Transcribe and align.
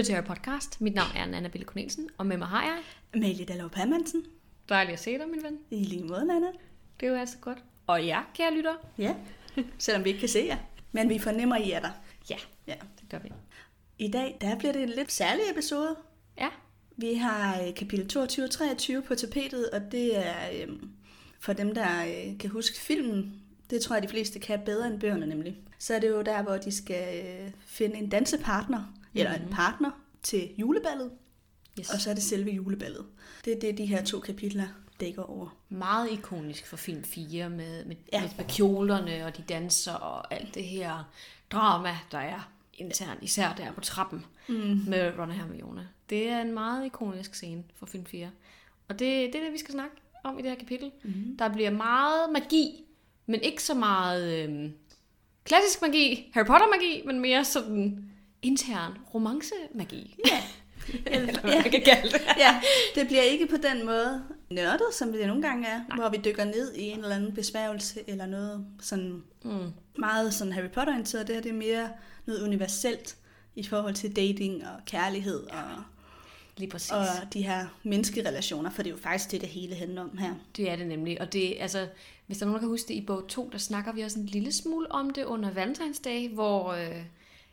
Lytter 0.00 0.06
til 0.08 0.14
Harry 0.14 0.24
Podcast. 0.26 0.80
Mit 0.80 0.94
navn 0.94 1.08
er 1.16 1.22
Anna 1.22 1.48
Bille 1.48 1.64
Cornelsen, 1.64 2.08
og 2.18 2.26
med 2.26 2.36
mig 2.36 2.48
har 2.48 2.62
jeg... 2.62 2.78
Amalie 3.14 3.44
Dallov 3.44 3.70
Hermansen. 3.76 4.22
Dejligt 4.68 4.92
at 4.92 5.00
se 5.00 5.18
dig, 5.18 5.28
min 5.28 5.42
ven. 5.42 5.58
I 5.70 5.84
lige 5.84 6.04
måde, 6.04 6.20
Anna. 6.20 6.46
Det 7.00 7.06
er 7.06 7.10
jo 7.10 7.16
altså 7.16 7.36
godt. 7.40 7.58
Og 7.86 8.04
ja, 8.04 8.20
kære 8.34 8.54
lytter. 8.54 8.74
Ja, 8.98 9.14
selvom 9.78 10.04
vi 10.04 10.08
ikke 10.08 10.20
kan 10.20 10.28
se 10.28 10.44
jer. 10.48 10.56
Men 10.92 11.08
vi 11.08 11.18
fornemmer, 11.18 11.56
I 11.56 11.70
er 11.70 11.80
der. 11.80 11.90
Ja, 12.30 12.36
Ja. 12.66 12.74
det 13.00 13.08
gør 13.10 13.18
vi. 13.18 13.32
I 13.98 14.10
dag, 14.10 14.38
der 14.40 14.58
bliver 14.58 14.72
det 14.72 14.82
en 14.82 14.88
lidt 14.88 15.12
særlig 15.12 15.42
episode. 15.52 15.96
Ja, 16.38 16.48
Vi 16.96 17.14
har 17.14 17.62
øh, 17.62 17.74
kapitel 17.74 18.08
22 18.08 18.44
og 18.44 18.50
23 18.50 19.02
på 19.02 19.14
tapetet, 19.14 19.70
og 19.70 19.80
det 19.92 20.18
er 20.28 20.34
øhm, 20.62 20.90
for 21.40 21.52
dem, 21.52 21.74
der 21.74 22.04
øh, 22.04 22.38
kan 22.38 22.50
huske 22.50 22.76
filmen. 22.78 23.34
Det 23.70 23.80
tror 23.82 23.96
jeg, 23.96 24.02
de 24.02 24.08
fleste 24.08 24.38
kan 24.38 24.60
bedre 24.64 24.86
end 24.86 25.00
bøgerne 25.00 25.26
nemlig. 25.26 25.58
Så 25.78 25.94
er 25.94 25.98
det 25.98 26.08
jo 26.08 26.22
der, 26.22 26.42
hvor 26.42 26.56
de 26.56 26.72
skal 26.72 27.26
øh, 27.26 27.50
finde 27.66 27.96
en 27.96 28.08
dansepartner, 28.08 28.94
mm-hmm. 29.12 29.20
eller 29.20 29.46
en 29.46 29.48
partner 29.52 29.90
til 30.22 30.50
juleballet, 30.58 31.10
yes. 31.80 31.90
og 31.90 32.00
så 32.00 32.10
er 32.10 32.14
det 32.14 32.22
selve 32.22 32.50
juleballet. 32.50 33.06
Det 33.44 33.52
er 33.52 33.60
det, 33.60 33.78
de 33.78 33.86
her 33.86 34.04
to 34.04 34.20
kapitler 34.20 34.66
dækker 35.00 35.22
over. 35.22 35.56
meget 35.68 36.12
ikonisk 36.12 36.66
for 36.66 36.76
film 36.76 37.04
4 37.04 37.50
med, 37.50 37.84
med, 37.84 37.96
Ja. 38.12 38.30
med, 38.36 38.44
kjolerne 38.44 39.26
og 39.26 39.36
de 39.36 39.42
danser 39.42 39.92
og 39.92 40.34
alt 40.34 40.54
det 40.54 40.64
her 40.64 41.10
drama, 41.50 41.96
der 42.12 42.18
er 42.18 42.52
internt, 42.74 43.22
især 43.22 43.54
der 43.54 43.72
på 43.72 43.80
trappen 43.80 44.24
mm. 44.48 44.80
med 44.86 45.18
Ron 45.18 45.28
og 45.28 45.34
Hermione. 45.34 45.88
Det 46.10 46.28
er 46.28 46.40
en 46.40 46.52
meget 46.52 46.86
ikonisk 46.86 47.34
scene 47.34 47.64
for 47.76 47.86
film 47.86 48.06
4. 48.06 48.30
Og 48.88 48.98
det, 48.98 49.32
det 49.32 49.40
er 49.40 49.44
det, 49.44 49.52
vi 49.52 49.58
skal 49.58 49.72
snakke 49.72 49.96
om 50.24 50.38
i 50.38 50.42
det 50.42 50.50
her 50.50 50.58
kapitel. 50.58 50.90
Mm. 51.02 51.36
Der 51.38 51.48
bliver 51.48 51.70
meget 51.70 52.32
magi, 52.32 52.84
men 53.26 53.42
ikke 53.42 53.62
så 53.62 53.74
meget 53.74 54.44
øhm, 54.44 54.72
klassisk 55.44 55.82
magi, 55.82 56.30
Harry 56.34 56.46
Potter 56.46 56.66
magi, 56.66 57.02
men 57.06 57.20
mere 57.20 57.44
sådan 57.44 58.09
intern 58.42 58.92
romance-magi. 59.14 60.16
Ja. 60.26 60.42
Eller 61.06 61.40
hvad 61.40 61.50
man 61.62 61.70
kan 61.70 61.82
kalde 61.84 62.08
det. 62.12 62.20
ja, 62.38 62.60
det 62.94 63.06
bliver 63.06 63.22
ikke 63.22 63.46
på 63.46 63.56
den 63.56 63.86
måde 63.86 64.22
nørdet, 64.50 64.86
som 64.92 65.12
det 65.12 65.26
nogle 65.26 65.42
gange 65.42 65.66
er, 65.66 65.80
Nej. 65.88 65.96
hvor 65.98 66.08
vi 66.08 66.16
dykker 66.24 66.44
ned 66.44 66.74
i 66.74 66.82
en 66.82 66.98
eller 66.98 67.16
anden 67.16 67.34
besværgelse 67.34 68.00
eller 68.06 68.26
noget 68.26 68.66
sådan 68.80 69.22
Mm. 69.44 69.72
meget 69.98 70.34
sådan 70.34 70.52
Harry 70.52 70.68
Potter-orienteret. 70.68 71.26
Det 71.26 71.34
her 71.34 71.42
det 71.42 71.48
er 71.50 71.54
mere 71.54 71.88
noget 72.26 72.42
universelt 72.42 73.16
i 73.56 73.62
forhold 73.66 73.94
til 73.94 74.16
dating 74.16 74.62
og 74.66 74.84
kærlighed 74.86 75.40
og, 75.42 75.82
Lige 76.56 76.70
præcis. 76.70 76.90
og 76.90 77.04
de 77.32 77.42
her 77.42 77.66
menneskerelationer, 77.82 78.70
for 78.70 78.82
det 78.82 78.90
er 78.90 78.94
jo 78.94 79.00
faktisk 79.02 79.30
det, 79.30 79.40
det 79.40 79.48
hele 79.48 79.74
handler 79.74 80.02
om 80.02 80.18
her. 80.18 80.34
Det 80.56 80.70
er 80.70 80.76
det 80.76 80.86
nemlig, 80.86 81.20
og 81.20 81.32
det, 81.32 81.54
altså, 81.60 81.88
hvis 82.26 82.38
der 82.38 82.44
er 82.44 82.46
nogen, 82.46 82.54
der 82.54 82.60
kan 82.60 82.68
huske 82.68 82.88
det, 82.88 82.94
i 82.94 83.04
bog 83.06 83.28
2, 83.28 83.48
der 83.52 83.58
snakker 83.58 83.92
vi 83.92 84.00
også 84.02 84.18
en 84.18 84.26
lille 84.26 84.52
smule 84.52 84.92
om 84.92 85.10
det 85.10 85.24
under 85.24 85.50
valentinsdag, 85.50 86.28
hvor 86.28 86.72
øh, 86.72 87.02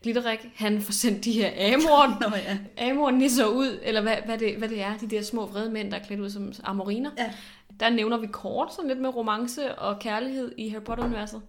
Glitterik, 0.03 0.39
han 0.55 0.81
får 0.81 0.91
sendt 0.91 1.25
de 1.25 1.31
her 1.31 1.73
amor, 1.75 2.07
Nå 2.29 2.35
ja. 2.35 2.57
amor 2.89 3.11
nisser 3.11 3.45
ud, 3.45 3.79
eller 3.83 4.01
hvad, 4.01 4.15
hvad, 4.25 4.37
det, 4.37 4.55
hvad 4.57 4.69
det 4.69 4.81
er, 4.81 4.97
de 4.97 5.07
der 5.07 5.21
små 5.21 5.45
vrede 5.45 5.69
mænd, 5.71 5.91
der 5.91 5.97
er 5.97 6.03
klædt 6.03 6.19
ud 6.21 6.29
som 6.29 6.53
amoriner. 6.63 7.11
Ja. 7.17 7.33
Der 7.79 7.89
nævner 7.89 8.17
vi 8.17 8.27
kort 8.27 8.73
sådan 8.73 8.87
lidt 8.87 8.99
med 9.01 9.15
romance 9.15 9.75
og 9.75 9.99
kærlighed 9.99 10.51
i 10.57 10.69
Harry 10.69 10.81
Potter-universet, 10.83 11.41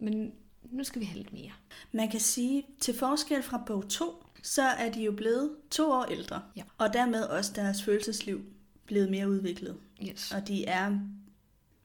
men 0.00 0.32
nu 0.70 0.84
skal 0.84 1.00
vi 1.00 1.06
have 1.06 1.16
lidt 1.18 1.32
mere. 1.32 1.50
Man 1.92 2.08
kan 2.10 2.20
sige, 2.20 2.66
til 2.80 2.94
forskel 2.98 3.42
fra 3.42 3.60
bog 3.66 3.88
2, 3.88 4.24
så 4.42 4.62
er 4.62 4.90
de 4.90 5.02
jo 5.02 5.12
blevet 5.12 5.50
to 5.70 5.90
år 5.90 6.04
ældre, 6.04 6.40
Ja. 6.56 6.62
og 6.78 6.92
dermed 6.92 7.22
også 7.24 7.52
deres 7.56 7.82
følelsesliv 7.82 8.40
blevet 8.86 9.10
mere 9.10 9.28
udviklet. 9.28 9.76
Yes. 10.08 10.32
Og 10.36 10.48
de 10.48 10.64
er, 10.64 10.90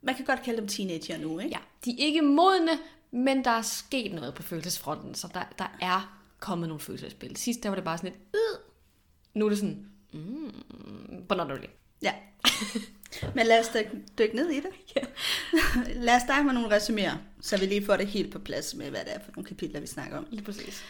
man 0.01 0.15
kan 0.15 0.25
godt 0.25 0.43
kalde 0.43 0.59
dem 0.59 0.67
teenager 0.67 1.17
nu, 1.17 1.39
ikke? 1.39 1.51
Ja, 1.51 1.59
de 1.85 1.91
er 2.01 2.05
ikke 2.05 2.21
modne, 2.21 2.71
men 3.11 3.45
der 3.45 3.51
er 3.51 3.61
sket 3.61 4.13
noget 4.13 4.33
på 4.33 4.43
følelsesfronten, 4.43 5.15
så 5.15 5.27
der, 5.33 5.43
der 5.57 5.77
er 5.81 6.21
kommet 6.39 6.67
nogle 6.69 6.79
følelsesspil. 6.79 7.35
Sidst 7.35 7.63
der 7.63 7.69
var 7.69 7.75
det 7.75 7.85
bare 7.85 7.97
sådan 7.97 8.11
lidt, 8.11 8.21
øh. 8.33 8.59
nu 9.33 9.45
er 9.45 9.49
det 9.49 9.57
sådan, 9.57 9.85
mm, 10.13 10.53
but 11.29 11.37
not 11.37 11.47
really. 11.47 11.67
Ja. 12.01 12.13
Men 13.35 13.45
lad 13.45 13.59
os 13.59 13.67
dykke, 13.73 13.91
dykke 14.17 14.35
ned 14.35 14.49
i 14.49 14.55
det. 14.55 14.69
Ja. 14.95 15.01
lad 16.05 16.15
os 16.15 16.21
starte 16.21 16.43
med 16.43 16.53
nogle 16.53 16.77
resuméer, 16.77 17.15
så 17.41 17.57
vi 17.57 17.65
lige 17.65 17.85
får 17.85 17.97
det 17.97 18.07
helt 18.07 18.33
på 18.33 18.39
plads 18.39 18.75
med, 18.75 18.89
hvad 18.89 18.99
det 19.05 19.15
er 19.15 19.19
for 19.19 19.31
nogle 19.35 19.47
kapitler, 19.47 19.79
vi 19.79 19.87
snakker 19.87 20.17
om. 20.17 20.27
Lige 20.31 20.43
præcis. 20.43 20.83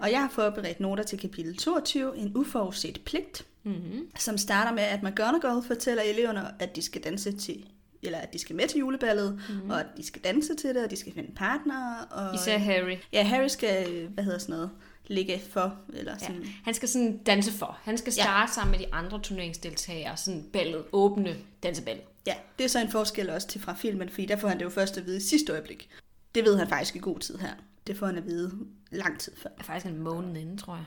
Og 0.00 0.10
jeg 0.10 0.20
har 0.20 0.28
forberedt 0.28 0.80
noter 0.80 1.02
til 1.04 1.18
kapitel 1.18 1.56
22, 1.56 2.16
en 2.18 2.32
uforudset 2.36 3.00
pligt, 3.04 3.44
Mm-hmm. 3.62 4.08
som 4.18 4.38
starter 4.38 4.72
med, 4.72 4.82
at 4.82 5.02
McGonagall 5.02 5.62
fortæller 5.66 6.02
eleverne, 6.02 6.40
at 6.58 6.76
de 6.76 6.82
skal 6.82 7.04
danse 7.04 7.32
til 7.32 7.64
eller 8.02 8.18
at 8.18 8.32
de 8.32 8.38
skal 8.38 8.56
med 8.56 8.68
til 8.68 8.78
juleballet, 8.78 9.40
mm-hmm. 9.48 9.70
og 9.70 9.80
at 9.80 9.86
de 9.96 10.06
skal 10.06 10.22
danse 10.24 10.54
til 10.54 10.74
det, 10.74 10.84
og 10.84 10.90
de 10.90 10.96
skal 10.96 11.12
finde 11.14 11.32
partner. 11.36 12.02
Og, 12.10 12.34
Især 12.34 12.58
Harry. 12.58 12.96
Ja, 13.12 13.22
Harry 13.22 13.48
skal, 13.48 14.06
hvad 14.06 14.24
hedder 14.24 14.38
sådan 14.38 14.54
noget, 14.54 14.70
ligge 15.06 15.40
for, 15.50 15.76
eller 15.94 16.12
Ja. 16.12 16.18
sådan. 16.26 16.44
Han 16.64 16.74
skal 16.74 16.88
sådan 16.88 17.18
danse 17.18 17.52
for. 17.52 17.78
Han 17.82 17.98
skal 17.98 18.12
starte 18.12 18.30
ja. 18.40 18.46
sammen 18.54 18.70
med 18.70 18.86
de 18.86 18.94
andre 18.94 19.20
turneringsdeltagere, 19.22 20.16
sådan 20.16 20.44
ballet, 20.52 20.84
åbne 20.92 21.36
danseballet. 21.62 22.04
Ja, 22.26 22.34
det 22.58 22.64
er 22.64 22.68
så 22.68 22.78
en 22.80 22.90
forskel 22.90 23.30
også 23.30 23.48
til 23.48 23.60
fra 23.60 23.74
filmen, 23.74 24.08
fordi 24.08 24.26
der 24.26 24.36
får 24.36 24.48
han 24.48 24.58
det 24.58 24.64
jo 24.64 24.70
først 24.70 24.96
at 24.98 25.06
vide 25.06 25.16
i 25.16 25.20
sidste 25.20 25.52
øjeblik. 25.52 25.88
Det 26.34 26.44
ved 26.44 26.56
han 26.58 26.68
faktisk 26.68 26.96
i 26.96 26.98
god 26.98 27.18
tid 27.18 27.38
her. 27.38 27.52
Det 27.88 27.96
får 27.96 28.06
han 28.06 28.16
at 28.18 28.26
vide 28.26 28.58
lang 28.90 29.20
tid 29.20 29.32
før. 29.36 29.50
Er 29.58 29.62
faktisk 29.62 29.86
en 29.86 29.98
måned 29.98 30.36
inden, 30.40 30.58
tror 30.58 30.74
jeg. 30.76 30.84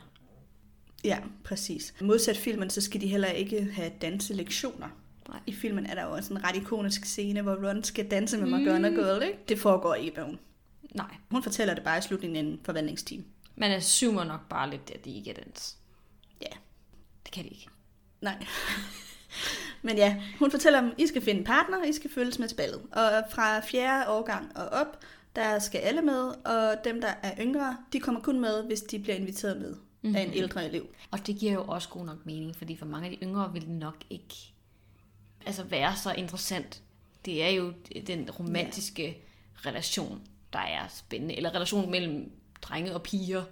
Ja, 1.03 1.19
præcis. 1.43 1.93
Modsat 2.01 2.37
filmen, 2.37 2.69
så 2.69 2.81
skal 2.81 3.01
de 3.01 3.07
heller 3.07 3.27
ikke 3.27 3.71
have 3.73 3.91
danselektioner. 4.01 4.87
Nej. 5.29 5.39
I 5.47 5.53
filmen 5.53 5.85
er 5.85 5.95
der 5.95 6.03
jo 6.03 6.11
også 6.11 6.33
en 6.33 6.43
ret 6.43 6.55
ikonisk 6.55 7.05
scene, 7.05 7.41
hvor 7.41 7.69
Ron 7.69 7.83
skal 7.83 8.11
danse 8.11 8.37
med 8.37 8.59
McGonagall, 8.59 9.23
ikke? 9.23 9.39
Det 9.49 9.59
foregår 9.59 9.95
ikke 9.95 10.11
i 10.11 10.15
bogen. 10.15 10.39
Nej, 10.95 11.15
Hun 11.31 11.43
fortæller 11.43 11.73
det 11.73 11.83
bare 11.83 11.97
i 11.97 12.01
slutningen 12.01 12.35
af 12.45 12.51
en 12.51 12.59
forvandlingsteam. 12.65 13.23
man 13.55 13.71
assumer 13.71 14.23
nok 14.23 14.49
bare 14.49 14.69
lidt, 14.69 14.91
at 14.95 15.05
de 15.05 15.11
ikke 15.15 15.29
er 15.29 15.33
dans. 15.43 15.77
Ja, 16.41 16.55
Det 17.25 17.31
kan 17.33 17.43
de 17.43 17.49
ikke. 17.49 17.67
nej. 18.21 18.45
Men 19.83 19.97
ja, 19.97 20.21
hun 20.39 20.51
fortæller 20.51 20.81
dem, 20.81 20.91
I 20.97 21.07
skal 21.07 21.21
finde 21.21 21.39
en 21.39 21.45
partner, 21.45 21.83
I 21.83 21.93
skal 21.93 22.09
følges 22.11 22.39
med 22.39 22.47
til 22.47 22.55
ballet. 22.55 22.81
Og 22.91 23.23
fra 23.31 23.59
fjerde 23.59 24.09
årgang 24.09 24.57
og 24.57 24.65
op, 24.65 24.99
der 25.35 25.59
skal 25.59 25.79
alle 25.79 26.01
med, 26.01 26.45
og 26.45 26.75
dem, 26.83 27.01
der 27.01 27.13
er 27.23 27.33
yngre, 27.39 27.77
de 27.93 27.99
kommer 27.99 28.21
kun 28.21 28.39
med, 28.39 28.63
hvis 28.63 28.81
de 28.81 28.99
bliver 28.99 29.15
inviteret 29.15 29.61
med 29.61 29.73
mm-hmm. 29.73 30.15
af 30.15 30.21
en 30.21 30.33
ældre 30.33 30.65
elev. 30.65 30.87
Og 31.11 31.27
det 31.27 31.35
giver 31.35 31.53
jo 31.53 31.63
også 31.63 31.89
god 31.89 32.05
nok 32.05 32.25
mening, 32.25 32.55
fordi 32.55 32.77
for 32.77 32.85
mange 32.85 33.09
af 33.09 33.11
de 33.11 33.25
yngre 33.25 33.53
vil 33.53 33.61
det 33.61 33.69
nok 33.69 33.95
ikke 34.09 34.35
altså 35.45 35.63
være 35.63 35.95
så 35.95 36.13
interessant. 36.13 36.81
Det 37.25 37.43
er 37.43 37.49
jo 37.49 37.73
den 38.07 38.31
romantiske 38.31 39.05
ja. 39.05 39.69
relation, 39.69 40.21
der 40.53 40.59
er 40.59 40.87
spændende. 40.89 41.37
Eller 41.37 41.55
relation 41.55 41.91
mellem 41.91 42.31
drenge 42.61 42.93
og 42.93 43.03
piger, 43.03 43.43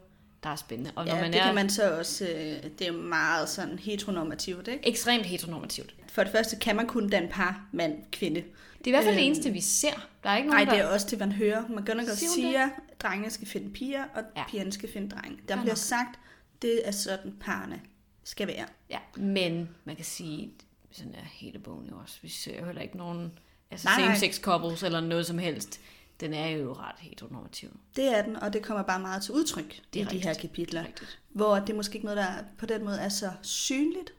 der 0.43 0.49
er 0.49 0.55
spændende. 0.55 0.91
Og 0.95 1.05
når 1.05 1.15
Ja, 1.15 1.21
man 1.21 1.33
det 1.33 1.41
er 1.41 1.45
kan 1.45 1.55
man 1.55 1.69
så 1.69 1.97
også, 1.97 2.25
øh, 2.25 2.71
det 2.79 2.87
er 2.87 2.91
meget 2.91 3.49
sådan 3.49 3.79
heteronormativt, 3.79 4.67
ikke? 4.67 4.87
ekstremt 4.87 5.25
heteronormativt. 5.25 5.95
For 6.07 6.23
det 6.23 6.31
første 6.31 6.55
kan 6.55 6.75
man 6.75 6.87
kun 6.87 7.09
danne 7.09 7.29
par 7.29 7.67
mand-kvinde. 7.71 8.43
Det 8.79 8.87
er 8.87 8.87
i 8.87 8.91
hvert 8.91 9.03
fald 9.03 9.15
det 9.15 9.21
Øhm. 9.21 9.31
eneste, 9.31 9.51
vi 9.51 9.61
ser. 9.61 10.07
Der 10.23 10.29
er 10.29 10.37
ikke 10.37 10.49
Nej, 10.49 10.57
nogen, 10.65 10.77
det 10.77 10.83
er 10.83 10.87
der... 10.87 10.93
også 10.93 11.07
det, 11.09 11.19
man 11.19 11.31
hører. 11.31 11.61
McGonagall 11.67 12.17
Siger 12.17 12.29
hun 12.29 12.35
siger, 12.35 12.63
at 12.65 13.01
drengene 13.01 13.29
skal 13.31 13.47
finde 13.47 13.69
piger, 13.73 14.03
og 14.15 14.23
Ja. 14.35 14.43
pigerne 14.49 14.71
skal 14.71 14.91
finde 14.93 15.09
drenge. 15.09 15.37
Der 15.47 15.55
Fair 15.55 15.61
bliver 15.61 15.71
nok. 15.73 15.77
sagt, 15.77 16.19
det 16.61 16.87
er 16.87 16.91
sådan, 16.91 17.35
parerne 17.39 17.81
skal 18.23 18.47
være. 18.47 18.65
Ja, 18.89 18.99
men 19.17 19.69
man 19.85 19.95
kan 19.95 20.05
sige, 20.05 20.53
sådan 20.91 21.13
er 21.15 21.23
hele 21.23 21.59
bogen 21.59 21.87
jo 21.89 21.97
også. 21.97 22.17
Vi 22.21 22.29
ser 22.29 22.59
jo 22.59 22.65
heller 22.65 22.81
ikke 22.81 22.97
nogen 22.97 23.31
altså 23.71 23.87
Nej, 23.87 24.01
nej. 24.05 24.15
same-sex 24.15 24.41
couples 24.41 24.83
eller 24.83 25.01
noget 25.01 25.25
som 25.25 25.37
helst. 25.37 25.79
Den 26.19 26.33
er 26.33 26.47
jo 26.47 26.73
ret 26.73 26.95
heteronormativ. 26.99 27.79
Det 27.95 28.17
er 28.17 28.21
den, 28.21 28.35
og 28.35 28.53
det 28.53 28.61
kommer 28.63 28.83
bare 28.83 28.99
meget 28.99 29.23
til 29.23 29.33
udtryk 29.33 29.81
Det 29.93 29.99
i 29.99 30.01
er 30.01 30.05
de 30.09 30.17
her 30.19 30.29
rigtigt. 30.29 30.49
kapitler. 30.49 30.85
Rigtigt. 30.87 31.19
Hvor 31.29 31.55
det 31.55 31.69
er 31.69 31.73
måske 31.75 31.95
ikke 31.95 32.05
noget, 32.05 32.17
der 32.17 32.29
på 32.57 32.65
den 32.65 32.83
måde 32.85 32.99
er 32.99 33.09
så 33.09 33.31
synligt 33.41 34.13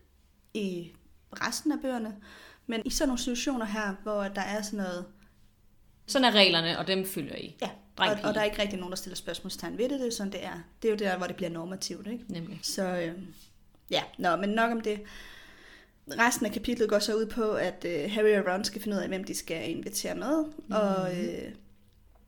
i 0.54 0.92
resten 1.32 1.72
af 1.72 1.80
bøgerne. 1.82 2.16
Men 2.70 2.82
i 2.84 2.90
sådan 2.90 3.08
nogle 3.08 3.18
situationer 3.18 3.66
her, 3.66 3.94
hvor 4.02 4.22
der 4.22 4.40
er 4.40 4.62
sådan 4.62 4.76
noget... 4.76 5.04
Sådan 6.06 6.24
er 6.24 6.32
reglerne, 6.32 6.78
og 6.78 6.86
dem 6.86 7.06
følger 7.06 7.36
I. 7.36 7.56
Ja, 7.62 7.70
Dreng, 7.98 8.12
og, 8.12 8.28
og 8.28 8.34
der 8.34 8.40
er 8.40 8.44
ikke 8.44 8.62
rigtig 8.62 8.78
nogen, 8.78 8.92
der 8.92 8.96
stiller 8.96 9.16
spørgsmålstegn 9.16 9.78
ved 9.78 9.88
det. 9.88 10.00
Det 10.00 10.06
er 10.06 10.10
sådan, 10.10 10.32
det 10.32 10.44
er. 10.44 10.60
Det 10.82 10.88
er 10.88 10.92
jo 10.92 10.98
der, 10.98 11.18
hvor 11.18 11.26
det 11.26 11.36
bliver 11.36 11.50
normativt, 11.50 12.06
ikke? 12.06 12.24
Nemlig. 12.28 12.60
Så 12.62 12.82
øh, 12.82 13.12
ja, 13.90 14.02
nå, 14.18 14.36
men 14.36 14.48
nok 14.48 14.70
om 14.70 14.80
det. 14.80 15.00
Resten 16.18 16.46
af 16.46 16.52
kapitlet 16.52 16.88
går 16.88 16.98
så 16.98 17.14
ud 17.14 17.26
på, 17.26 17.52
at 17.52 17.84
øh, 17.88 18.10
Harry 18.10 18.38
og 18.38 18.52
Ron 18.52 18.64
skal 18.64 18.82
finde 18.82 18.96
ud 18.96 19.02
af, 19.02 19.08
hvem 19.08 19.24
de 19.24 19.34
skal 19.34 19.70
invitere 19.70 20.14
med. 20.14 20.44
Mm. 20.44 20.74
Og 20.74 21.24
øh, 21.24 21.52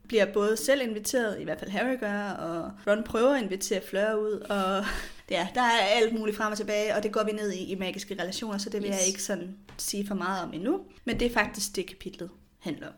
bliver 0.08 0.32
både 0.32 0.56
selv 0.56 0.82
inviteret, 0.82 1.40
i 1.40 1.44
hvert 1.44 1.58
fald 1.58 1.70
Harry 1.70 2.00
gør, 2.00 2.30
og 2.30 2.70
Ron 2.86 3.04
prøver 3.04 3.34
at 3.34 3.42
invitere 3.42 3.80
Fleur 3.80 4.14
ud. 4.14 4.40
Og 4.40 4.84
ja, 5.32 5.48
der 5.54 5.60
er 5.60 5.78
alt 5.80 6.18
muligt 6.18 6.36
frem 6.36 6.52
og 6.52 6.58
tilbage, 6.58 6.94
og 6.96 7.02
det 7.02 7.12
går 7.12 7.24
vi 7.24 7.32
ned 7.32 7.52
i 7.52 7.64
i 7.72 7.74
magiske 7.74 8.14
relationer, 8.20 8.58
så 8.58 8.70
det 8.70 8.82
vil 8.82 8.90
Yes. 8.90 8.98
jeg 8.98 9.06
ikke 9.08 9.22
sådan 9.22 9.56
sige 9.76 10.06
for 10.06 10.14
meget 10.14 10.42
om 10.44 10.54
endnu. 10.54 10.80
Men 11.04 11.20
det 11.20 11.26
er 11.26 11.32
faktisk 11.34 11.76
det, 11.76 11.86
kapitlet 11.86 12.30
handler 12.58 12.86
om. 12.88 12.94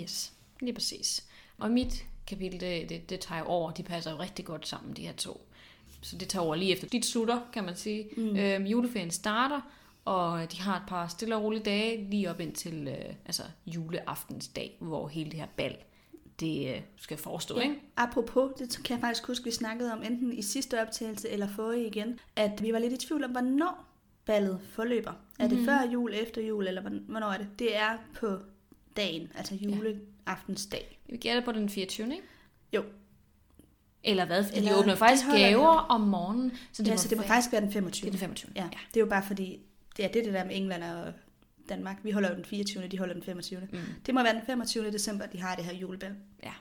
Yes, 0.00 0.32
lige 0.60 0.72
præcis. 0.74 1.24
Og 1.58 1.70
mit 1.70 2.04
kapitel, 2.26 2.60
det, 2.60 2.88
det, 2.88 3.10
det 3.10 3.20
tager 3.20 3.38
jo 3.38 3.44
over. 3.44 3.70
De 3.70 3.82
passer 3.82 4.10
jo 4.10 4.18
rigtig 4.18 4.44
godt 4.44 4.68
sammen, 4.68 4.96
de 4.96 5.02
her 5.02 5.12
to. 5.12 5.48
Så 6.00 6.16
det 6.16 6.28
tager 6.28 6.42
over 6.44 6.54
lige 6.54 6.72
efter 6.72 6.88
dit 6.88 7.04
slutter, 7.06 7.40
kan 7.52 7.64
man 7.64 7.76
sige. 7.76 8.08
Mm. 8.16 8.36
Øhm, 8.36 8.64
juleferien 8.64 9.10
starter, 9.10 9.60
og 10.04 10.52
de 10.52 10.60
har 10.60 10.76
et 10.76 10.82
par 10.88 11.08
stille 11.08 11.36
og 11.36 11.42
rolige 11.42 11.62
dage 11.62 12.10
lige 12.10 12.30
op 12.30 12.40
indtil 12.40 12.88
øh, 12.88 13.14
altså 13.26 13.42
juleaftensdag, 13.66 14.76
hvor 14.80 15.08
hele 15.08 15.30
det 15.30 15.38
her 15.38 15.46
bal 15.56 15.76
det 16.42 16.74
øh, 16.74 16.80
skal 16.96 17.16
forestå, 17.18 17.56
Ja. 17.56 17.62
ikke? 17.62 17.76
Apropos, 17.96 18.50
det 18.58 18.80
kan 18.84 18.94
jeg 18.94 19.00
faktisk 19.00 19.26
huske, 19.26 19.44
vi 19.44 19.50
snakkede 19.50 19.92
om 19.92 20.02
enten 20.02 20.32
i 20.32 20.42
sidste 20.42 20.80
optagelse 20.82 21.28
eller 21.30 21.48
forrige 21.48 21.86
igen, 21.86 22.18
at 22.36 22.62
vi 22.62 22.72
var 22.72 22.78
lidt 22.78 22.92
i 22.92 23.06
tvivl 23.06 23.24
om, 23.24 23.30
hvornår 23.30 23.84
ballet 24.24 24.60
forløber. 24.70 25.12
Er 25.38 25.48
det 25.48 25.64
før 25.64 25.90
jul, 25.92 26.12
efter 26.14 26.42
jul, 26.42 26.66
eller 26.66 26.82
hvorn- 26.82 27.10
hvornår 27.10 27.26
er 27.26 27.38
det? 27.38 27.48
Det 27.58 27.76
er 27.76 27.98
på 28.20 28.38
dagen, 28.96 29.32
altså 29.36 29.54
juleaftensdag. 29.54 30.98
Vi 31.06 31.16
gætter 31.16 31.42
på 31.44 31.52
den 31.52 31.68
24. 31.68 32.06
ikke? 32.12 32.22
Jo, 32.72 32.82
Eller 34.04 34.24
hvad? 34.24 34.44
Fordi 34.44 34.56
Eller- 34.58 34.72
de 34.72 34.78
åbner 34.78 34.94
faktisk 34.94 35.26
gaver 35.36 35.66
om 35.68 36.00
morgenen. 36.00 36.52
Så 36.72 36.82
det, 36.82 36.88
ja, 36.88 36.92
må, 36.94 36.98
så 36.98 37.08
det 37.08 37.16
må 37.18 37.22
fa- 37.22 37.26
faktisk 37.28 37.52
være 37.52 37.60
den 37.60 37.72
25. 37.72 38.00
det 38.00 38.08
er 38.08 38.10
den 38.10 38.18
25. 38.18 38.50
Ja, 38.56 38.68
det 38.94 38.96
er 38.96 39.00
jo 39.00 39.06
bare 39.06 39.22
fordi, 39.26 39.60
det 39.96 40.04
er 40.04 40.08
det, 40.08 40.24
det 40.24 40.32
der 40.32 40.44
med 40.44 40.56
England 40.56 40.84
og 40.84 41.12
Danmark. 41.68 41.96
Vi 42.02 42.10
holder 42.10 42.30
jo 42.30 42.36
den 42.36 42.44
24., 42.44 42.88
de 42.88 42.98
holder 42.98 43.14
den 43.14 43.22
25. 43.22 43.60
Mm. 43.72 43.78
Det 44.06 44.14
må 44.14 44.22
være 44.22 44.34
den 44.34 44.42
25. 44.46 44.90
december, 44.90 45.26
de 45.26 45.40
har 45.40 45.54
det 45.54 45.64
her 45.64 45.74
julebal. 45.74 46.14
Ja, 46.42 46.52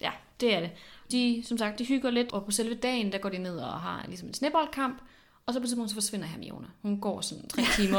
ja, 0.00 0.12
det 0.40 0.54
er 0.54 0.60
det. 0.60 0.70
De, 1.12 1.42
som 1.44 1.58
sagt, 1.58 1.78
de 1.78 1.86
hygger 1.86 2.10
lidt, 2.10 2.32
og 2.32 2.44
på 2.44 2.50
selve 2.50 2.74
dagen, 2.74 3.12
der 3.12 3.18
går 3.18 3.28
de 3.28 3.38
ned 3.38 3.56
og 3.58 3.80
har 3.80 4.04
ligesom 4.06 4.28
en 4.28 4.34
sneboldkamp, 4.34 5.02
og 5.46 5.54
så 5.54 5.60
på 5.60 5.62
et 5.62 5.68
tidspunkt, 5.68 5.90
så 5.90 5.96
forsvinder 5.96 6.26
Hermione. 6.26 6.66
Hun 6.82 7.00
går 7.00 7.20
sådan 7.20 7.48
tre 7.48 7.62
timer, 7.76 7.98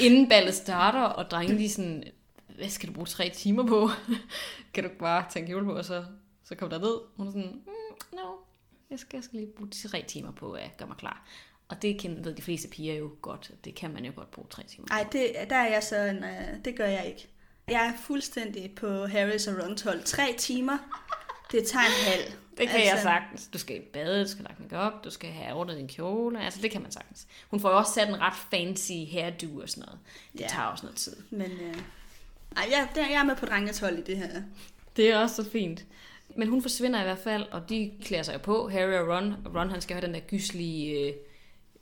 inden 0.00 0.28
ballet 0.28 0.54
starter, 0.54 1.00
og 1.02 1.30
drengene 1.30 1.58
de 1.58 1.64
er 1.64 1.68
sådan, 1.68 2.04
hvad 2.56 2.68
skal 2.68 2.88
du 2.88 2.94
bruge 2.94 3.06
tre 3.06 3.30
timer 3.34 3.66
på? 3.66 3.90
kan 4.74 4.84
du 4.84 4.88
ikke 4.90 4.98
bare 5.00 5.24
tænke 5.30 5.52
jul 5.52 5.64
på, 5.64 5.72
og 5.72 5.84
så, 5.84 6.04
så 6.44 6.54
kommer 6.54 6.78
der 6.78 6.84
ned? 6.84 6.98
Hun 7.16 7.26
er 7.26 7.30
sådan, 7.30 7.62
mm, 7.66 8.16
no, 8.16 8.32
jeg 8.90 8.98
skal, 8.98 9.16
jeg 9.16 9.24
skal 9.24 9.38
lige 9.38 9.52
bruge 9.56 9.70
tre 9.70 10.04
timer 10.08 10.32
på 10.32 10.52
at 10.52 10.76
gøre 10.78 10.88
mig 10.88 10.96
klar. 10.96 11.26
Og 11.68 11.82
det 11.82 11.98
kender, 12.00 12.22
ved 12.22 12.34
de 12.34 12.42
fleste 12.42 12.68
piger 12.68 12.94
jo 12.94 13.10
godt, 13.22 13.50
det 13.64 13.74
kan 13.74 13.92
man 13.92 14.04
jo 14.04 14.12
godt 14.16 14.30
bruge 14.30 14.48
tre 14.50 14.62
timer. 14.62 14.86
Ej, 14.90 15.06
det, 15.12 15.32
der 15.50 15.56
er 15.56 15.72
jeg 15.72 15.82
så 15.82 15.96
en, 15.96 16.16
uh, 16.18 16.64
det 16.64 16.76
gør 16.76 16.86
jeg 16.86 17.06
ikke. 17.06 17.28
Jeg 17.68 17.86
er 17.86 17.92
fuldstændig 18.02 18.70
på 18.76 19.06
Harris 19.06 19.46
og 19.46 19.64
Rons 19.64 19.82
hold. 19.82 20.02
Tre 20.02 20.34
timer, 20.38 20.78
det 21.52 21.66
tager 21.66 21.84
en 21.84 22.12
halv. 22.12 22.32
Det 22.58 22.68
kan 22.68 22.80
altså... 22.80 22.94
jeg 22.94 23.02
sagtens. 23.02 23.48
Du 23.52 23.58
skal 23.58 23.80
bade, 23.80 24.24
du 24.24 24.28
skal 24.30 24.44
lagt 24.44 24.60
make 24.60 24.78
op, 24.78 25.04
du 25.04 25.10
skal 25.10 25.30
have 25.30 25.54
ordnet 25.54 25.76
din 25.76 25.88
kjole. 25.88 26.44
Altså, 26.44 26.60
det 26.62 26.70
kan 26.70 26.82
man 26.82 26.92
sagtens. 26.92 27.26
Hun 27.50 27.60
får 27.60 27.70
jo 27.70 27.76
også 27.76 27.92
sat 27.92 28.08
en 28.08 28.20
ret 28.20 28.34
fancy 28.50 28.92
hairdo 29.12 29.56
og 29.60 29.68
sådan 29.68 29.84
noget. 29.86 29.98
Det 30.32 30.40
Ja. 30.40 30.46
tager 30.48 30.64
også 30.64 30.86
noget 30.86 30.96
tid. 30.98 31.16
Men 31.30 31.52
uh, 31.52 31.76
ej, 32.56 32.66
jeg, 32.70 32.88
der, 32.94 33.06
jeg 33.08 33.18
er 33.20 33.24
med 33.24 33.36
på 33.36 33.46
drengens 33.46 33.78
hold 33.78 33.98
i 33.98 34.02
det 34.02 34.16
her. 34.16 34.28
Det 34.96 35.10
er 35.10 35.18
også 35.18 35.36
så 35.36 35.50
fint. 35.50 35.84
Men 36.36 36.48
hun 36.48 36.62
forsvinder 36.62 37.00
i 37.00 37.04
hvert 37.04 37.18
fald, 37.18 37.42
og 37.42 37.68
de 37.68 37.92
klæder 38.04 38.22
sig 38.22 38.32
jo 38.34 38.38
på, 38.38 38.68
Harry 38.68 38.92
og 38.92 39.16
Ron. 39.16 39.34
Ron 39.56 39.70
han 39.70 39.80
skal 39.80 39.94
have 39.96 40.06
den 40.06 40.14
der 40.14 40.20
gyslige 40.20 41.08
øh, 41.08 41.14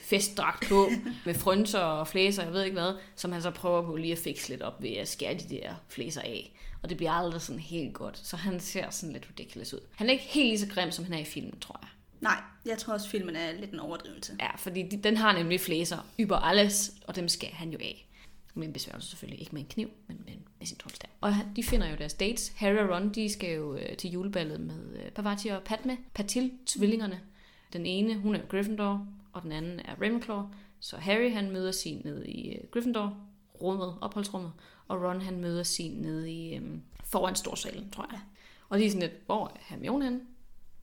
festdragt 0.06 0.68
på, 0.68 0.88
med 1.26 1.34
frynser 1.34 1.78
og 1.78 2.08
flæser, 2.08 2.42
jeg 2.42 2.52
ved 2.52 2.64
ikke 2.64 2.74
hvad, 2.74 2.94
som 3.16 3.32
han 3.32 3.42
så 3.42 3.50
prøver 3.50 3.82
på 3.82 3.96
lige 3.96 4.12
at 4.12 4.18
fikse 4.18 4.48
lidt 4.48 4.62
op 4.62 4.82
ved 4.82 4.90
at 4.90 5.08
skære 5.08 5.34
de 5.34 5.56
der 5.56 5.74
flæser 5.88 6.20
af. 6.20 6.52
Og 6.82 6.88
det 6.88 6.96
bliver 6.96 7.12
aldrig 7.12 7.40
sådan 7.40 7.60
helt 7.60 7.94
godt, 7.94 8.18
så 8.18 8.36
han 8.36 8.60
ser 8.60 8.90
sådan 8.90 9.12
lidt 9.12 9.28
ridiculous 9.30 9.74
ud. 9.74 9.80
Han 9.94 10.06
er 10.06 10.12
ikke 10.12 10.24
helt 10.24 10.46
lige 10.46 10.58
så 10.58 10.66
grim, 10.68 10.90
som 10.90 11.04
han 11.04 11.14
er 11.14 11.18
i 11.18 11.24
filmen, 11.24 11.60
tror 11.60 11.78
jeg. 11.82 11.88
Nej, 12.20 12.42
jeg 12.66 12.78
tror 12.78 12.94
også, 12.94 13.08
filmen 13.08 13.36
er 13.36 13.52
lidt 13.52 13.70
en 13.70 13.80
overdrivelse. 13.80 14.36
Ja, 14.40 14.56
fordi 14.56 14.82
de, 14.82 15.02
den 15.02 15.16
har 15.16 15.32
nemlig 15.32 15.60
flæser 15.60 15.98
über 16.18 16.34
alles, 16.34 16.92
og 17.06 17.16
dem 17.16 17.28
skal 17.28 17.48
han 17.48 17.70
jo 17.70 17.78
af. 17.80 18.08
Med 18.54 18.66
en 18.66 18.72
besværgelse 18.72 19.08
selvfølgelig, 19.08 19.40
ikke 19.40 19.52
med 19.52 19.62
en 19.62 19.68
kniv, 19.68 19.90
men 20.06 20.22
med, 20.26 20.34
med 20.58 20.66
sin 20.66 20.76
troldstab. 20.76 21.10
Og 21.20 21.34
de 21.56 21.62
finder 21.62 21.90
jo 21.90 21.96
deres 21.96 22.14
dates. 22.14 22.52
Harry 22.56 22.76
og 22.76 22.88
Ron, 22.94 23.14
de 23.14 23.32
skal 23.32 23.54
jo 23.54 23.76
øh, 23.76 23.96
til 23.96 24.10
juleballet 24.10 24.60
med 24.60 25.02
øh, 25.04 25.10
Pavati 25.10 25.48
og 25.48 25.62
Padme, 25.62 25.96
Patil, 26.14 26.52
tvillingerne. 26.66 27.20
Den 27.72 27.86
ene, 27.86 28.16
hun 28.16 28.34
er 28.34 28.40
Gryffindor, 28.48 29.06
og 29.36 29.42
den 29.42 29.52
anden 29.52 29.80
er 29.80 29.94
Ravenclaw. 30.02 30.42
Så 30.80 30.96
Harry, 30.96 31.32
han 31.32 31.50
møder 31.50 31.72
sin 31.72 32.02
nede 32.04 32.28
i 32.28 32.54
øh, 32.54 32.64
Gryffindor, 32.70 33.16
rummet, 33.62 33.94
opholdsrummet, 34.00 34.52
og 34.88 35.02
Ron, 35.02 35.20
han 35.20 35.40
møder 35.40 35.62
sin 35.62 35.92
nede 35.92 36.32
i 36.32 36.56
øhm, 36.56 36.82
foran 37.04 37.34
storsalen, 37.34 37.90
tror 37.90 38.06
jeg. 38.10 38.20
Og 38.68 38.78
de 38.78 38.84
er 38.84 38.90
sådan 38.90 39.08
lidt, 39.08 39.26
hvor 39.26 39.46
er 39.46 39.58
Hermione 39.60 40.04
henne? 40.04 40.20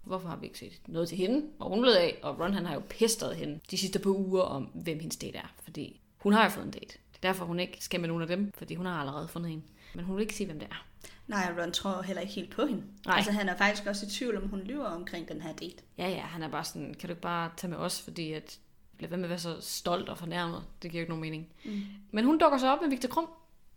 Hvorfor 0.04 0.28
har 0.28 0.36
vi 0.36 0.46
ikke 0.46 0.60
set 0.60 0.82
noget 0.88 1.10
til 1.10 1.18
hende? 1.18 1.46
Hvor 1.58 1.70
hun 1.70 1.82
blev 1.82 1.94
af, 1.94 2.20
og 2.24 2.40
Ron 2.40 2.54
han 2.54 2.66
har 2.66 2.74
jo 2.74 2.82
pestret 2.90 3.36
hende 3.36 3.60
de 3.72 3.78
sidste 3.78 4.00
par 4.00 4.10
uger 4.10 4.42
om, 4.42 4.64
hvem 4.64 5.00
hendes 5.00 5.18
date 5.18 5.38
er. 5.38 5.54
Fordi 5.64 6.02
hun 6.18 6.34
har 6.34 6.44
jo 6.44 6.50
fået 6.50 6.66
en 6.66 6.72
date. 6.72 6.86
Det 6.88 7.16
er 7.24 7.28
derfor, 7.28 7.46
hun 7.46 7.60
ikke 7.60 7.78
skal 7.80 8.00
med 8.00 8.08
nogen 8.08 8.22
af 8.22 8.28
dem, 8.28 8.52
fordi 8.56 8.76
hun 8.76 8.86
har 8.86 9.00
allerede 9.00 9.28
fundet 9.28 9.52
en. 9.52 9.64
Men 9.96 10.06
hun 10.06 10.16
vil 10.16 10.22
ikke 10.22 10.36
sige, 10.36 10.48
hvem 10.48 10.60
det 10.60 10.68
er. 10.72 10.86
Nej, 11.34 11.54
Ron 11.60 11.72
tror 11.72 12.02
heller 12.02 12.22
ikke 12.22 12.34
helt 12.34 12.52
på 12.52 12.66
hende. 12.66 12.84
Nej. 13.06 13.16
Altså, 13.16 13.32
han 13.32 13.50
er 13.50 13.58
faktisk 13.58 13.88
også 13.88 14.06
i 14.06 14.10
tvivl, 14.10 14.38
om 14.38 14.50
hun 14.50 14.60
lyver 14.60 14.86
omkring 14.86 15.28
den 15.28 15.42
her 15.42 15.54
date. 15.54 15.76
Ja, 15.98 16.10
ja, 16.10 16.22
han 16.22 16.44
er 16.44 16.48
bare 16.48 16.64
sådan, 16.64 16.94
kan 17.00 17.08
du 17.08 17.12
ikke 17.12 17.22
bare 17.22 17.52
tage 17.58 17.72
med 17.72 17.78
os, 17.78 18.02
fordi 18.02 18.32
at, 18.32 18.60
lad 19.00 19.10
være 19.10 19.18
med 19.18 19.26
at 19.26 19.30
være 19.30 19.40
så 19.40 19.56
stolt 19.62 20.10
og 20.10 20.18
fornærmet. 20.18 20.64
Det 20.82 20.92
giver 20.92 21.02
jo 21.02 21.04
ikke 21.04 21.12
nogen 21.12 21.22
mening. 21.22 21.48
Mm. 21.66 21.82
Men 22.12 22.26
hun 22.26 22.38
dukker 22.38 22.58
så 22.58 22.74
op 22.74 22.82
med 22.82 22.90
Victor 22.90 23.10
Krum, 23.10 23.28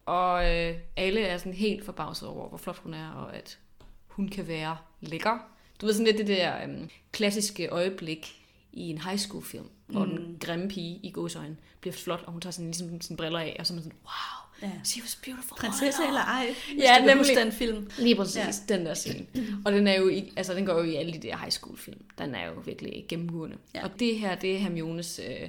og 0.06 0.54
øh, 0.54 0.74
alle 0.96 1.20
er 1.20 1.38
sådan 1.38 1.52
helt 1.52 1.84
forbavset 1.84 2.28
over, 2.28 2.48
hvor 2.48 2.58
flot 2.58 2.78
hun 2.78 2.94
er, 2.94 3.10
og 3.10 3.36
at 3.36 3.58
hun 4.06 4.28
kan 4.28 4.48
være 4.48 4.76
lækker. 5.00 5.38
Du 5.80 5.86
ved 5.86 5.92
sådan 5.92 6.06
lidt 6.06 6.18
det 6.18 6.26
der 6.26 6.62
øhm, 6.62 6.90
klassiske 7.12 7.68
øjeblik 7.68 8.42
i 8.72 8.90
en 8.90 8.98
high 8.98 9.18
school 9.18 9.44
film, 9.44 9.68
hvor 9.86 10.04
mm. 10.04 10.10
den 10.10 10.38
grimme 10.40 10.68
pige 10.68 11.00
i 11.02 11.10
gåsøjne 11.10 11.56
bliver 11.80 11.94
flot, 11.94 12.22
og 12.26 12.32
hun 12.32 12.40
tager 12.40 12.52
sådan, 12.52 12.66
ligesom 12.66 13.00
sine 13.00 13.16
briller 13.16 13.38
af, 13.38 13.56
og 13.58 13.66
så 13.66 13.72
er 13.72 13.74
man 13.74 13.84
sådan, 13.84 13.98
wow, 14.04 14.45
Ja. 14.62 14.70
she 14.84 15.02
was 15.02 15.16
beautiful. 15.24 15.56
Prinsesse 15.58 16.02
eller 16.08 16.20
ej, 16.20 16.46
hvis 16.72 16.82
Ja, 16.84 16.96
du 17.00 17.04
nemlig. 17.06 17.36
den 17.36 17.52
film. 17.52 17.90
Lige 17.98 18.16
præcis, 18.16 18.36
ja. 18.36 18.74
den 18.74 18.86
der 18.86 18.94
scene. 18.94 19.26
Og 19.64 19.72
den 19.72 19.86
er 19.86 19.94
jo 19.94 20.08
i, 20.08 20.32
altså 20.36 20.54
den 20.54 20.66
går 20.66 20.72
jo 20.78 20.82
i 20.82 20.94
alle 20.94 21.12
de 21.12 21.18
der 21.18 21.36
high 21.36 21.50
school 21.50 21.78
film. 21.78 22.00
Den 22.18 22.34
er 22.34 22.46
jo 22.46 22.52
virkelig 22.64 23.04
gennemgående. 23.08 23.56
Ja. 23.74 23.78
Ja. 23.78 23.84
Og 23.84 23.90
det 24.00 24.18
her, 24.18 24.34
det 24.34 24.54
er 24.54 24.58
Hermiones 24.58 25.20
øh, 25.28 25.48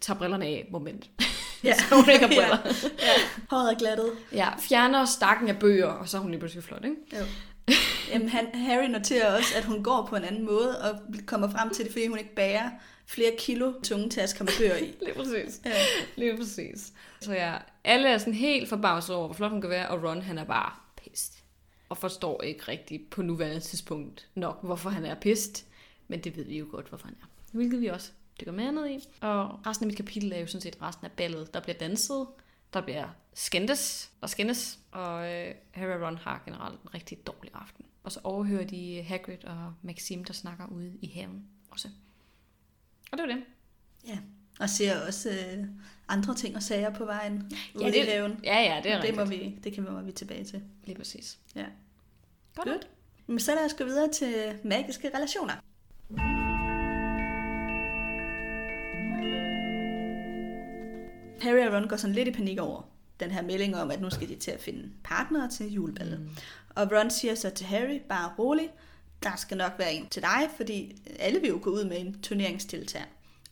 tager 0.00 0.18
brillerne 0.18 0.46
af 0.46 0.66
moment. 0.70 1.10
Ja. 1.64 1.74
så 1.78 1.94
hun 1.94 2.04
ikke 2.10 2.26
har 2.26 2.28
briller. 2.34 2.58
ja. 3.02 3.08
Håret 3.50 3.72
er 3.72 3.78
glattet. 3.78 4.10
ja, 4.32 4.48
fjerner 4.58 5.04
stakken 5.04 5.48
af 5.48 5.58
bøger, 5.58 5.86
og 5.86 6.08
så 6.08 6.16
er 6.16 6.20
hun 6.20 6.30
lige 6.30 6.38
pludselig 6.40 6.64
flot, 6.64 6.84
ikke? 6.84 6.96
Jo. 7.20 7.24
Jamen, 8.12 8.28
han, 8.28 8.46
Harry 8.54 8.86
noterer 8.86 9.36
også, 9.36 9.48
at 9.56 9.64
hun 9.64 9.82
går 9.82 10.06
på 10.10 10.16
en 10.16 10.24
anden 10.24 10.44
måde, 10.46 10.78
og 10.82 10.98
kommer 11.26 11.50
frem 11.50 11.70
til 11.70 11.84
det, 11.84 11.92
fordi 11.92 12.06
hun 12.06 12.18
ikke 12.18 12.34
bærer 12.34 12.70
flere 13.06 13.32
kilo 13.38 13.72
tunge 13.82 14.10
tasker 14.10 14.44
med 14.44 14.52
bøger 14.58 14.76
i. 14.76 14.94
Lige 15.04 15.14
præcis. 15.14 15.60
Ja. 15.64 15.72
Lige 16.16 16.36
præcis. 16.36 16.92
Så 17.20 17.32
ja, 17.32 17.56
alle 17.84 18.08
er 18.08 18.18
sådan 18.18 18.34
helt 18.34 18.68
forbavset 18.68 19.16
over, 19.16 19.26
hvor 19.26 19.34
flot 19.34 19.50
hun 19.50 19.60
kan 19.60 19.70
være, 19.70 19.88
og 19.88 20.02
Ron 20.04 20.22
han 20.22 20.38
er 20.38 20.44
bare 20.44 20.72
pist. 20.96 21.44
Og 21.88 21.96
forstår 21.96 22.42
ikke 22.42 22.62
rigtigt 22.68 23.10
på 23.10 23.22
nuværende 23.22 23.60
tidspunkt 23.60 24.28
nok, 24.34 24.64
hvorfor 24.64 24.90
han 24.90 25.04
er 25.04 25.14
pist. 25.14 25.66
Men 26.08 26.20
det 26.20 26.36
ved 26.36 26.44
vi 26.44 26.58
jo 26.58 26.66
godt, 26.70 26.88
hvorfor 26.88 27.06
han 27.06 27.16
er. 27.22 27.26
Hvilket 27.52 27.80
vi 27.80 27.86
også 27.86 28.10
dykker 28.40 28.52
mere 28.52 28.72
ned 28.72 28.88
i. 28.88 29.08
Og 29.20 29.66
resten 29.66 29.84
af 29.84 29.86
mit 29.86 29.96
kapitel 29.96 30.32
er 30.32 30.38
jo 30.38 30.46
sådan 30.46 30.60
set 30.60 30.82
resten 30.82 31.06
af 31.06 31.12
ballet. 31.12 31.54
Der 31.54 31.60
bliver 31.60 31.78
danset, 31.78 32.26
der 32.72 32.80
bliver 32.80 33.08
skændes 33.34 34.10
og 34.20 34.30
skændes, 34.30 34.78
og 34.92 35.32
øh, 35.32 35.54
Harry 35.70 36.00
og 36.00 36.06
Ron 36.06 36.16
har 36.16 36.42
generelt 36.44 36.82
en 36.82 36.94
rigtig 36.94 37.26
dårlig 37.26 37.50
aften. 37.54 37.84
Og 38.04 38.12
så 38.12 38.20
overhører 38.24 38.66
de 38.66 39.02
Hagrid 39.02 39.44
og 39.44 39.74
Maxim, 39.82 40.24
der 40.24 40.32
snakker 40.32 40.66
ude 40.66 40.92
i 41.02 41.06
haven 41.06 41.44
også. 41.70 41.88
Og 43.16 43.22
det 43.22 43.28
var 43.28 43.34
det. 43.34 43.44
ja. 44.08 44.18
Og 44.60 44.70
ser 44.70 45.06
også 45.06 45.30
øh, 45.30 45.64
andre 46.08 46.34
ting 46.34 46.56
og 46.56 46.62
sager 46.62 46.90
på 46.90 47.04
vejen 47.04 47.50
ude 47.74 47.84
Ja, 47.84 47.88
i 47.88 47.92
det, 47.92 48.06
haven. 48.12 48.40
ja, 48.44 48.60
ja, 48.60 48.80
det 48.82 48.92
er 48.92 48.94
det, 48.96 49.02
rigtigt. 49.02 49.16
må 49.16 49.24
vi, 49.24 49.58
det 49.64 49.72
kan 49.72 49.84
vi, 49.84 50.04
vi 50.04 50.12
tilbage 50.12 50.44
til. 50.44 50.62
Lige 50.84 50.96
præcis. 50.96 51.38
Ja. 51.54 51.64
Godt. 52.54 52.68
Godt. 52.68 52.88
Men 53.26 53.38
så 53.38 53.54
lad 53.54 53.64
os 53.64 53.74
gå 53.74 53.84
videre 53.84 54.08
til 54.12 54.58
magiske 54.64 55.10
relationer. 55.14 55.54
Harry 61.40 61.66
og 61.66 61.72
Ron 61.74 61.88
går 61.88 61.96
sådan 61.96 62.14
lidt 62.14 62.28
i 62.28 62.32
panik 62.32 62.58
over 62.58 62.82
den 63.20 63.30
her 63.30 63.42
melding 63.42 63.76
om, 63.76 63.90
at 63.90 64.00
nu 64.00 64.10
skal 64.10 64.28
de 64.28 64.34
til 64.36 64.50
at 64.50 64.60
finde 64.60 64.90
partnere 65.04 65.48
til 65.50 65.72
juleballet. 65.72 66.20
Mm. 66.20 66.28
Og 66.70 66.92
Ron 66.92 67.10
siger 67.10 67.34
så 67.34 67.50
til 67.50 67.66
Harry, 67.66 68.00
bare 68.08 68.32
rolig, 68.38 68.68
der 69.22 69.36
skal 69.36 69.56
nok 69.56 69.72
være 69.78 69.94
en 69.94 70.08
til 70.08 70.22
dig, 70.22 70.48
fordi 70.56 70.96
alle 71.18 71.40
vil 71.40 71.48
jo 71.48 71.58
gå 71.62 71.70
ud 71.70 71.84
med 71.84 72.00
en 72.00 72.20
turneringsdeltager. 72.22 73.04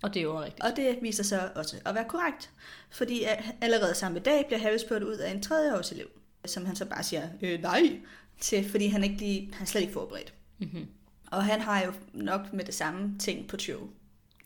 Og 0.02 0.14
det 0.14 0.20
er 0.20 0.24
jo 0.24 0.42
rigtigt. 0.42 0.62
Og 0.64 0.76
det 0.76 0.98
viser 1.02 1.22
sig 1.22 1.56
også 1.56 1.76
at 1.84 1.94
være 1.94 2.04
korrekt, 2.08 2.50
fordi 2.90 3.24
allerede 3.60 3.94
samme 3.94 4.18
dag 4.18 4.46
bliver 4.46 4.58
Harry 4.58 4.76
spurgt 4.78 5.04
ud 5.04 5.16
af 5.16 5.30
en 5.30 5.42
tredjeårselev, 5.42 6.08
som 6.46 6.66
han 6.66 6.76
så 6.76 6.84
bare 6.84 7.02
siger 7.02 7.28
øh, 7.42 7.62
nej 7.62 8.00
til, 8.40 8.70
fordi 8.70 8.86
han, 8.86 9.04
ikke 9.04 9.16
lige, 9.16 9.50
han 9.54 9.62
er 9.62 9.66
slet 9.66 9.80
ikke 9.80 9.92
forberedt. 9.92 10.34
Mm-hmm. 10.58 10.86
Og 11.30 11.44
han 11.44 11.60
har 11.60 11.84
jo 11.84 11.92
nok 12.12 12.52
med 12.52 12.64
det 12.64 12.74
samme 12.74 13.18
ting 13.18 13.48
på 13.48 13.58
show, 13.58 13.88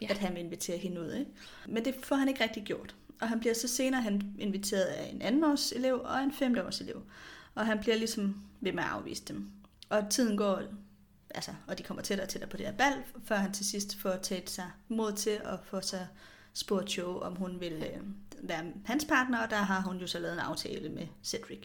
Ja. 0.03 0.07
at 0.11 0.19
han 0.19 0.35
vil 0.35 0.45
invitere 0.45 0.77
hende 0.79 1.01
ud. 1.01 1.13
Ikke? 1.13 1.31
Men 1.69 1.85
det 1.85 1.95
får 2.03 2.17
han 2.17 2.29
ikke 2.29 2.43
rigtig 2.43 2.63
gjort. 2.65 2.95
Og 3.21 3.29
han 3.29 3.41
bliver 3.41 3.55
så 3.55 3.69
senere 3.69 4.03
han 4.03 4.35
inviteret 4.39 4.83
af 4.85 5.11
en 5.13 5.23
anden 5.23 5.45
års 5.45 5.73
elev 5.73 6.01
og 6.05 6.23
en 6.23 6.33
femte 6.33 6.65
års 6.67 6.81
elev. 6.81 7.03
Og 7.55 7.67
han 7.67 7.79
bliver 7.81 7.97
ligesom 7.97 8.43
ved 8.61 8.73
med 8.73 8.83
at 8.83 8.89
afvise 8.89 9.23
dem. 9.29 9.51
Og 9.89 10.11
tiden 10.11 10.37
går, 10.37 10.63
altså, 11.35 11.51
og 11.67 11.79
de 11.79 11.83
kommer 11.83 12.03
tættere 12.03 12.25
og 12.27 12.29
tættere 12.29 12.51
på 12.51 12.57
det 12.57 12.67
her 12.67 12.73
bal, 12.73 12.95
før 13.25 13.37
han 13.37 13.53
til 13.53 13.67
sidst 13.67 13.97
får 14.01 14.17
taget 14.23 14.51
sig 14.51 14.71
mod 14.89 15.13
til 15.13 15.31
at 15.45 15.59
få 15.65 15.81
sig 15.81 16.07
spurgt 16.55 16.99
Joe, 16.99 17.23
om 17.23 17.37
hun 17.37 17.61
vil 17.61 17.73
øh, 17.73 18.01
være 18.49 18.65
hans 18.85 19.05
partner, 19.05 19.43
og 19.45 19.51
der 19.51 19.57
har 19.57 19.81
hun 19.81 19.97
jo 19.99 20.07
så 20.07 20.19
lavet 20.19 20.33
en 20.35 20.41
aftale 20.41 20.89
med 20.89 21.07
Cedric. 21.25 21.59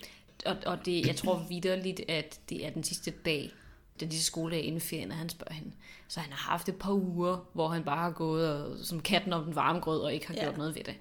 Og, 0.46 0.58
og 0.66 0.86
det, 0.86 1.08
jeg 1.08 1.16
tror 1.16 1.46
vidderligt, 1.50 2.02
at 2.10 2.40
det 2.50 2.66
er 2.66 2.70
den 2.70 2.84
sidste 2.84 3.12
dag, 3.12 3.52
den 4.00 4.12
sidste 4.12 4.26
skoledag 4.28 4.62
inden 4.64 4.82
ferien, 4.82 5.12
at 5.12 5.18
han 5.18 5.30
spørger 5.30 5.54
hende. 5.54 5.72
Så 6.08 6.20
han 6.20 6.32
har 6.32 6.52
haft 6.52 6.70
et 6.70 6.76
par 6.76 6.92
uger, 6.92 7.50
hvor 7.54 7.68
han 7.68 7.84
bare 7.84 7.98
har 8.04 8.12
gået 8.12 8.54
og, 8.54 8.78
som 8.86 9.00
katten 9.00 9.34
om 9.34 9.44
den 9.46 9.56
varme 9.56 9.80
grød, 9.80 10.00
og 10.02 10.14
ikke 10.14 10.28
har 10.28 10.34
Ja. 10.34 10.44
gjort 10.44 10.58
noget 10.58 10.76
ved 10.76 10.84
det. 10.84 10.96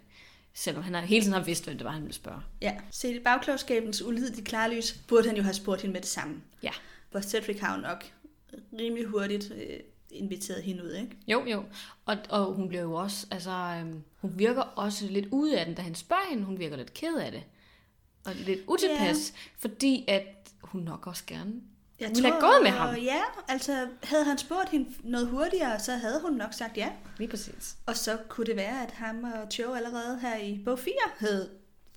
Selvom 0.55 0.83
han 0.85 0.95
har, 0.95 1.01
hele 1.01 1.23
tiden 1.25 1.35
har 1.35 1.45
vidst, 1.45 1.65
hvad 1.65 1.75
det 1.75 1.85
var, 1.85 1.91
han 1.91 2.03
ville 2.03 2.15
spørge. 2.15 2.41
Ja, 2.61 2.77
set 2.91 3.15
i 3.17 3.19
bagklogskabens 3.19 4.03
ulidelige 4.03 4.45
klarlys, 4.45 4.93
burde 5.09 5.29
han 5.29 5.37
jo 5.37 5.43
have 5.43 5.55
spurgt 5.55 5.81
hende 5.83 5.93
med 5.93 6.01
det 6.01 6.09
samme. 6.09 6.43
Ja. 6.63 6.71
Hvor 7.11 7.21
Cedric 7.21 7.61
har 7.61 7.75
jo 7.77 7.81
nok 7.83 8.05
rimelig 8.79 9.07
hurtigt 9.07 9.51
øh, 9.51 9.81
inviteret 10.11 10.63
hende 10.63 10.85
ud, 10.85 10.93
ikke? 10.93 11.17
Jo, 11.29 11.45
jo. 11.47 11.65
Og, 12.07 12.17
og 12.29 12.53
hun 12.53 12.69
bliver 12.69 12.83
jo 12.83 12.95
også, 12.95 13.27
altså, 13.31 13.51
øhm, 13.51 14.03
hun 14.21 14.33
virker 14.39 14.63
også 14.63 15.07
lidt 15.07 15.27
ude 15.31 15.61
af 15.61 15.67
den, 15.67 15.75
da 15.75 15.83
han 15.83 15.95
spørger 15.95 16.29
hende. 16.31 16.45
Hun 16.45 16.59
virker 16.59 16.77
lidt 16.77 16.95
ked 16.95 17.17
af 17.17 17.33
det. 17.33 17.43
Og 18.25 18.35
lidt 18.35 18.61
utilpas, 18.69 19.29
yeah. 19.29 19.59
fordi 19.59 20.05
at 20.09 20.23
hun 20.63 20.83
nok 20.83 21.07
også 21.07 21.23
gerne 21.27 21.53
Jeg 22.01 22.09
ville 22.09 22.31
have 22.31 22.41
gået 22.41 22.63
med 22.63 22.71
ham. 22.71 22.95
Ja, 22.95 23.21
altså 23.49 23.89
havde 24.03 24.25
han 24.25 24.39
spurgt 24.39 24.69
hende 24.69 24.91
noget 25.03 25.29
hurtigere, 25.29 25.81
så 25.81 25.93
havde 25.93 26.21
hun 26.21 26.33
nok 26.33 26.53
sagt 26.53 26.77
ja. 26.77 26.93
Lige 27.19 27.29
præcis. 27.29 27.77
Og 27.87 27.97
så 27.97 28.19
kunne 28.29 28.47
det 28.47 28.57
være, 28.57 28.83
at 28.83 28.91
ham 28.91 29.25
og 29.25 29.59
Joe 29.59 29.77
allerede 29.77 30.21
her 30.21 30.37
i 30.37 30.61
bog 30.65 30.79
4 30.79 30.95
havde 31.17 31.51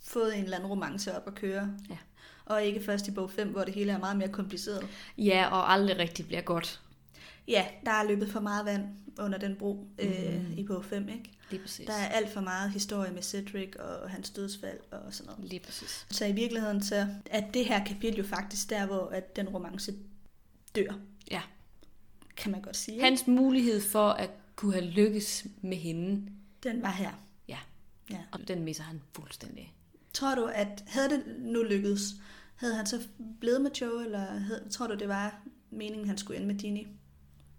fået 0.04 0.38
en 0.38 0.44
eller 0.44 0.58
anden 0.58 0.70
romance 0.70 1.16
op 1.16 1.28
at 1.28 1.36
køre. 1.36 1.74
Ja. 1.90 1.98
Og 2.46 2.64
ikke 2.64 2.84
først 2.84 3.08
i 3.08 3.12
bog 3.12 3.32
5, 3.32 3.50
hvor 3.50 3.64
det 3.64 3.74
hele 3.74 3.92
er 3.92 3.98
meget 3.98 4.18
mere 4.18 4.30
kompliceret. 4.30 4.88
Ja, 5.18 5.48
og 5.52 5.72
aldrig 5.72 5.98
rigtig 5.98 6.26
bliver 6.28 6.42
godt. 6.42 6.82
Ja, 7.48 7.66
der 7.86 7.92
er 7.92 8.04
løbet 8.08 8.30
for 8.32 8.40
meget 8.40 8.66
vand 8.66 8.84
under 9.20 9.38
den 9.38 9.56
bro 9.56 9.88
øh, 10.00 10.52
i 10.58 10.64
bog 10.64 10.86
5, 10.86 11.10
ikke? 11.10 11.32
Lige 11.52 11.62
præcis. 11.62 11.86
Der 11.86 11.94
er 11.94 12.08
alt 12.08 12.30
for 12.34 12.42
meget 12.42 12.72
historie 12.72 13.12
med 13.12 13.22
Cedric 13.22 13.76
og 13.76 14.10
hans 14.10 14.30
dødsfald 14.30 14.80
og 14.92 15.14
sådan 15.14 15.32
noget. 15.32 15.50
Lige 15.50 15.60
præcis. 15.60 16.06
Så 16.12 16.26
i 16.26 16.32
virkeligheden 16.32 16.84
så 16.84 17.08
er 17.26 17.52
det 17.52 17.66
her 17.66 17.86
kapitel 17.86 18.18
jo 18.18 18.24
faktisk 18.28 18.70
der, 18.70 18.86
hvor 18.86 19.08
at 19.08 19.36
den 19.36 19.50
romance 19.50 19.94
dør, 20.76 20.94
Ja. 21.32 21.42
kan 22.38 22.52
man 22.52 22.62
godt 22.62 22.78
sige. 22.78 23.02
Hans 23.02 23.28
mulighed 23.28 23.82
for 23.82 24.10
at 24.10 24.30
kunne 24.56 24.74
have 24.74 24.86
lykkes 24.86 25.46
med 25.62 25.78
hende, 25.78 26.32
Den 26.64 26.82
var 26.82 26.92
her. 26.92 27.12
ja, 27.48 27.58
Ja. 28.10 28.18
og 28.32 28.40
den 28.48 28.64
misser 28.64 28.84
han 28.84 29.02
fuldstændig. 29.16 29.74
Tror 30.16 30.36
du, 30.36 30.46
at 30.46 30.84
havde 30.88 31.10
det 31.10 31.24
nu 31.40 31.64
lykkedes, 31.64 32.16
havde 32.56 32.76
han 32.76 32.86
så 32.86 33.08
blevet 33.40 33.62
med 33.62 33.72
Joe, 33.82 34.06
eller 34.06 34.20
havde, 34.20 34.70
tror 34.72 34.88
du, 34.88 34.96
det 34.96 35.08
var 35.08 35.42
meningen, 35.72 36.08
han 36.08 36.18
skulle 36.18 36.38
ende 36.38 36.48
med 36.48 36.60
Ginny? 36.60 36.88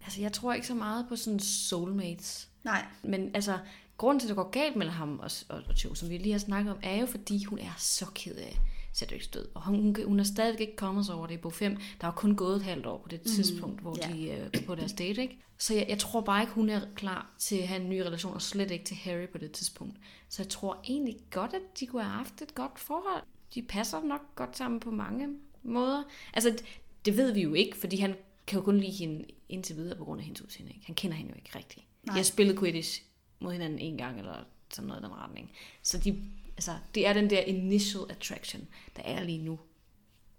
Altså, 0.04 0.20
jeg 0.20 0.32
tror 0.32 0.52
ikke 0.52 0.66
så 0.66 0.74
meget 0.74 1.06
på 1.08 1.16
sådan 1.16 1.40
soulmates. 1.40 2.48
Nej, 2.64 2.86
Men 3.02 3.30
altså, 3.34 3.58
grunden 3.96 4.20
til, 4.20 4.26
at 4.26 4.28
det 4.28 4.36
går 4.36 4.50
galt 4.50 4.76
mellem 4.76 4.94
ham 4.94 5.18
og, 5.18 5.30
og, 5.48 5.62
og 5.68 5.84
Joe, 5.84 5.96
som 5.96 6.10
vi 6.10 6.18
lige 6.18 6.32
har 6.32 6.38
snakket 6.38 6.72
om, 6.72 6.78
er 6.82 6.96
jo, 7.00 7.06
fordi 7.06 7.44
hun 7.44 7.58
er 7.58 7.74
så 7.78 8.06
ked 8.14 8.34
af 8.34 8.58
Cedrics 8.96 9.28
død. 9.28 9.48
Og 9.54 9.64
hun, 9.64 9.96
hun, 10.06 10.20
er 10.20 10.24
stadig 10.24 10.60
ikke 10.60 10.76
kommet 10.76 11.06
sig 11.06 11.14
over 11.14 11.26
det 11.26 11.34
i 11.34 11.36
bog 11.36 11.52
5. 11.52 11.76
Der 11.76 12.06
er 12.06 12.12
jo 12.12 12.16
kun 12.16 12.36
gået 12.36 12.56
et 12.56 12.62
halvt 12.62 12.86
år 12.86 12.98
på 12.98 13.08
det 13.08 13.20
tidspunkt, 13.20 13.80
hvor 13.80 13.96
ja. 14.02 14.12
de 14.12 14.28
øh, 14.30 14.50
er 14.52 14.66
på 14.66 14.74
deres 14.74 14.92
date, 14.92 15.22
ikke? 15.22 15.38
Så 15.58 15.74
jeg, 15.74 15.86
jeg 15.88 15.98
tror 15.98 16.20
bare 16.20 16.42
ikke, 16.42 16.52
hun 16.52 16.68
er 16.68 16.80
klar 16.94 17.34
til 17.38 17.56
at 17.56 17.68
have 17.68 17.80
en 17.80 17.88
ny 17.88 17.98
relation, 18.00 18.34
og 18.34 18.42
slet 18.42 18.70
ikke 18.70 18.84
til 18.84 18.96
Harry 18.96 19.28
på 19.28 19.38
det 19.38 19.52
tidspunkt. 19.52 19.96
Så 20.28 20.42
jeg 20.42 20.48
tror 20.48 20.80
egentlig 20.84 21.16
godt, 21.30 21.54
at 21.54 21.80
de 21.80 21.86
kunne 21.86 22.02
have 22.02 22.14
haft 22.14 22.42
et 22.42 22.54
godt 22.54 22.78
forhold. 22.78 23.22
De 23.54 23.62
passer 23.62 24.02
nok 24.02 24.20
godt 24.34 24.56
sammen 24.56 24.80
på 24.80 24.90
mange 24.90 25.28
måder. 25.62 26.02
Altså, 26.32 26.50
det, 26.50 26.64
det 27.04 27.16
ved 27.16 27.32
vi 27.32 27.42
jo 27.42 27.54
ikke, 27.54 27.76
fordi 27.76 27.96
han 27.96 28.16
kan 28.46 28.58
jo 28.58 28.64
kun 28.64 28.78
lide 28.78 28.92
hende 28.92 29.24
indtil 29.48 29.76
videre 29.76 29.96
på 29.96 30.04
grund 30.04 30.20
af 30.20 30.24
hendes 30.24 30.42
udseende. 30.42 30.72
Ikke? 30.72 30.86
Han 30.86 30.94
kender 30.94 31.16
hende 31.16 31.30
jo 31.30 31.36
ikke 31.36 31.58
rigtigt. 31.58 31.86
Nej. 32.02 32.12
De 32.12 32.18
har 32.18 32.24
spillet 32.24 32.58
Quidditch 32.58 33.02
mod 33.40 33.52
hinanden 33.52 33.78
en 33.78 33.98
gang, 33.98 34.18
eller 34.18 34.44
sådan 34.70 34.88
noget 34.88 35.00
i 35.00 35.04
den 35.04 35.12
retning. 35.12 35.50
Så 35.82 35.98
de, 35.98 36.22
altså, 36.56 36.70
det 36.94 37.06
er 37.06 37.12
den 37.12 37.30
der 37.30 37.40
initial 37.40 38.02
attraction, 38.10 38.66
der 38.96 39.02
er 39.02 39.22
lige 39.24 39.38
nu. 39.42 39.58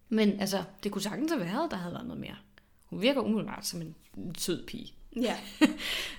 Men 0.10 0.40
altså, 0.40 0.64
det 0.84 0.92
kunne 0.92 1.02
sagtens 1.02 1.32
have 1.32 1.46
været, 1.46 1.72
der 1.72 1.78
havde 1.78 1.94
været 1.94 2.06
noget 2.08 2.22
mere. 2.22 2.36
Hun 2.86 3.02
virker 3.02 3.22
umiddelbart 3.22 3.66
som 3.68 3.82
en 3.82 3.96
sød 4.38 4.66
pige. 4.66 4.94
ja. 5.16 5.38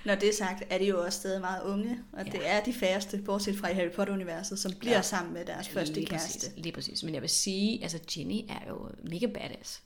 Når 0.05 0.15
det 0.15 0.29
er 0.29 0.33
sagt, 0.33 0.63
er 0.69 0.77
de 0.77 0.85
jo 0.85 1.03
også 1.03 1.19
stadig 1.19 1.41
meget 1.41 1.63
unge, 1.63 1.99
og 2.13 2.25
ja. 2.25 2.31
Det 2.31 2.49
er 2.49 2.63
de 2.63 2.73
færreste, 2.73 3.17
bortset 3.25 3.55
fra 3.57 3.69
i 3.69 3.73
Harry 3.73 3.91
Potter-universet, 3.91 4.59
som 4.59 4.71
bliver 4.79 4.95
ja. 4.95 5.01
Sammen 5.01 5.33
med 5.33 5.45
deres 5.45 5.69
første 5.69 5.93
lige 5.93 6.05
kæreste. 6.05 6.39
Præcis, 6.47 6.63
lige 6.63 6.73
præcis. 6.73 7.03
Men 7.03 7.13
jeg 7.13 7.21
vil 7.21 7.29
sige, 7.29 7.81
altså 7.83 7.99
Jenny 8.17 8.41
er 8.49 8.67
jo 8.69 8.89
mega 9.03 9.25
badass. 9.25 9.81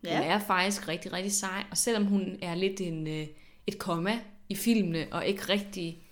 Hun 0.00 0.10
Ja. 0.10 0.22
er 0.22 0.38
faktisk 0.38 0.88
rigtig, 0.88 1.12
rigtig 1.12 1.32
sej. 1.32 1.64
Og 1.70 1.76
selvom 1.76 2.04
hun 2.04 2.38
er 2.42 2.54
lidt 2.54 2.80
en, 2.80 3.06
øh, 3.06 3.26
et 3.66 3.78
komma 3.78 4.18
i 4.48 4.54
filmene, 4.54 5.06
og 5.12 5.26
ikke 5.26 5.42
rigtig 5.42 6.05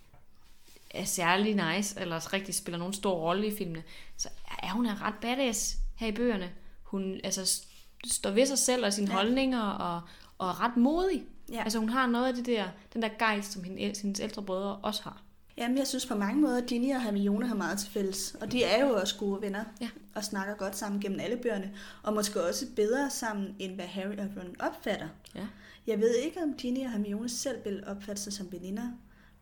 er 0.94 1.04
særlig 1.04 1.74
nice, 1.74 2.00
eller 2.00 2.32
rigtig 2.32 2.54
spiller 2.54 2.78
nogen 2.78 2.94
stor 2.94 3.14
rolle 3.14 3.46
i 3.46 3.56
filmene, 3.56 3.82
så 4.16 4.28
er 4.62 4.70
hun 4.70 4.86
er 4.86 5.02
ret 5.02 5.14
badass 5.20 5.76
her 5.96 6.06
i 6.06 6.12
bøgerne. 6.12 6.50
Hun 6.82 7.20
altså, 7.24 7.64
står 8.06 8.30
ved 8.30 8.46
sig 8.46 8.58
selv 8.58 8.84
og 8.86 8.92
sine 8.92 9.06
Ja. 9.10 9.12
holdninger, 9.16 9.62
og, 9.62 10.00
og 10.38 10.48
er 10.48 10.60
ret 10.60 10.76
modig. 10.76 11.22
Ja. 11.52 11.62
Altså 11.62 11.78
hun 11.78 11.88
har 11.88 12.06
noget 12.06 12.26
af 12.26 12.34
det 12.34 12.46
der, 12.46 12.68
den 12.92 13.02
der 13.02 13.08
gejst, 13.18 13.52
som 13.52 13.64
hende, 13.64 13.80
hendes 14.02 14.20
ældre 14.20 14.42
brødre 14.42 14.76
også 14.76 15.02
har. 15.02 15.22
Jamen, 15.56 15.78
jeg 15.78 15.86
synes 15.86 16.06
på 16.06 16.14
mange 16.14 16.40
måder, 16.40 16.58
at 16.62 16.66
Ginny 16.66 16.94
og 16.94 17.02
Hermione 17.02 17.46
har 17.46 17.54
meget 17.54 17.78
til 17.78 17.90
fælles. 17.90 18.36
Og 18.40 18.52
de 18.52 18.64
er 18.64 18.86
jo 18.86 18.94
også 18.94 19.18
gode 19.18 19.42
venner. 19.42 19.64
Ja. 19.80 19.88
Og 20.14 20.24
snakker 20.24 20.54
godt 20.54 20.76
sammen 20.76 21.00
gennem 21.00 21.20
alle 21.20 21.36
bøgerne. 21.36 21.72
Og 22.02 22.14
måske 22.14 22.44
også 22.44 22.66
bedre 22.76 23.10
sammen, 23.10 23.56
end 23.58 23.74
hvad 23.74 23.84
Harry 23.84 24.16
og 24.16 24.26
Ron 24.36 24.56
opfatter. 24.58 25.08
Ja. 25.34 25.46
Jeg 25.86 26.00
ved 26.00 26.14
ikke, 26.14 26.42
om 26.42 26.54
Ginny 26.54 26.84
og 26.84 26.90
Hermione 26.90 27.28
selv 27.28 27.64
vil 27.64 27.84
opfatte 27.86 28.22
sig 28.22 28.32
som 28.32 28.52
veninder. 28.52 28.88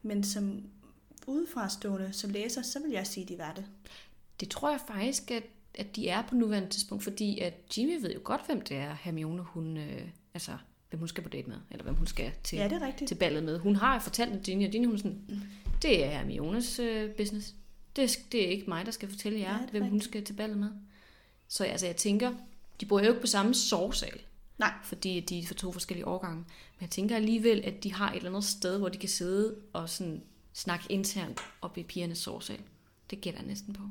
Men 0.02 0.24
som 0.24 0.62
udefrastående, 1.26 2.12
som 2.12 2.30
læser, 2.30 2.62
så 2.62 2.78
vil 2.82 2.90
jeg 2.90 3.06
sige, 3.06 3.24
at 3.24 3.28
de 3.28 3.38
var 3.38 3.52
det. 3.52 3.64
Det 4.40 4.48
tror 4.50 4.70
jeg 4.70 4.80
faktisk, 4.86 5.30
at, 5.30 5.42
at 5.74 5.96
de 5.96 6.08
er 6.08 6.22
på 6.22 6.34
nuværende 6.34 6.68
tidspunkt, 6.68 7.04
fordi 7.04 7.38
at 7.38 7.54
Jimmy 7.78 8.00
ved 8.02 8.14
jo 8.14 8.20
godt, 8.24 8.46
hvem 8.46 8.60
det 8.60 8.76
er, 8.76 8.94
Hermione, 9.00 9.42
hun, 9.42 9.76
øh, 9.76 10.02
altså, 10.34 10.52
hvem 10.90 10.98
hun 10.98 11.08
skal 11.08 11.22
på 11.22 11.28
date 11.28 11.48
med, 11.48 11.56
eller 11.70 11.84
hvem 11.84 11.94
hun 11.94 12.06
skal 12.06 12.32
til, 12.44 12.58
Ja, 12.58 12.64
det 12.68 12.72
er 12.82 12.86
rigtigt. 12.86 13.08
til 13.08 13.14
ballet 13.14 13.42
med. 13.44 13.58
Hun 13.58 13.76
har 13.76 13.94
jo 13.94 14.00
fortalt 14.00 14.32
det 14.32 14.42
Ginny, 14.42 14.66
og 14.66 14.70
Ginny 14.72 14.86
hun 14.86 14.98
sådan, 14.98 15.42
det 15.82 16.04
er 16.04 16.10
Hermiones 16.10 16.78
øh, 16.78 17.10
business. 17.10 17.54
Det, 17.96 18.18
det 18.32 18.44
er 18.46 18.48
ikke 18.50 18.64
mig, 18.68 18.86
der 18.86 18.92
skal 18.92 19.08
fortælle 19.08 19.38
jer, 19.40 19.52
Ja, 19.60 19.66
hvem 19.70 19.82
hun 19.82 19.92
rigtigt. 19.92 20.04
skal 20.10 20.24
til 20.24 20.32
ballet 20.34 20.58
med. 20.58 20.68
Så 21.48 21.64
altså, 21.64 21.86
jeg 21.86 21.96
tænker, 21.96 22.34
de 22.80 22.86
bor 22.86 23.00
jo 23.00 23.08
ikke 23.08 23.20
på 23.20 23.26
samme 23.26 23.54
sovsal, 23.54 24.20
Nej. 24.58 24.72
fordi 24.84 25.20
de 25.20 25.38
er 25.38 25.46
for 25.46 25.54
to 25.54 25.72
forskellige 25.72 26.06
årgange. 26.06 26.36
Men 26.38 26.46
jeg 26.80 26.90
tænker 26.90 27.16
alligevel, 27.16 27.60
at 27.64 27.82
de 27.82 27.92
har 27.92 28.10
et 28.10 28.16
eller 28.16 28.30
andet 28.30 28.44
sted, 28.44 28.78
hvor 28.78 28.88
de 28.88 28.98
kan 28.98 29.08
sidde 29.08 29.56
og 29.72 29.88
sådan 29.88 30.22
snakke 30.52 30.84
internt 30.88 31.40
op 31.62 31.78
i 31.78 31.82
pigernes 31.82 32.18
sovsal. 32.18 32.60
Det 33.10 33.20
gætter 33.20 33.40
jeg 33.40 33.48
næsten 33.48 33.72
på. 33.74 33.82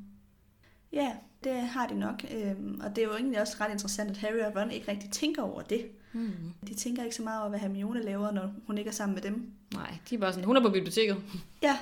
Ja, 0.94 1.12
det 1.44 1.54
har 1.62 1.88
de 1.88 2.00
nok. 2.00 2.26
Øhm, 2.32 2.82
og 2.84 2.90
det 2.96 3.02
er 3.02 3.06
jo 3.06 3.14
egentlig 3.16 3.42
også 3.42 3.58
ret 3.62 3.72
interessant, 3.72 4.10
at 4.10 4.18
Harry 4.18 4.40
og 4.40 4.56
Ron 4.62 4.72
ikke 4.72 4.92
rigtig 4.92 5.10
tænker 5.12 5.42
over 5.42 5.62
det. 5.62 5.86
Mm. 6.14 6.32
De 6.68 6.74
tænker 6.74 7.04
ikke 7.04 7.16
så 7.16 7.24
meget 7.24 7.40
over, 7.40 7.50
hvad 7.50 7.60
Hermione 7.60 8.04
laver, 8.04 8.32
når 8.32 8.54
hun 8.68 8.78
ikke 8.78 8.88
er 8.88 8.92
sammen 8.94 9.14
med 9.16 9.22
dem. 9.22 9.52
Nej, 9.74 9.98
de 10.10 10.16
er 10.16 10.20
bare 10.20 10.32
sådan, 10.34 10.46
hun 10.46 10.58
er 10.58 10.62
på 10.62 10.70
biblioteket. 10.70 11.18
Ja, 11.64 11.78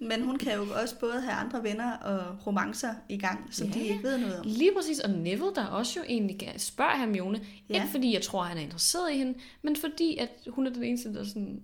men 0.00 0.22
hun 0.24 0.38
kan 0.38 0.54
jo 0.54 0.66
også 0.82 0.98
både 0.98 1.20
have 1.20 1.32
andre 1.32 1.62
venner 1.62 1.92
og 1.96 2.46
romancer 2.46 2.94
i 3.08 3.18
gang, 3.18 3.54
som 3.54 3.66
Ja. 3.68 3.72
de 3.74 3.80
ikke 3.80 4.02
ved 4.02 4.18
noget 4.18 4.38
om. 4.40 4.46
Lige 4.46 4.70
præcis, 4.76 4.98
og 5.00 5.10
Neville, 5.10 5.54
der 5.54 5.66
også 5.66 5.98
jo 6.00 6.04
egentlig 6.08 6.54
spørger 6.56 6.96
Hermione, 6.96 7.40
ja. 7.68 7.74
ikke 7.74 7.88
fordi 7.90 8.14
jeg 8.14 8.22
tror, 8.22 8.42
han 8.42 8.56
er 8.58 8.62
interesseret 8.62 9.12
i 9.12 9.18
hende, 9.18 9.38
men 9.62 9.76
fordi 9.76 10.16
at 10.16 10.30
hun 10.48 10.66
er 10.66 10.70
den 10.72 10.82
eneste, 10.84 11.14
der 11.14 11.24
sådan 11.24 11.62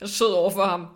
er 0.00 0.06
sød 0.06 0.32
over 0.32 0.50
for 0.50 0.64
ham. 0.64 0.86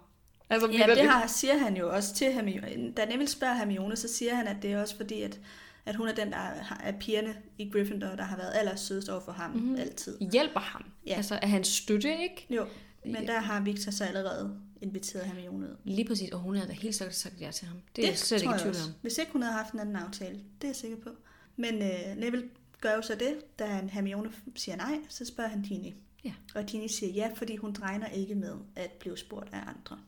Altså, 0.51 0.69
Ja, 0.71 0.87
det 0.95 1.11
har, 1.11 1.27
siger 1.27 1.59
han 1.59 1.77
jo 1.77 1.95
også 1.95 2.15
til 2.15 2.33
Hermione. 2.33 2.93
Da 2.93 3.05
Neville 3.05 3.29
spørger 3.29 3.55
Hermione, 3.55 3.97
så 3.97 4.09
siger 4.09 4.35
han, 4.35 4.49
at 4.49 4.57
det 4.63 4.73
er 4.73 4.81
også 4.81 4.97
fordi, 4.97 5.23
at, 5.23 5.41
at 5.87 5.97
hun 5.97 6.09
er 6.09 6.15
den, 6.15 6.33
der 6.33 6.39
er 6.81 6.93
pigerne 6.93 7.37
i 7.59 7.71
Gryffindor, 7.71 8.09
der 8.09 8.25
har 8.25 8.37
været 8.37 8.53
allersødest 8.55 9.09
over 9.09 9.21
for 9.21 9.33
ham 9.33 9.51
mm-hmm. 9.51 9.77
altid. 9.77 10.19
hjælper 10.33 10.61
ham. 10.61 10.85
Ja. 11.07 11.15
Altså, 11.15 11.39
er 11.43 11.47
han 11.47 11.65
støtte, 11.65 12.23
ikke? 12.23 12.47
Jo, 12.51 12.67
men 13.05 13.27
der 13.27 13.41
har 13.41 13.61
Victor 13.61 13.91
så 13.91 14.05
allerede 14.05 14.61
inviteret 14.83 15.27
Hermione 15.27 15.67
ud. 15.67 15.77
Lige 15.85 16.09
præcis, 16.09 16.31
og 16.31 16.39
hun 16.39 16.57
havde 16.57 16.69
da 16.69 16.75
helt 16.75 16.95
sikkert 16.95 17.15
sagt 17.15 17.41
ja 17.41 17.51
til 17.51 17.67
ham. 17.67 17.77
Det, 17.77 17.97
Det 17.97 18.05
er 18.05 18.09
jeg 18.09 18.19
slet 18.19 18.43
ikke 18.43 18.55
tvivl 18.59 18.75
om. 18.87 18.93
Hvis 19.03 19.19
ikke 19.19 19.33
hun 19.33 19.43
havde 19.43 19.57
haft 19.57 19.73
en 19.73 19.81
anden 19.81 19.97
aftale, 19.97 20.35
det 20.35 20.65
er 20.65 20.69
jeg 20.69 20.77
sikker 20.77 20.97
på. 20.97 21.11
Men 21.57 21.75
øh, 21.83 22.17
Neville 22.17 22.49
gør 22.81 22.95
jo 22.95 23.03
så 23.03 23.15
det, 23.15 23.59
da 23.59 23.67
han 23.67 23.91
Hermione 23.91 24.33
siger 24.55 24.77
nej, 24.77 24.99
så 25.09 25.25
spørger 25.25 25.51
han 25.51 25.63
Ginny. 25.63 25.93
Ja. 26.25 26.33
Og 26.55 26.65
Ginny 26.65 26.87
siger 26.87 27.13
ja, 27.13 27.31
fordi 27.35 27.57
hun 27.57 27.77
regner 27.83 28.07
ikke 28.07 28.35
med 28.35 28.55
at 28.77 28.91
blive 28.91 29.19
spurgt 29.19 29.49
af 29.53 29.61
andre. 29.61 29.99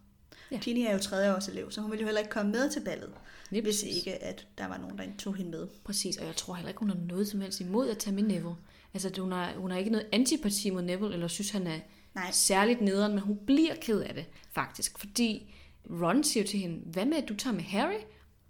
Ja. 0.53 0.59
Ginny 0.59 0.81
er 0.87 0.93
jo 0.93 0.99
tredje 0.99 1.35
års 1.37 1.49
elev, 1.49 1.71
så 1.71 1.81
hun 1.81 1.91
ville 1.91 2.01
jo 2.01 2.07
heller 2.07 2.21
ikke 2.21 2.31
komme 2.31 2.53
med 2.53 2.71
til 2.71 2.81
ballet, 2.85 3.11
Lige 3.51 3.63
hvis 3.63 3.75
præcis. 3.83 3.97
ikke 3.97 4.23
at 4.25 4.47
der 4.59 4.69
var 4.69 4.79
nogen, 4.79 4.99
der 4.99 5.05
tog 5.19 5.35
hende 5.35 5.51
med. 5.51 5.69
Præcis, 5.85 6.17
og 6.17 6.27
jeg 6.27 6.37
tror 6.37 6.55
heller 6.55 6.69
ikke, 6.69 6.79
hun 6.81 6.91
har 6.91 6.99
noget 7.09 7.29
som 7.29 7.41
helst 7.41 7.61
imod 7.61 7.89
at 7.89 7.99
tage 7.99 8.15
med 8.15 8.23
Neville. 8.23 8.55
Altså, 8.95 9.11
hun 9.21 9.33
har, 9.33 9.53
hun 9.57 9.71
har 9.71 9.79
ikke 9.79 9.91
noget 9.91 10.07
antipati 10.13 10.71
mod 10.71 10.83
Neville, 10.83 11.15
eller 11.15 11.29
synes, 11.29 11.51
han 11.51 11.67
er 11.67 11.79
Nej. 12.15 12.31
særligt 12.33 12.81
nederen, 12.81 13.13
men 13.13 13.21
hun 13.21 13.39
bliver 13.47 13.75
ked 13.81 14.01
af 14.01 14.15
det, 14.15 14.25
faktisk. 14.53 14.99
Fordi 14.99 15.55
Ron 15.91 16.25
siger 16.25 16.45
til 16.47 16.59
hende, 16.61 16.81
hvad 16.87 17.05
med, 17.07 17.17
at 17.17 17.29
du 17.29 17.35
tager 17.37 17.55
med 17.55 17.63
Harry, 17.65 18.01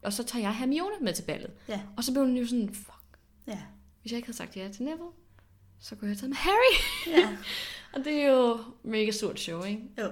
og 0.02 0.12
så 0.12 0.23
tager 0.25 0.42
jeg 0.42 0.54
Hermione 0.57 0.95
med 1.00 1.14
til 1.14 1.23
ballet. 1.23 1.50
Ja, 1.69 1.80
Og 1.97 2.04
så 2.04 2.12
blev 2.12 2.25
hun 2.25 2.37
jo 2.37 2.47
sådan, 2.47 2.75
fuck, 2.75 3.19
ja, 3.47 3.59
hvis 4.02 4.12
jeg 4.12 4.16
ikke 4.19 4.26
havde 4.26 4.37
sagt 4.37 4.57
ja 4.57 4.69
til 4.73 4.83
Neville, 4.83 5.04
så 5.80 5.97
kunne 5.97 6.09
jeg 6.09 6.16
have 6.16 6.21
taget 6.21 6.28
med 6.30 6.37
Harry. 6.37 6.75
ja. 7.07 7.37
og 7.99 8.04
det 8.04 8.12
er 8.12 8.28
jo 8.28 8.59
mega 8.83 9.11
surt 9.11 9.40
show, 9.40 9.62
ikke? 9.64 9.83
Jo. 9.99 10.11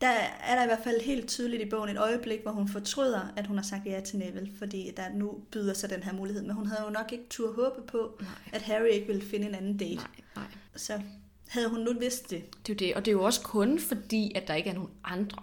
Der 0.00 0.08
er 0.40 0.54
der 0.56 0.62
i 0.62 0.66
hvert 0.66 0.84
fald 0.84 1.00
helt 1.00 1.28
tydeligt 1.28 1.62
i 1.62 1.70
bogen 1.70 1.88
et 1.90 1.98
øjeblik, 1.98 2.42
hvor 2.42 2.50
hun 2.50 2.68
fortryder, 2.68 3.20
at 3.36 3.46
hun 3.46 3.56
har 3.56 3.64
sagt 3.64 3.86
ja 3.86 4.00
til 4.00 4.18
Neville, 4.18 4.50
fordi 4.58 4.90
der 4.96 5.08
nu 5.14 5.40
byder 5.52 5.74
sig 5.74 5.90
den 5.90 6.02
her 6.02 6.12
mulighed. 6.12 6.42
Men 6.42 6.50
hun 6.56 6.66
havde 6.66 6.82
jo 6.84 6.90
nok 6.90 7.12
ikke 7.12 7.24
tur 7.30 7.52
håbe 7.52 7.86
på, 7.86 8.18
Nej. 8.20 8.30
at 8.52 8.62
Harry 8.62 8.88
ikke 8.88 9.06
ville 9.06 9.22
finde 9.22 9.46
en 9.48 9.54
anden 9.54 9.76
date. 9.76 9.94
Nej, 9.94 10.06
nej. 10.36 10.44
Så 10.76 11.00
havde 11.48 11.68
hun 11.70 11.80
nu 11.80 11.92
vidst 11.98 12.30
det. 12.30 12.66
Det 12.66 12.70
er 12.70 12.74
jo 12.74 12.88
det, 12.88 12.94
og 12.94 13.04
det 13.04 13.10
er 13.10 13.12
jo 13.12 13.22
også 13.22 13.42
kun 13.42 13.78
fordi, 13.78 14.32
at 14.34 14.48
der 14.48 14.54
ikke 14.54 14.70
er 14.70 14.74
nogen 14.74 14.90
andre. 15.04 15.42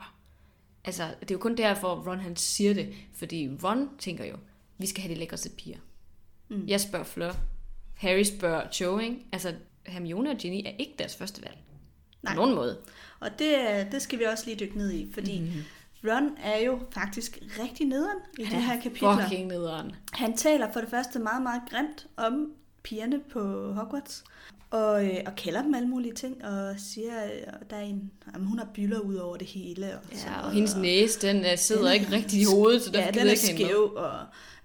Altså, 0.84 1.04
det 1.20 1.32
er 1.32 1.36
jo 1.36 1.40
kun 1.40 1.58
derfor, 1.58 2.08
Ron 2.08 2.20
han 2.20 2.36
siger 2.36 2.74
det, 2.74 2.94
fordi 3.14 3.50
Ron 3.64 3.90
tænker 4.00 4.26
jo, 4.26 4.36
vi 4.78 4.86
skal 4.88 5.02
have 5.02 5.14
de 5.14 5.20
lækreste 5.20 5.50
piger. 5.50 5.78
Mm. 6.50 6.68
Jeg 6.68 6.82
spørger 6.82 7.06
Fleur, 7.06 7.34
Harry 7.96 8.24
spørger 8.24 8.68
Joe, 8.82 9.04
ikke? 9.04 9.18
Altså, 9.32 9.54
Hermione 9.86 10.30
og 10.30 10.38
Ginny 10.38 10.62
er 10.66 10.72
ikke 10.80 10.96
deres 11.00 11.16
første 11.16 11.42
valg. 11.42 11.58
Nej. 12.24 12.34
På 12.34 12.42
nogen 12.42 12.56
måde. 12.56 12.78
Og 13.20 13.40
det, 13.40 13.58
det 13.92 14.02
skal 14.02 14.20
vi 14.20 14.24
også 14.24 14.44
lige 14.46 14.60
dykke 14.60 14.78
ned 14.78 14.92
i, 14.92 15.08
fordi 15.14 15.40
Mhm. 15.40 15.48
mm-hmm. 15.50 15.64
Ron 16.12 16.30
er 16.44 16.58
jo 16.60 16.80
faktisk 16.92 17.40
rigtig 17.64 17.88
nederen 17.88 18.18
i 18.40 18.42
de 18.44 18.48
her 18.56 18.82
kapitler. 18.82 19.22
Fucking 19.22 19.48
nederen. 19.48 19.92
Han 20.12 20.38
taler 20.38 20.72
for 20.74 20.80
det 20.80 20.90
første 20.90 21.20
meget, 21.20 21.44
meget 21.44 21.62
grimt 21.70 22.08
om 22.18 22.52
pigerne 22.84 23.20
på 23.32 23.74
Hogwarts, 23.74 24.24
og, 24.72 25.06
øh, 25.06 25.18
og 25.26 25.36
kalder 25.36 25.62
dem 25.62 25.76
alle 25.76 25.88
mulige 25.88 26.14
ting, 26.14 26.46
og 26.46 26.76
siger, 26.78 27.20
at 27.20 27.70
der 27.70 27.76
er 27.76 27.82
en, 27.82 28.12
jamen, 28.34 28.48
hun 28.48 28.60
har 28.60 28.68
byller 28.74 29.00
ud 29.00 29.16
over 29.16 29.38
det 29.38 29.48
hele. 29.48 29.86
Og 29.98 30.00
sådan 30.12 30.28
Ja, 30.28 30.36
og 30.36 30.42
noget, 30.42 30.54
hendes 30.56 30.76
næse, 30.76 31.22
den 31.28 31.46
øh, 31.46 31.58
sidder 31.58 31.84
Den 31.84 31.94
ikke 31.94 32.12
rigtigt 32.12 32.42
i 32.42 32.46
hovedet, 32.56 32.82
så 32.82 32.92
der 32.92 33.00
ja, 33.06 33.12
den 33.12 33.20
er 33.28 33.32
ikke 33.32 33.42
skæv. 33.42 33.94
Og, 33.96 34.12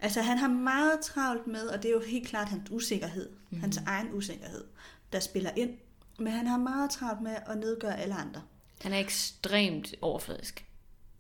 altså, 0.01 0.21
han 0.21 0.39
har 0.39 0.49
meget 0.49 1.01
travlt 1.03 1.47
med, 1.47 1.63
og 1.67 1.83
det 1.83 1.89
er 1.89 1.93
jo 1.93 2.03
helt 2.07 2.27
klart 2.29 2.49
hans 2.49 2.71
usikkerhed, 2.71 3.29
Mhm. 3.29 3.37
mm-hmm. 3.51 3.61
hans 3.61 3.77
egen 3.87 4.09
usikkerhed, 4.13 4.65
der 5.13 5.21
spiller 5.21 5.51
ind. 5.57 5.71
Men 6.21 6.33
han 6.33 6.47
har 6.47 6.59
meget 6.59 6.91
travlt 6.91 7.23
med 7.23 7.37
at 7.47 7.59
nedgøre 7.59 8.01
alle 8.01 8.15
andre. 8.15 8.43
Han 8.83 8.93
er 8.93 8.99
ekstremt 8.99 9.95
overfladisk. 10.01 10.67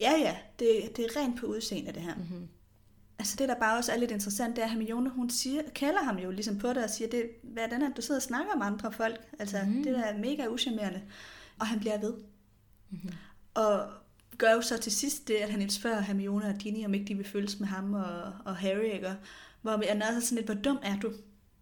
Ja, 0.00 0.12
ja, 0.12 0.36
det, 0.58 0.96
det 0.96 1.04
er 1.04 1.20
rent 1.20 1.40
på 1.40 1.46
udseende, 1.46 1.92
det 1.92 2.02
her. 2.02 2.14
Mhm. 2.14 2.24
Mm-hmm. 2.24 2.48
Altså 3.18 3.36
det, 3.38 3.48
der 3.48 3.54
bare 3.54 3.78
også 3.78 3.92
er 3.92 3.96
lidt 3.96 4.10
interessant, 4.10 4.56
det 4.56 4.62
er, 4.62 4.66
at 4.66 4.72
Hermione, 4.72 5.10
hun 5.10 5.30
siger, 5.30 5.62
kalder 5.74 6.02
ham 6.02 6.18
jo 6.18 6.30
ligesom 6.30 6.58
på 6.58 6.68
det 6.68 6.84
og 6.84 6.90
siger, 6.90 7.10
det, 7.10 7.30
hvad 7.42 7.62
er 7.62 7.68
den 7.68 7.82
her, 7.82 7.92
du 7.92 8.02
sidder 8.02 8.18
og 8.18 8.22
snakker 8.22 8.52
om 8.52 8.62
andre 8.62 8.92
folk. 8.92 9.20
Altså, 9.38 9.58
mm-hmm. 9.64 9.82
det 9.82 9.94
der 9.94 10.02
er 10.02 10.18
mega 10.18 10.46
uschammerende. 10.46 11.02
Og 11.58 11.66
han 11.66 11.80
bliver 11.80 11.98
ved. 11.98 12.14
Mm-hmm. 12.90 13.12
Og 13.54 13.90
gør 14.38 14.52
jo 14.52 14.62
så 14.62 14.78
til 14.78 14.92
sidst 14.92 15.28
det, 15.28 15.34
at 15.34 15.50
han 15.50 15.70
spørger 15.70 16.00
Hermione 16.00 16.46
og 16.46 16.54
Ginny, 16.54 16.84
om 16.84 16.94
ikke 16.94 17.06
de 17.06 17.14
vil 17.14 17.26
følges 17.28 17.60
med 17.60 17.68
ham 17.68 17.94
og, 17.94 18.32
og 18.44 18.56
Harry, 18.56 18.92
ikke? 18.94 19.14
Hvor 19.62 19.88
han 19.88 20.02
er 20.02 20.20
sådan 20.20 20.36
lidt, 20.36 20.46
hvor 20.46 20.62
dum 20.62 20.78
er 20.82 20.96
du? 20.96 21.12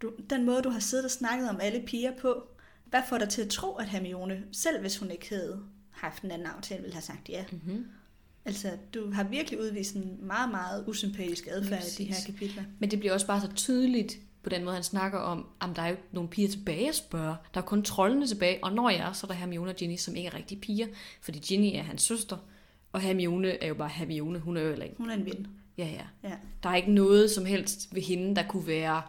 du? 0.02 0.12
Den 0.30 0.46
måde, 0.46 0.62
du 0.62 0.70
har 0.70 0.80
siddet 0.80 1.04
og 1.04 1.10
snakket 1.10 1.50
om 1.50 1.60
alle 1.60 1.82
piger 1.86 2.12
på, 2.20 2.48
hvad 2.90 3.00
får 3.08 3.18
dig 3.18 3.28
til 3.28 3.42
at 3.42 3.48
tro, 3.48 3.74
at 3.74 3.88
Hermione, 3.88 4.44
selv 4.52 4.80
hvis 4.80 4.96
hun 4.98 5.10
ikke 5.10 5.28
havde 5.28 5.62
haft 5.90 6.22
en 6.22 6.30
anden 6.30 6.46
aftale, 6.46 6.80
ville 6.80 6.94
have 6.94 7.02
sagt 7.02 7.28
ja? 7.28 7.44
Mm-hmm. 7.52 7.86
Altså, 8.44 8.70
du 8.94 9.12
har 9.12 9.24
virkelig 9.24 9.60
udvist 9.60 9.94
en 9.94 10.18
meget, 10.20 10.50
meget 10.50 10.84
usympatisk 10.86 11.46
adfærd 11.50 11.82
i 11.82 12.02
de 12.02 12.04
her 12.04 12.16
kapitler. 12.26 12.62
Men 12.78 12.90
det 12.90 12.98
bliver 12.98 13.12
også 13.12 13.26
bare 13.26 13.40
så 13.40 13.52
tydeligt 13.54 14.18
på 14.42 14.50
den 14.50 14.64
måde, 14.64 14.74
han 14.74 14.82
snakker 14.82 15.18
om, 15.18 15.46
at 15.60 15.68
der 15.76 15.82
er 15.82 15.86
jo 15.86 15.92
ikke 15.92 16.08
nogen 16.12 16.28
piger 16.28 16.48
tilbage 16.48 16.88
at 16.88 16.94
spørge. 16.94 17.36
Der 17.54 17.60
er 17.60 17.64
kun 17.64 17.82
trollene 17.82 18.26
tilbage, 18.26 18.64
og 18.64 18.72
når 18.72 18.90
jeg 18.90 19.08
er, 19.08 19.12
så 19.12 19.26
er 19.26 19.28
der 19.28 19.34
Hermione 19.34 19.70
og 19.70 19.76
Ginny, 19.76 19.96
som 19.96 20.16
ikke 20.16 20.28
er 20.28 20.34
rigtige 20.34 20.60
piger. 20.60 20.86
Fordi 21.20 21.38
Ginny 21.38 21.76
er 21.78 21.82
hans 21.82 22.02
søster, 22.02 22.36
og 22.92 23.00
Hermione 23.00 23.62
er 23.62 23.68
jo 23.68 23.74
bare 23.74 23.88
Hermione. 23.88 24.38
Hun 24.38 24.56
er 24.56 24.60
jo 24.60 24.82
ikke. 24.82 24.94
Hun 24.98 25.10
er 25.10 25.14
en 25.14 25.26
ven. 25.26 25.46
Ja, 25.78 25.86
ja. 25.86 26.28
Ja. 26.28 26.36
Der 26.62 26.68
er 26.68 26.76
ikke 26.76 26.92
noget 26.92 27.30
som 27.30 27.44
helst 27.44 27.94
ved 27.94 28.02
hende, 28.02 28.36
der 28.36 28.48
kunne 28.48 28.66
være 28.66 29.02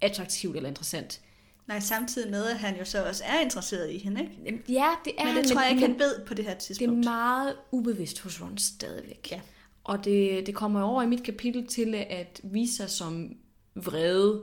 attraktivt 0.00 0.56
eller 0.56 0.68
interessant. 0.68 1.20
Nej, 1.66 1.80
samtidig 1.80 2.30
med, 2.30 2.44
at 2.46 2.58
han 2.58 2.78
jo 2.78 2.84
så 2.84 3.04
også 3.06 3.24
er 3.26 3.40
interesseret 3.40 3.90
i 3.90 3.98
hende, 3.98 4.20
ikke? 4.20 4.32
Jamen, 4.44 4.62
Ja, 4.68 4.88
det 5.04 5.12
er 5.18 5.24
Men 5.24 5.34
han, 5.34 5.42
det 5.44 5.52
tror 5.52 5.60
jeg 5.60 5.70
ikke, 5.70 5.86
han 5.86 5.98
ved 5.98 6.24
på 6.26 6.34
det 6.34 6.44
her 6.44 6.50
det 6.54 6.60
er 6.60 6.64
tidspunkt. 6.66 7.04
meget 7.04 7.56
ubevidst 7.72 8.20
hos 8.20 8.42
Ron 8.42 8.58
stadigvæk. 8.58 9.28
Ja. 9.30 9.40
Og 9.84 10.04
det, 10.04 10.46
det 10.46 10.54
kommer 10.54 10.82
over 10.82 11.02
i 11.02 11.06
mit 11.06 11.22
kapitel 11.22 11.66
til 11.66 11.94
at 11.94 12.40
vise 12.44 12.76
sig 12.76 12.90
som 12.90 13.36
vrede 13.74 14.42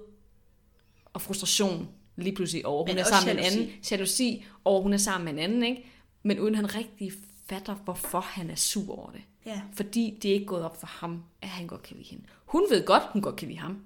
og 1.13 1.21
frustration 1.21 1.89
lige 2.15 2.35
pludselig 2.35 2.65
over, 2.65 2.83
hun 2.85 2.95
Men 2.95 2.97
er 2.97 3.03
sammen 3.03 3.25
med 3.35 3.43
en 3.45 3.51
jalousi. 3.51 3.59
anden. 3.61 3.83
Jalousi 3.91 4.45
over, 4.65 4.81
hun 4.81 4.93
er 4.93 4.97
sammen 4.97 5.25
med 5.25 5.33
en 5.43 5.49
anden, 5.49 5.63
ikke? 5.63 5.85
Men 6.23 6.39
uden 6.39 6.55
han 6.55 6.75
rigtig 6.75 7.11
fatter, 7.49 7.75
hvorfor 7.75 8.19
han 8.19 8.49
er 8.49 8.55
sur 8.55 8.99
over 8.99 9.11
det. 9.11 9.21
Ja. 9.45 9.61
Fordi 9.73 10.19
det 10.21 10.29
er 10.29 10.33
ikke 10.33 10.45
gået 10.45 10.63
op 10.63 10.79
for 10.79 10.87
ham, 10.87 11.23
at 11.41 11.47
han 11.49 11.67
godt 11.67 11.83
kan 11.83 11.97
lide 11.97 12.09
hende. 12.09 12.23
Hun 12.45 12.63
ved 12.69 12.85
godt, 12.85 13.03
hun 13.13 13.21
godt 13.21 13.35
kan 13.35 13.47
lide 13.47 13.59
ham. 13.59 13.77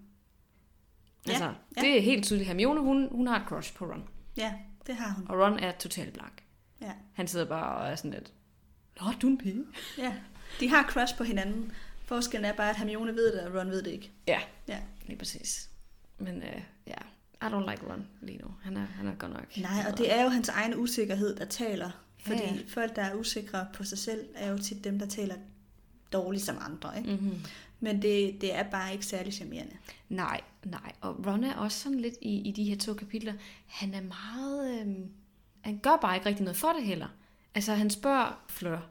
Ja, 1.27 1.31
Altså, 1.31 1.53
ja. 1.77 1.81
det 1.81 1.97
er 1.97 2.01
helt 2.01 2.23
tydeligt. 2.25 2.47
Hermione, 2.47 2.81
hun, 2.81 3.07
hun 3.12 3.27
har 3.27 3.39
et 3.39 3.45
crush 3.47 3.73
på 3.75 3.86
Ron. 3.86 4.03
ja, 4.38 4.53
det 4.88 4.95
har 4.95 5.13
hun. 5.13 5.25
Og 5.29 5.39
Ron 5.39 5.60
er 5.60 5.71
totalt 5.71 6.13
blank. 6.13 6.43
Ja. 6.81 6.91
Han 7.13 7.27
sidder 7.27 7.45
bare 7.45 7.77
og 7.77 7.91
er 7.91 7.95
sådan 7.95 8.12
lidt, 8.12 8.31
Nå, 9.01 9.07
du 9.21 9.27
er 9.27 9.31
en 9.31 9.38
pige. 9.38 9.63
ja. 9.97 10.13
De 10.60 10.69
har 10.69 10.84
crush 10.89 11.17
på 11.17 11.23
hinanden. 11.23 11.71
Forskellen 12.05 12.45
er 12.51 12.53
bare, 12.55 12.69
at 12.69 12.75
Hermione 12.77 13.15
ved 13.15 13.34
det, 13.38 13.41
og 13.47 13.60
Ron 13.60 13.69
ved 13.71 13.84
det 13.84 13.91
ikke. 13.91 14.12
Ja, 14.27 14.39
Ja. 14.67 14.79
lige 15.05 15.17
præcis. 15.17 15.69
Men 16.17 16.36
øh, 16.43 16.62
ja, 16.88 16.93
I 17.41 17.51
don't 17.51 17.71
like 17.71 17.86
Ron 17.89 18.07
lige 18.21 18.38
nu. 18.38 18.47
Han 18.63 18.77
er, 18.77 18.86
han 18.86 19.07
er 19.07 19.15
godt 19.15 19.34
nok... 19.34 19.57
Nej, 19.57 19.86
og 19.91 19.97
det 19.97 20.13
er 20.13 20.23
jo 20.23 20.29
hans 20.29 20.49
egen 20.49 20.75
usikkerhed, 20.77 21.36
der 21.36 21.45
taler. 21.45 21.89
Fordi 22.19 22.39
Ja, 22.43 22.53
folk, 22.67 22.95
der 22.95 23.01
er 23.01 23.13
usikre 23.15 23.67
på 23.73 23.84
sig 23.84 23.97
selv, 23.97 24.25
er 24.36 24.51
jo 24.51 24.57
tit 24.57 24.84
dem, 24.84 24.99
der 24.99 25.05
taler 25.05 25.36
dårligt 26.13 26.43
som 26.43 26.57
andre. 26.62 26.97
Ikke? 26.97 27.12
Mm-hmm. 27.12 27.39
Men 27.79 28.01
det, 28.01 28.41
det 28.41 28.55
er 28.55 28.63
bare 28.63 28.91
ikke 28.93 29.05
særlig 29.05 29.34
charmerende. 29.34 29.75
Nej, 30.10 30.41
nej. 30.65 30.93
Og 31.02 31.28
Ron 31.28 31.43
er 31.43 31.56
også 31.56 31.80
sådan 31.80 32.00
lidt 32.00 32.15
i, 32.21 32.50
i 32.50 32.52
de 32.52 32.63
her 32.63 32.78
to 32.78 32.93
kapitler. 32.93 33.34
Han 33.65 33.93
er 33.93 34.02
meget... 34.02 34.82
Øh, 34.82 34.95
han 35.62 35.80
gør 35.80 35.97
bare 36.02 36.15
ikke 36.15 36.26
rigtig 36.26 36.43
noget 36.43 36.58
for 36.58 36.74
det 36.74 36.84
heller. 36.84 37.08
Altså, 37.56 37.74
han 37.74 37.89
spørger 37.89 38.43
Fleur, 38.50 38.89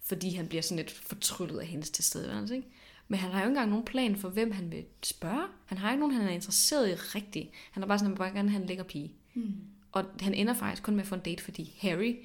fordi 0.00 0.34
han 0.34 0.48
bliver 0.48 0.62
sådan 0.62 0.76
lidt 0.76 0.90
fortryllet 0.90 1.58
af 1.58 1.66
hendes 1.66 1.90
tilstedeværelse, 1.90 2.56
ikke? 2.56 2.68
Men 3.08 3.18
han 3.18 3.30
har 3.30 3.38
jo 3.38 3.44
ikke 3.44 3.50
engang 3.50 3.70
nogen 3.70 3.84
plan 3.84 4.16
for, 4.16 4.28
hvem 4.28 4.50
han 4.52 4.72
vil 4.72 4.84
spørge. 5.02 5.46
Han 5.66 5.78
har 5.78 5.90
ikke 5.90 6.00
nogen, 6.00 6.14
han 6.14 6.28
er 6.28 6.32
interesseret 6.32 6.90
i 6.90 6.94
rigtigt. 6.94 7.50
Han 7.70 7.82
er 7.82 7.86
bare 7.86 7.98
sådan, 7.98 8.12
at 8.12 8.18
han 8.18 8.24
vil 8.24 8.30
bare 8.30 8.38
gerne 8.38 8.50
have 8.50 8.62
en 8.62 8.68
lækker 8.68 8.84
pige. 8.84 9.12
Hmm. 9.34 9.54
Og 9.92 10.04
han 10.20 10.34
ender 10.34 10.54
faktisk 10.54 10.82
kun 10.82 10.94
med 10.94 11.02
at 11.02 11.08
få 11.08 11.14
en 11.14 11.20
date, 11.20 11.42
fordi 11.42 11.76
Harry 11.80 12.16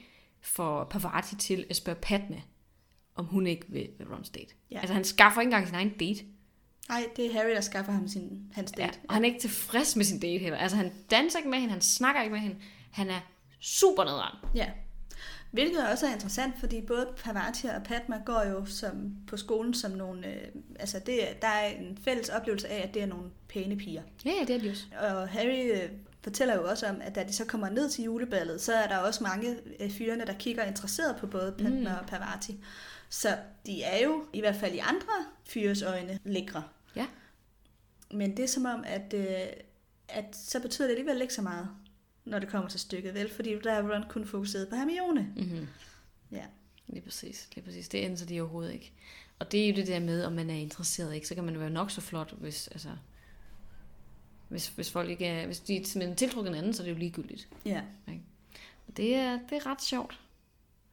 får 0.42 0.84
Parvati 0.84 1.36
til 1.36 1.66
at 1.70 1.76
spørge 1.76 2.00
Padme, 2.02 2.44
om 3.16 3.26
hun 3.26 3.48
ikke 3.48 3.66
vil 3.70 3.90
ved 3.98 4.06
Rons 4.12 4.30
date. 4.30 4.54
Ja. 4.72 4.80
Altså 4.80 4.94
han 4.94 5.04
skaffer 5.04 5.42
ikke 5.42 5.48
engang 5.48 5.68
sin 5.68 5.76
egen 5.76 5.90
date. 5.90 6.26
Nej, 6.90 7.06
det 7.16 7.26
er 7.26 7.34
Harry, 7.34 7.50
der 7.50 7.62
skaffer 7.62 7.92
ham 7.92 8.08
sin, 8.08 8.40
hans 8.54 8.74
Ja, 8.78 8.86
date. 8.86 8.98
og 9.08 9.14
han 9.14 9.24
er 9.24 9.28
ikke 9.28 9.40
tilfreds 9.42 9.96
med 9.96 10.06
sin 10.06 10.20
date 10.20 10.38
heller. 10.40 10.58
Altså 10.58 10.78
han 10.78 10.92
danser 11.12 11.38
ikke 11.40 11.50
med 11.50 11.58
hende, 11.60 11.72
han 11.72 11.82
snakker 11.82 12.22
ikke 12.22 12.34
med 12.34 12.42
hende. 12.42 12.56
Han 12.92 13.10
er 13.10 13.20
super 13.60 14.04
nederen. 14.04 14.38
Ja. 14.56 14.66
Hvilket 15.52 15.88
også 15.92 16.06
er 16.08 16.14
interessant, 16.14 16.54
fordi 16.60 16.82
både 16.82 17.08
Parvati 17.24 17.66
og 17.68 17.84
Padma 17.84 18.18
går 18.26 18.44
jo 18.50 18.66
som, 18.66 19.16
på 19.28 19.38
skolen 19.38 19.74
som 19.74 19.92
nogle... 19.92 20.28
Øh, 20.28 20.48
altså, 20.80 21.00
det, 21.06 21.30
er- 21.30 21.34
der 21.42 21.48
er 21.48 21.68
en 21.68 21.98
fælles 22.04 22.30
oplevelse 22.30 22.68
af, 22.68 22.88
at 22.88 22.94
det 22.94 23.02
er 23.02 23.06
nogle 23.06 23.26
pæne 23.50 23.76
piger. 23.78 24.02
Ja, 24.26 24.32
ja, 24.40 24.46
det 24.48 24.56
er 24.56 24.60
de 24.60 24.70
også. 24.70 24.84
Og 25.00 25.28
Harry 25.30 25.72
øh, 25.74 25.90
fortæller 26.24 26.56
jo 26.56 26.70
også 26.70 26.88
om, 26.88 26.96
at 27.02 27.16
da 27.16 27.24
de 27.24 27.34
så 27.34 27.46
kommer 27.46 27.70
ned 27.70 27.90
til 27.90 28.04
juleballet, 28.04 28.62
så 28.62 28.74
er 28.74 28.88
der 28.88 28.98
også 28.98 29.24
mange 29.24 29.56
af 29.80 29.92
fyrene, 29.92 30.26
der 30.26 30.34
kigger 30.34 30.64
interesseret 30.64 31.16
på 31.20 31.28
både 31.28 31.56
Padma 31.58 31.80
Mm. 31.90 31.96
og 32.02 32.06
Parvati. 32.08 32.58
Så 33.12 33.38
de 33.66 33.84
er 33.84 34.04
jo, 34.04 34.26
i 34.34 34.40
hvert 34.40 34.56
fald 34.56 34.74
i 34.76 34.78
andre 34.78 35.26
fyres 35.46 35.82
øjne, 35.82 36.20
lækre. 36.24 36.64
Ja. 36.96 37.08
Men 38.12 38.38
det 38.38 38.44
er 38.44 38.48
som 38.48 38.66
om, 38.66 38.84
at, 38.86 39.14
øh, 39.14 39.48
at 40.08 40.36
så 40.36 40.60
betyder 40.60 40.88
det 40.88 40.96
alligevel 40.96 41.22
ikke 41.22 41.34
så 41.34 41.42
meget, 41.42 41.70
når 42.26 42.40
det 42.40 42.50
kommer 42.50 42.70
til 42.70 42.80
stykket, 42.80 43.14
vel? 43.14 43.32
Fordi 43.34 43.60
der 43.60 43.72
er 43.72 43.94
Ron 43.94 44.04
kun 44.10 44.26
fokuseret 44.26 44.70
på 44.70 44.76
Hermione. 44.76 45.34
Mm-hmm. 45.36 45.68
Ja. 46.32 46.46
Lige 46.88 47.02
præcis, 47.02 47.50
lige 47.56 47.66
præcis. 47.66 47.90
Det 47.90 47.98
ændrer 47.98 48.26
de 48.26 48.42
overhovedet 48.42 48.74
ikke. 48.74 48.92
Og 49.40 49.52
det 49.52 49.64
er 49.64 49.70
jo 49.70 49.76
det 49.76 49.88
der 49.88 50.00
med, 50.00 50.24
om 50.24 50.34
man 50.34 50.50
er 50.50 50.56
interesseret, 50.56 51.16
ikke? 51.16 51.28
Så 51.28 51.36
kan 51.36 51.44
man 51.44 51.60
være 51.60 51.70
nok 51.70 51.92
så 51.92 52.02
flot, 52.02 52.32
hvis, 52.32 52.68
altså, 52.68 52.90
hvis, 54.48 54.68
hvis 54.68 54.92
folk 54.92 55.10
ikke 55.10 55.26
er, 55.26 55.46
hvis 55.46 55.60
de 55.60 55.78
er 55.78 55.86
simpelthen 55.86 56.16
tiltrukket 56.16 56.50
en 56.50 56.58
anden, 56.58 56.74
så 56.74 56.84
er 56.84 56.86
det 56.86 56.94
jo 56.94 56.98
ligegyldigt. 56.98 57.48
Ja. 57.66 57.82
Det 58.98 59.16
er, 59.16 59.40
det 59.50 59.58
er 59.58 59.66
ret 59.66 59.82
sjovt. 59.82 60.20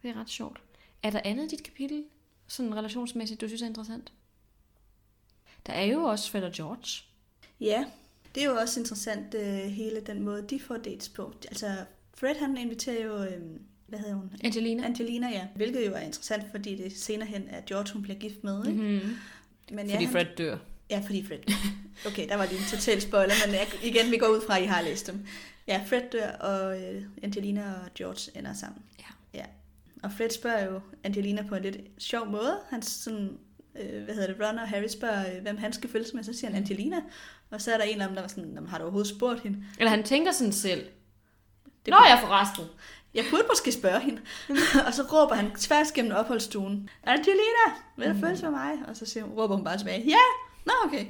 Det 0.02 0.11
er 0.11 0.20
ret 0.20 0.31
sjovt. 0.31 0.61
Er 1.02 1.11
der 1.11 1.20
andet 1.24 1.52
i 1.52 1.56
dit 1.56 1.64
kapitel, 1.64 2.04
sådan 2.48 2.74
relationsmæssigt, 2.76 3.40
du 3.40 3.46
synes 3.48 3.62
er 3.62 3.66
interessant? 3.66 4.12
Der 5.66 5.72
er 5.72 5.84
jo 5.84 6.02
også 6.02 6.30
Fred 6.30 6.42
og 6.42 6.52
George. 6.52 7.04
Ja, 7.61 7.84
det 8.34 8.42
er 8.42 8.46
jo 8.46 8.54
også 8.56 8.80
interessant, 8.80 9.34
øh, 9.34 9.44
hele 9.56 10.00
den 10.00 10.22
måde, 10.22 10.42
de 10.50 10.61
får 10.61 10.76
dates 10.76 11.08
på. 11.08 11.32
Altså, 11.48 11.76
Fred 12.14 12.34
han 12.34 12.56
inviterer 12.56 13.04
jo, 13.04 13.22
øh, 13.22 13.42
hvad 13.87 13.98
hedder 13.98 14.14
hun? 14.14 14.30
Angelina. 14.44 14.84
Angelina, 14.84 15.28
ja. 15.28 15.46
Hvilket 15.56 15.87
jo 15.87 15.92
er 15.94 15.98
interessant, 16.00 16.44
fordi 16.50 16.76
det 16.76 16.96
senere 16.98 17.28
hen 17.28 17.48
er 17.48 17.61
George, 17.66 17.92
hun 17.92 18.02
bliver 18.02 18.18
gift 18.18 18.44
med, 18.44 18.66
ikke? 18.66 18.82
Mm-hmm. 18.82 19.16
Men 19.70 19.90
Fordi 19.90 20.04
han- 20.04 20.12
Fred 20.12 20.26
dør. 20.38 20.58
Ja, 20.90 21.02
fordi 21.06 21.26
Fred. 21.26 21.38
Okay, 22.06 22.28
der 22.28 22.37
var 22.37 22.44
lige 22.46 22.58
en 22.58 22.64
total 22.70 23.00
spoiler, 23.00 23.34
men 23.46 23.54
jeg, 23.54 23.66
igen, 23.82 24.11
vi 24.11 24.16
går 24.18 24.26
ud 24.26 24.40
fra, 24.46 24.56
at 24.58 24.62
I 24.62 24.66
har 24.66 24.82
læst 24.82 25.06
dem. 25.06 25.26
Ja, 25.66 25.84
Fred 25.88 26.02
dør, 26.12 26.30
og 26.32 26.82
øh, 26.82 27.02
Angelina 27.22 27.72
og 27.74 27.94
George 27.94 28.38
ender 28.38 28.54
sammen. 28.54 28.82
Ja. 28.98 29.04
Og 30.02 30.12
Fred 30.12 30.30
spørger 30.30 30.64
jo 30.64 30.80
Angelina 31.04 31.42
på 31.48 31.54
en 31.54 31.62
lidt 31.62 31.76
sjov 31.98 32.26
måde. 32.26 32.58
Han 32.70 32.82
sådan, 32.82 33.38
øh, 33.80 34.04
hvad 34.04 34.14
hedder 34.14 34.34
det, 34.34 34.46
Ron 34.46 34.58
og 34.58 34.68
Harry 34.68 34.88
spørger, 34.88 35.37
øh, 35.37 35.42
hvem 35.42 35.56
han 35.56 35.72
skal 35.72 35.90
følges 35.90 36.14
med, 36.14 36.24
så 36.24 36.32
siger 36.32 36.50
han 36.50 36.56
Angelina. 36.62 36.96
Og 37.50 37.62
så 37.62 37.72
er 37.72 37.76
der 37.76 37.84
en 37.84 38.00
af 38.00 38.06
dem, 38.06 38.14
der 38.14 38.22
var 38.22 38.28
sådan, 38.28 38.44
"Nå, 38.44 38.61
men 38.61 38.68
har 38.68 38.78
du 38.78 38.84
overhovedet 38.84 39.11
spurgt 39.16 39.40
hende? 39.42 39.64
Eller 39.78 39.90
han 39.90 40.02
tænker 40.04 40.32
sådan 40.32 40.52
selv. 40.52 40.87
Det 41.87 41.90
Nå 41.90 41.96
ja, 42.08 42.14
forresten. 42.26 42.64
Jeg 43.14 43.24
burde 43.30 43.44
måske 43.48 43.72
spørge 43.72 44.00
hende. 44.00 44.20
og 44.87 44.94
så 44.94 45.02
råber 45.02 45.34
han 45.34 45.50
tværs 45.54 45.92
gennem 45.92 46.12
opholdsstuen, 46.16 46.90
Angelina, 47.04 47.66
vil 47.96 48.08
du 48.08 48.20
følges 48.20 48.42
med 48.42 48.50
mig? 48.50 48.72
Og 48.88 48.96
så 48.96 49.06
siger 49.06 49.24
råber 49.24 49.56
hun 49.56 49.64
bare 49.64 49.78
tilbage, 49.78 50.04
ja, 50.06 50.16
nå 50.66 50.72
okay. 50.84 51.06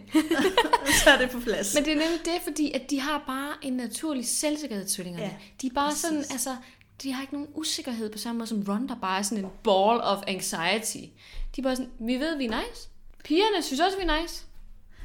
så 1.04 1.10
er 1.10 1.18
det 1.18 1.30
på 1.30 1.40
plads. 1.40 1.74
Men 1.74 1.84
det 1.84 1.92
er 1.92 1.96
nemlig 1.96 2.20
det, 2.24 2.40
fordi 2.44 2.72
at 2.72 2.90
de 2.90 3.00
har 3.00 3.24
bare 3.26 3.54
en 3.62 3.72
naturlig 3.72 4.28
selvsikkerhed, 4.28 4.86
tvillingerne. 4.88 5.24
Ja, 5.26 5.32
de 5.62 5.66
er 5.66 5.70
bare 5.74 5.88
præcis. 5.88 6.00
sådan, 6.02 6.18
altså, 6.18 6.56
de 7.02 7.12
har 7.12 7.22
ikke 7.22 7.34
nogen 7.34 7.48
usikkerhed 7.54 8.12
på 8.12 8.18
samme 8.18 8.38
måde 8.38 8.48
som 8.48 8.64
Ron, 8.68 8.88
der 8.88 8.96
bare 8.96 9.18
er 9.18 9.22
sådan 9.22 9.44
en 9.44 9.50
ball 9.64 10.00
of 10.00 10.22
anxiety. 10.26 11.12
De 11.56 11.60
er 11.60 11.62
bare 11.62 11.76
sådan, 11.76 11.92
vi 11.98 12.14
ved, 12.14 12.36
vi 12.36 12.44
er 12.44 12.60
nice. 12.60 12.88
Pigerne 13.24 13.62
synes 13.62 13.80
også, 13.80 13.98
vi 13.98 14.02
er 14.02 14.22
nice. 14.22 14.44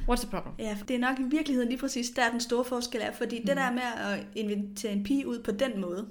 What's 0.08 0.20
the 0.20 0.30
problem? 0.30 0.54
Ja, 0.58 0.78
det 0.88 0.94
er 0.94 0.98
nok 0.98 1.18
i 1.18 1.22
virkeligheden 1.22 1.68
lige 1.68 1.78
præcis 1.78 2.10
der 2.10 2.30
den 2.30 2.40
store 2.40 2.64
forskel 2.64 3.00
er, 3.00 3.12
fordi 3.12 3.38
mm. 3.38 3.46
det 3.46 3.56
der 3.56 3.72
med 3.72 3.82
at 3.82 4.26
invitere 4.34 4.92
en 4.92 5.04
pige 5.04 5.26
ud 5.26 5.42
på 5.42 5.50
den 5.50 5.80
måde, 5.80 6.08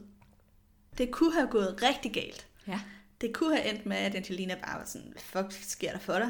det 0.97 1.11
kunne 1.11 1.33
have 1.33 1.47
gået 1.47 1.79
rigtig 1.83 2.13
galt. 2.13 2.47
Ja. 2.67 2.79
Det 3.21 3.33
kunne 3.33 3.55
have 3.57 3.73
endt 3.73 3.85
med, 3.85 3.97
at 3.97 4.15
Angelina 4.15 4.55
bare 4.55 4.79
var 4.79 4.85
sådan, 4.85 5.07
hvad 5.11 5.21
fuck 5.43 5.63
sker 5.63 5.91
der 5.91 5.99
for 5.99 6.13
dig? 6.13 6.29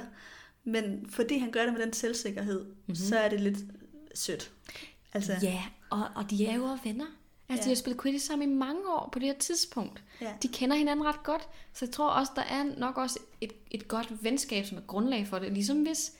Men 0.63 1.09
fordi 1.09 1.37
han 1.37 1.51
gør 1.51 1.63
det 1.63 1.73
med 1.73 1.81
den 1.81 1.93
selvsikkerhed, 1.93 2.65
mm-hmm. 2.65 2.95
så 2.95 3.17
er 3.17 3.29
det 3.29 3.39
lidt 3.39 3.57
sødt. 4.15 4.51
Altså, 5.13 5.33
Ja, 5.41 5.63
og, 5.89 6.09
og 6.15 6.29
de 6.29 6.47
er 6.47 6.55
jo 6.55 6.77
venner. 6.83 7.05
Altså, 7.53 7.63
Ja. 7.69 7.71
de 7.71 7.75
har 7.75 7.79
spillet 7.79 8.01
Quidditch 8.01 8.27
sammen 8.27 8.51
i 8.51 8.53
mange 8.53 8.81
år 8.89 9.09
på 9.11 9.19
det 9.19 9.27
her 9.27 9.35
tidspunkt. 9.39 10.03
Ja. 10.21 10.33
De 10.43 10.47
kender 10.47 10.75
hinanden 10.75 11.05
ret 11.05 11.23
godt, 11.23 11.49
så 11.73 11.85
jeg 11.85 11.93
tror 11.93 12.09
også, 12.09 12.31
der 12.35 12.41
er 12.41 12.63
nok 12.77 12.97
også 12.97 13.19
et, 13.41 13.53
et 13.71 13.87
godt 13.87 14.23
venskab, 14.23 14.65
som 14.65 14.77
er 14.77 14.81
grundlag 14.81 15.27
for 15.27 15.39
det. 15.39 15.51
Ligesom 15.53 15.81
hvis 15.83 16.11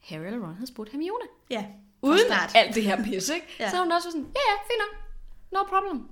Harry 0.00 0.24
eller 0.24 0.38
Ron 0.46 0.54
havde 0.54 0.66
spurgt 0.66 0.90
Hermione. 0.90 1.24
ja 1.50 1.66
Uden 2.02 2.18
start. 2.18 2.50
alt 2.54 2.74
det 2.74 2.82
her 2.82 3.04
pis, 3.04 3.28
ikke? 3.28 3.46
Ja. 3.60 3.70
Så 3.70 3.76
har 3.76 3.82
hun 3.82 3.92
også 3.92 4.10
sådan, 4.10 4.26
ja 4.26 4.40
ja, 4.50 4.56
fint 4.62 4.80
nok. 4.80 5.02
No 5.52 5.78
problem. 5.78 6.08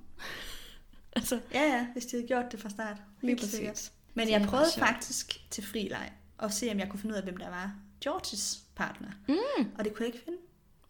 altså, 1.17 1.41
Ja, 1.55 1.63
ja, 1.63 1.87
hvis 1.93 2.07
de 2.07 2.17
havde 2.17 2.27
gjort 2.29 2.53
det 2.53 2.61
fra 2.61 2.69
start. 2.69 2.97
Helt 3.23 3.45
sikkert. 3.45 3.93
Men 4.15 4.27
Det 4.27 4.33
jeg 4.33 4.43
prøvede 4.49 4.71
faktisk 4.77 5.41
til 5.51 5.65
frileg 5.67 6.13
at 6.39 6.53
se, 6.55 6.71
om 6.71 6.79
jeg 6.79 6.89
kunne 6.89 7.01
finde 7.01 7.13
ud 7.13 7.17
af, 7.19 7.23
hvem 7.25 7.37
der 7.37 7.49
var 7.51 7.73
Georges 8.05 8.61
partner. 8.77 9.09
Mm. 9.29 9.71
Og 9.79 9.85
det 9.85 9.95
kunne 9.95 10.07
jeg 10.07 10.15
ikke 10.15 10.25
finde. 10.25 10.39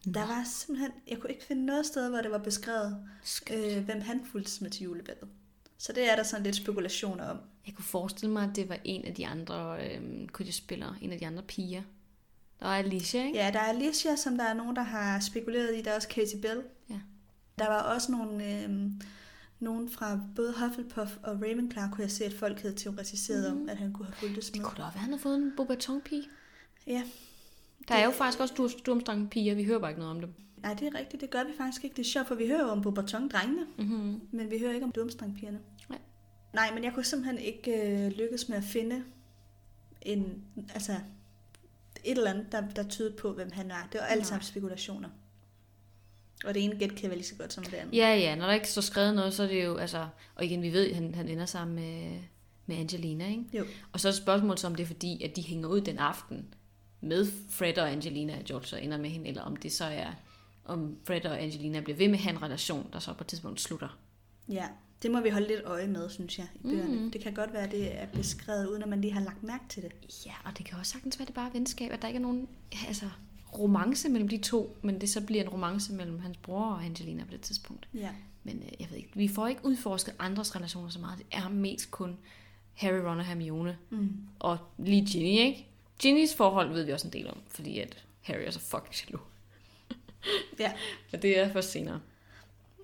Der 0.05 0.27
var 0.27 0.45
simpelthen, 0.47 0.91
jeg 1.09 1.19
kunne 1.19 1.31
ikke 1.31 1.45
finde 1.45 1.67
noget 1.67 1.87
sted, 1.87 2.09
hvor 2.11 2.21
det 2.21 2.31
var 2.31 2.39
beskrevet, 2.39 2.97
øh, 3.51 3.85
hvem 3.85 4.01
han 4.01 4.25
fulgte 4.33 4.63
med 4.65 4.71
til 4.71 4.83
juleballet. 4.83 5.29
Så 5.79 5.93
det 5.93 6.11
er 6.13 6.17
der 6.17 6.23
sådan 6.23 6.45
lidt 6.45 6.57
spekulationer 6.57 7.25
om. 7.25 7.39
jeg 7.67 7.75
kunne 7.75 7.85
forestille 7.85 8.33
mig, 8.33 8.49
at 8.51 8.57
det 8.57 8.69
var 8.69 8.79
en 8.85 9.05
af 9.05 9.15
de 9.15 9.27
andre 9.27 9.87
øhm, 9.87 10.29
Quidditch-spillere, 10.37 10.97
en 11.01 11.13
af 11.13 11.19
de 11.19 11.27
andre 11.27 11.43
piger. 11.43 11.83
Der 12.61 12.67
var 12.67 12.77
Alicia, 12.77 13.27
ikke? 13.27 13.39
Ja, 13.39 13.51
der 13.53 13.59
er 13.59 13.65
Alicia, 13.69 14.17
som 14.17 14.37
der 14.37 14.45
er 14.45 14.55
nogen, 14.55 14.77
der 14.77 14.83
har 14.83 15.21
spekuleret 15.21 15.79
i. 15.79 15.83
Der 15.83 15.91
er 15.91 15.97
også 15.97 16.09
Katie 16.09 16.41
Bell. 16.41 16.63
Ja. 16.91 17.01
Der 17.59 17.67
var 17.69 17.83
også 17.83 18.13
nogle, 18.13 18.63
øh, 18.63 18.71
nogen 19.61 19.91
fra 19.91 20.21
både 20.37 20.55
Hufflepuff 20.59 21.17
og 21.23 21.35
Ravenclaw, 21.43 21.89
kunne 21.91 22.03
jeg 22.03 22.11
se, 22.11 22.25
at 22.25 22.33
folk 22.35 22.61
havde 22.61 22.75
teoretiseret 22.75 23.55
mm. 23.55 23.63
om, 23.63 23.69
at 23.69 23.77
han 23.77 23.93
kunne 23.93 24.07
have 24.07 24.15
fulgt 24.17 24.37
Det 24.37 24.57
med. 24.57 24.65
kunne 24.65 24.77
da 24.77 24.83
også 24.83 24.95
være, 24.95 25.01
han 25.03 25.11
havde 25.11 25.23
fået 25.23 25.37
en 25.37 25.53
Beaubaton-pige. 25.57 26.23
Ja, 26.87 27.03
Der 27.89 27.95
er 27.95 28.05
jo 28.05 28.11
faktisk 28.11 28.41
også 28.41 28.55
Stur- 28.55 28.79
Sturmstrang-piger, 28.79 29.55
vi 29.55 29.65
hører 29.65 29.79
bare 29.79 29.91
ikke 29.91 30.01
noget 30.01 30.15
om 30.17 30.21
dem. 30.21 30.35
nej, 30.63 30.75
det 30.75 30.89
er 30.89 30.99
rigtigt. 30.99 31.21
Det 31.21 31.31
gør 31.31 31.45
vi 31.45 31.51
faktisk 31.57 31.85
ikke. 31.85 31.97
Det 31.97 32.03
er 32.03 32.11
sjovt, 32.11 32.29
for 32.29 32.35
vi 32.35 32.47
hører 32.47 32.61
jo 32.63 32.69
om 32.69 32.83
Beaubaton-drengene, 32.83 33.67
Mm-hmm. 33.79 34.21
men 34.33 34.51
vi 34.51 34.59
hører 34.59 34.73
ikke 34.75 34.85
om 34.87 34.93
Durmstrang-pigerne. 34.93 35.59
Nej. 35.89 35.99
Nej, 36.55 36.75
men 36.75 36.85
jeg 36.85 36.93
kunne 36.95 37.05
simpelthen 37.05 37.39
ikke 37.39 37.73
øh, 38.07 38.11
lykkes 38.13 38.49
med 38.49 38.57
at 38.57 38.65
finde 38.65 39.05
en, 40.03 40.43
altså, 40.75 40.93
et 42.05 42.19
eller 42.19 42.31
andet, 42.31 42.53
der, 42.53 42.69
der 42.77 42.83
tydede 42.89 43.17
på, 43.17 43.33
hvem 43.33 43.51
han 43.53 43.71
er. 43.71 43.89
Det 43.93 44.01
var 44.01 44.15
Nej. 44.15 44.23
sammen 44.25 44.43
spekulationer. 44.45 45.09
Og 46.45 46.55
det 46.55 46.65
ene 46.65 46.79
gæt 46.79 46.95
kan 46.95 47.09
være 47.11 47.19
lige 47.19 47.27
så 47.29 47.35
godt 47.35 47.53
som 47.53 47.65
det 47.65 47.75
andet. 47.75 47.97
Ja, 47.97 48.15
ja, 48.15 48.35
når 48.37 48.47
der 48.47 48.53
ikke 48.53 48.69
står 48.69 48.83
skrevet 48.83 49.15
noget, 49.15 49.35
så 49.35 49.43
er 49.43 49.47
det 49.47 49.65
jo, 49.65 49.77
altså, 49.77 50.09
og 50.35 50.45
igen, 50.45 50.63
vi 50.63 50.73
ved, 50.73 50.89
at 50.91 50.95
han, 50.95 51.15
han 51.15 51.29
ender 51.29 51.47
sammen 51.47 51.75
med, 51.77 52.19
med 52.67 52.77
Angelina, 52.77 53.29
ikke? 53.29 53.45
Jo. 53.53 53.65
Og 53.93 54.01
så 54.01 54.09
er 54.09 54.13
spørgsmålet 54.13 54.61
så, 54.61 54.67
om 54.67 54.75
det 54.75 54.83
er 54.83 54.87
fordi, 54.87 55.23
at 55.23 55.37
de 55.37 55.43
hænger 55.43 55.69
ud 55.69 55.81
den 55.81 55.99
aften 55.99 56.55
med 57.01 57.27
Fred 57.49 57.79
og 57.79 57.91
Angelina, 57.93 58.33
at 58.33 58.45
George 58.45 58.67
så 58.67 58.77
ender 58.77 58.99
med 58.99 59.11
hende, 59.11 59.29
eller 59.29 59.43
om 59.43 59.57
det 59.57 59.73
så 59.73 59.85
er, 59.85 60.13
om 60.65 60.97
Fred 61.05 61.27
og 61.27 61.43
Angelina 61.43 61.81
bliver 61.81 61.97
ved 61.97 62.09
med 62.09 62.15
at 62.15 62.23
have 62.23 62.37
en 62.37 62.43
relation, 62.43 62.87
der 62.93 62.99
så 62.99 63.13
på 63.13 63.25
et 63.25 63.27
tidspunkt 63.27 63.61
slutter. 63.61 63.99
Ja, 64.49 64.67
det 65.03 65.11
må 65.11 65.21
vi 65.21 65.29
holde 65.29 65.49
lidt 65.49 65.63
øje 65.65 65.87
med, 65.87 66.11
synes 66.11 66.39
jeg, 66.39 66.47
i 66.55 66.63
bøgerne. 66.63 66.97
Mhm. 66.97 67.11
Det 67.11 67.21
kan 67.21 67.35
godt 67.35 67.53
være, 67.53 67.63
at 67.63 67.71
det 67.71 68.01
er 68.01 68.07
beskrevet, 68.07 68.67
uden 68.67 68.83
at 68.83 68.89
man 68.89 69.01
lige 69.01 69.13
har 69.13 69.21
lagt 69.21 69.43
mærke 69.43 69.65
til 69.69 69.83
det. 69.83 69.93
Ja, 70.27 70.33
og 70.45 70.59
det 70.59 70.67
kan 70.67 70.79
også 70.79 70.93
sagtens 70.93 71.19
være, 71.19 71.23
at 71.25 71.29
det 71.29 71.35
bare 71.35 71.49
er 71.49 71.53
venskab, 71.53 71.93
at 71.93 72.03
der 72.03 72.09
ikke 72.09 72.19
er 72.19 72.23
nogen 72.23 72.49
altså, 72.87 73.07
romance 73.59 74.09
mellem 74.09 74.29
de 74.29 74.39
to, 74.39 74.77
men 74.83 75.01
det 75.01 75.11
så 75.11 75.21
bliver 75.21 75.43
en 75.43 75.49
romance 75.49 75.93
mellem 75.93 76.19
hans 76.19 76.37
bror 76.37 76.65
og 76.65 76.85
Angelina 76.85 77.25
på 77.25 77.31
det 77.31 77.41
tidspunkt. 77.41 77.89
Ja. 77.95 78.11
Men 78.45 78.57
øh, 78.57 78.73
jeg 78.81 78.91
ved 78.91 78.97
ikke, 78.97 79.11
vi 79.15 79.29
får 79.29 79.47
ikke 79.47 79.65
udforsket 79.65 80.15
andres 80.19 80.57
relationer 80.57 80.91
så 80.91 80.99
meget. 80.99 81.19
Det 81.19 81.27
er 81.31 81.49
mest 81.49 81.91
kun 81.91 82.17
Harry, 82.73 82.99
Ron 82.99 83.19
og 83.19 83.25
Hermione. 83.25 83.77
Mm. 83.91 84.17
Og 84.39 84.59
lige 84.79 85.07
Ginny, 85.07 85.39
ikke? 85.39 85.70
Ginnys 86.01 86.35
forhold 86.35 86.73
ved 86.73 86.85
vi 86.85 86.93
også 86.93 87.07
en 87.07 87.13
del 87.13 87.31
om, 87.31 87.39
fordi 87.49 87.79
at 87.79 88.05
Harry 88.21 88.43
er 88.47 88.51
så 88.51 88.61
fucking 88.61 88.95
jaloux. 89.07 89.25
ja. 90.59 90.73
Men 91.13 91.23
det 91.23 91.39
er 91.39 91.53
først 91.53 91.71
senere. 91.71 92.01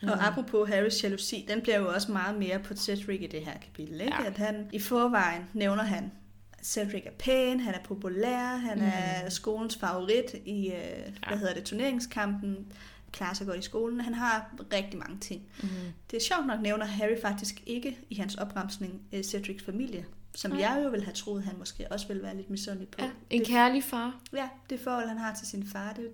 Og 0.02 0.26
apropos 0.26 0.68
Harrys 0.68 1.04
jalousi, 1.04 1.44
den 1.48 1.62
bliver 1.62 1.78
jo 1.78 1.88
også 1.88 2.12
meget 2.12 2.38
mere 2.38 2.58
på 2.58 2.74
Cedric 2.76 3.20
i 3.20 3.26
det 3.26 3.44
her 3.44 3.58
kapitel. 3.58 4.00
Ikke? 4.00 4.14
Ja. 4.20 4.26
At 4.26 4.38
han 4.38 4.68
i 4.72 4.78
forvejen 4.78 5.42
nævner 5.52 5.82
han, 5.82 6.12
at 6.52 6.66
Cedric 6.66 7.02
er 7.06 7.10
pæn, 7.18 7.60
han 7.60 7.74
er 7.74 7.82
populær, 7.84 8.56
han 8.56 8.80
er 8.80 9.28
skolens 9.28 9.76
favorit 9.76 10.34
i, 10.44 10.66
øh, 10.68 11.12
hvad 11.28 11.38
hedder 11.38 11.54
det, 11.54 11.64
turneringskampen, 11.64 12.72
klarer 13.12 13.34
sig 13.34 13.46
godt 13.46 13.58
i 13.58 13.62
skolen. 13.62 14.00
Han 14.00 14.14
har 14.14 14.50
rigtig 14.72 14.98
mange 14.98 15.18
ting. 15.20 15.42
Mm. 15.62 15.68
Det 16.10 16.16
er 16.16 16.20
sjovt 16.20 16.46
nok 16.46 16.60
nævner 16.60 16.86
Harry 16.86 17.20
faktisk 17.22 17.62
ikke 17.66 17.98
i 18.10 18.14
hans 18.14 18.34
opremsning 18.34 19.02
øh, 19.12 19.22
Cedrics 19.22 19.64
familie, 19.64 20.04
som 20.36 20.50
Nej. 20.50 20.60
jeg 20.60 20.80
jo 20.84 20.88
ville 20.90 21.04
have 21.04 21.14
troet, 21.14 21.42
han 21.44 21.58
måske 21.58 21.92
også 21.92 22.06
ville 22.08 22.22
være 22.22 22.36
lidt 22.36 22.50
misundelig 22.50 22.88
på. 22.88 23.04
Ja, 23.04 23.10
en 23.30 23.40
det, 23.40 23.48
kærlig 23.48 23.84
far. 23.84 24.20
ja, 24.32 24.48
det 24.70 24.80
forhold, 24.80 25.08
han 25.08 25.18
har 25.18 25.34
til 25.34 25.46
sin 25.46 25.66
far, 25.66 25.92
det 25.92 26.10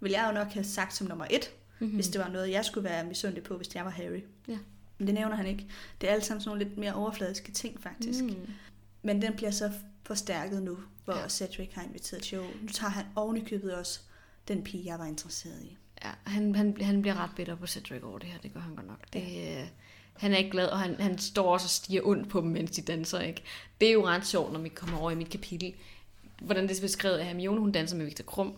vil 0.00 0.10
jeg 0.12 0.24
jo 0.28 0.34
nok 0.38 0.48
have 0.52 0.64
sagt 0.64 0.94
som 0.96 1.06
nummer 1.06 1.26
et, 1.30 1.50
Mm-hmm. 1.78 1.90
mm. 1.92 1.94
hvis 1.96 2.08
det 2.08 2.20
var 2.20 2.28
noget, 2.28 2.50
jeg 2.50 2.64
skulle 2.64 2.84
være 2.84 3.04
misundelig 3.04 3.42
på, 3.44 3.56
hvis 3.56 3.74
jeg 3.74 3.84
var 3.84 3.90
Harry. 3.90 4.22
Ja. 4.48 4.58
Men 4.98 5.06
det 5.06 5.14
nævner 5.14 5.36
han 5.36 5.46
ikke. 5.46 5.66
Det 6.00 6.08
er 6.08 6.12
alt 6.14 6.24
sammen 6.24 6.40
sådan 6.40 6.48
nogle 6.56 6.64
lidt 6.68 6.78
mere 6.78 6.94
overfladiske 6.94 7.52
ting, 7.52 7.82
faktisk. 7.82 8.24
Mm. 8.24 8.36
Men 9.02 9.22
den 9.22 9.32
bliver 9.36 9.50
så 9.50 9.72
forstærket 10.02 10.62
nu, 10.62 10.78
hvor 11.04 11.14
Ja. 11.14 11.20
ja. 11.20 11.28
Cedric 11.28 11.68
har 11.74 11.82
inviteret 11.82 12.24
show. 12.24 12.42
Nu 12.62 12.68
tager 12.68 12.90
han 12.90 13.04
oven 13.16 13.36
i 13.36 13.40
købet 13.40 13.74
også 13.74 14.00
den 14.48 14.64
pige, 14.64 14.84
jeg 14.86 14.98
var 14.98 15.04
interesseret 15.06 15.62
i. 15.62 15.76
Ja, 16.04 16.10
han, 16.24 16.54
han, 16.54 16.76
han 16.80 17.02
bliver 17.02 17.14
ret 17.24 17.30
bitter 17.36 17.54
på 17.54 17.66
Cedric 17.66 18.02
over 18.02 18.18
det 18.18 18.28
her, 18.28 18.38
det 18.38 18.52
gør 18.54 18.60
han 18.60 18.74
godt 18.74 18.86
nok. 18.86 19.12
Det, 19.12 19.22
øh, 19.58 19.68
han 20.16 20.32
er 20.32 20.36
ikke 20.36 20.50
glad, 20.50 20.68
og 20.68 20.78
han, 20.78 20.96
han 21.00 21.18
står 21.18 21.52
også 21.52 21.66
og 21.66 21.70
stiger 21.70 22.00
ondt 22.04 22.28
på 22.28 22.40
dem, 22.40 22.48
mens 22.50 22.70
de 22.70 22.82
danser. 22.82 23.20
Ikke? 23.20 23.42
Det 23.80 23.88
er 23.88 23.92
jo 23.92 24.06
ret 24.06 24.26
sjovt, 24.26 24.52
når 24.52 24.60
vi 24.60 24.68
kommer 24.68 24.98
over 24.98 25.10
i 25.10 25.14
mit 25.14 25.30
kapitel, 25.30 25.74
hvordan 26.40 26.68
det 26.68 26.76
er 26.76 26.80
beskrevet, 26.80 27.18
at 27.18 27.26
Hermione 27.26 27.60
hun 27.60 27.72
danser 27.72 27.96
med 27.96 28.04
Victor 28.04 28.24
Krum, 28.24 28.56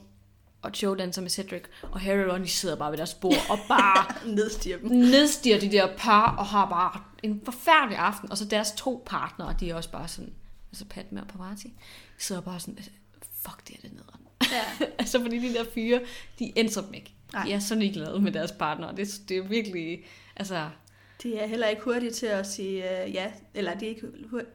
og 0.62 0.70
Joe 0.82 0.96
danser 0.96 1.22
med 1.22 1.30
Cedric, 1.30 1.62
og 1.82 2.00
Harry 2.00 2.24
og 2.24 2.32
Ron 2.32 2.42
de 2.42 2.48
sidder 2.48 2.76
bare 2.76 2.90
ved 2.90 2.98
deres 2.98 3.14
bord 3.14 3.50
og 3.50 3.58
bare 3.68 4.14
Nedstiger 4.36 4.78
dem. 4.78 4.90
nedstiger 4.90 5.60
de 5.60 5.72
der 5.72 5.96
par, 5.96 6.36
og 6.36 6.46
har 6.46 6.68
bare 6.68 7.00
en 7.22 7.40
forfærdelig 7.44 7.98
aften. 7.98 8.30
Og 8.30 8.38
så 8.38 8.44
deres 8.44 8.72
to 8.76 9.02
partnere, 9.06 9.56
de 9.60 9.70
er 9.70 9.74
også 9.74 9.90
bare 9.90 10.08
sådan, 10.08 10.32
altså 10.72 10.84
Padme 10.84 11.20
og 11.20 11.28
Pavati, 11.28 11.72
sidder 12.18 12.40
bare 12.40 12.60
sådan, 12.60 12.74
altså, 12.76 12.90
fuck 13.42 13.68
det 13.68 13.76
er 13.76 13.80
det 13.80 13.92
nederen. 13.92 14.20
Ja. 14.52 14.86
altså 14.98 15.20
fordi 15.20 15.48
de 15.48 15.54
der 15.54 15.64
fyre, 15.74 16.00
de 16.38 16.52
ændrer 16.56 16.82
dem 16.82 16.94
ikke. 16.94 17.14
Nej. 17.32 17.44
De 17.44 17.52
er 17.52 17.58
så 17.58 17.74
ligeglade 17.74 18.20
med 18.20 18.32
deres 18.32 18.52
partner. 18.52 18.92
Det, 18.92 19.08
det 19.28 19.36
er 19.36 19.42
virkelig, 19.42 20.04
altså, 20.36 20.68
De 21.22 21.38
er 21.38 21.46
heller 21.46 21.66
ikke 21.66 21.82
hurtige 21.82 22.10
til 22.10 22.26
at 22.26 22.46
sige 22.46 22.82
uh, 22.82 23.14
ja, 23.14 23.32
eller 23.54 23.74
de 23.74 23.84
er, 23.84 23.88
ikke, 23.88 24.06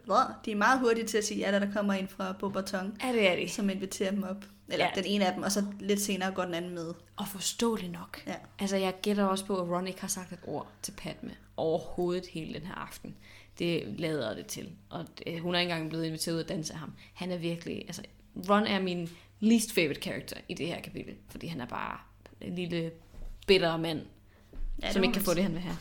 hvad? 0.05 0.33
de 0.45 0.51
er 0.51 0.55
meget 0.55 0.79
hurtige 0.79 1.07
til 1.07 1.17
at 1.17 1.23
sige 1.25 1.39
ja, 1.39 1.51
da 1.51 1.59
der 1.65 1.73
kommer 1.73 1.93
en 1.93 2.07
fra 2.07 2.35
Beaubaton, 2.39 2.97
er 3.01 3.11
det 3.11 3.31
er 3.31 3.35
det. 3.35 3.51
som 3.51 3.69
inviterer 3.69 4.11
dem 4.11 4.23
op. 4.23 4.45
Eller 4.71 4.85
Ja. 4.85 4.91
ja. 4.95 5.01
den 5.01 5.11
ene 5.11 5.25
af 5.27 5.33
dem, 5.33 5.43
og 5.43 5.51
så 5.51 5.65
lidt 5.79 6.01
senere 6.01 6.31
går 6.31 6.45
den 6.45 6.53
anden 6.53 6.73
med. 6.73 6.93
Og 7.15 7.27
forståeligt 7.27 7.91
nok. 7.91 8.23
Ja. 8.27 8.35
Altså, 8.59 8.77
jeg 8.77 8.93
gætter 9.01 9.23
også 9.23 9.45
på, 9.45 9.55
at 9.61 9.69
Ron 9.69 9.87
ikke 9.87 10.01
har 10.01 10.07
sagt 10.07 10.31
et 10.31 10.39
ord 10.47 10.71
til 10.81 10.91
Padme 10.91 11.31
overhovedet 11.57 12.25
hele 12.27 12.53
den 12.53 12.65
her 12.67 12.75
aften. 12.75 13.15
Det 13.59 13.83
lader 13.97 14.35
det 14.35 14.45
til. 14.45 14.69
Og 14.89 15.05
det, 15.17 15.41
hun 15.41 15.55
er 15.55 15.59
ikke 15.59 15.71
engang 15.71 15.89
blevet 15.89 16.05
inviteret 16.05 16.35
ud 16.35 16.39
at 16.41 16.49
danse 16.49 16.73
af 16.73 16.79
ham. 16.79 16.93
Han 17.13 17.31
er 17.31 17.37
virkelig... 17.37 17.83
Altså, 17.87 18.01
Ron 18.49 18.67
er 18.67 18.79
min 18.81 19.09
least 19.39 19.73
favorite 19.73 20.01
character 20.01 20.35
i 20.49 20.53
det 20.53 20.67
her 20.67 20.81
kapitel. 20.81 21.15
Fordi 21.29 21.47
han 21.47 21.61
er 21.61 21.65
bare 21.65 21.97
en 22.41 22.55
lille 22.55 22.91
bitter 23.47 23.77
mand, 23.77 24.01
Ja, 24.81 24.87
ja, 24.87 24.93
som 24.93 25.03
ikke 25.03 25.13
kan 25.13 25.21
få 25.21 25.33
det, 25.33 25.43
han 25.43 25.53
vil 25.53 25.61
have. 25.61 25.77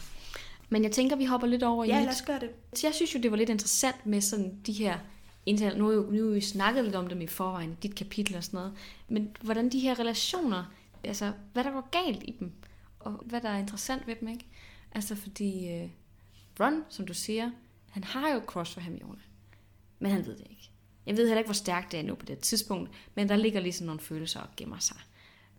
Men 0.69 0.83
jeg 0.83 0.93
tænker, 0.93 1.17
vi 1.17 1.25
hopper 1.25 1.47
lidt 1.47 1.63
over 1.63 1.85
i 1.85 1.89
Ja, 1.89 2.01
lad 2.01 2.09
os 2.09 2.23
gøre 2.23 2.41
det. 2.41 2.51
Så 2.75 2.87
jeg 2.87 2.95
synes 2.95 3.15
jo, 3.15 3.21
det 3.21 3.31
var 3.31 3.37
lidt 3.37 3.51
interessant 3.51 4.07
med 4.07 4.21
sådan 4.21 4.61
de 4.67 4.73
her 4.73 4.99
internt, 5.47 5.79
nu 5.79 5.87
har, 5.87 5.93
jo, 5.93 6.11
nu 6.11 6.31
vi 6.31 6.41
snakket 6.41 6.85
lidt 6.85 6.95
om 6.95 7.07
dem 7.07 7.21
i 7.21 7.27
forvejen, 7.27 7.77
dit 7.83 7.95
kapitel 7.95 8.37
og 8.37 8.45
sådan 8.45 8.59
noget, 8.59 8.73
men 9.09 9.37
hvordan 9.43 9.69
de 9.69 9.79
her 9.79 9.99
relationer, 9.99 10.65
altså 11.05 11.33
hvad 11.53 11.65
der 11.65 11.71
går 11.71 11.89
galt 11.91 12.23
i 12.23 12.37
dem, 12.41 12.53
og 13.01 13.13
hvad 13.13 13.41
der 13.41 13.49
er 13.49 13.59
interessant 13.59 14.07
ved 14.07 14.15
dem, 14.21 14.29
ikke? 14.29 14.47
Altså 14.93 15.15
fordi 15.15 15.69
øh, 15.75 15.89
Ron, 16.61 16.85
som 16.89 17.07
du 17.07 17.15
siger, 17.15 17.51
han 17.91 18.05
har 18.05 18.35
jo 18.35 18.41
cross 18.47 18.75
for 18.75 18.81
Hermione, 18.81 19.21
men 19.99 20.11
han 20.11 20.27
ved 20.27 20.37
det 20.37 20.47
ikke. 20.51 20.71
Jeg 21.07 21.17
ved 21.17 21.27
heller 21.27 21.39
ikke, 21.39 21.49
hvor 21.49 21.55
stærkt 21.55 21.93
det 21.93 22.01
er 22.01 22.05
nu 22.05 22.15
på 22.15 22.27
det 22.27 22.39
tidspunkt, 22.39 22.91
men 23.15 23.29
der 23.29 23.37
ligger 23.37 23.61
lige 23.61 23.73
sådan 23.73 23.87
nogle 23.87 24.01
følelser 24.01 24.41
og 24.41 24.49
gemmer 24.57 24.79
sig. 24.79 24.97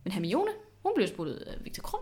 Men 0.04 0.12
Hermione, 0.12 0.52
hun 0.84 0.92
blev 0.96 1.08
spurgt 1.08 1.30
ud 1.30 1.36
af 1.36 1.66
Victor 1.66 1.82
Krum, 1.82 2.02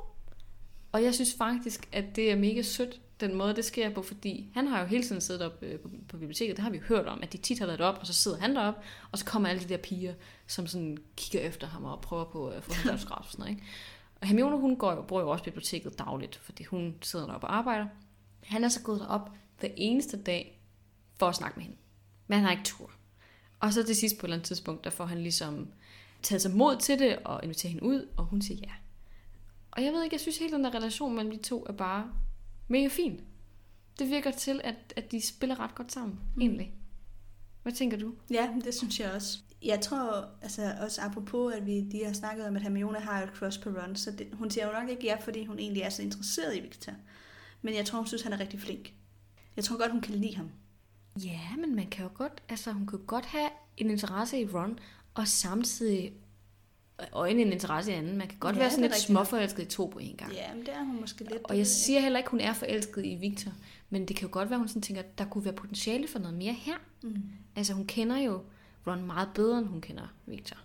og 0.91 1.03
jeg 1.03 1.13
synes 1.13 1.35
faktisk, 1.37 1.89
at 1.91 2.15
det 2.15 2.31
er 2.31 2.35
mega 2.35 2.61
sødt, 2.61 3.01
den 3.19 3.35
måde, 3.35 3.55
det 3.55 3.65
sker 3.65 3.93
på, 3.93 4.01
fordi 4.01 4.51
han 4.53 4.67
har 4.67 4.79
jo 4.81 4.85
hele 4.85 5.03
tiden 5.03 5.21
siddet 5.21 5.41
op 5.41 5.63
øh, 5.63 5.79
på, 5.79 5.89
på 6.09 6.17
biblioteket, 6.17 6.55
det 6.55 6.63
har 6.63 6.69
vi 6.69 6.77
jo 6.77 6.83
hørt 6.83 7.07
om, 7.07 7.19
at 7.23 7.33
de 7.33 7.37
tit 7.37 7.59
har 7.59 7.65
været 7.65 7.81
op, 7.81 7.97
og 7.99 8.07
så 8.07 8.13
sidder 8.13 8.37
han 8.37 8.55
derop, 8.55 8.75
og 9.11 9.17
så 9.17 9.25
kommer 9.25 9.49
alle 9.49 9.61
de 9.63 9.69
der 9.69 9.77
piger, 9.77 10.13
som 10.47 10.67
sådan 10.67 10.97
kigger 11.15 11.47
efter 11.47 11.67
ham 11.67 11.83
og 11.83 12.01
prøver 12.01 12.25
på 12.25 12.47
at 12.47 12.63
få 12.63 12.73
hans 12.73 12.89
autograf 12.89 13.25
og 13.25 13.31
sådan 13.31 13.43
noget, 13.43 13.51
ikke? 13.51 13.67
Og 14.21 14.27
Hermione, 14.27 14.57
hun 14.57 14.75
går 14.75 14.91
jo, 14.91 15.01
bruger 15.01 15.21
jo 15.21 15.29
også 15.29 15.43
biblioteket 15.43 15.99
dagligt, 15.99 16.35
fordi 16.35 16.63
hun 16.63 16.95
sidder 17.01 17.25
deroppe 17.25 17.47
og 17.47 17.55
arbejder. 17.55 17.85
Han 18.43 18.63
er 18.63 18.69
så 18.69 18.81
gået 18.81 18.99
derop 18.99 19.29
hver 19.59 19.69
eneste 19.75 20.17
dag 20.17 20.61
for 21.15 21.27
at 21.27 21.35
snakke 21.35 21.59
med 21.59 21.63
hende. 21.63 21.77
Men 22.27 22.35
han 22.35 22.45
har 22.45 22.51
ikke 22.51 22.63
tur. 22.63 22.91
Og 23.59 23.73
så 23.73 23.83
til 23.83 23.95
sidst 23.95 24.17
på 24.17 24.19
et 24.19 24.23
eller 24.23 24.35
andet 24.35 24.47
tidspunkt, 24.47 24.83
der 24.83 24.89
får 24.89 25.05
han 25.05 25.21
ligesom 25.21 25.67
taget 26.21 26.41
sig 26.41 26.51
mod 26.51 26.77
til 26.77 26.99
det 26.99 27.19
og 27.25 27.39
inviterer 27.43 27.69
hende 27.69 27.83
ud, 27.83 28.07
og 28.17 28.25
hun 28.25 28.41
siger 28.41 28.59
ja. 28.63 28.71
Og 29.77 29.83
jeg 29.83 29.93
ved 29.93 30.03
ikke, 30.03 30.13
jeg 30.13 30.21
synes 30.21 30.37
hele 30.37 30.53
den 30.53 30.63
der 30.63 30.75
relation 30.75 31.15
mellem 31.15 31.31
de 31.31 31.43
to 31.43 31.65
er 31.69 31.73
bare 31.73 32.11
mega 32.67 32.87
fin. 32.87 33.21
Det 33.99 34.09
virker 34.09 34.31
til, 34.31 34.61
at, 34.63 34.75
at 34.95 35.11
de 35.11 35.27
spiller 35.27 35.59
ret 35.59 35.75
godt 35.75 35.91
sammen, 35.91 36.19
mm. 36.35 36.41
egentlig. 36.41 36.73
Hvad 37.63 37.73
tænker 37.73 37.97
du? 37.97 38.13
Ja, 38.31 38.49
det 38.63 38.73
synes 38.73 38.99
jeg 38.99 39.11
også. 39.11 39.39
Jeg 39.63 39.81
tror, 39.81 40.29
altså 40.41 40.75
også 40.81 41.01
apropos, 41.01 41.53
at 41.53 41.65
vi 41.65 41.81
de 41.81 42.05
har 42.05 42.13
snakket 42.13 42.47
om, 42.47 42.55
at 42.55 42.61
Hermione 42.61 42.99
har 42.99 43.23
et 43.23 43.29
crush 43.29 43.63
på 43.63 43.69
Ron, 43.69 43.95
så 43.95 44.11
det, 44.11 44.27
hun 44.33 44.49
siger 44.49 44.67
jo 44.67 44.79
nok 44.79 44.89
ikke 44.89 45.05
ja, 45.05 45.15
fordi 45.15 45.45
hun 45.45 45.59
egentlig 45.59 45.81
er 45.81 45.89
så 45.89 46.01
interesseret 46.01 46.57
i 46.57 46.59
Victor. 46.59 46.93
Men 47.61 47.75
jeg 47.75 47.85
tror, 47.85 47.97
hun 47.97 48.07
synes, 48.07 48.21
han 48.21 48.33
er 48.33 48.39
rigtig 48.39 48.59
flink. 48.59 48.93
Jeg 49.55 49.63
tror 49.63 49.77
godt, 49.77 49.91
hun 49.91 50.01
kan 50.01 50.15
lide 50.15 50.35
ham. 50.35 50.51
Ja, 51.23 51.55
men 51.57 51.75
man 51.75 51.89
kan 51.89 52.03
jo 52.03 52.11
godt, 52.13 52.43
altså 52.49 52.71
hun 52.71 52.87
kan 52.87 52.99
godt 52.99 53.25
have 53.25 53.49
en 53.77 53.89
interesse 53.89 54.39
i 54.39 54.45
Ron, 54.45 54.79
og 55.13 55.27
samtidig 55.27 56.13
øjne 57.13 57.41
en 57.41 57.51
interesse 57.51 57.91
i 57.91 57.95
anden. 57.95 58.17
Man 58.17 58.27
kan 58.27 58.37
godt 58.39 58.55
Ja, 58.55 58.59
være 58.61 58.69
sådan 58.69 58.83
lidt 58.83 58.95
småforelsket 58.95 59.63
i 59.63 59.65
to 59.65 59.85
på 59.85 59.99
en 59.99 60.15
gang. 60.17 60.33
Ja, 60.33 60.53
men 60.53 60.65
det 60.65 60.73
er 60.73 60.83
hun 60.83 61.01
måske 61.01 61.19
lidt. 61.23 61.41
Og 61.43 61.57
jeg 61.57 61.67
siger 61.67 61.99
heller 61.99 62.19
ikke, 62.19 62.31
hun 62.31 62.39
er 62.39 62.53
forelsket 62.53 63.05
i 63.05 63.15
Victor, 63.15 63.51
men 63.89 64.05
det 64.07 64.15
kan 64.15 64.27
jo 64.27 64.33
godt 64.33 64.49
være, 64.49 64.59
hun 64.59 64.67
sådan 64.67 64.81
tænker, 64.81 65.01
at 65.01 65.17
der 65.17 65.25
kunne 65.25 65.45
være 65.45 65.53
potentiale 65.53 66.07
for 66.07 66.19
noget 66.19 66.37
mere 66.37 66.53
her. 66.53 66.75
Mm. 67.03 67.21
Altså 67.55 67.73
hun 67.73 67.85
kender 67.85 68.17
jo 68.17 68.41
Ron 68.87 69.05
meget 69.05 69.29
bedre, 69.35 69.57
end 69.59 69.67
hun 69.67 69.81
kender 69.81 70.13
Victor. 70.25 70.57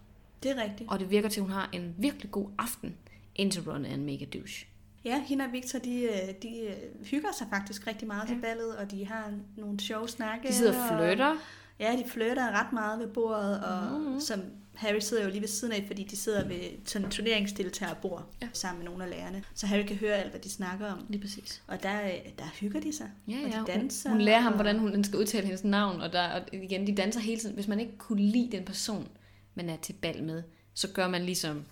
Det 0.43 0.51
er 0.51 0.63
rigtigt. 0.63 0.91
Og 0.91 0.99
det 1.01 1.11
virker 1.11 1.29
til, 1.29 1.41
at 1.41 1.45
hun 1.45 1.53
har 1.53 1.69
en 1.73 1.95
virkelig 1.99 2.31
god 2.31 2.49
aften, 2.59 2.95
indtil 3.37 3.63
Ron 3.71 3.85
er 3.85 3.95
en 3.95 4.05
mega 4.05 4.25
douche. 4.25 4.67
Ja, 5.05 5.23
hende 5.23 5.45
og 5.45 5.53
Victor, 5.53 5.79
de, 5.79 6.03
øh, 6.03 6.35
de 6.43 6.61
øh, 6.61 7.07
hygger 7.07 7.29
sig 7.39 7.47
faktisk 7.51 7.87
rigtig 7.87 8.09
meget 8.09 8.29
til 8.29 8.35
Ja. 8.37 8.41
ballet, 8.41 8.77
og 8.77 8.91
de 8.91 9.07
har 9.07 9.33
nogle 9.57 9.81
sjove 9.81 10.09
snakke. 10.09 10.49
De 10.49 10.53
sidder 10.55 10.83
og 10.93 10.99
flytter. 10.99 11.37
Ja, 11.81 11.97
de 12.05 12.09
flytter 12.11 12.51
ret 12.61 12.73
meget 12.73 12.99
ved 13.01 13.09
bordet, 13.09 13.65
og 13.65 13.93
Mhm. 13.93 14.01
mm-hmm. 14.01 14.21
som 14.21 14.41
Harry 14.75 14.99
sidder 15.01 15.25
jo 15.25 15.31
lige 15.31 15.41
ved 15.41 15.49
siden 15.49 15.73
af, 15.75 15.85
fordi 15.87 16.05
de 16.05 16.17
sidder 16.17 16.49
ved 16.49 16.61
sådan 16.85 17.11
turneringsdeltagerbord 17.11 18.27
Ja. 18.43 18.49
sammen 18.53 18.79
med 18.85 18.91
nogle 18.91 19.05
af 19.05 19.11
lærerne. 19.11 19.45
Så 19.55 19.67
Harry 19.67 19.83
kan 19.87 19.97
høre 19.97 20.15
alt, 20.17 20.31
hvad 20.31 20.41
de 20.41 20.51
snakker 20.51 20.87
om. 20.93 21.07
Lige 21.09 21.21
præcis. 21.21 21.63
Og 21.67 21.83
der, 21.83 22.03
øh, 22.03 22.11
der 22.39 22.45
hygger 22.61 22.81
de 22.81 22.93
sig. 22.97 23.11
Ja, 23.29 23.37
og 23.45 23.51
ja. 23.51 23.61
de 23.61 23.79
danser. 23.81 24.09
Hun, 24.11 24.19
hun 24.19 24.25
lærer 24.25 24.41
ham, 24.41 24.53
og- 24.53 24.57
hvordan 24.57 24.79
hun 24.79 25.05
skal 25.05 25.19
udtale 25.19 25.45
hendes 25.47 25.65
navn, 25.65 26.01
og, 26.01 26.13
der, 26.13 26.29
og 26.29 26.43
igen, 26.53 26.87
de 26.87 26.95
danser 26.95 27.21
hele 27.21 27.41
tiden. 27.41 27.55
Hvis 27.55 27.69
man 27.69 27.81
ikke 27.81 27.99
kunne 27.99 28.23
lide 28.23 28.49
den 28.57 28.65
person, 28.65 29.09
man 29.55 29.71
er 29.71 29.77
til 29.77 29.93
bal 29.93 30.23
med, 30.23 30.43
så 30.75 30.89
gør 30.93 31.09
man 31.09 31.25
ligesom 31.25 31.65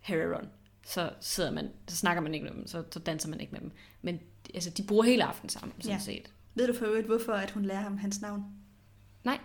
Harry 0.00 0.24
og 0.24 0.32
Ron. 0.38 0.48
Så 0.86 1.10
sidder 1.20 1.50
man, 1.50 1.68
så 1.88 1.96
snakker 1.96 2.22
man 2.22 2.34
ikke 2.34 2.44
med 2.44 2.52
dem, 2.54 2.66
så, 2.66 2.84
så 2.90 2.98
danser 2.98 3.28
man 3.28 3.40
ikke 3.40 3.52
med 3.52 3.60
dem. 3.60 3.70
Men 4.02 4.20
altså, 4.54 4.70
de 4.70 4.82
bruger 4.82 5.04
hele 5.04 5.24
aftenen 5.24 5.48
sammen, 5.48 5.72
sådan 5.80 5.96
Ja. 5.98 6.02
set. 6.04 6.32
Ved 6.54 6.66
du 6.66 6.74
for 6.78 6.86
øvrigt, 6.86 7.06
hvorfor 7.06 7.32
at 7.32 7.50
hun 7.50 7.64
lærer 7.64 7.80
ham 7.80 7.98
hans 7.98 8.20
navn? 8.20 8.42
Nej. 9.24 9.38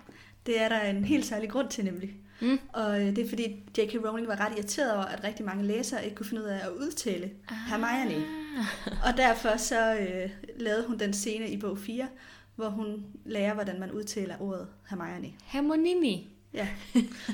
Det 0.45 0.61
er 0.61 0.69
der 0.69 0.81
en 0.81 1.05
helt 1.05 1.25
særlig 1.25 1.49
grund 1.49 1.69
til 1.69 1.85
nemlig. 1.85 2.13
Mm. 2.43 2.59
Og 2.73 3.01
øh, 3.01 3.15
det 3.15 3.17
er 3.25 3.29
fordi 3.29 3.43
J.K. 3.77 3.95
Rowling 4.05 4.27
var 4.27 4.39
ret 4.39 4.51
irriteret 4.57 4.93
over, 4.93 5.05
at 5.05 5.23
rigtig 5.23 5.45
mange 5.45 5.63
læsere 5.63 6.03
ikke 6.03 6.15
kunne 6.15 6.25
finde 6.25 6.43
ud 6.43 6.47
af 6.47 6.55
at 6.65 6.69
udtale 6.69 7.31
Hermione. 7.69 8.25
Ah. 8.57 8.65
Og 9.11 9.17
derfor 9.17 9.57
så 9.57 9.95
øh, 9.95 10.29
lavede 10.59 10.87
hun 10.87 10.99
den 10.99 11.13
scene 11.13 11.49
i 11.49 11.57
bog 11.57 11.77
4, 11.77 12.07
hvor 12.55 12.69
hun 12.69 13.05
lærer, 13.25 13.53
hvordan 13.53 13.79
man 13.79 13.91
udtaler 13.91 14.35
ordet 14.39 14.67
Hermione. 14.89 15.31
Hermonini. 15.43 16.29
Ja. 16.53 16.67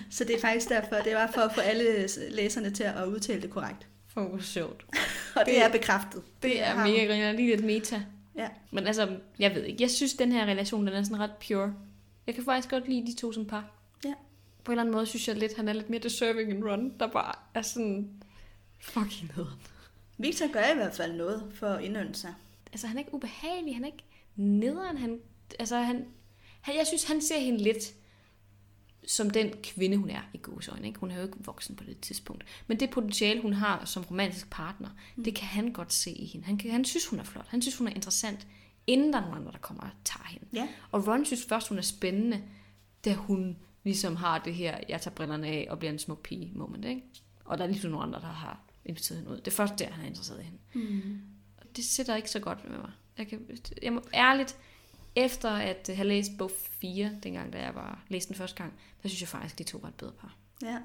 Så 0.09 0.23
det 0.23 0.35
er 0.35 0.39
faktisk 0.41 0.69
derfor, 0.69 0.95
det 0.95 1.15
var 1.15 1.31
for 1.33 1.41
at 1.41 1.53
få 1.55 1.61
alle 1.61 1.83
læserne 2.31 2.69
til 2.71 2.83
at 2.83 3.05
udtale 3.07 3.41
det 3.41 3.49
korrekt. 3.49 3.87
For 4.07 4.21
hvor 4.21 4.39
sjovt. 4.39 4.85
Og 5.35 5.41
det, 5.45 5.45
Det- 5.45 5.63
er 5.63 5.69
bekræftet. 5.69 6.21
Det 6.43 6.63
er 6.67 6.75
mega 6.75 7.05
griner, 7.05 7.31
lige 7.31 7.47
lidt 7.55 7.65
meta. 7.65 8.01
Ja. 8.37 8.47
Men 8.71 8.87
altså, 8.87 9.17
jeg 9.39 9.55
ved 9.55 9.63
ikke. 9.63 9.83
Jeg 9.83 9.89
synes, 9.89 10.13
den 10.13 10.31
her 10.31 10.45
relation, 10.45 10.87
den 10.87 10.95
er 10.95 11.03
sådan 11.03 11.19
ret 11.19 11.31
pure. 11.47 11.73
Jeg 12.27 12.35
kan 12.35 12.43
faktisk 12.45 12.69
godt 12.69 12.89
lide 12.89 13.05
de 13.07 13.15
to 13.15 13.31
som 13.31 13.45
par. 13.45 13.65
På 14.63 14.71
en 14.71 14.73
eller 14.73 14.81
anden 14.81 14.95
måde 14.95 15.05
synes 15.05 15.27
jeg 15.27 15.35
lidt, 15.35 15.55
han 15.55 15.67
er 15.67 15.73
lidt 15.73 15.89
mere 15.89 16.01
deserving 16.01 16.51
end 16.51 16.63
Ron, 16.63 16.93
der 16.99 17.07
bare 17.07 17.33
er 17.53 17.61
sådan 17.61 18.09
fucking 18.79 19.31
nederen. 19.35 19.59
Victor 20.17 20.51
gør 20.51 20.73
i 20.73 20.75
hvert 20.75 20.95
fald 20.95 21.13
noget 21.13 21.51
for 21.53 21.67
at 21.67 21.83
indønde 21.83 22.15
sig. 22.15 22.33
Altså, 22.71 22.87
han 22.87 22.97
er 22.97 23.01
ikke 23.01 23.13
ubehagelig, 23.13 23.75
han 23.75 23.83
er 23.83 23.87
ikke 23.87 24.03
nederen. 24.35 24.97
Han, 24.97 25.19
altså, 25.59 25.77
han, 25.77 26.05
han, 26.61 26.75
jeg 26.75 26.87
synes, 26.87 27.03
han 27.03 27.21
ser 27.21 27.39
hende 27.39 27.63
lidt 27.63 27.93
som 29.07 29.29
den 29.29 29.53
kvinde, 29.63 29.97
hun 29.97 30.09
er 30.09 30.21
i 30.33 30.37
gåsøjne. 30.37 30.87
Ikke? 30.87 30.99
Hun 30.99 31.11
er 31.11 31.15
jo 31.15 31.23
ikke 31.23 31.37
voksen 31.39 31.75
på 31.75 31.83
det 31.83 31.99
tidspunkt. 31.99 32.45
Men 32.67 32.79
det 32.79 32.89
potentiale, 32.89 33.41
hun 33.41 33.53
har 33.53 33.85
som 33.85 34.03
romantisk 34.03 34.49
partner, 34.49 34.89
mm. 35.15 35.23
det 35.23 35.35
kan 35.35 35.47
han 35.47 35.73
godt 35.73 35.93
se 35.93 36.11
i 36.11 36.25
hende. 36.25 36.45
Han, 36.45 36.57
kan, 36.57 36.71
han 36.71 36.85
synes, 36.85 37.07
hun 37.07 37.19
er 37.19 37.23
flot. 37.23 37.47
Han 37.47 37.61
synes, 37.61 37.77
hun 37.77 37.87
er 37.87 37.91
interessant, 37.91 38.47
inden 38.87 39.13
der 39.13 39.19
er 39.19 39.21
nogen 39.21 39.37
andre, 39.37 39.51
der 39.51 39.57
kommer 39.57 39.83
og 39.83 39.89
tager 40.05 40.27
hende. 40.27 40.45
Ja. 40.53 40.67
Og 40.91 41.07
Ron 41.07 41.25
synes 41.25 41.45
først, 41.45 41.67
hun 41.67 41.77
er 41.77 41.81
spændende, 41.81 42.43
da 43.05 43.13
hun 43.13 43.57
ligesom 43.89 44.15
har 44.15 44.37
det 44.39 44.53
her, 44.53 44.77
jeg 44.89 45.01
tager 45.01 45.15
brillerne 45.15 45.47
af 45.47 45.67
og 45.69 45.79
bliver 45.79 45.91
en 45.91 45.99
smuk 45.99 46.21
pige 46.23 46.51
moment, 46.55 46.85
ikke? 46.85 47.01
Og 47.45 47.57
der 47.57 47.63
er 47.63 47.67
ligesom 47.67 47.91
nogle 47.91 48.05
andre, 48.05 48.19
der 48.19 48.27
har 48.27 48.59
inviteret 48.85 49.17
hende 49.19 49.31
ud. 49.31 49.37
Det 49.37 49.47
er 49.47 49.51
først 49.55 49.79
der, 49.79 49.89
han 49.91 50.03
er 50.03 50.07
interesseret 50.07 50.39
i 50.39 50.43
hende. 50.43 50.59
Mm. 50.73 51.21
Og 51.57 51.63
det 51.75 51.85
sætter 51.85 52.15
ikke 52.15 52.31
så 52.31 52.39
godt 52.39 52.69
med 52.69 52.77
mig. 52.77 52.91
Jeg, 53.17 53.27
kan, 53.27 53.47
jeg 53.81 53.93
må 53.93 54.01
ærligt, 54.13 54.57
efter 55.15 55.49
at 55.51 55.89
have 55.95 56.07
læst 56.07 56.31
bog 56.37 56.51
4, 56.81 57.11
dengang 57.23 57.53
da 57.53 57.61
jeg 57.61 57.75
var 57.75 58.03
læste 58.07 58.27
den 58.29 58.35
første 58.37 58.57
gang, 58.57 58.73
der 59.03 59.09
synes 59.09 59.21
jeg 59.21 59.29
faktisk, 59.29 59.57
de 59.57 59.63
to 59.63 59.77
var 59.77 59.87
et 59.87 59.93
bedre 59.95 60.11
par. 60.11 60.35
Ja. 60.61 60.77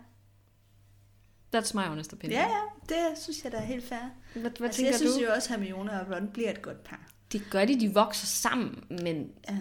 That's 1.56 1.74
my 1.74 1.82
honest 1.82 2.12
opinion. 2.12 2.40
ja, 2.40 2.48
ja, 2.48 2.60
det 2.88 3.18
synes 3.18 3.44
jeg 3.44 3.52
da 3.52 3.56
er 3.56 3.64
helt 3.64 3.84
fair. 3.84 3.98
Hvad, 4.32 4.42
hvad 4.42 4.50
altså, 4.62 4.76
tænker 4.76 4.90
jeg 4.90 4.98
synes 4.98 5.14
du? 5.14 5.22
jo 5.22 5.32
også, 5.34 5.54
at 5.54 5.60
Hermione 5.60 6.00
og 6.00 6.10
Ron 6.16 6.28
bliver 6.32 6.50
et 6.50 6.62
godt 6.62 6.84
par. 6.84 7.10
Det 7.32 7.42
gør 7.50 7.64
de, 7.64 7.80
de 7.80 7.94
vokser 7.94 8.26
sammen, 8.26 8.84
men 8.90 9.32
Ja. 9.50 9.58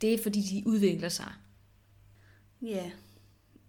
det 0.00 0.14
er 0.14 0.22
fordi, 0.22 0.40
de 0.42 0.62
udvikler 0.66 1.08
sig. 1.08 1.32
Ja, 2.62 2.90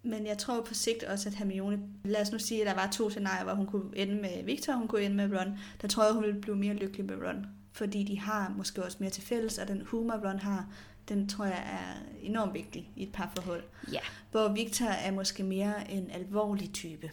men 0.02 0.26
jeg 0.26 0.38
tror 0.38 0.62
på 0.62 0.74
sigt 0.74 1.02
også, 1.02 1.28
at 1.28 1.34
Hermione... 1.34 1.80
Lad 2.04 2.20
os 2.22 2.32
nu 2.32 2.38
sige, 2.38 2.60
at 2.60 2.66
der 2.66 2.74
var 2.74 2.90
to 2.90 3.10
scenarier, 3.10 3.44
hvor 3.44 3.54
hun 3.54 3.66
kunne 3.66 3.96
ende 3.96 4.14
med 4.14 4.44
Victor, 4.44 4.72
og 4.72 4.78
hun 4.78 4.88
kunne 4.88 5.02
ende 5.02 5.16
med 5.16 5.38
Ron. 5.38 5.58
Der 5.82 5.88
tror 5.88 6.04
jeg, 6.04 6.12
hun 6.12 6.22
ville 6.22 6.40
blive 6.40 6.56
mere 6.56 6.74
lykkelig 6.74 7.06
med 7.06 7.16
Ron. 7.28 7.46
Fordi 7.72 8.02
de 8.04 8.18
har 8.18 8.54
måske 8.56 8.84
også 8.84 8.96
mere 9.00 9.10
til 9.10 9.22
fælles, 9.22 9.58
og 9.58 9.68
den 9.68 9.82
humor, 9.86 10.14
Ron 10.14 10.38
har, 10.38 10.66
den 11.08 11.28
tror 11.28 11.44
jeg 11.44 11.64
er 11.72 12.16
enormt 12.22 12.54
vigtig 12.54 12.90
i 12.96 13.02
et 13.02 13.12
parforhold. 13.12 13.62
Ja, 13.92 14.00
Hvor 14.30 14.48
Victor 14.48 14.86
er 14.86 15.12
måske 15.12 15.42
mere 15.42 15.90
en 15.90 16.10
alvorlig 16.10 16.72
type. 16.72 17.10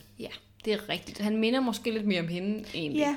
det 0.66 0.74
er 0.74 0.90
rigtigt. 0.90 1.20
Han 1.20 1.38
minder 1.38 1.60
måske 1.60 1.92
lidt 1.92 2.08
mere 2.08 2.20
om 2.20 2.28
hende, 2.28 2.66
egentlig. 2.74 3.00
Ja, 3.00 3.16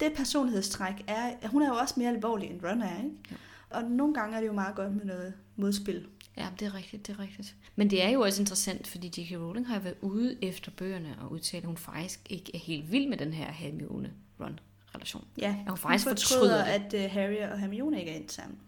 det 0.00 0.12
personlighedstræk 0.16 0.94
er... 1.06 1.48
Hun 1.48 1.62
er 1.62 1.68
jo 1.68 1.74
også 1.74 1.94
mere 1.96 2.08
alvorlig, 2.08 2.50
end 2.50 2.60
Ron 2.64 2.82
er, 2.82 2.96
ikke? 2.96 3.16
Ja. 3.30 3.36
Og 3.70 3.84
nogle 3.84 4.14
gange 4.14 4.36
er 4.36 4.40
det 4.40 4.46
jo 4.46 4.52
meget 4.52 4.74
godt 4.74 4.96
med 4.96 5.04
noget 5.04 5.34
modspil. 5.56 6.06
Ja, 6.36 6.48
det 6.60 6.66
er 6.66 6.74
rigtigt, 6.74 7.06
det 7.06 7.12
er 7.12 7.18
rigtigt. 7.18 7.54
Men 7.76 7.90
det 7.90 8.02
er 8.02 8.08
jo 8.08 8.20
også 8.20 8.42
interessant, 8.42 8.86
fordi 8.86 9.06
J.K. 9.06 9.32
Rowling 9.40 9.66
har 9.68 9.78
været 9.78 9.96
ude 10.00 10.36
efter 10.42 10.70
bøgerne 10.76 11.16
og 11.20 11.32
udtalt, 11.32 11.62
at 11.64 11.66
hun 11.66 11.76
faktisk 11.76 12.20
ikke 12.30 12.50
er 12.54 12.58
helt 12.58 12.92
vild 12.92 13.08
med 13.08 13.16
den 13.18 13.32
her 13.32 13.46
Hermione-Ron-relation. 13.52 15.24
Ja, 15.38 15.56
At 15.64 15.68
hun 15.68 15.78
faktisk 15.78 16.06
hun 16.06 16.10
fortryder 16.16 16.62
at 16.64 16.94
uh, 16.94 17.00
Harry 17.00 17.52
og 17.52 17.58
Hermione 17.58 17.98
ikke 18.00 18.10
er 18.12 18.16
endt 18.16 18.32
sammen. 18.32 18.58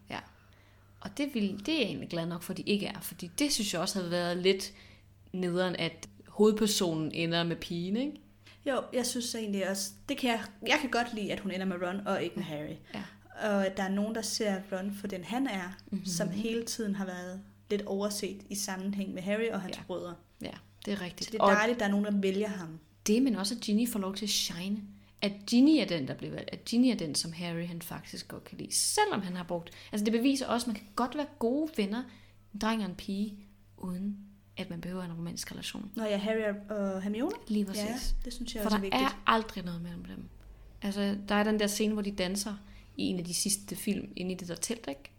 Og 1.01 1.19
det, 1.19 1.35
vil, 1.35 1.63
det 1.67 1.75
er 1.75 1.79
jeg 1.79 1.87
egentlig 1.87 2.09
glad 2.09 2.27
nok 2.27 2.43
for, 2.43 2.53
at 2.53 2.57
de 2.57 2.63
ikke 2.63 2.87
er, 2.87 3.01
fordi 3.01 3.31
det 3.39 3.53
synes 3.53 3.73
jeg 3.73 3.81
også 3.81 3.99
havde 3.99 4.11
været 4.11 4.37
lidt 4.37 4.73
nederen, 5.33 5.77
at 5.77 6.09
hovedpersonen 6.29 7.13
ender 7.13 7.45
med 7.45 7.57
pigen, 7.57 7.97
ikke? 7.97 8.13
Jo, 8.67 8.83
jeg 8.93 9.07
synes 9.07 9.35
egentlig 9.35 9.71
også, 9.71 9.91
det 10.09 10.17
kan 10.19 10.31
jeg, 10.31 10.41
jeg 10.67 10.79
kan 10.81 10.91
godt 10.91 11.15
lide, 11.15 11.33
at 11.33 11.41
hun 11.41 11.51
ender 11.53 11.67
med 11.67 11.77
Ron 11.83 12.07
og 12.07 12.23
ikke 12.23 12.37
med 12.37 12.45
Harry. 12.45 12.75
Ja. 12.95 13.03
Og 13.49 13.67
at 13.67 13.77
der 13.77 13.83
er 13.83 13.89
nogen, 13.89 14.15
der 14.15 14.23
ser 14.23 14.61
Ron 14.73 14.95
for 14.95 15.07
den 15.07 15.25
han 15.25 15.47
er, 15.47 15.69
Mhm. 15.69 15.75
mm-hmm. 15.91 16.07
som 16.07 16.31
hele 16.31 16.65
tiden 16.65 16.95
har 16.95 17.05
været 17.07 17.41
lidt 17.71 17.83
overset 17.83 18.43
i 18.51 18.55
sammenhæng 18.55 19.15
med 19.15 19.23
Harry 19.23 19.49
og 19.53 19.61
hans 19.61 19.77
Ja. 19.77 19.81
ja. 19.81 19.87
brødre. 19.87 20.15
Ja, 20.43 20.51
det 20.85 20.93
er 20.93 21.01
rigtigt. 21.01 21.25
Så 21.25 21.31
det 21.33 21.41
er 21.41 21.45
dejligt, 21.47 21.75
at 21.77 21.81
der 21.81 21.87
er 21.87 21.91
nogen, 21.91 22.05
der 22.05 22.21
vælger 22.21 22.49
ham. 22.49 22.79
det, 23.07 23.23
men 23.23 23.37
også 23.37 23.55
at 23.55 23.61
Ginny 23.61 23.89
får 23.89 23.99
lov 23.99 24.15
til 24.15 24.27
at 24.27 24.31
shine. 24.31 24.83
At 25.23 25.33
Ginny 25.47 25.81
er 25.81 25.85
den, 25.85 26.09
der 26.09 26.15
bliver 26.15 26.33
valgt. 26.35 26.51
At 26.53 26.65
Ginny 26.65 26.87
er 26.91 26.95
den, 26.97 27.15
som 27.15 27.33
Harry 27.33 27.67
han 27.67 27.83
faktisk 27.83 28.29
godt 28.29 28.45
kan 28.45 28.59
lide. 28.59 28.75
Selvom 28.75 29.23
han 29.23 29.37
har 29.37 29.43
brugt... 29.45 29.71
Altså 29.93 30.05
det 30.05 30.13
beviser 30.13 30.47
også, 30.47 30.65
at 30.65 30.67
man 30.69 30.77
kan 30.77 30.85
godt 30.97 31.17
være 31.17 31.27
gode 31.39 31.71
venner, 31.77 32.03
en 32.55 32.61
dreng 32.61 32.83
og 32.85 32.89
en 32.91 32.95
pige, 32.97 33.35
uden 33.77 34.17
at 34.57 34.71
man 34.71 34.81
behøver 34.81 35.03
en 35.05 35.13
romantisk 35.13 35.53
relation. 35.53 35.91
Når 35.95 36.05
jeg 36.05 36.13
er 36.13 36.17
Harry 36.17 36.55
og 36.71 37.03
Hermione, 37.03 37.35
Lige 37.49 37.65
præcis. 37.65 37.85
ja, 37.85 37.95
det 38.25 38.33
synes 38.33 38.55
jeg 38.55 38.63
For 38.63 38.67
også 38.67 38.77
er 38.77 38.81
der 38.81 38.85
vigtigt. 38.85 39.03
er 39.03 39.23
aldrig 39.27 39.65
noget 39.65 39.83
mellem 39.83 40.05
dem. 40.05 40.25
Altså, 40.83 41.17
der 41.29 41.35
er 41.35 41.45
den 41.45 41.61
der 41.61 41.67
scene, 41.67 41.93
hvor 41.93 42.03
de 42.03 42.11
danser 42.13 42.55
i 42.97 43.03
en 43.03 43.19
af 43.19 43.25
de 43.25 43.35
sidste 43.35 43.77
film 43.77 44.13
inde 44.17 44.33
i 44.33 44.35
det 44.35 44.49
der 44.49 44.55
telt, 44.55 44.87
ikke? 44.89 45.11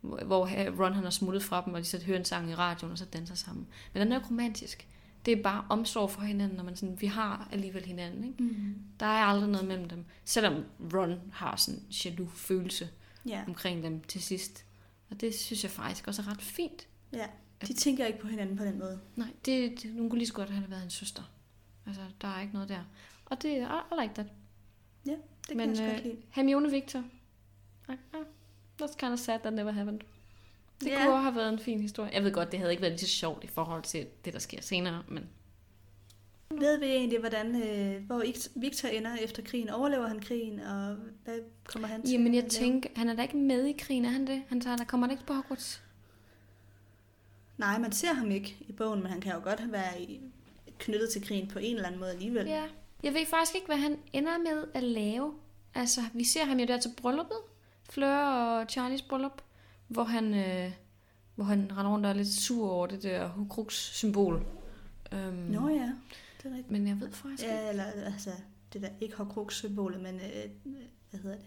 Hvor 0.00 0.46
Ron 0.84 0.92
han 0.92 1.04
har 1.04 1.10
smuttet 1.10 1.42
fra 1.42 1.62
dem, 1.64 1.74
og 1.74 1.80
de 1.80 1.84
så 1.84 1.98
hører 2.04 2.18
en 2.18 2.24
sang 2.24 2.50
i 2.50 2.54
radioen, 2.54 2.92
og 2.92 2.98
så 2.98 3.04
danser 3.04 3.34
sammen. 3.34 3.66
Men 3.92 4.00
den 4.00 4.12
er 4.12 4.16
jo 4.16 4.20
ikke 4.20 4.28
romantisk. 4.30 4.86
Det 5.26 5.38
er 5.38 5.42
bare 5.42 5.64
omsorg 5.68 6.10
for 6.10 6.20
hinanden, 6.20 6.56
når 6.56 6.64
man 6.64 6.76
sådan, 6.76 7.00
vi 7.00 7.06
har 7.06 7.48
alligevel 7.52 7.84
hinanden, 7.84 8.24
ikke? 8.24 8.42
Mm. 8.42 8.74
Der 9.00 9.06
er 9.06 9.24
aldrig 9.24 9.48
noget 9.50 9.66
mellem 9.68 9.88
dem. 9.88 10.04
Selvom 10.24 10.64
Ron 10.94 11.20
har 11.32 11.56
sådan 11.56 11.80
en 11.80 11.86
jaloux 12.04 12.32
følelse 12.34 12.88
Ja, 13.26 13.44
omkring 13.46 13.82
dem 13.82 14.00
til 14.02 14.22
sidst. 14.22 14.64
Og 15.10 15.20
det 15.20 15.34
synes 15.34 15.62
jeg 15.62 15.70
faktisk 15.70 16.08
også 16.08 16.22
er 16.22 16.28
ret 16.28 16.42
fint. 16.42 16.86
ja. 17.12 17.26
De 17.66 17.72
tænker 17.72 18.06
ikke 18.06 18.18
på 18.18 18.26
hinanden 18.26 18.56
på 18.56 18.64
den 18.64 18.78
måde. 18.78 19.00
Nej, 19.16 19.28
det, 19.44 19.82
det, 19.82 19.92
hun 19.92 20.10
kunne 20.10 20.18
lige 20.18 20.26
så 20.28 20.32
godt 20.34 20.50
have 20.50 20.70
været 20.70 20.84
en 20.84 20.90
søster. 20.90 21.22
Altså, 21.86 22.02
der 22.20 22.28
er 22.28 22.40
ikke 22.40 22.52
noget 22.54 22.68
der. 22.68 22.84
Og 23.24 23.42
det 23.42 23.56
er 23.58 23.88
I 23.92 24.02
like 24.02 24.14
that. 24.14 24.26
Det 25.04 25.16
kan 25.48 25.56
Men 25.56 25.60
jeg 25.60 25.70
også 25.70 25.84
øh, 25.84 25.90
godt 25.90 26.02
lide. 26.04 26.16
Hermione 26.30 26.70
Victor. 26.70 27.04
Ah, 27.88 27.96
ah, 28.14 28.20
that's 28.82 28.96
kind 28.96 29.12
of 29.12 29.18
sad 29.18 29.38
that 29.38 29.52
never 29.52 29.70
happened. 29.70 30.00
Det 30.80 30.88
yeah. 30.90 31.02
kunne 31.04 31.14
også 31.14 31.22
have 31.22 31.34
været 31.36 31.52
en 31.52 31.58
fin 31.58 31.80
historie. 31.80 32.10
Jeg 32.14 32.24
ved 32.24 32.32
godt, 32.32 32.50
det 32.52 32.58
havde 32.58 32.72
ikke 32.72 32.82
været 32.82 32.92
lige 32.92 33.00
så 33.00 33.06
sjovt 33.06 33.44
i 33.44 33.46
forhold 33.46 33.82
til 33.82 34.06
det, 34.24 34.32
der 34.32 34.38
sker 34.38 34.60
senere, 34.62 35.02
men 35.08 35.28
Ved 36.50 36.78
vi 36.78 36.86
egentlig, 36.86 37.18
hvordan, 37.20 37.62
øh, 37.62 38.04
hvor 38.06 38.22
Ict- 38.22 38.52
Victor 38.56 38.88
ender 38.88 39.16
efter 39.16 39.42
krigen? 39.42 39.68
Overlever 39.70 40.08
han 40.08 40.20
krigen, 40.20 40.60
og 40.60 40.96
hvad 41.24 41.38
kommer 41.64 41.88
han 41.88 42.02
til 42.02 42.12
Jamen, 42.12 42.34
jeg 42.34 42.44
tænker, 42.44 42.88
han 42.96 43.08
er 43.08 43.14
da 43.14 43.22
ikke 43.22 43.36
med 43.36 43.64
i 43.66 43.72
krigen, 43.72 44.04
er 44.04 44.08
han 44.10 44.26
det? 44.26 44.42
Han 44.48 44.60
tager, 44.60 44.76
der 44.76 44.84
kommer 44.84 45.06
han 45.06 45.12
ikke 45.12 45.26
på 45.26 45.32
Hogwarts. 45.32 45.82
Nej, 47.58 47.78
man 47.78 47.92
ser 47.92 48.12
ham 48.12 48.30
ikke 48.30 48.56
i 48.60 48.72
bogen, 48.72 49.02
men 49.02 49.12
han 49.12 49.20
kan 49.20 49.32
jo 49.34 49.40
godt 49.42 49.72
være 49.72 50.00
i, 50.02 50.20
knyttet 50.78 51.10
til 51.10 51.26
krigen 51.26 51.48
på 51.48 51.58
en 51.58 51.74
eller 51.74 51.86
anden 51.86 52.00
måde 52.00 52.10
alligevel. 52.10 52.46
Ja. 52.46 52.64
Jeg 53.02 53.14
ved 53.14 53.26
faktisk 53.26 53.54
ikke, 53.54 53.66
hvad 53.66 53.76
han 53.76 53.98
ender 54.12 54.38
med 54.38 54.64
at 54.74 54.82
lave. 54.82 55.34
Altså, 55.74 56.00
vi 56.14 56.24
ser 56.24 56.44
ham 56.44 56.58
jo 56.58 56.66
der 56.66 56.80
til 56.80 56.90
brylluppet. 56.96 57.36
Fleur 57.90 58.24
og 58.24 58.66
Charlies 58.68 59.02
bryllup. 59.02 59.42
Hvor 59.88 60.04
han, 60.04 60.34
øh, 60.34 60.72
hvor 61.34 61.44
han 61.44 61.72
render 61.76 61.92
rundt 61.92 62.06
og 62.06 62.12
er 62.12 62.16
lidt 62.16 62.28
sur 62.28 62.70
over 62.70 62.86
det 62.86 63.02
der 63.02 63.28
Hukrux-symbol. 63.28 64.34
Um, 65.12 65.18
Nå 65.32 65.68
ja, 65.68 65.92
det 66.42 66.44
er 66.44 66.50
rigtigt. 66.50 66.70
Men 66.70 66.86
jeg 66.86 67.00
ved 67.00 67.12
faktisk 67.12 67.42
ikke. 67.42 67.54
Ja, 67.54 67.68
eller 67.68 67.84
altså, 67.84 68.30
det 68.72 68.82
der, 68.82 68.88
ikke 69.00 69.16
Horcrux-symbolet, 69.16 70.00
men 70.00 70.14
øh, 70.14 70.50
hvad 71.10 71.20
hedder 71.20 71.36
det? 71.36 71.46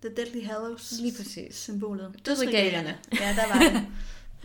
The 0.00 0.16
Deadly 0.16 0.44
Hallows 0.46 1.00
Lige 1.00 1.14
præcis. 1.16 1.54
symbolet. 1.54 2.20
Dødsregalierne. 2.26 2.98
Ja, 3.12 3.36
der 3.36 3.54
var 3.54 3.60
det. 3.60 3.86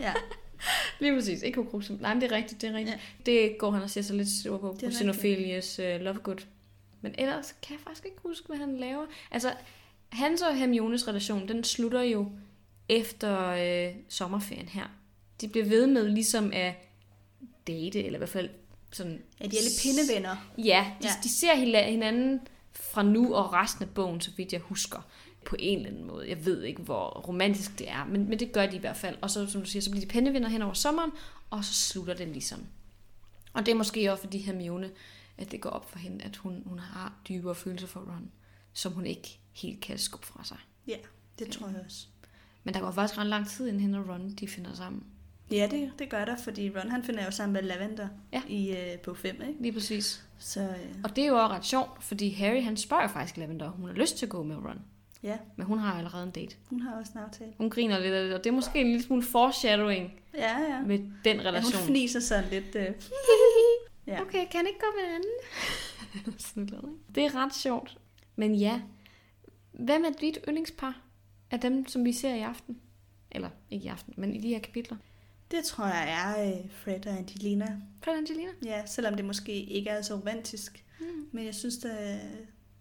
Ja, 0.00 0.14
Lige 1.00 1.16
præcis. 1.16 1.42
Ikke 1.42 1.60
Hukrux. 1.60 1.90
Nej, 1.90 2.14
men 2.14 2.22
det 2.22 2.32
er 2.32 2.36
rigtigt, 2.36 2.62
det 2.62 2.70
er 2.70 2.74
rigtigt. 2.74 2.96
Ja. 2.96 3.32
Det 3.32 3.58
går 3.58 3.70
han 3.70 3.82
og 3.82 3.90
ser 3.90 4.02
sig 4.02 4.16
lidt 4.16 4.28
sur 4.28 4.58
på, 4.58 4.76
Det 4.80 4.82
er 4.82 4.90
på 4.90 4.94
Xenophilius 4.94 5.78
uh, 5.78 6.00
Lovegood. 6.00 6.46
Men 7.00 7.14
ellers 7.18 7.54
kan 7.62 7.76
jeg 7.76 7.80
faktisk 7.80 8.04
ikke 8.04 8.16
huske, 8.22 8.46
hvad 8.46 8.56
han 8.56 8.76
laver. 8.76 9.06
Altså, 9.30 9.52
hans 10.12 10.42
og 10.42 10.56
Hermiones 10.56 11.08
relation, 11.08 11.48
den 11.48 11.64
slutter 11.64 12.02
jo 12.02 12.32
efter 12.88 13.48
øh, 13.48 13.94
sommerferien 14.08 14.68
her. 14.68 14.84
De 15.40 15.48
bliver 15.48 15.66
ved 15.66 15.86
med 15.86 16.08
ligesom 16.08 16.50
at 16.54 16.74
date, 17.66 18.04
eller 18.04 18.16
i 18.16 18.18
hvert 18.18 18.28
fald 18.28 18.50
sådan... 18.92 19.22
ja 19.40 19.46
de 19.46 19.56
er 19.56 19.62
lidt 19.62 19.80
pindevenner. 19.82 20.36
Ja, 20.58 20.92
de, 21.02 21.06
ja. 21.06 21.14
De 21.22 21.28
ser 21.28 21.54
hinanden 21.84 22.40
fra 22.72 23.02
nu 23.02 23.34
og 23.34 23.52
resten 23.52 23.84
af 23.84 23.90
bogen, 23.90 24.20
så 24.20 24.30
vidt 24.36 24.52
jeg 24.52 24.60
husker, 24.60 24.98
på 25.44 25.56
en 25.58 25.78
eller 25.78 25.90
anden 25.90 26.06
måde. 26.06 26.28
Jeg 26.28 26.44
ved 26.44 26.62
ikke, 26.62 26.82
hvor 26.82 27.08
romantisk 27.28 27.78
det 27.78 27.90
er, 27.90 28.04
men, 28.04 28.28
men 28.28 28.38
det 28.38 28.52
gør 28.52 28.66
de 28.66 28.76
i 28.76 28.78
hvert 28.78 28.96
fald. 28.96 29.16
Og 29.20 29.30
så, 29.30 29.46
som 29.46 29.60
du 29.60 29.66
siger, 29.66 29.82
så 29.82 29.90
bliver 29.90 30.06
de 30.06 30.12
pennevenner 30.12 30.48
hen 30.48 30.62
over 30.62 30.72
sommeren, 30.72 31.10
og 31.50 31.64
så 31.64 31.74
slutter 31.74 32.14
den 32.14 32.32
ligesom. 32.32 32.66
Og 33.52 33.66
det 33.66 33.72
er 33.72 33.76
måske 33.76 34.12
også 34.12 34.22
fordi 34.22 34.38
Hermione, 34.38 34.90
at 35.38 35.52
det 35.52 35.60
går 35.60 35.70
op 35.70 35.90
for 35.90 35.98
hende, 35.98 36.24
at 36.24 36.36
hun, 36.36 36.62
hun 36.66 36.78
har 36.78 37.14
dybere 37.28 37.54
følelser 37.54 37.86
for 37.86 38.00
Ron, 38.00 38.30
som 38.72 38.92
hun 38.92 39.06
ikke 39.06 39.39
helt 39.52 39.80
kan 39.80 39.98
skubbe 39.98 40.26
fra 40.26 40.44
sig. 40.44 40.56
Ja, 40.86 40.96
det 41.38 41.48
tror 41.50 41.66
jeg 41.68 41.76
også. 41.86 42.06
Men 42.64 42.74
der 42.74 42.80
går 42.80 42.90
faktisk 42.90 43.18
ret 43.18 43.26
lang 43.26 43.48
tid, 43.48 43.66
inden 43.68 43.80
hende 43.82 43.98
og 43.98 44.08
Ron 44.08 44.30
de 44.40 44.48
finder 44.48 44.74
sammen. 44.74 45.04
Ja, 45.50 45.68
det, 45.70 45.92
det 45.98 46.08
gør 46.10 46.24
der, 46.24 46.36
fordi 46.36 46.70
Ron 46.70 46.90
han 46.90 47.04
finder 47.04 47.24
jo 47.24 47.30
sammen 47.30 47.52
med 47.52 47.62
Lavender 47.62 48.08
Ja. 48.32 48.42
i 48.48 48.76
øh, 48.76 48.98
på 48.98 49.14
5, 49.14 49.42
ikke? 49.48 49.62
Lige 49.62 49.72
præcis. 49.72 50.24
Så 50.38 50.60
øh, 50.60 50.94
Og 51.04 51.16
det 51.16 51.24
er 51.24 51.28
jo 51.28 51.36
også 51.42 51.54
ret 51.54 51.64
sjovt, 51.64 52.04
fordi 52.04 52.30
Harry 52.30 52.62
han 52.62 52.76
spørger 52.76 53.08
faktisk 53.08 53.36
Lavender, 53.36 53.70
hun 53.70 53.88
har 53.88 53.94
lyst 53.94 54.16
til 54.18 54.26
at 54.26 54.30
gå 54.30 54.42
med 54.42 54.56
Ron. 54.56 54.80
ja, 55.22 55.38
Men 55.56 55.66
hun 55.66 55.78
har 55.78 55.98
allerede 55.98 56.22
en 56.24 56.30
date. 56.30 56.56
hun 56.68 56.80
har 56.80 56.98
også 57.00 57.12
en 57.14 57.20
aftale. 57.20 57.52
Hun 57.58 57.70
griner 57.70 57.98
lidt 57.98 58.14
af 58.14 58.24
det, 58.24 58.34
og 58.34 58.44
det 58.44 58.50
er 58.50 58.54
måske 58.54 58.80
en 58.80 58.86
lille 58.86 59.02
smule 59.02 59.22
foreshadowing 59.22 60.12
Ja, 60.34 60.58
ja. 60.60 60.80
med 60.82 60.98
den 61.24 61.36
ja 61.40 61.48
relation. 61.48 61.72
hun 61.80 61.86
fniser 61.86 62.20
sådan 62.20 62.50
lidt. 62.50 62.74
Øh. 62.74 62.86
Ja. 64.06 64.20
Okay, 64.22 64.46
kan 64.50 64.66
ikke 64.66 64.78
gå 64.80 64.86
med 65.00 65.08
en 65.08 65.14
anden? 65.14 66.34
Sådan 66.46 66.62
noget, 66.72 66.84
ikke? 66.88 67.14
det 67.14 67.24
er 67.24 67.44
ret 67.44 67.54
sjovt. 67.54 67.98
Men 68.36 68.54
ja, 68.54 68.80
hvem 69.72 70.04
er 70.04 70.10
dit 70.20 70.38
yndlingspar 70.48 71.00
af 71.50 71.60
dem, 71.60 71.86
som 71.88 72.04
vi 72.04 72.12
ser 72.12 72.34
i 72.34 72.40
aften? 72.40 72.78
Eller 73.30 73.50
ikke 73.70 73.84
i 73.84 73.88
aften, 73.88 74.14
men 74.16 74.34
i 74.34 74.38
de 74.40 74.48
her 74.48 74.58
kapitler. 74.58 74.96
Det 75.50 75.64
tror 75.64 75.86
jeg 75.86 76.10
er 76.12 76.46
øh, 76.48 76.70
Fred 76.70 77.06
og 77.06 77.16
Angelina. 77.18 77.80
Fred 78.04 78.12
og 78.14 78.18
Angelina? 78.18 78.50
Ja, 78.64 78.86
selvom 78.86 79.14
det 79.14 79.24
måske 79.24 79.52
ikke 79.52 79.90
er 79.90 80.02
så 80.02 80.14
romantisk. 80.14 80.84
Mm. 81.00 81.06
Men 81.32 81.44
jeg 81.46 81.54
synes, 81.54 81.76
det, 81.76 82.20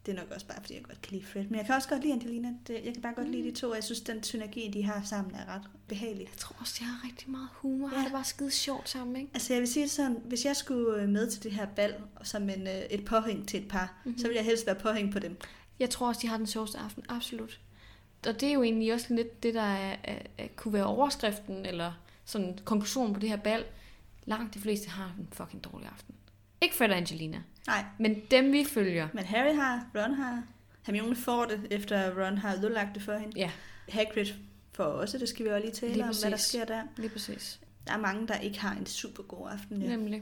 det 0.06 0.12
er 0.12 0.16
nok 0.22 0.32
også 0.32 0.48
bare, 0.48 0.58
fordi 0.62 0.74
jeg 0.76 0.84
godt 0.84 1.02
kan 1.02 1.14
lide 1.18 1.26
Fred. 1.26 1.44
Men 1.44 1.56
jeg 1.56 1.66
kan 1.66 1.76
også 1.76 1.90
godt 1.90 2.02
lide 2.02 2.14
Angelina. 2.14 2.54
Det, 2.68 2.74
jeg 2.86 2.94
kan 2.94 3.02
bare 3.02 3.14
godt 3.14 3.30
lide 3.32 3.44
de 3.44 3.56
to, 3.56 3.70
og 3.70 3.76
jeg 3.76 3.84
synes, 3.84 4.02
den 4.02 4.24
synergi, 4.24 4.72
de 4.74 4.84
har 4.84 5.02
sammen, 5.04 5.36
er 5.36 5.56
ret 5.56 5.62
behagelig. 5.88 6.22
Jeg 6.32 6.38
tror 6.38 6.56
også, 6.60 6.76
de 6.80 6.84
har 6.86 7.06
rigtig 7.08 7.30
meget 7.32 7.50
humor. 7.54 7.90
Ja. 7.90 7.96
Har 7.96 8.04
det 8.04 8.12
bare 8.12 8.24
skide 8.24 8.52
sjovt 8.52 8.90
sammen, 8.90 9.16
ikke? 9.16 9.30
Altså 9.34 9.54
jeg 9.54 9.60
vil 9.62 9.68
sige 9.68 9.84
det 9.84 9.92
sådan, 9.92 10.18
hvis 10.26 10.46
jeg 10.46 10.56
skulle 10.56 11.02
øh, 11.02 11.10
med 11.10 11.30
til 11.32 11.44
det 11.44 11.52
her 11.52 11.66
bal, 11.76 11.94
som 12.24 12.50
en, 12.50 12.68
øh, 12.68 12.74
et 12.90 13.06
påhæng 13.06 13.48
til 13.48 13.62
et 13.62 13.68
par, 13.68 13.86
Mhm. 13.86 14.10
mm-hmm. 14.10 14.18
så 14.20 14.24
ville 14.28 14.38
jeg 14.38 14.46
helst 14.46 14.66
være 14.66 14.76
påhæng 14.76 15.12
på 15.12 15.20
dem. 15.20 15.38
Jeg 15.80 15.90
tror 15.90 16.08
også, 16.08 16.22
de 16.22 16.28
har 16.28 16.38
den 16.38 16.48
sjoveste 16.48 16.78
aften. 16.78 17.04
Absolut. 17.10 17.60
Og 18.28 18.42
det 18.42 18.50
er 18.50 18.54
jo 18.54 18.64
egentlig 18.64 18.94
også 18.94 19.14
lidt 19.14 19.44
det, 19.44 19.54
der 19.54 19.62
er, 19.62 19.96
er, 20.04 20.20
er, 20.38 20.48
kunne 20.56 20.74
være 20.74 20.86
overskriften, 20.86 21.66
eller 21.66 21.92
sådan 22.26 22.60
konklusionen 22.66 23.14
på 23.14 23.20
det 23.20 23.30
her 23.30 23.38
bal. 23.38 23.64
Langt 24.26 24.54
de 24.54 24.60
fleste 24.60 24.90
har 24.90 25.12
en 25.20 25.28
fucking 25.32 25.64
dårlig 25.64 25.88
aften. 25.88 26.16
Ikke 26.62 26.76
Fred 26.76 26.90
og 26.90 26.98
Angelina, 26.98 27.42
Nej, 27.68 27.86
men 28.00 28.22
dem 28.32 28.52
vi 28.52 28.66
følger. 28.66 29.08
men 29.14 29.24
Harry 29.26 29.56
har, 29.56 29.86
Ron 29.96 30.14
har, 30.14 30.44
Hermione 30.86 31.16
får 31.16 31.46
det, 31.46 31.68
efter 31.72 32.26
Ron 32.26 32.38
har 32.38 32.56
ødelagt 32.56 32.96
det 32.96 33.04
for 33.04 33.18
hende. 33.18 33.40
Ja, 33.40 33.52
Hagrid 33.90 34.26
får 34.74 34.84
også, 34.84 35.18
det 35.18 35.30
skal 35.30 35.46
vi 35.46 35.50
jo 35.50 35.58
lige 35.58 35.72
tale 35.72 35.94
Lige 35.94 36.04
om, 36.04 36.16
hvad 36.22 36.32
der 36.32 36.38
sker 36.38 36.66
der. 36.66 36.82
lige 36.98 37.10
præcis. 37.10 37.60
Der 37.88 37.94
er 37.94 37.98
mange, 37.98 38.28
der 38.28 38.36
ikke 38.40 38.60
har 38.60 38.76
en 38.76 38.86
super 38.86 39.24
god 39.24 39.50
aften. 39.52 39.82
Ja. 39.82 39.88
Nemlig. 39.90 40.22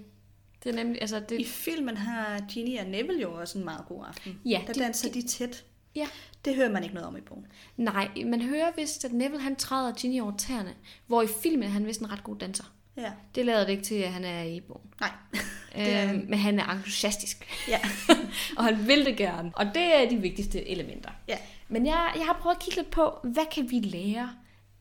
Det 0.64 0.70
er 0.72 0.76
nemlig, 0.76 1.02
altså 1.02 1.18
I 1.18 1.22
det, 1.30 1.48
filmen 1.48 1.98
har 1.98 2.40
Ginny 2.50 2.80
og 2.80 2.86
Neville 2.86 3.22
jo 3.22 3.34
også 3.34 3.58
en 3.58 3.66
meget 3.66 3.86
god 3.88 4.06
aften. 4.08 4.40
ja, 4.46 4.62
Der 4.68 4.74
de, 4.74 4.80
danser 4.80 5.12
de, 5.12 5.22
de 5.22 5.28
tæt. 5.28 5.64
Ja. 5.96 6.08
Det 6.46 6.56
hører 6.56 6.72
man 6.72 6.84
ikke 6.84 6.96
noget 6.96 7.08
om 7.08 7.18
i 7.18 7.22
bogen. 7.22 7.46
nej, 7.78 8.08
man 8.26 8.42
hører 8.42 8.72
vist, 8.78 9.06
at 9.06 9.14
Neville 9.14 9.42
han 9.44 9.56
træder 9.56 9.94
Ginny 9.94 10.22
over 10.22 10.38
tæerne, 10.38 10.74
hvor 11.08 11.22
i 11.22 11.28
filmen 11.42 11.64
er 11.64 11.72
han 11.72 11.86
vist 11.86 12.02
en 12.02 12.12
ret 12.12 12.24
god 12.24 12.36
danser. 12.36 12.64
Ja. 12.98 13.12
Det 13.36 13.46
lader 13.46 13.60
det 13.66 13.72
ikke 13.72 13.84
til, 13.84 13.96
at 13.96 14.12
han 14.12 14.26
er 14.26 14.44
i 14.44 14.60
bogen. 14.62 14.90
Nej. 15.00 15.12
Det 15.76 15.94
er 15.94 16.14
Øhm, 16.14 16.26
men 16.30 16.40
han 16.40 16.60
er 16.60 16.66
entusiastisk. 16.70 17.46
Ja. 17.68 17.80
og 18.58 18.64
han 18.64 18.88
vil 18.88 19.06
det 19.06 19.18
gerne. 19.18 19.52
Og 19.56 19.66
det 19.66 19.96
er 19.96 20.10
de 20.10 20.18
vigtigste 20.18 20.68
elementer. 20.70 21.10
Ja. 21.28 21.38
Men 21.68 21.86
jeg, 21.86 22.12
jeg 22.16 22.26
har 22.26 22.38
prøvet 22.42 22.56
at 22.56 22.62
kigge 22.62 22.76
lidt 22.76 22.92
på, 22.92 23.20
hvad 23.24 23.46
kan 23.56 23.72
vi 23.72 23.80
lære 23.80 24.30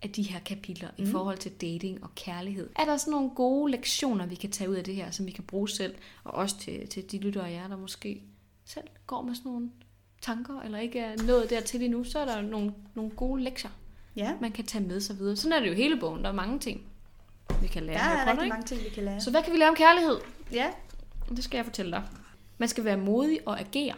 af 0.07 0.13
de 0.13 0.23
her 0.23 0.41
kapitler 0.41 0.89
mm. 0.99 1.05
i 1.05 1.07
forhold 1.07 1.39
til 1.39 1.53
dating 1.53 2.05
og 2.05 2.15
kærlighed? 2.15 2.71
Er 2.77 2.85
der 2.85 2.97
sådan 2.97 3.11
nogle 3.11 3.31
gode 3.31 3.71
lektioner, 3.71 4.27
vi 4.27 4.35
kan 4.35 4.51
tage 4.51 4.71
ud 4.71 4.75
af 4.75 4.85
det 4.85 4.95
her, 4.95 5.11
som 5.11 5.27
vi 5.27 5.31
kan 5.31 5.45
bruge 5.45 5.69
selv, 5.69 5.95
og 6.25 6.35
også 6.35 6.59
til, 6.59 6.89
til 6.89 7.13
de 7.13 7.19
lyttere 7.19 7.49
af 7.49 7.53
jer, 7.53 7.69
der 7.69 7.77
måske 7.77 8.23
selv 8.65 8.87
går 9.07 9.23
med 9.23 9.35
sådan 9.35 9.53
nogle 9.53 9.71
tanker, 10.23 10.61
eller 10.61 10.79
ikke 10.79 10.99
er 10.99 11.23
nået 11.23 11.51
dertil 11.51 11.83
endnu, 11.83 12.05
så 12.05 12.19
er 12.19 12.25
der 12.25 12.41
nogle, 12.41 12.73
nogle 12.95 13.11
gode 13.11 13.43
lektier, 13.43 13.71
Ja. 14.17 14.35
man 14.41 14.53
kan 14.53 14.65
tage 14.65 14.85
med 14.85 15.01
sig 15.01 15.19
videre. 15.19 15.37
Sådan 15.37 15.53
er 15.53 15.61
det 15.61 15.69
jo 15.69 15.75
hele 15.75 15.97
bogen. 16.01 16.23
Der 16.23 16.29
er 16.29 16.35
mange 16.35 16.59
ting, 16.59 16.81
vi 17.61 17.67
kan 17.67 17.83
lære. 17.83 17.99
Der 17.99 18.05
er 18.05 18.31
rigtig 18.31 18.49
mange 18.49 18.65
ting, 18.67 18.85
vi 18.85 18.89
kan 18.89 19.05
lære. 19.05 19.21
Så 19.21 19.31
hvad 19.31 19.43
kan 19.43 19.53
vi 19.53 19.59
lære 19.59 19.69
om 19.69 19.75
kærlighed? 19.75 20.17
Ja. 20.53 20.71
Det 21.29 21.45
skal 21.45 21.59
jeg 21.59 21.65
fortælle 21.65 21.93
dig. 21.93 22.03
Man 22.59 22.69
skal 22.69 22.85
være 22.85 22.97
modig 22.97 23.41
og 23.47 23.61
agere. 23.61 23.95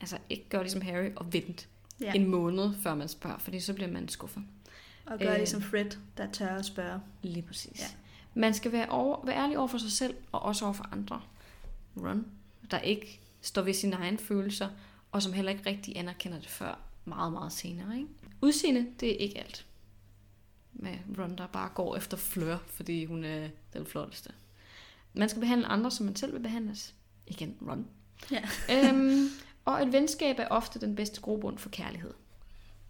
Altså 0.00 0.18
ikke 0.30 0.48
gøre 0.48 0.62
ligesom 0.62 0.80
Harry 0.80 1.10
og 1.16 1.32
vente 1.32 1.66
ja. 2.00 2.12
en 2.12 2.26
måned, 2.26 2.70
før 2.82 2.94
man 2.94 3.08
spørger, 3.08 3.38
fordi 3.38 3.60
så 3.60 3.74
bliver 3.74 3.90
man 3.90 4.08
skuffet. 4.08 4.42
Og 5.06 5.18
gøre 5.18 5.30
Øh. 5.32 5.36
ligesom 5.36 5.62
Fred, 5.62 5.90
der 6.16 6.30
tør 6.30 6.56
at 6.56 6.64
spørge. 6.64 7.00
Lige 7.22 7.42
præcis. 7.42 7.80
Ja. 7.80 7.84
Ja. 7.84 7.90
Man 8.40 8.54
skal 8.54 8.72
være, 8.72 8.88
over, 8.88 9.24
være 9.26 9.36
ærlig 9.36 9.58
over 9.58 9.68
for 9.68 9.78
sig 9.78 9.92
selv, 9.92 10.14
og 10.32 10.42
også 10.42 10.64
over 10.64 10.74
for 10.74 10.88
andre. 10.92 11.22
Ron, 11.96 12.26
der 12.70 12.78
ikke 12.78 13.20
står 13.40 13.62
ved 13.62 13.74
sine 13.74 13.96
egne 13.96 14.18
følelser, 14.18 14.68
og 15.12 15.22
som 15.22 15.32
heller 15.32 15.52
ikke 15.52 15.66
rigtig 15.70 15.96
anerkender 15.96 16.38
det 16.40 16.48
før 16.48 16.78
meget, 17.04 17.32
meget 17.32 17.52
senere. 17.52 17.96
Ikke? 17.96 18.08
Udseende, 18.40 18.86
det 19.00 19.12
er 19.12 19.16
ikke 19.16 19.38
alt. 19.38 19.66
Med 20.72 20.94
Ron, 21.18 21.38
der 21.38 21.46
bare 21.46 21.68
går 21.74 21.96
efter 21.96 22.16
Fleur, 22.16 22.62
fordi 22.66 23.04
hun 23.04 23.24
er 23.24 23.48
den 23.72 23.86
flotteste. 23.86 24.32
Man 25.14 25.28
skal 25.28 25.40
behandle 25.40 25.66
andre, 25.66 25.90
som 25.90 26.06
man 26.06 26.16
selv 26.16 26.32
vil 26.32 26.40
behandles. 26.40 26.94
Igen, 27.26 27.56
Ron. 27.68 27.86
Ja. 28.30 28.42
øhm, 28.70 29.28
og 29.64 29.82
et 29.82 29.92
venskab 29.92 30.38
er 30.38 30.46
ofte 30.48 30.80
den 30.80 30.94
bedste 30.96 31.20
grobund 31.20 31.58
for 31.58 31.68
kærlighed. 31.68 32.10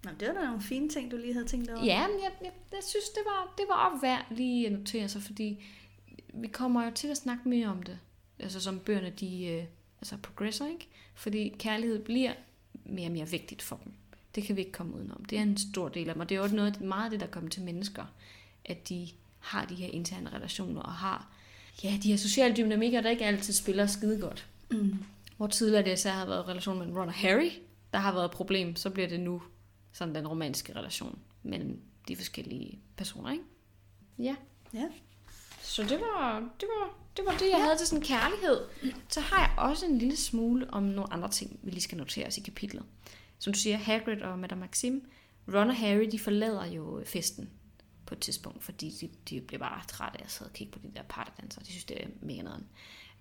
Nå, 0.05 0.11
det 0.21 0.29
var 0.29 0.35
da 0.35 0.45
nogle 0.45 0.63
fine 0.63 0.89
ting, 0.89 1.11
du 1.11 1.17
lige 1.17 1.33
havde 1.33 1.47
tænkt 1.47 1.71
over. 1.71 1.85
Ja, 1.85 2.09
men 2.09 2.17
jeg, 2.23 2.31
jeg, 2.41 2.53
jeg 2.73 2.83
synes, 2.83 3.09
det 3.09 3.23
var, 3.27 3.55
det 3.59 3.65
var 3.69 3.99
værd 4.03 4.27
lige 4.31 4.67
at 4.67 4.73
notere 4.73 5.09
sig, 5.09 5.23
fordi 5.23 5.65
vi 6.35 6.49
kommer 6.49 6.85
jo 6.85 6.91
til 6.91 7.09
at 7.09 7.17
snakke 7.17 7.49
mere 7.49 7.69
om 7.69 7.83
det. 7.83 7.99
Altså 8.39 8.61
som 8.61 8.79
bøgerne, 8.79 9.11
de 9.21 9.47
øh, 9.47 9.65
altså 10.01 10.17
progresser, 10.23 10.67
ikke? 10.69 10.89
Fordi 11.15 11.55
kærlighed 11.59 11.99
bliver 12.05 12.33
mere 12.85 13.07
og 13.07 13.13
mere 13.13 13.29
vigtigt 13.29 13.63
for 13.63 13.81
dem. 13.85 13.93
Det 14.35 14.45
kan 14.45 14.57
vi 14.57 14.61
ikke 14.61 14.73
komme 14.73 14.97
udenom. 14.97 15.25
Det 15.25 15.39
er 15.39 15.43
en 15.43 15.57
stor 15.57 15.89
del 15.89 16.09
af 16.09 16.15
og 16.15 16.29
det 16.29 16.35
er 16.35 16.37
jo 16.37 16.43
også 16.43 16.57
noget, 16.57 16.81
meget 16.81 17.05
af 17.05 17.11
det, 17.11 17.21
der 17.21 17.27
kommer 17.27 17.51
til 17.51 17.63
mennesker, 17.63 18.05
at 18.65 18.89
de 18.89 19.09
har 19.39 19.65
de 19.65 19.75
her 19.75 19.89
interne 19.89 20.31
relationer 20.31 20.81
og 20.81 20.93
har 20.93 21.29
ja, 21.85 21.99
de 22.03 22.11
her 22.11 22.17
sociale 22.17 22.57
dynamikker, 22.57 23.01
der 23.01 23.11
ikke 23.11 23.25
altid 23.25 23.53
spiller 23.53 23.87
skide 23.87 24.21
godt. 24.21 24.47
Mm. 24.71 25.05
Hvor 25.37 25.47
tidligere 25.47 25.85
det 25.85 25.93
især 25.93 26.11
har 26.11 26.27
været 26.27 26.49
relation 26.49 26.79
mellem 26.79 26.97
Ron 26.97 27.09
og 27.09 27.15
Harry, 27.15 27.51
der 27.93 27.99
har 27.99 28.13
været 28.13 28.25
et 28.25 28.31
problem, 28.31 28.77
så 28.77 28.91
bliver 28.91 29.09
det 29.09 29.21
nu 29.21 29.43
sådan 29.93 30.15
den 30.15 30.29
romantiske 30.29 30.77
relation 30.77 31.19
mellem 31.43 31.81
de 32.09 32.17
forskellige 32.17 32.81
personer, 32.97 33.31
ikke? 33.31 33.45
Ja. 34.19 34.37
Ja. 34.75 34.89
Så 35.63 35.83
det 35.83 36.01
var 36.01 36.41
det, 36.61 36.69
var, 36.79 36.97
det, 37.17 37.25
var 37.27 37.33
det 37.33 37.51
jeg 37.51 37.63
havde 37.65 37.79
til 37.79 37.87
sådan 37.87 38.05
kærlighed. 38.05 38.61
Så 39.09 39.21
har 39.21 39.41
jeg 39.41 39.55
også 39.59 39.87
en 39.87 39.99
lille 39.99 40.17
smule 40.17 40.71
om 40.71 40.83
nogle 40.83 41.13
andre 41.13 41.31
ting, 41.31 41.61
vi 41.63 41.71
lige 41.71 41.81
skal 41.83 41.99
notere 41.99 42.27
os 42.27 42.39
i 42.39 42.41
kapitlet. 42.41 42.85
Som 43.39 43.53
du 43.53 43.59
siger, 43.59 43.77
Hagrid 43.77 44.21
og 44.23 44.39
Madame 44.39 44.61
Maxime, 44.61 45.01
Ron 45.49 45.69
og 45.69 45.77
Harry, 45.77 46.09
de 46.13 46.19
forlader 46.19 46.67
jo 46.67 47.03
festen 47.07 47.51
på 48.07 48.15
et 48.15 48.21
tidspunkt, 48.21 48.65
fordi 48.65 48.91
de, 49.01 49.11
de 49.31 49.41
bliver 49.41 49.59
bare 49.59 49.83
trætte 49.89 50.21
af 50.21 50.25
at 50.25 50.31
sidde 50.31 50.49
og 50.49 50.53
kigge 50.53 50.73
på 50.73 50.79
de 50.79 50.93
der 50.97 51.03
partydanser. 51.03 51.61
De 51.61 51.67
synes, 51.67 51.85
det 51.85 52.03
er 52.03 52.07
mega 52.21 52.43
noget. 52.43 52.65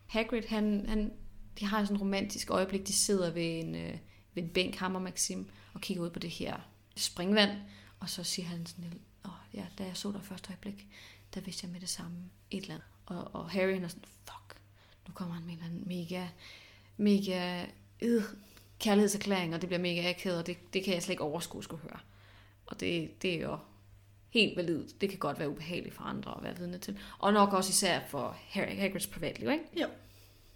Hagrid, 0.07 0.43
han, 0.47 0.86
han, 0.88 1.13
de 1.59 1.65
har 1.65 1.84
sådan 1.84 1.95
en 1.95 2.01
romantisk 2.01 2.49
øjeblik, 2.49 2.88
de 2.88 2.93
sidder 2.93 3.32
ved 3.32 3.59
en, 3.59 3.76
øh, 3.76 3.97
ved 4.34 4.43
en 4.43 4.49
bænk, 4.49 4.76
ham 4.76 4.95
og 4.95 5.01
Maxim, 5.01 5.49
og 5.74 5.82
kigger 5.82 6.03
ud 6.03 6.09
på 6.09 6.19
det 6.19 6.30
her 6.30 6.57
springvand, 6.95 7.51
og 7.99 8.09
så 8.09 8.24
siger 8.24 8.47
han 8.47 8.65
sådan 8.65 8.99
oh, 9.24 9.32
ja, 9.53 9.65
da 9.78 9.84
jeg 9.84 9.97
så 9.97 10.11
dig 10.11 10.22
første 10.24 10.49
øjeblik, 10.49 10.88
der 11.34 11.41
vidste 11.41 11.65
jeg 11.65 11.72
med 11.72 11.80
det 11.80 11.89
samme 11.89 12.17
et 12.51 12.61
eller 12.61 12.74
andet. 12.74 12.88
Og, 13.05 13.36
og 13.36 13.49
Harry 13.49 13.74
han 13.74 13.84
er 13.84 13.88
sådan, 13.88 14.03
fuck, 14.03 14.61
nu 15.07 15.13
kommer 15.13 15.36
han 15.36 15.43
med 15.43 15.53
en 15.53 15.59
eller 15.59 15.69
anden 15.69 15.88
mega, 15.88 16.28
mega 16.97 17.65
øh, 18.01 18.24
kærlighedserklæring, 18.80 19.55
og 19.55 19.61
det 19.61 19.69
bliver 19.69 19.82
mega 19.82 20.09
akavet, 20.09 20.39
og 20.39 20.47
det, 20.47 20.74
det 20.74 20.84
kan 20.84 20.93
jeg 20.93 21.03
slet 21.03 21.13
ikke 21.13 21.24
overskue 21.24 21.63
skulle 21.63 21.82
høre. 21.82 21.99
Og 22.65 22.80
det, 22.80 23.22
det 23.22 23.34
er 23.34 23.41
jo 23.41 23.57
helt 24.30 24.57
valid. 24.57 24.88
Det 25.01 25.09
kan 25.09 25.19
godt 25.19 25.39
være 25.39 25.49
ubehageligt 25.49 25.95
for 25.95 26.03
andre 26.03 26.38
at 26.38 26.43
være 26.43 26.57
vidne 26.57 26.78
til. 26.78 26.99
Og 27.19 27.34
nok 27.34 27.53
også 27.53 27.69
især 27.69 28.01
for 28.07 28.38
Harry 28.39 28.76
Hagrids 28.76 29.07
privatliv, 29.07 29.49
ikke? 29.49 29.63
Jo. 29.82 29.88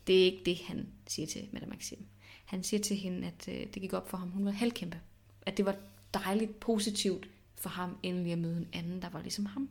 Det 0.08 0.22
er 0.22 0.26
ikke 0.26 0.42
det, 0.46 0.58
han 0.58 0.88
siger 1.08 1.28
til 1.28 1.50
Madame 1.52 1.70
Maxim. 1.70 2.06
Han 2.46 2.64
siger 2.64 2.82
til 2.82 2.98
hende, 2.98 3.28
at 3.28 3.48
øh, 3.48 3.68
det 3.74 3.82
gik 3.82 3.94
op 3.94 4.10
for 4.10 4.18
ham, 4.18 4.30
hun 4.30 4.46
var 4.46 4.52
halvkæmpe. 4.52 5.00
At 5.46 5.58
det 5.58 5.66
var 5.66 5.76
dejligt 6.14 6.60
positivt 6.60 7.30
for 7.56 7.70
ham 7.70 7.98
endelig 8.04 8.32
at 8.32 8.40
møde 8.40 8.58
en 8.58 8.68
anden, 8.74 9.02
der 9.02 9.10
var 9.10 9.22
ligesom 9.22 9.46
ham. 9.46 9.70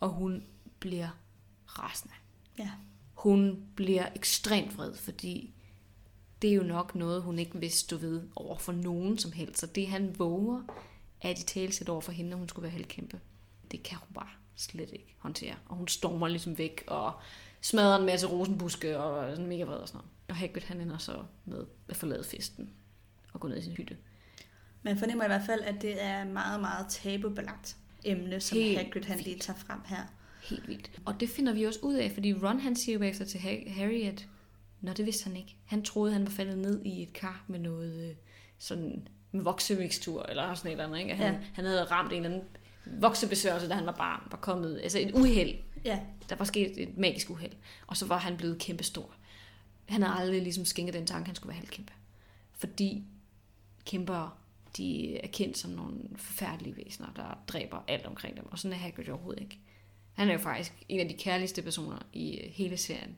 Og 0.00 0.08
hun 0.08 0.44
bliver 0.80 1.08
rasende. 1.66 2.14
Ja. 2.58 2.70
Hun 3.14 3.66
bliver 3.74 4.08
ekstremt 4.14 4.76
vred, 4.76 4.94
fordi 4.94 5.54
det 6.42 6.50
er 6.50 6.54
jo 6.54 6.62
nok 6.62 6.94
noget, 6.94 7.22
hun 7.22 7.38
ikke 7.38 7.58
vil 7.60 7.72
stå 7.72 7.96
ved 7.96 8.22
over 8.36 8.58
for 8.58 8.72
nogen 8.72 9.18
som 9.18 9.32
helst. 9.32 9.58
Så 9.58 9.66
det 9.66 9.88
han 9.88 10.18
våger, 10.18 10.62
at 11.20 11.38
i 11.38 11.44
talesæt 11.44 11.88
over 11.88 12.00
for 12.00 12.12
hende, 12.12 12.30
når 12.30 12.36
hun 12.36 12.48
skulle 12.48 12.62
være 12.62 12.72
halvkæmpe, 12.72 13.20
det 13.70 13.82
kan 13.82 13.98
hun 13.98 14.14
bare 14.14 14.28
slet 14.56 14.92
ikke 14.92 15.14
håndtere. 15.18 15.54
Og 15.68 15.76
hun 15.76 15.88
stormer 15.88 16.28
ligesom 16.28 16.58
væk 16.58 16.84
og 16.86 17.12
smadrer 17.60 17.98
en 17.98 18.06
masse 18.06 18.26
rosenbuske 18.26 18.98
og 18.98 19.24
er 19.24 19.30
sådan 19.30 19.46
mega 19.46 19.64
vred 19.64 19.76
og 19.76 19.88
sådan 19.88 19.98
noget. 19.98 20.10
Og 20.28 20.36
Hagrid 20.36 20.62
han 20.62 20.80
ender 20.80 20.98
så 20.98 21.12
med 21.44 21.64
at 21.88 21.96
forlade 21.96 22.24
festen 22.24 22.70
og 23.32 23.40
gå 23.40 23.48
ned 23.48 23.56
i 23.58 23.62
sin 23.62 23.72
hytte. 23.72 23.96
Man 24.82 24.98
fornemmer 24.98 25.24
i 25.24 25.28
hvert 25.28 25.46
fald, 25.46 25.60
at 25.60 25.82
det 25.82 26.02
er 26.02 26.24
meget, 26.24 26.60
meget 26.60 26.86
tabubelagt 26.88 27.76
emne, 28.04 28.40
som 28.40 28.58
Helt 28.58 28.78
Hagrid 28.78 29.02
han 29.04 29.18
lige 29.18 29.38
tager 29.38 29.58
frem 29.58 29.80
her. 29.86 30.02
Helt 30.42 30.68
vildt. 30.68 30.90
Og 31.04 31.20
det 31.20 31.28
finder 31.28 31.52
vi 31.52 31.64
også 31.64 31.80
ud 31.82 31.94
af, 31.94 32.10
fordi 32.12 32.34
Ron 32.34 32.60
han 32.60 32.76
siger 32.76 32.92
jo 32.94 32.98
bagefter 32.98 33.24
til 33.24 33.40
Ha- 33.40 33.68
Harry, 33.70 34.02
at 34.02 34.26
Nå, 34.80 34.92
det 34.92 35.06
vidste 35.06 35.24
han 35.24 35.36
ikke. 35.36 35.56
Han 35.66 35.82
troede, 35.82 36.12
han 36.12 36.22
var 36.24 36.30
faldet 36.30 36.58
ned 36.58 36.82
i 36.84 37.02
et 37.02 37.12
kar 37.12 37.44
med 37.48 37.58
noget 37.58 38.10
øh, 38.10 38.14
sådan 38.58 39.08
med 39.32 39.42
voksemixtur, 39.44 40.22
eller 40.28 40.54
sådan 40.54 40.68
et 40.68 40.72
eller 40.72 40.84
andet. 40.84 40.98
Ikke? 40.98 41.10
At 41.10 41.16
Han, 41.16 41.34
Ja. 41.34 41.40
han 41.54 41.64
havde 41.64 41.84
ramt 41.84 42.12
en 42.12 42.24
eller 42.24 42.30
anden 42.36 42.48
voksebesvørgelse, 43.00 43.68
da 43.68 43.74
han 43.74 43.86
var 43.86 43.92
barn, 43.92 44.22
var 44.30 44.38
kommet, 44.38 44.80
altså 44.82 44.98
et 44.98 45.12
uheld. 45.14 45.54
Ja, 45.86 46.00
Der 46.28 46.36
var 46.36 46.44
sket 46.44 46.82
et 46.82 46.98
magisk 46.98 47.30
uheld. 47.30 47.52
Og 47.86 47.96
så 47.96 48.06
var 48.06 48.18
han 48.18 48.36
blevet 48.36 48.58
kæmpestor. 48.58 49.14
Han 49.88 50.02
havde 50.02 50.20
aldrig 50.20 50.42
ligesom 50.42 50.64
skænket 50.64 50.94
den 50.94 51.06
tanke, 51.06 51.22
at 51.22 51.26
han 51.26 51.34
skulle 51.34 51.48
være 51.48 51.58
halvkæmpe. 51.58 51.92
Fordi 52.58 53.02
kæmper, 53.84 54.38
de 54.76 55.18
er 55.18 55.28
kendt 55.28 55.58
som 55.58 55.70
nogle 55.70 55.98
forfærdelige 56.16 56.76
væsener, 56.76 57.08
der 57.16 57.38
dræber 57.48 57.84
alt 57.88 58.06
omkring 58.06 58.36
dem. 58.36 58.46
Og 58.50 58.58
sådan 58.58 58.72
er 58.72 58.78
Hagrid 58.78 59.08
overhovedet 59.08 59.42
ikke. 59.42 59.58
Han 60.12 60.28
er 60.28 60.32
jo 60.32 60.38
faktisk 60.38 60.72
en 60.88 61.00
af 61.00 61.08
de 61.08 61.14
kærligste 61.14 61.62
personer 61.62 61.98
i 62.12 62.38
øh, 62.38 62.50
hele 62.52 62.76
serien. 62.76 63.16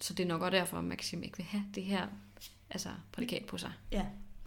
Så 0.00 0.14
det 0.14 0.22
er 0.22 0.28
nok 0.28 0.42
også 0.42 0.56
derfor, 0.56 0.78
at 0.78 0.84
Maxim 0.84 1.22
ikke 1.22 1.36
vil 1.36 1.46
have 1.46 1.64
det 1.74 1.84
her 1.84 2.06
altså, 2.70 2.88
prædikat 3.12 3.44
på 3.44 3.58
sig. 3.58 3.72
ja. 3.92 4.06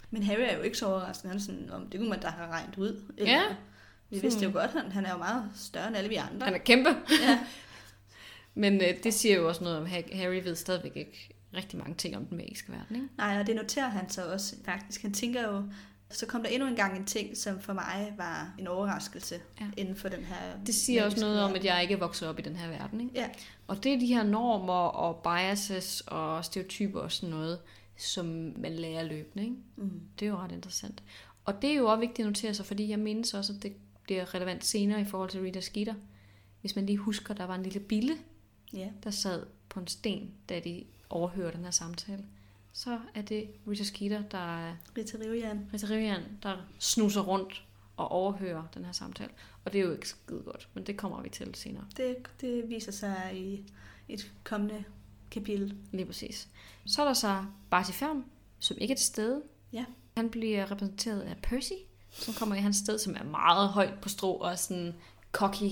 Men 0.10 0.24
Harry 0.24 0.40
er 0.42 0.56
jo 0.58 0.62
ikke 0.62 0.78
så 0.78 0.88
overraskende. 0.88 1.30
Han 1.30 1.38
er 1.38 1.42
sådan, 1.42 1.70
om 1.72 1.90
det 1.90 2.00
kunne 2.00 2.10
man 2.10 2.22
da 2.22 2.28
have 2.28 2.48
regnet 2.48 2.78
ud. 2.78 3.14
Ja. 3.18 3.42
Vi 4.10 4.20
vidste 4.20 4.44
jo 4.46 4.52
godt, 4.54 4.72
han, 4.72 4.92
han 4.92 5.06
er 5.06 5.12
jo 5.12 5.18
meget 5.18 5.52
større 5.56 5.88
end 5.88 5.98
alle 5.98 6.10
vi 6.10 6.16
andre. 6.16 6.46
Han 6.46 6.54
er 6.54 6.58
kæmpe. 6.58 6.90
Ja. 7.22 7.40
Men 8.54 8.74
øh, 8.82 9.04
det 9.04 9.14
siger 9.14 9.36
jo 9.36 9.48
også 9.48 9.64
noget 9.64 9.78
om, 9.78 9.84
at 9.86 10.10
Harry 10.14 10.44
ved 10.44 10.56
stadigvæk 10.56 10.96
ikke 10.96 11.30
rigtig 11.54 11.80
mange 11.80 11.96
ting 11.96 12.18
om 12.18 12.26
den 12.26 12.38
magiske 12.38 12.72
verden. 12.72 12.96
Ikke? 12.96 13.08
Nej, 13.18 13.40
og 13.40 13.48
det 13.48 13.56
noterer 13.56 13.88
han 13.90 14.10
så 14.10 14.32
også 14.32 14.56
faktisk. 14.66 15.02
Han 15.02 15.14
tænker 15.14 15.44
jo, 15.52 15.64
så 16.10 16.26
kom 16.26 16.44
der 16.44 16.50
endnu 16.50 16.68
en 16.68 16.76
gang 16.76 16.98
en 16.98 17.06
ting, 17.06 17.38
som 17.38 17.60
for 17.62 17.74
mig 17.74 18.14
var 18.18 18.54
en 18.60 18.68
overraskelse 18.68 19.36
Ja. 19.62 19.66
inden 19.78 19.96
for 19.96 20.10
den 20.10 20.24
her 20.24 20.36
Det 20.66 20.76
siger 20.76 21.06
også 21.06 21.20
noget 21.20 21.40
om, 21.42 21.50
verden. 21.50 21.58
at 21.58 21.66
jeg 21.74 21.82
ikke 21.82 21.94
er 21.94 21.98
vokset 21.98 22.28
op 22.28 22.40
i 22.40 22.42
den 22.42 22.56
her 22.56 22.68
verden. 22.70 23.02
Ikke? 23.02 23.12
Ja, 23.16 23.28
Og 23.68 23.84
det 23.84 23.94
er 23.94 24.00
de 24.00 24.06
her 24.06 24.24
normer 24.24 24.74
og 24.74 25.24
biases 25.24 26.02
og 26.08 26.46
stereotyper 26.46 27.00
og 27.00 27.12
sådan 27.12 27.30
noget, 27.30 27.60
som 27.98 28.26
man 28.58 28.72
lærer 28.76 29.04
løbende. 29.04 29.44
Ikke? 29.44 29.56
mm. 29.76 30.02
Det 30.20 30.26
er 30.26 30.30
jo 30.30 30.38
ret 30.38 30.52
interessant. 30.52 31.04
Og 31.46 31.62
det 31.62 31.70
er 31.70 31.76
jo 31.76 31.86
også 31.88 32.00
vigtigt 32.00 32.20
at 32.20 32.26
notere 32.26 32.54
sig, 32.54 32.66
fordi 32.66 32.90
jeg 32.90 33.00
mindes 33.00 33.34
også, 33.34 33.54
at 33.54 33.64
det 33.64 33.74
bliver 34.06 34.34
relevant 34.34 34.66
senere 34.66 35.02
i 35.02 35.06
forhold 35.06 35.30
til 35.30 35.42
Rita 35.42 35.62
Skeeter. 35.62 35.94
Hvis 36.62 36.76
man 36.76 36.86
lige 36.86 36.98
husker, 36.98 37.34
der 37.34 37.46
var 37.46 37.56
en 37.56 37.64
lille 37.64 37.80
bille, 37.80 38.18
ja. 38.74 38.90
der 39.04 39.12
sad 39.12 39.46
på 39.70 39.80
en 39.80 39.88
sten, 39.88 40.32
da 40.50 40.60
de 40.60 40.84
overhørte 41.10 41.58
den 41.58 41.64
her 41.64 41.72
samtale. 41.72 42.26
Så 42.74 43.00
er 43.14 43.22
det 43.22 43.50
Rita 43.68 43.84
Skeeter, 43.84 44.22
der 44.22 44.58
er 44.68 44.76
Rita 44.98 45.18
Rivian. 45.18 45.70
Rita 45.74 45.88
Rivian, 45.90 46.24
der 46.44 46.58
snuser 46.80 47.22
rundt 47.22 47.66
og 47.98 48.12
overhører 48.12 48.64
den 48.74 48.86
her 48.86 48.92
samtale. 48.92 49.32
Og 49.66 49.74
det 49.74 49.82
er 49.82 49.86
jo 49.86 49.92
ikke 49.92 50.10
skide 50.10 50.42
godt, 50.46 50.70
men 50.74 50.86
det 50.86 50.98
kommer 50.98 51.22
vi 51.22 51.30
til 51.30 51.56
senere. 51.56 51.86
Det, 51.98 52.18
det 52.42 52.70
viser 52.70 52.92
sig 52.92 53.32
i 53.34 53.66
et 54.10 54.32
kommende 54.44 54.84
kapitel. 55.32 55.78
Lige 55.92 56.06
præcis. 56.06 56.50
Så 56.86 57.02
er 57.02 57.06
der 57.06 57.14
så 57.14 57.46
Barty 57.70 57.92
Fern, 57.92 58.26
som 58.60 58.78
ikke 58.80 58.92
er 58.92 58.96
til 58.96 59.06
stede. 59.06 59.44
Ja. 59.74 59.86
Han 60.18 60.30
bliver 60.30 60.72
repræsenteret 60.72 61.22
af 61.22 61.38
Percy, 61.44 61.74
som 62.16 62.34
kommer 62.34 62.56
i 62.56 62.60
hans 62.60 62.78
sted, 62.78 63.00
som 63.00 63.16
er 63.16 63.24
meget 63.24 63.70
højt 63.70 64.02
på 64.02 64.10
strå 64.10 64.34
og 64.34 64.60
sådan 64.60 64.94
cocky 65.32 65.72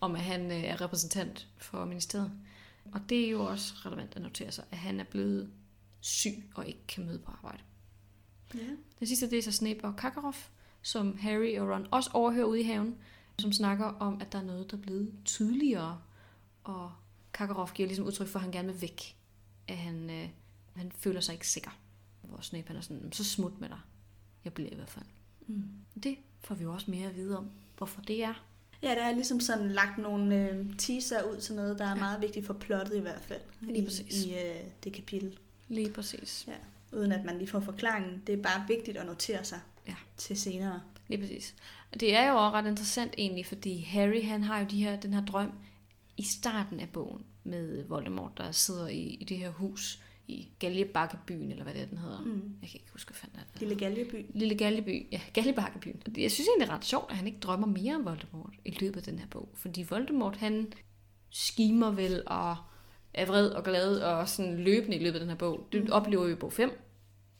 om, 0.00 0.14
at 0.14 0.20
han 0.20 0.50
øh, 0.50 0.64
er 0.64 0.80
repræsentant 0.80 1.48
for 1.58 1.84
ministeriet. 1.84 2.32
Og 2.92 3.00
det 3.08 3.24
er 3.24 3.30
jo 3.30 3.44
også 3.44 3.74
relevant 3.86 4.16
at 4.16 4.22
notere 4.22 4.52
sig, 4.52 4.64
at 4.70 4.78
han 4.78 5.00
er 5.00 5.04
blevet 5.04 5.50
syg 6.00 6.50
og 6.54 6.66
ikke 6.66 6.86
kan 6.88 7.06
møde 7.06 7.18
på 7.18 7.30
arbejde. 7.30 7.62
Ja. 8.54 8.60
Den 8.98 9.06
sidste, 9.06 9.30
det 9.30 9.38
er 9.38 9.42
så 9.42 9.52
Snape 9.52 9.84
og 9.84 9.96
Karkaroff, 9.96 10.48
som 10.82 11.18
Harry 11.18 11.58
og 11.58 11.68
Ron 11.68 11.86
også 11.90 12.10
overhører 12.12 12.46
ude 12.46 12.60
i 12.60 12.64
haven, 12.64 12.96
som 13.38 13.52
snakker 13.52 13.86
om, 13.86 14.20
at 14.20 14.32
der 14.32 14.38
er 14.38 14.42
noget, 14.42 14.70
der 14.70 14.76
er 14.76 14.80
blevet 14.80 15.14
tydeligere. 15.24 16.00
Og 16.64 16.92
Karkaroff 17.32 17.72
giver 17.72 17.86
ligesom 17.86 18.06
udtryk 18.06 18.28
for, 18.28 18.38
at 18.38 18.42
han 18.42 18.52
gerne 18.52 18.72
vil 18.72 18.80
væk. 18.80 19.16
At 19.68 19.76
han, 19.76 20.10
øh, 20.10 20.28
han 20.76 20.92
føler 20.92 21.20
sig 21.20 21.32
ikke 21.32 21.48
sikker. 21.48 21.70
Hvor 22.22 22.40
Snape 22.40 22.66
han 22.66 22.76
er 22.76 22.80
sådan, 22.80 23.12
så 23.12 23.24
smut 23.24 23.60
med 23.60 23.68
dig. 23.68 23.80
Jeg 24.44 24.52
bliver 24.52 24.70
i 24.70 24.74
hvert 24.74 24.90
fald. 24.90 25.04
Mm. 25.46 25.62
Det 26.02 26.16
får 26.44 26.54
vi 26.54 26.62
jo 26.62 26.72
også 26.72 26.90
mere 26.90 27.08
at 27.08 27.16
vide 27.16 27.38
om, 27.38 27.50
hvorfor 27.76 28.00
det 28.00 28.22
er. 28.24 28.44
Ja, 28.82 28.88
der 28.90 29.02
er 29.02 29.12
ligesom 29.12 29.40
sådan 29.40 29.68
lagt 29.68 29.98
nogle 29.98 30.48
øh, 30.50 30.76
teaser 30.78 31.22
ud 31.22 31.40
til 31.40 31.54
noget, 31.54 31.78
der 31.78 31.84
er 31.84 31.94
meget 31.94 32.20
vigtigt 32.20 32.46
for 32.46 32.54
plottet 32.54 32.96
i 32.96 33.00
hvert 33.00 33.22
fald. 33.22 33.40
Lige 33.60 33.78
i, 33.78 33.84
præcis. 33.84 34.24
I 34.24 34.34
øh, 34.34 34.54
det 34.84 34.92
kapitel. 34.92 35.38
Lige 35.68 35.90
præcis. 35.90 36.44
Ja. 36.48 36.96
Uden 36.98 37.12
at 37.12 37.24
man 37.24 37.38
lige 37.38 37.48
får 37.48 37.60
forklaringen. 37.60 38.22
Det 38.26 38.32
er 38.38 38.42
bare 38.42 38.64
vigtigt 38.68 38.96
at 38.96 39.06
notere 39.06 39.44
sig 39.44 39.60
Ja. 39.88 39.94
til 40.16 40.36
senere. 40.36 40.80
Lige 41.08 41.20
præcis. 41.20 41.54
Og 41.92 42.00
det 42.00 42.16
er 42.16 42.28
jo 42.30 42.36
også 42.36 42.56
ret 42.56 42.66
interessant 42.66 43.14
egentlig, 43.18 43.46
fordi 43.46 43.80
Harry 43.80 44.24
han 44.24 44.42
har 44.42 44.58
jo 44.60 44.66
de 44.70 44.84
her, 44.84 45.00
den 45.00 45.14
her 45.14 45.24
drøm 45.24 45.52
i 46.16 46.22
starten 46.22 46.80
af 46.80 46.88
bogen 46.88 47.24
med 47.44 47.84
Voldemort, 47.84 48.32
der 48.36 48.52
sidder 48.52 48.88
i, 48.88 48.98
i 49.00 49.24
det 49.24 49.38
her 49.38 49.50
hus 49.50 50.02
i 50.28 50.48
Galjebakkebyen, 50.58 51.50
eller 51.50 51.64
hvad 51.64 51.74
det 51.74 51.82
er, 51.82 51.86
den 51.86 51.98
hedder. 51.98 52.20
Mm. 52.20 52.56
Jeg 52.62 52.70
kan 52.70 52.80
ikke 52.80 52.92
huske, 52.92 53.08
hvad 53.10 53.16
fanden 53.16 53.38
det. 53.52 53.60
Lille 53.60 53.76
Galjeby. 53.76 54.26
Lille 54.34 54.54
Galjeby. 54.54 55.06
Ja, 55.12 55.20
Galjebakkebyen. 55.32 56.02
Jeg 56.16 56.30
synes 56.30 56.48
egentlig, 56.48 56.66
det 56.66 56.72
er 56.72 56.76
ret 56.76 56.84
sjovt, 56.84 57.10
at 57.10 57.16
han 57.16 57.26
ikke 57.26 57.38
drømmer 57.40 57.66
mere 57.66 57.94
om 57.94 58.04
Voldemort 58.04 58.54
i 58.64 58.70
løbet 58.80 58.96
af 58.96 59.02
den 59.02 59.18
her 59.18 59.26
bog. 59.26 59.48
Fordi 59.54 59.86
Voldemort, 59.90 60.36
han 60.36 60.72
skimer 61.30 61.90
vel 61.90 62.22
og 62.26 62.56
er 63.14 63.26
vred 63.26 63.48
og 63.50 63.64
glad 63.64 63.98
og 64.00 64.28
sådan 64.28 64.56
løbende 64.60 64.96
i 64.96 65.02
løbet 65.02 65.14
af 65.14 65.20
den 65.20 65.28
her 65.28 65.36
bog. 65.36 65.68
Det 65.72 65.84
Mm. 65.84 65.92
oplever 65.92 66.26
vi 66.26 66.32
i 66.32 66.36
bog 66.36 66.52
5. 66.52 66.70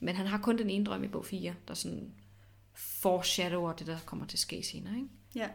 Men 0.01 0.15
han 0.17 0.27
har 0.27 0.39
kun 0.39 0.59
den 0.59 0.71
ene 0.71 0.85
drøm 0.85 1.05
i 1.05 1.09
bog 1.09 1.25
4, 1.27 1.55
der 1.69 1.75
sådan 1.75 2.13
foreshadower 2.75 3.73
det, 3.73 3.87
der 3.87 3.97
kommer 4.07 4.27
til 4.27 4.37
at 4.37 4.41
ske 4.41 4.63
senere. 4.63 4.95
Ikke? 4.97 5.09
Ja. 5.35 5.49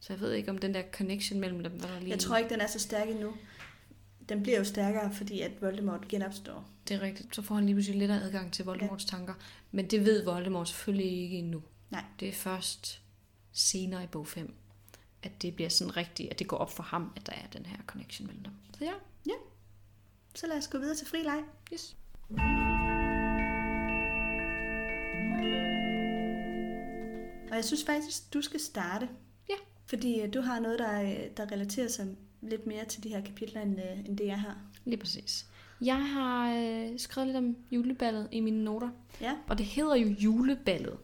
Så 0.00 0.12
jeg 0.12 0.20
ved 0.20 0.32
ikke, 0.32 0.50
om 0.50 0.58
den 0.58 0.74
der 0.74 0.82
connection 0.92 1.40
mellem 1.40 1.62
dem, 1.62 1.72
hvad 1.72 1.88
der 1.88 1.98
lige... 1.98 2.10
Jeg 2.10 2.18
tror 2.18 2.36
ikke, 2.36 2.50
den 2.50 2.60
er 2.60 2.66
så 2.66 2.78
stærk 2.78 3.08
endnu. 3.08 3.32
Den 4.28 4.42
bliver 4.42 4.58
jo 4.58 4.64
stærkere, 4.64 5.12
fordi 5.12 5.40
at 5.40 5.62
Voldemort 5.62 6.08
genopstår. 6.08 6.68
Det 6.88 6.96
er 6.96 7.00
rigtigt. 7.00 7.34
Så 7.34 7.42
får 7.42 7.54
han 7.54 7.64
lige 7.66 7.74
pludselig 7.74 7.98
lettere 7.98 8.22
adgang 8.22 8.52
til 8.52 8.64
Voldemorts 8.64 9.04
ja. 9.04 9.16
tanker. 9.16 9.34
Men 9.72 9.90
det 9.90 10.04
ved 10.04 10.24
Voldemort 10.24 10.68
selvfølgelig 10.68 11.22
ikke 11.22 11.38
endnu. 11.38 11.62
Nej. 11.90 12.04
Det 12.20 12.28
er 12.28 12.32
først 12.32 13.02
senere 13.52 14.04
i 14.04 14.06
bog 14.06 14.26
5, 14.26 14.54
at 15.22 15.42
det 15.42 15.54
bliver 15.54 15.68
sådan 15.70 15.96
rigtigt, 15.96 16.30
at 16.30 16.38
det 16.38 16.46
går 16.48 16.56
op 16.56 16.70
for 16.70 16.82
ham, 16.82 17.12
at 17.16 17.26
der 17.26 17.32
er 17.32 17.46
den 17.52 17.66
her 17.66 17.76
connection 17.86 18.26
mellem 18.26 18.44
dem. 18.44 18.52
Så 18.78 18.84
ja, 18.84 18.92
Så 20.34 20.46
lad 20.46 20.56
os 20.56 20.68
gå 20.68 20.78
videre 20.78 20.96
til 20.96 21.06
fri 21.06 21.22
leg. 21.22 21.42
yes. 21.72 21.96
Og 27.50 27.56
jeg 27.56 27.64
synes 27.64 27.84
faktisk, 27.84 28.34
du 28.34 28.42
skal 28.42 28.60
starte. 28.60 29.08
Ja. 29.48 29.54
Fordi 29.86 30.20
øh, 30.20 30.34
du 30.34 30.40
har 30.40 30.60
noget, 30.60 30.78
der, 30.78 31.02
øh, 31.02 31.18
der 31.36 31.52
relaterer 31.52 31.88
sig 31.88 32.06
lidt 32.50 32.66
mere 32.66 32.84
til 32.84 33.02
de 33.04 33.08
her 33.08 33.20
kapitler, 33.20 33.60
end, 33.62 33.78
øh, 33.80 33.98
end 33.98 34.18
det 34.18 34.26
jeg 34.26 34.40
har. 34.40 34.58
Lige 34.84 34.96
præcis. 34.96 35.46
Jeg 35.80 36.06
har 36.08 36.54
øh, 36.54 36.98
skrevet 36.98 37.26
lidt 37.28 37.36
om 37.36 37.56
juleballet 37.70 38.28
i 38.32 38.40
mine 38.40 38.64
noter. 38.64 38.90
Ja. 39.20 39.34
Og 39.48 39.58
det 39.58 39.66
hedder 39.66 39.94
jo 39.94 40.08
juleballet 40.08 40.96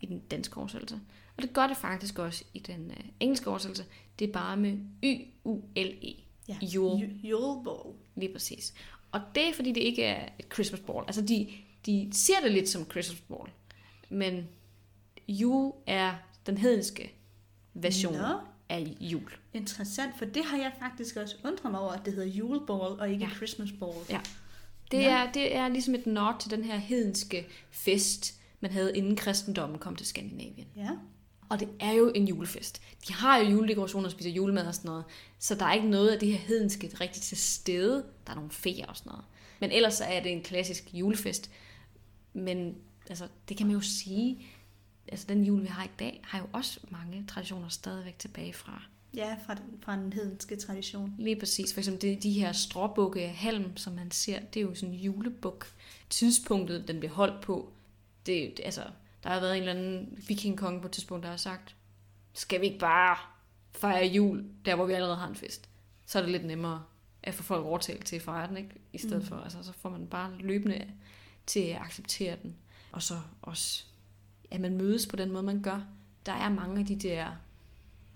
i 0.00 0.06
den 0.06 0.18
danske 0.30 0.56
oversættelse. 0.58 1.00
Og 1.36 1.42
det 1.42 1.52
gør 1.52 1.66
det 1.66 1.76
faktisk 1.76 2.18
også 2.18 2.44
i 2.54 2.58
den 2.58 2.90
øh, 2.90 3.04
engelske 3.20 3.50
oversættelse. 3.50 3.84
Det 4.18 4.28
er 4.28 4.32
bare 4.32 4.56
med 4.56 4.78
Y-U-L-E. 5.04 6.14
Ja. 6.48 6.56
Yule. 6.74 7.06
Ju- 7.06 7.26
Yule 7.30 7.64
Ball. 7.64 7.94
Lige 8.16 8.32
præcis. 8.32 8.74
Og 9.12 9.20
det 9.34 9.48
er, 9.48 9.52
fordi 9.52 9.72
det 9.72 9.80
ikke 9.80 10.02
er 10.04 10.28
et 10.38 10.46
Christmas 10.54 10.80
ball. 10.80 11.04
Altså, 11.06 11.22
de, 11.22 11.48
de 11.86 12.08
ser 12.12 12.34
det 12.42 12.52
lidt 12.52 12.68
som 12.68 12.90
Christmas 12.90 13.20
ball. 13.20 13.50
Men 14.08 14.48
jul 15.28 15.72
er 15.86 16.14
den 16.46 16.58
hedenske 16.58 17.12
version 17.74 18.14
Nå. 18.14 18.38
Af 18.70 18.96
jul. 19.00 19.30
Interessant, 19.54 20.18
for 20.18 20.24
det 20.24 20.44
har 20.44 20.56
jeg 20.56 20.72
faktisk 20.80 21.16
også 21.16 21.36
undret 21.44 21.70
mig 21.70 21.80
over, 21.80 21.92
at 21.92 22.00
det 22.04 22.12
hedder 22.14 22.32
Yule 22.38 22.60
Ball 22.66 23.00
og 23.00 23.10
ikke 23.10 23.24
Ja. 23.24 23.28
ja. 23.30 23.34
Christmas 23.36 23.68
Ball. 23.80 23.94
Ja. 24.10 24.20
Det, 24.90 25.00
Nå. 25.00 25.08
er, 25.08 25.32
det 25.32 25.56
er 25.56 25.68
ligesom 25.68 25.94
et 25.94 26.06
nod 26.06 26.34
til 26.40 26.50
den 26.50 26.64
her 26.64 26.76
hedenske 26.76 27.46
fest, 27.70 28.34
man 28.60 28.70
havde 28.70 28.96
inden 28.96 29.16
kristendommen 29.16 29.78
kom 29.78 29.96
til 29.96 30.06
Skandinavien. 30.06 30.66
ja. 30.76 30.90
Og 31.48 31.60
det 31.60 31.68
er 31.80 31.92
jo 31.92 32.12
en 32.14 32.28
julefest. 32.28 32.82
De 33.08 33.12
har 33.12 33.38
jo 33.38 33.50
juledekorationer 33.50 34.04
og 34.06 34.10
spiser 34.12 34.30
julemad 34.30 34.66
og 34.66 34.74
sådan 34.74 34.88
noget. 34.88 35.04
Så 35.38 35.54
der 35.54 35.64
er 35.66 35.72
ikke 35.74 35.88
noget 35.88 36.08
af 36.08 36.18
det 36.18 36.28
her 36.28 36.38
hedenske 36.38 36.90
rigtigt 37.00 37.24
til 37.24 37.36
stede. 37.36 38.04
Der 38.26 38.30
er 38.32 38.34
nogle 38.36 38.50
feer 38.50 38.86
og 38.86 38.96
sådan 38.96 39.10
noget. 39.10 39.24
Men 39.60 39.70
ellers 39.72 39.94
så 39.94 40.04
er 40.04 40.22
det 40.22 40.32
en 40.32 40.42
klassisk 40.42 40.94
julefest. 40.94 41.50
Men 42.32 42.74
altså, 43.08 43.28
det 43.48 43.56
kan 43.56 43.66
man 43.66 43.74
jo 43.76 43.80
sige. 43.80 44.46
Altså 45.10 45.26
den 45.28 45.44
jul, 45.44 45.62
vi 45.62 45.66
har 45.66 45.84
i 45.84 45.90
dag, 45.98 46.20
har 46.24 46.38
jo 46.38 46.46
også 46.52 46.80
mange 46.88 47.24
traditioner 47.28 47.68
stadigvæk 47.68 48.18
tilbage 48.18 48.52
fra. 48.52 48.82
Ja, 49.14 49.36
fra, 49.46 49.54
den- 49.54 49.78
fra 49.82 49.96
den 49.96 50.12
hedenske 50.12 50.56
tradition. 50.56 51.14
Lige 51.18 51.36
præcis. 51.36 51.74
For 51.74 51.80
eksempel 51.80 52.02
det, 52.02 52.22
de 52.22 52.32
her 52.32 52.52
stråbukke 52.52 53.28
halm, 53.28 53.76
som 53.76 53.92
man 53.92 54.10
ser, 54.10 54.40
det 54.40 54.60
er 54.60 54.64
jo 54.64 54.74
sådan 54.74 54.94
en 54.94 55.00
julebuk. 55.00 55.66
Tidspunktet, 56.10 56.88
den 56.88 56.98
bliver 56.98 57.12
holdt 57.12 57.40
på, 57.40 57.72
det, 58.26 58.56
det 58.56 58.64
altså, 58.64 58.82
der 59.22 59.28
har 59.28 59.40
været 59.40 59.56
en 59.56 59.62
eller 59.62 59.74
anden 59.74 60.18
vikingkonge 60.28 60.80
på 60.80 60.86
et 60.86 60.92
tidspunkt, 60.92 61.22
der 61.24 61.30
har 61.30 61.36
sagt, 61.36 61.76
skal 62.34 62.60
vi 62.60 62.66
ikke 62.66 62.78
bare 62.78 63.16
fejre 63.72 64.06
jul, 64.06 64.44
der 64.64 64.74
hvor 64.74 64.86
vi 64.86 64.92
allerede 64.92 65.16
har 65.16 65.28
en 65.28 65.34
fest? 65.36 65.68
Så 66.06 66.18
er 66.18 66.22
det 66.22 66.32
lidt 66.32 66.44
nemmere 66.44 66.82
at 67.22 67.34
få 67.34 67.42
folk 67.42 67.64
overtalt 67.64 68.06
til 68.06 68.16
at 68.16 68.22
fejre 68.22 68.48
den, 68.48 68.56
ikke? 68.56 68.70
I 68.92 68.98
stedet 68.98 69.22
mm. 69.22 69.26
for, 69.28 69.36
altså, 69.36 69.62
så 69.62 69.72
får 69.72 69.90
man 69.90 70.06
bare 70.06 70.32
løbende 70.38 70.86
til 71.46 71.60
at 71.60 71.76
acceptere 71.80 72.36
den. 72.42 72.56
Og 72.92 73.02
så 73.02 73.20
også, 73.42 73.84
at 74.50 74.60
man 74.60 74.76
mødes 74.76 75.06
på 75.06 75.16
den 75.16 75.30
måde, 75.32 75.42
man 75.42 75.62
gør. 75.62 75.86
Der 76.26 76.32
er 76.32 76.48
mange 76.48 76.80
af 76.80 76.86
de 76.86 76.96
der 76.96 77.26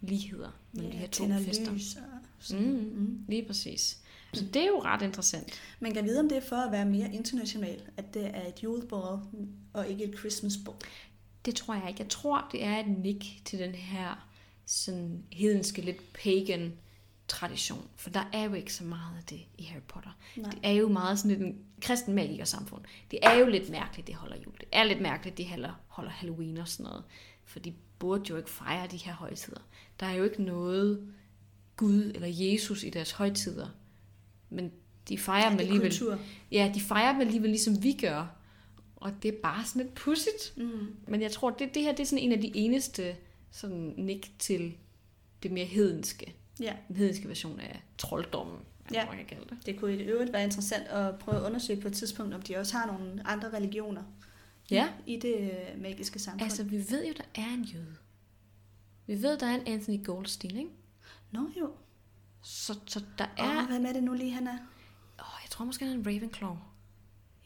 ligheder 0.01 0.51
mellem 0.73 0.91
de 0.93 0.97
her 0.99 1.07
to 1.07 1.25
fester. 1.45 1.73
lys 1.73 1.97
og. 1.97 2.57
Mm, 2.61 2.67
Mm. 2.67 3.19
lige 3.29 3.45
præcis. 3.47 3.99
Så 4.35 4.45
det 4.45 4.63
er 4.63 4.67
jo 4.67 4.81
ret 4.83 5.03
interessant. 5.03 5.53
Man 5.81 5.95
kan 5.95 6.05
vide, 6.05 6.21
om 6.21 6.29
det 6.29 6.37
er 6.39 6.43
for 6.49 6.57
at 6.57 6.73
være 6.73 6.85
mere 6.85 7.15
international, 7.15 7.81
at 7.97 8.15
det 8.15 8.27
er 8.27 8.47
et 8.49 8.63
juleball 8.63 9.19
og 9.73 9.89
ikke 9.89 10.05
et 10.05 10.19
Christmas 10.19 10.53
ball. 10.65 10.77
Det 11.45 11.55
tror 11.55 11.75
jeg 11.75 11.89
ikke. 11.89 12.01
Jeg 12.03 12.09
tror, 12.09 12.49
det 12.53 12.65
er 12.65 12.79
et 12.79 12.99
nik 12.99 13.43
til 13.45 13.59
den 13.59 13.73
her 13.75 14.29
sådan 14.67 15.23
hedenske, 15.33 15.83
lidt 15.83 16.13
pagan 16.13 16.73
tradition. 17.29 17.89
For 17.97 18.11
der 18.11 18.25
er 18.33 18.43
jo 18.45 18.55
ikke 18.55 18.75
så 18.75 18.85
meget 18.85 19.17
af 19.19 19.25
det 19.25 19.41
i 19.59 19.63
Harry 19.65 19.83
Potter. 19.89 20.11
Nej. 20.37 20.51
Det 20.51 20.61
er 20.63 20.71
jo 20.71 20.89
meget 20.89 21.19
sådan 21.19 21.31
lidt 21.31 21.41
en 21.41 21.59
kristen 21.81 22.15
magiker 22.15 22.45
samfund. 22.45 22.83
Det 23.11 23.19
er 23.23 23.33
jo 23.35 23.47
lidt 23.47 23.71
mærkeligt, 23.71 24.07
det 24.07 24.15
holder 24.15 24.37
jul. 24.37 24.55
Det 24.61 24.69
er 24.73 24.85
lidt 24.85 25.01
mærkeligt, 25.01 25.39
det 25.39 25.47
holder, 25.49 25.73
holder 25.89 26.11
Halloween 26.11 26.57
og 26.59 26.69
sådan 26.69 26.85
noget. 26.85 27.05
For 27.45 27.59
de 27.59 27.75
burde 27.99 28.25
jo 28.31 28.37
ikke 28.37 28.51
fejre 28.51 28.87
de 28.87 28.97
her 28.97 29.13
højtider. 29.13 29.61
Der 30.01 30.07
er 30.07 30.13
jo 30.13 30.25
ikke 30.25 30.43
noget 30.43 31.13
Gud 31.77 32.13
eller 32.15 32.29
Jesus 32.29 32.83
i 32.83 32.91
deres 32.91 33.11
højtider. 33.11 33.69
Men 34.51 34.73
de 35.09 35.19
fejrer 35.19 35.45
Ja, 35.45 35.51
dem 35.51 35.59
alligevel. 35.59 35.91
kultur. 35.91 36.19
Ja, 36.51 36.71
de 36.75 36.81
fejrer 36.81 37.13
dem 37.13 37.21
alligevel 37.21 37.51
ligesom 37.51 37.83
vi 37.83 37.93
gør. 37.93 38.27
Og 38.97 39.13
det 39.23 39.29
er 39.35 39.39
bare 39.43 39.65
sådan 39.65 39.83
lidt 39.83 39.95
pudsigt. 39.95 40.53
Mm. 40.57 40.97
Men 41.09 41.23
jeg 41.23 41.33
tror, 41.33 41.51
det, 41.51 41.75
det 41.75 41.83
her 41.83 41.91
det 41.93 42.01
er 42.01 42.07
sådan 42.07 42.25
en 42.25 42.33
af 42.33 42.41
de 42.41 42.51
eneste 42.55 43.17
sådan 43.51 43.95
nik 43.97 44.31
til 44.39 44.75
det 45.43 45.51
mere 45.53 45.65
hedenske. 45.65 46.35
Ja, 46.61 46.77
Den 46.89 46.97
hedenske 46.97 47.29
version 47.29 47.61
af 47.61 47.83
trolddommen, 47.99 48.57
Ja. 48.93 49.07
kan 49.17 49.25
kalde 49.29 49.45
det. 49.51 49.67
det 49.67 49.79
kunne 49.81 49.97
i 49.97 50.03
øvrigt 50.03 50.33
være 50.33 50.45
interessant 50.45 50.87
at 50.89 51.19
prøve 51.19 51.37
at 51.37 51.43
undersøge 51.43 51.81
på 51.81 51.89
et 51.89 51.95
tidspunkt, 51.95 52.35
om 52.35 52.43
de 52.43 52.57
også 52.57 52.77
har 52.77 52.87
nogle 52.87 53.23
andre 53.27 53.53
religioner 53.53 54.03
Ja. 54.71 54.89
i 55.07 55.17
det 55.17 55.35
øh, 55.41 55.83
magiske 55.83 56.19
samfund. 56.19 56.43
Altså, 56.43 56.65
vi 56.65 56.77
ved 56.77 57.07
jo, 57.07 57.13
der 57.17 57.43
er 57.43 57.55
en 57.55 57.63
jøde. 57.65 57.95
Vi 59.07 59.23
ved, 59.23 59.39
der 59.39 59.47
er 59.47 59.55
en 59.55 59.67
Anthony 59.67 60.05
Goldstein, 60.05 60.57
ikke? 60.57 60.71
Nå 61.31 61.49
jo. 61.61 61.71
Så, 62.43 62.79
så 62.87 63.03
der 63.19 63.27
er... 63.37 63.59
Og 63.63 63.67
hvem 63.67 63.87
er 63.87 63.93
det 63.93 64.03
nu 64.03 64.13
lige, 64.13 64.31
han 64.33 64.47
er? 64.47 64.59
Åh, 65.21 65.41
jeg 65.45 65.51
tror 65.51 65.65
måske, 65.65 65.85
han 65.85 65.95
er 65.95 65.99
en 65.99 66.07
Ravenclaw. 66.07 66.57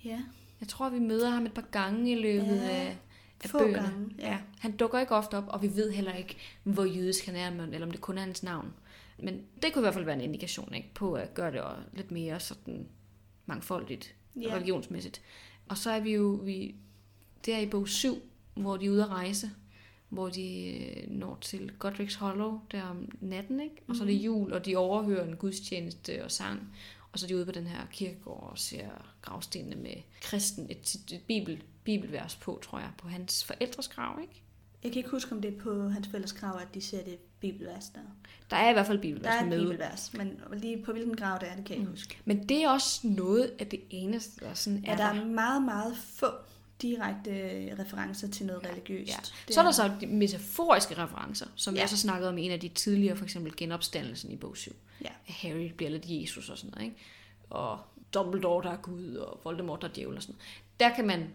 Ja, 0.04 0.22
Jeg 0.60 0.68
tror, 0.68 0.88
vi 0.88 0.98
møder 0.98 1.30
ham 1.30 1.46
et 1.46 1.52
par 1.54 1.64
gange 1.70 2.10
i 2.12 2.14
løbet 2.14 2.56
Ja, 2.56 2.68
af, 2.70 2.98
af 3.44 3.50
få 3.50 3.58
bøgerne. 3.58 3.88
gange, 3.88 4.14
ja. 4.18 4.30
Ja. 4.30 4.38
Han 4.58 4.76
dukker 4.76 4.98
ikke 5.00 5.14
ofte 5.14 5.36
op, 5.36 5.44
og 5.48 5.62
vi 5.62 5.76
ved 5.76 5.90
heller 5.92 6.12
ikke, 6.14 6.36
hvor 6.62 6.84
jødisk 6.84 7.26
han 7.26 7.36
er, 7.36 7.64
eller 7.64 7.86
om 7.86 7.90
det 7.92 8.00
kun 8.00 8.18
er 8.18 8.22
hans 8.22 8.42
navn. 8.42 8.74
Men 9.22 9.42
det 9.62 9.72
kunne 9.72 9.80
i 9.80 9.84
hvert 9.84 9.94
fald 9.94 10.04
være 10.04 10.14
en 10.14 10.20
indikation 10.20 10.74
ikke, 10.74 10.94
på 10.94 11.14
at 11.14 11.34
gøre 11.34 11.52
det 11.52 11.62
lidt 11.92 12.10
mere 12.10 12.40
sådan 12.40 12.88
mangfoldigt, 13.46 14.14
ja. 14.36 14.54
religionsmæssigt. 14.54 15.22
Og 15.68 15.78
så 15.78 15.90
er 15.90 16.00
vi 16.00 16.14
jo 16.14 16.40
vi, 16.44 16.74
der 17.46 17.58
i 17.58 17.66
bog 17.66 17.88
7, 17.88 18.22
hvor 18.54 18.76
de 18.76 18.86
er 18.86 18.90
ude 18.90 19.02
at 19.02 19.08
rejse, 19.08 19.50
hvor 20.08 20.28
de 20.28 20.76
øh, 20.84 21.10
når 21.10 21.38
til 21.40 21.72
Godric's 21.84 22.18
Hollow 22.18 22.60
der 22.72 22.82
om 22.82 23.08
natten, 23.20 23.60
ikke? 23.60 23.76
og 23.88 23.96
så 23.96 24.02
er 24.02 24.06
det 24.06 24.14
jul, 24.14 24.52
og 24.52 24.66
de 24.66 24.76
overhører 24.76 25.28
en 25.28 25.36
gudstjeneste 25.36 26.24
og 26.24 26.30
sang, 26.30 26.74
og 27.12 27.18
så 27.18 27.26
er 27.26 27.28
de 27.28 27.36
ude 27.36 27.46
på 27.46 27.52
den 27.52 27.66
her 27.66 27.86
kirkegård 27.92 28.48
og 28.50 28.58
ser 28.58 28.88
gravstenene 29.22 29.76
med 29.76 29.94
kristen, 30.22 30.66
et, 30.70 30.94
et, 30.94 31.12
et 31.12 31.22
bibel, 31.26 31.62
bibelvers 31.84 32.36
på, 32.36 32.60
tror 32.64 32.78
jeg, 32.78 32.90
på 32.98 33.08
hans 33.08 33.44
forældres 33.44 33.88
grav, 33.88 34.18
ikke? 34.22 34.42
Jeg 34.84 34.92
kan 34.92 34.98
ikke 34.98 35.10
huske, 35.10 35.32
om 35.32 35.42
det 35.42 35.54
er 35.54 35.58
på 35.60 35.88
hans 35.88 36.08
fælles 36.08 36.32
krav, 36.32 36.58
at 36.60 36.74
de 36.74 36.80
ser 36.80 37.04
det 37.04 37.18
bibelvers 37.40 37.84
der. 37.94 38.00
Der 38.50 38.56
er 38.56 38.70
i 38.70 38.72
hvert 38.72 38.86
fald 38.86 38.98
Der 38.98 39.02
bibelvers 39.02 39.34
er 39.34 39.40
et 39.42 39.48
med. 39.48 39.60
bibelvers, 39.60 40.12
men 40.14 40.40
lige 40.52 40.82
på 40.84 40.92
hvilken 40.92 41.16
grav 41.16 41.38
det 41.40 41.48
er, 41.50 41.56
det 41.56 41.64
kan 41.64 41.70
jeg 41.74 41.78
ikke 41.78 41.90
huske. 41.90 42.18
Men 42.24 42.48
det 42.48 42.62
er 42.64 42.68
også 42.70 43.00
noget 43.06 43.52
af 43.58 43.66
det 43.66 43.80
eneste, 43.90 44.44
der 44.44 44.54
sådan 44.54 44.78
Ja, 44.86 44.92
er 44.92 44.96
der 44.96 45.12
der. 45.12 45.20
er 45.20 45.24
meget, 45.26 45.62
meget 45.62 45.96
få 45.96 46.26
direkte 46.82 47.30
referencer 47.78 48.28
til 48.28 48.46
noget 48.46 48.66
religiøst. 48.70 49.08
Ja. 49.10 49.16
Det 49.46 49.54
Så 49.54 49.60
er 49.60 49.64
der 49.64 49.72
så 49.72 49.92
de 50.00 50.06
metaforiske 50.06 50.94
referencer, 50.98 51.46
som 51.54 51.74
ja. 51.74 51.78
Ja. 51.78 51.82
jeg 51.82 51.88
så 51.90 51.96
snakkede 51.96 52.28
om 52.28 52.38
i 52.38 52.42
en 52.42 52.50
af 52.52 52.60
de 52.60 52.68
tidligere, 52.68 53.16
for 53.16 53.24
eksempel 53.24 53.56
genopstandelsen 53.56 54.30
i 54.30 54.36
bog 54.36 54.56
7. 54.56 54.72
Ja. 55.04 55.08
Harry 55.24 55.70
bliver 55.76 55.90
lidt 55.90 56.04
Jesus 56.06 56.50
og 56.50 56.58
sådan 56.58 56.70
noget, 56.70 56.84
ikke? 56.84 56.96
Og 57.50 57.78
Dumbledore, 58.14 58.62
der 58.64 58.70
er 58.70 58.76
Gud, 58.76 59.14
og 59.14 59.40
Voldemort, 59.44 59.82
der 59.82 59.88
er 59.88 59.92
djævel 59.92 60.16
og 60.16 60.22
sådan 60.22 60.34
noget. 60.34 60.80
Der 60.80 60.96
kan 60.96 61.06
man 61.06 61.28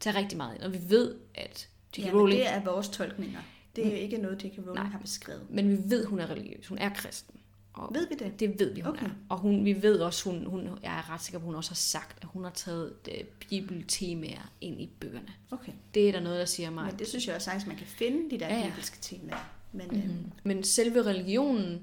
tage 0.00 0.18
rigtig 0.18 0.36
meget 0.38 0.54
ind, 0.54 0.62
og 0.62 0.72
vi 0.72 0.78
ved, 0.88 1.14
at 1.34 1.68
J.K. 1.98 2.04
Ja, 2.06 2.10
Rowling, 2.12 2.40
det 2.40 2.50
er 2.50 2.64
vores 2.64 2.88
tolkninger. 2.88 3.40
Det 3.76 3.86
er 3.86 3.90
jo 3.90 3.96
ikke 3.96 4.16
noget, 4.18 4.44
J.K. 4.44 4.58
Rowling 4.58 4.74
Nej. 4.74 4.84
har 4.86 4.98
beskrevet. 4.98 5.46
men 5.50 5.70
vi 5.70 5.90
ved, 5.90 6.06
hun 6.06 6.18
er 6.20 6.30
religiøs. 6.30 6.66
Hun 6.66 6.78
er 6.78 6.88
kristen. 6.88 7.34
Og 7.72 7.94
Ved 7.94 8.08
vi 8.08 8.14
det? 8.24 8.40
Det 8.40 8.58
ved 8.60 8.74
vi, 8.74 8.80
hun 8.80 8.90
Okay. 8.90 9.06
er. 9.06 9.10
Og 9.28 9.38
hun, 9.38 9.64
vi 9.64 9.82
ved 9.82 9.98
også, 10.00 10.30
hun, 10.30 10.44
hun, 10.46 10.68
jeg 10.82 10.98
er 10.98 11.10
ret 11.10 11.20
sikker 11.22 11.38
på, 11.38 11.44
hun 11.44 11.54
også 11.54 11.70
har 11.70 11.74
sagt, 11.74 12.18
at 12.22 12.28
hun 12.28 12.44
har 12.44 12.50
taget 12.50 12.92
øh, 13.08 13.24
bibeltemaer 13.48 14.50
ind 14.60 14.80
i 14.80 14.90
bøgerne. 15.00 15.28
Okay. 15.50 15.72
Det 15.94 16.08
er 16.08 16.12
der 16.12 16.20
noget, 16.20 16.38
der 16.40 16.44
siger 16.44 16.70
mig. 16.70 16.86
Men 16.86 16.98
det 16.98 17.08
synes 17.08 17.26
jeg 17.26 17.34
også 17.36 17.44
sagtens, 17.44 17.66
man 17.66 17.76
kan 17.76 17.86
finde 17.86 18.30
de 18.30 18.40
der 18.40 18.48
Ja, 18.48 18.58
ja, 18.58 18.66
bibelske 18.68 18.96
temaer. 19.00 19.50
Men 19.72 19.86
Mm-hmm. 19.88 20.02
mm-hmm. 20.08 20.30
Men 20.44 20.64
selve 20.64 21.02
religionen 21.02 21.82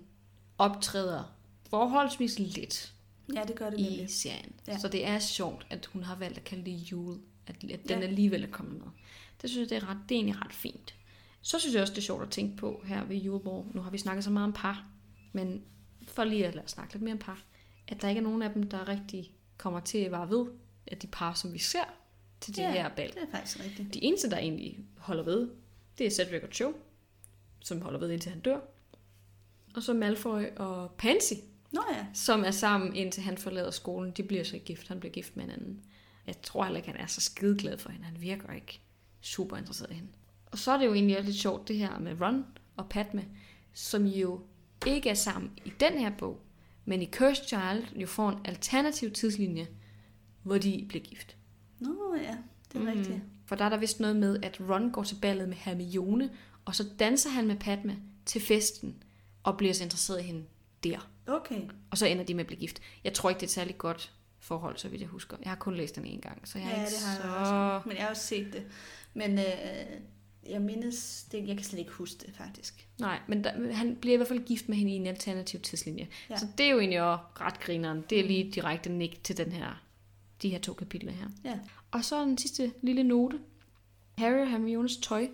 optræder 0.57 1.23
forholdsvis 1.69 2.39
lidt 2.39 2.93
ja, 3.35 3.41
det 3.47 3.55
gør 3.55 3.69
det 3.69 3.79
i 3.79 3.83
nemlig. 3.83 4.09
serien. 4.09 4.51
Ja. 4.67 4.77
Så 4.79 4.87
det 4.87 5.07
er 5.07 5.19
sjovt, 5.19 5.65
at 5.69 5.85
hun 5.85 6.03
har 6.03 6.15
valgt 6.15 6.37
at 6.37 6.43
kalde 6.43 6.65
det 6.65 6.71
jul. 6.71 7.17
At, 7.47 7.55
at 7.55 7.79
den 7.89 7.99
Ja. 7.99 8.07
alligevel 8.07 8.43
er 8.43 8.47
kommet 8.51 8.73
med. 8.73 8.87
Det 9.41 9.49
synes 9.49 9.71
jeg, 9.71 9.81
det 9.81 9.83
er, 9.85 9.89
ret, 9.89 9.97
det 10.09 10.15
er 10.15 10.19
egentlig 10.19 10.45
ret 10.45 10.53
fint. 10.53 10.95
Så 11.41 11.59
synes 11.59 11.73
jeg 11.73 11.81
også, 11.81 11.93
det 11.93 11.97
er 11.97 12.01
sjovt 12.05 12.23
at 12.23 12.29
tænke 12.29 12.57
på 12.57 12.81
her 12.85 13.03
ved 13.03 13.15
Juleborg. 13.17 13.67
Nu 13.73 13.81
har 13.81 13.89
vi 13.91 13.97
snakket 13.97 14.23
så 14.23 14.29
meget 14.31 14.45
om 14.47 14.53
par, 14.53 14.85
men 15.33 15.63
for 16.07 16.23
lige 16.23 16.47
at 16.47 16.55
lade 16.55 16.65
os 16.65 16.71
snakke 16.71 16.93
lidt 16.93 17.03
mere 17.03 17.13
om 17.13 17.19
par, 17.19 17.43
at 17.87 18.01
der 18.01 18.09
ikke 18.09 18.19
er 18.19 18.23
nogen 18.23 18.41
af 18.41 18.53
dem, 18.53 18.69
der 18.69 18.87
rigtig 18.87 19.31
kommer 19.57 19.79
til 19.79 19.97
at 19.97 20.11
være 20.11 20.29
ved, 20.29 20.45
at 20.87 21.01
de 21.01 21.07
par, 21.07 21.33
som 21.33 21.53
vi 21.53 21.59
ser 21.59 21.83
til 22.41 22.55
det 22.55 22.61
Ja. 22.61 22.71
her 22.71 22.89
bal. 22.89 23.09
Det 23.13 23.17
er 23.21 23.31
faktisk 23.37 23.59
rigtigt. 23.59 23.93
De 23.93 24.03
eneste, 24.03 24.29
der 24.29 24.37
egentlig 24.37 24.79
holder 24.97 25.23
ved, 25.23 25.49
det 25.97 26.05
er 26.05 26.11
Cedric 26.11 26.43
og 26.43 26.49
Cho, 26.53 26.73
som 27.59 27.81
holder 27.81 27.99
ved 27.99 28.11
indtil 28.11 28.31
han 28.31 28.41
dør. 28.41 28.59
Og 29.75 29.83
så 29.83 29.93
Malfoy 29.93 30.43
og 30.55 30.91
Pansy, 30.91 31.33
Nå 31.71 31.83
ja. 31.93 32.05
som 32.13 32.43
er 32.43 32.51
sammen 32.51 32.95
indtil 32.95 33.23
han 33.23 33.37
forlader 33.37 33.71
skolen. 33.71 34.11
De 34.11 34.23
bliver 34.23 34.43
så 34.43 34.57
gift. 34.57 34.87
Han 34.87 34.99
bliver 34.99 35.13
gift 35.13 35.37
med 35.37 35.45
en 35.45 35.51
anden. 35.51 35.83
Jeg 36.27 36.41
tror 36.41 36.63
heller 36.63 36.77
ikke, 36.77 36.91
han 36.91 36.99
er 36.99 37.05
så 37.07 37.21
skideglad 37.21 37.77
for 37.77 37.89
hende. 37.89 38.05
Han 38.05 38.21
virker 38.21 38.53
ikke 38.53 38.79
super 39.21 39.57
interesseret 39.57 39.91
i 39.91 39.93
hende. 39.93 40.09
Og 40.51 40.57
så 40.57 40.71
er 40.71 40.77
det 40.77 40.85
jo 40.85 40.93
egentlig 40.93 41.17
også 41.17 41.29
lidt 41.29 41.41
sjovt 41.41 41.67
det 41.67 41.77
her 41.77 41.99
med 41.99 42.21
Ron 42.21 42.45
og 42.77 42.89
Padme, 42.89 43.25
som 43.73 44.05
jo 44.05 44.41
ikke 44.87 45.09
er 45.09 45.13
sammen 45.13 45.51
i 45.65 45.73
den 45.79 45.93
her 45.93 46.11
bog, 46.17 46.41
men 46.85 47.01
i 47.01 47.09
Cursed 47.11 47.45
Child 47.45 47.95
jo 47.95 48.07
får 48.07 48.29
en 48.29 48.39
alternativ 48.45 49.11
tidslinje, 49.11 49.67
hvor 50.43 50.57
de 50.57 50.85
bliver 50.89 51.03
gift. 51.03 51.37
Nå 51.79 52.15
ja, 52.15 52.37
det 52.71 52.75
er 52.75 52.79
mm. 52.79 52.85
rigtigt. 52.85 53.21
For 53.45 53.55
der 53.55 53.65
er 53.65 53.69
der 53.69 53.77
vist 53.77 53.99
noget 53.99 54.15
med, 54.15 54.43
at 54.43 54.61
Ron 54.69 54.91
går 54.91 55.03
til 55.03 55.15
ballet 55.21 55.49
med 55.49 55.57
Hermione, 55.57 56.29
og 56.65 56.75
så 56.75 56.85
danser 56.99 57.29
han 57.29 57.47
med 57.47 57.55
Padme 57.55 57.97
til 58.25 58.41
festen, 58.41 59.03
og 59.43 59.57
bliver 59.57 59.73
så 59.73 59.83
interesseret 59.83 60.19
i 60.19 60.23
hende 60.23 60.43
der. 60.83 61.09
Okay. 61.27 61.61
Og 61.91 61.97
så 61.97 62.05
ender 62.05 62.23
de 62.23 62.33
med 62.33 62.41
at 62.41 62.47
blive 62.47 62.59
gift. 62.59 62.81
Jeg 63.03 63.13
tror 63.13 63.29
ikke, 63.29 63.39
det 63.39 63.45
er 63.45 63.47
et 63.47 63.51
særligt 63.51 63.77
godt 63.77 64.13
forhold, 64.39 64.77
så 64.77 64.89
vidt 64.89 65.01
jeg 65.01 65.09
husker. 65.09 65.37
Jeg 65.41 65.51
har 65.51 65.55
kun 65.57 65.75
læst 65.75 65.95
den 65.95 66.05
en 66.05 66.21
gang, 66.21 66.47
så 66.47 66.59
jeg 66.59 66.67
er 66.67 66.71
Ja, 66.71 66.85
ikke 66.85 66.95
det 66.95 67.05
har 67.05 67.15
så... 67.15 67.27
jeg 67.27 67.37
også. 67.37 67.87
Men 67.87 67.97
jeg 67.97 68.03
har 68.03 68.09
også 68.09 68.27
set 68.27 68.53
det. 68.53 68.63
Men 69.13 69.39
øh, 69.39 69.45
jeg 70.49 70.61
mindes, 70.61 71.27
det, 71.31 71.47
jeg 71.47 71.55
kan 71.55 71.65
slet 71.65 71.79
ikke 71.79 71.91
huske 71.91 72.25
det 72.25 72.35
faktisk. 72.35 72.87
Nej, 72.99 73.19
men 73.27 73.43
der, 73.43 73.73
han 73.73 73.95
bliver 73.95 74.13
i 74.13 74.17
hvert 74.17 74.27
fald 74.27 74.45
gift 74.45 74.69
med 74.69 74.77
hende 74.77 74.91
i 74.91 74.95
en 74.95 75.07
alternativ 75.07 75.59
tidslinje. 75.59 76.07
Ja. 76.29 76.37
Så 76.37 76.47
det 76.57 76.65
er 76.65 76.69
jo 76.69 76.79
egentlig 76.79 77.01
også 77.01 77.23
ret 77.41 77.59
grineren. 77.59 78.03
Det 78.09 78.19
er 78.19 78.23
lige 78.23 78.51
direkte 78.51 78.89
nik 78.89 79.23
til 79.23 79.37
den 79.37 79.51
her, 79.51 79.83
de 80.41 80.49
her 80.49 80.59
to 80.59 80.73
kapitler 80.73 81.11
her. 81.11 81.27
Ja. 81.43 81.59
Og 81.91 82.05
så 82.05 82.21
den 82.21 82.37
sidste 82.37 82.71
lille 82.81 83.03
note. 83.03 83.39
Harry 84.17 84.39
og 84.39 84.49
Hermiones 84.49 84.97
tøj 84.97 85.27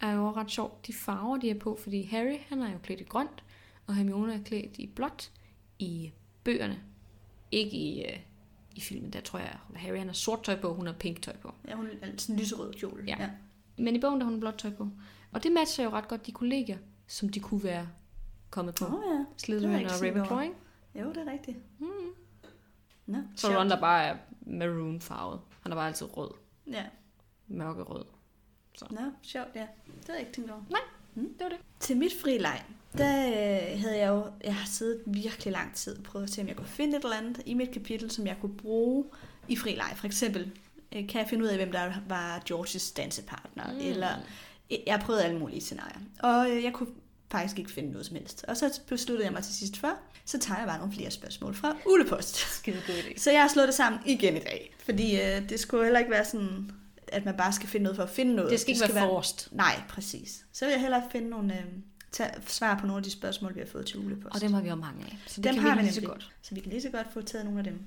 er 0.00 0.12
jo 0.12 0.30
ret 0.30 0.50
sjovt. 0.50 0.86
De 0.86 0.92
farver, 0.92 1.36
de 1.36 1.50
er 1.50 1.58
på, 1.58 1.78
fordi 1.82 2.02
Harry 2.02 2.36
han 2.48 2.62
er 2.62 2.72
jo 2.72 2.78
klædt 2.82 3.00
i 3.00 3.04
grønt, 3.04 3.44
og 3.86 3.94
Hermione 3.94 4.34
er 4.34 4.42
klædt 4.42 4.78
i 4.78 4.86
blåt 4.86 5.30
i 5.78 6.12
bøgerne. 6.44 6.80
Ikke 7.50 7.76
i, 7.76 8.04
øh, 8.04 8.18
i 8.78 8.80
filmen, 8.80 9.12
der 9.12 9.20
tror 9.20 9.38
jeg, 9.38 9.58
Harry 9.76 9.98
han 9.98 10.06
har 10.06 10.14
sort 10.14 10.44
tøj 10.44 10.60
på, 10.60 10.74
hun 10.74 10.86
har 10.86 10.92
pink 10.92 11.22
tøj 11.22 11.36
på. 11.36 11.54
Ja, 11.68 11.74
hun 11.74 11.86
er 11.86 11.90
sådan 12.18 12.34
en 12.34 12.40
lyserød 12.40 12.72
kjole. 12.72 13.04
Ja. 13.06 13.30
Men 13.78 13.96
i 13.96 14.00
bogen 14.00 14.20
der 14.20 14.24
har 14.24 14.30
hun 14.30 14.40
blåt 14.40 14.54
tøj 14.58 14.70
på. 14.70 14.88
Og 15.32 15.42
det 15.42 15.52
matcher 15.52 15.84
jo 15.84 15.90
ret 15.90 16.08
godt 16.08 16.26
de 16.26 16.32
kolleger, 16.32 16.78
som 17.06 17.28
de 17.28 17.40
kunne 17.40 17.64
være 17.64 17.88
kommet 18.50 18.74
på. 18.74 18.84
Åh 18.84 18.94
oh, 18.94 19.02
ja. 19.06 19.16
Har 19.16 19.26
Slytherin 19.36 19.86
og 19.86 19.92
Ravenclaw, 20.02 20.40
ikke? 20.40 20.54
Jo, 20.94 21.08
det 21.08 21.16
er 21.28 21.32
rigtigt. 21.32 21.56
Mm. 21.78 21.86
Nå, 23.06 23.18
Så. 23.36 23.58
Ron 23.58 23.70
der 23.70 23.80
bare 23.80 24.04
er 24.04 24.16
maroon 24.40 25.00
farvet. 25.00 25.40
Han 25.62 25.72
er 25.72 25.76
bare 25.76 25.86
altid 25.86 26.16
rød. 26.16 26.30
Ja. 26.66 26.84
Mørkerød. 27.46 28.04
Nå, 28.90 29.00
sjovt, 29.22 29.48
ja. 29.54 29.66
Det 29.86 30.06
havde 30.06 30.18
jeg 30.18 30.20
ikke 30.20 30.32
tænkt 30.32 30.50
over. 30.50 30.62
Det 31.22 31.40
var 31.40 31.48
det. 31.48 31.58
Til 31.80 31.96
mit 31.96 32.12
frileg, 32.22 32.62
der 32.98 33.26
øh, 33.26 33.80
havde 33.80 33.98
jeg 33.98 34.08
jo, 34.08 34.24
jeg 34.44 34.54
har 34.54 34.66
siddet 34.66 35.00
virkelig 35.06 35.52
lang 35.52 35.74
tid 35.74 35.98
og 35.98 36.02
prøvet 36.02 36.24
at 36.24 36.30
se, 36.30 36.40
om 36.40 36.48
jeg 36.48 36.56
kunne 36.56 36.68
finde 36.68 36.96
et 36.96 37.04
eller 37.04 37.16
andet 37.16 37.42
i 37.46 37.54
mit 37.54 37.70
kapitel, 37.70 38.10
som 38.10 38.26
jeg 38.26 38.36
kunne 38.40 38.56
bruge 38.56 39.04
i 39.48 39.56
frileg. 39.56 39.92
For 39.96 40.06
eksempel, 40.06 40.50
øh, 40.96 41.08
kan 41.08 41.20
jeg 41.20 41.26
finde 41.28 41.44
ud 41.44 41.48
af, 41.48 41.56
hvem 41.56 41.72
der 41.72 41.92
var 42.08 42.42
Georges 42.46 42.92
dansepartner, 42.92 43.72
mm. 43.72 43.78
eller 43.80 44.08
jeg 44.86 44.94
har 44.94 45.00
prøvet 45.06 45.20
alle 45.20 45.38
mulige 45.38 45.60
scenarier. 45.60 46.00
Og 46.18 46.50
øh, 46.50 46.64
jeg 46.64 46.72
kunne 46.72 46.88
faktisk 47.30 47.58
ikke 47.58 47.70
finde 47.70 47.90
noget 47.90 48.06
som 48.06 48.16
helst. 48.16 48.44
Og 48.48 48.56
så 48.56 48.80
besluttede 48.86 49.24
jeg 49.26 49.32
mig 49.32 49.42
til 49.42 49.54
sidst 49.54 49.76
for, 49.76 49.92
så 50.24 50.38
tager 50.38 50.58
jeg 50.58 50.66
bare 50.66 50.78
nogle 50.78 50.92
flere 50.92 51.10
spørgsmål 51.10 51.54
fra 51.54 51.76
Ulepost. 51.86 52.36
Skide 52.36 52.82
god 52.86 52.94
idé. 52.94 53.18
Så 53.18 53.30
jeg 53.30 53.40
har 53.40 53.48
slået 53.48 53.68
det 53.68 53.74
sammen 53.74 54.00
igen 54.06 54.36
i 54.36 54.40
dag. 54.40 54.74
Fordi 54.84 55.20
øh, 55.20 55.48
det 55.48 55.60
skulle 55.60 55.84
heller 55.84 55.98
ikke 55.98 56.10
være 56.10 56.24
sådan, 56.24 56.70
at 57.12 57.24
man 57.24 57.36
bare 57.36 57.52
skal 57.52 57.68
finde 57.68 57.84
noget 57.84 57.96
for 57.96 58.02
at 58.02 58.10
finde 58.10 58.34
noget. 58.34 58.50
Det 58.50 58.60
skal 58.60 58.74
ikke 58.74 58.94
være 58.94 59.08
forrest. 59.08 59.48
Nej, 59.52 59.82
præcis. 59.88 60.44
Så 60.52 60.64
vil 60.64 60.72
jeg 60.72 60.80
hellere 60.80 61.02
finde 61.12 61.28
nogle 61.28 61.54
øh, 61.54 61.64
tage, 62.12 62.30
svar 62.46 62.78
på 62.78 62.86
nogle 62.86 62.98
af 62.98 63.02
de 63.04 63.10
spørgsmål, 63.10 63.54
vi 63.54 63.60
har 63.60 63.66
fået 63.66 63.86
til 63.86 63.98
Ulepost. 63.98 64.34
Og 64.34 64.40
dem 64.40 64.52
har 64.52 64.60
vi 64.60 64.68
jo 64.68 64.74
mange 64.74 65.04
af. 65.04 65.18
Så 65.26 65.40
det 65.40 65.44
dem 65.44 65.54
kan 65.54 65.62
har 65.62 65.74
vi 65.74 65.78
vi 65.78 65.82
lige 65.84 65.94
så 65.94 66.00
godt. 66.00 66.32
Så 66.42 66.54
vi 66.54 66.60
kan 66.60 66.70
lige 66.70 66.82
så 66.82 66.90
godt 66.90 67.06
få 67.12 67.22
taget 67.22 67.44
nogle 67.44 67.58
af 67.60 67.64
dem. 67.64 67.80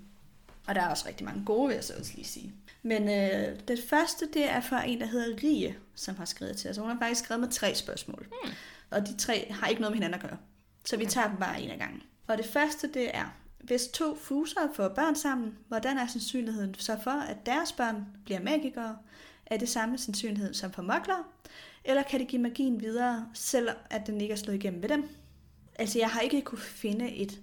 Og 0.67 0.76
der 0.76 0.82
er 0.82 0.88
også 0.89 1.07
rigtig 1.07 1.26
mange 1.26 1.45
gode, 1.45 1.67
vil 1.67 1.76
jeg 1.76 1.84
så 1.84 1.93
også 1.99 2.11
lige 2.15 2.26
sige. 2.28 2.53
Men 2.84 3.03
øh, 3.09 3.59
det 3.67 3.80
første, 3.89 4.28
det 4.34 4.49
er 4.49 4.61
fra 4.61 4.88
en, 4.88 4.99
der 4.99 5.05
hedder 5.05 5.38
Rie, 5.43 5.76
som 5.95 6.15
har 6.15 6.26
skrevet 6.26 6.57
til 6.57 6.69
os. 6.69 6.78
Hun 6.78 6.89
har 6.89 6.97
faktisk 6.99 7.24
skrevet 7.24 7.39
med 7.41 7.49
tre 7.49 7.76
spørgsmål. 7.76 8.28
Hmm. 8.43 8.53
Og 8.89 9.07
de 9.07 9.17
tre 9.17 9.51
har 9.51 9.67
ikke 9.67 9.82
noget 9.82 9.91
med 9.91 9.97
hinanden 9.97 10.22
at 10.22 10.30
gøre. 10.30 10.38
Så 10.86 10.97
vi 10.97 11.03
Okay. 11.03 11.11
tager 11.11 11.28
dem 11.28 11.38
bare 11.38 11.61
en 11.61 11.69
af 11.69 11.78
gangen. 11.80 12.01
Og 12.28 12.38
det 12.38 12.45
første, 12.45 12.88
det 12.93 13.11
er, 13.13 13.34
hvis 13.64 13.88
to 13.88 14.16
fuser 14.16 14.62
får 14.76 14.88
børn 14.88 15.16
sammen, 15.16 15.57
hvordan 15.68 15.97
er 15.97 16.07
sandsynligheden 16.07 16.74
så 16.74 16.97
for, 17.03 17.12
at 17.12 17.45
deres 17.45 17.72
børn 17.72 18.05
bliver 18.26 18.39
magikere? 18.41 18.97
Er 19.45 19.57
det 19.57 19.70
samme 19.70 19.97
sandsynlighed 19.97 20.53
som 20.53 20.72
for 20.72 20.82
mokler? 20.82 21.32
Eller 21.86 22.03
kan 22.03 22.20
det 22.20 22.28
give 22.28 22.41
magien 22.41 22.82
videre, 22.82 23.30
selvom 23.34 23.76
at 23.89 24.07
den 24.07 24.22
ikke 24.22 24.32
er 24.32 24.38
slået 24.38 24.55
igennem 24.55 24.82
ved 24.82 24.89
dem? 24.89 25.09
Altså, 25.76 25.99
jeg 25.99 26.09
har 26.09 26.22
ikke 26.22 26.41
kunne 26.41 26.62
finde 26.62 27.12
et 27.16 27.41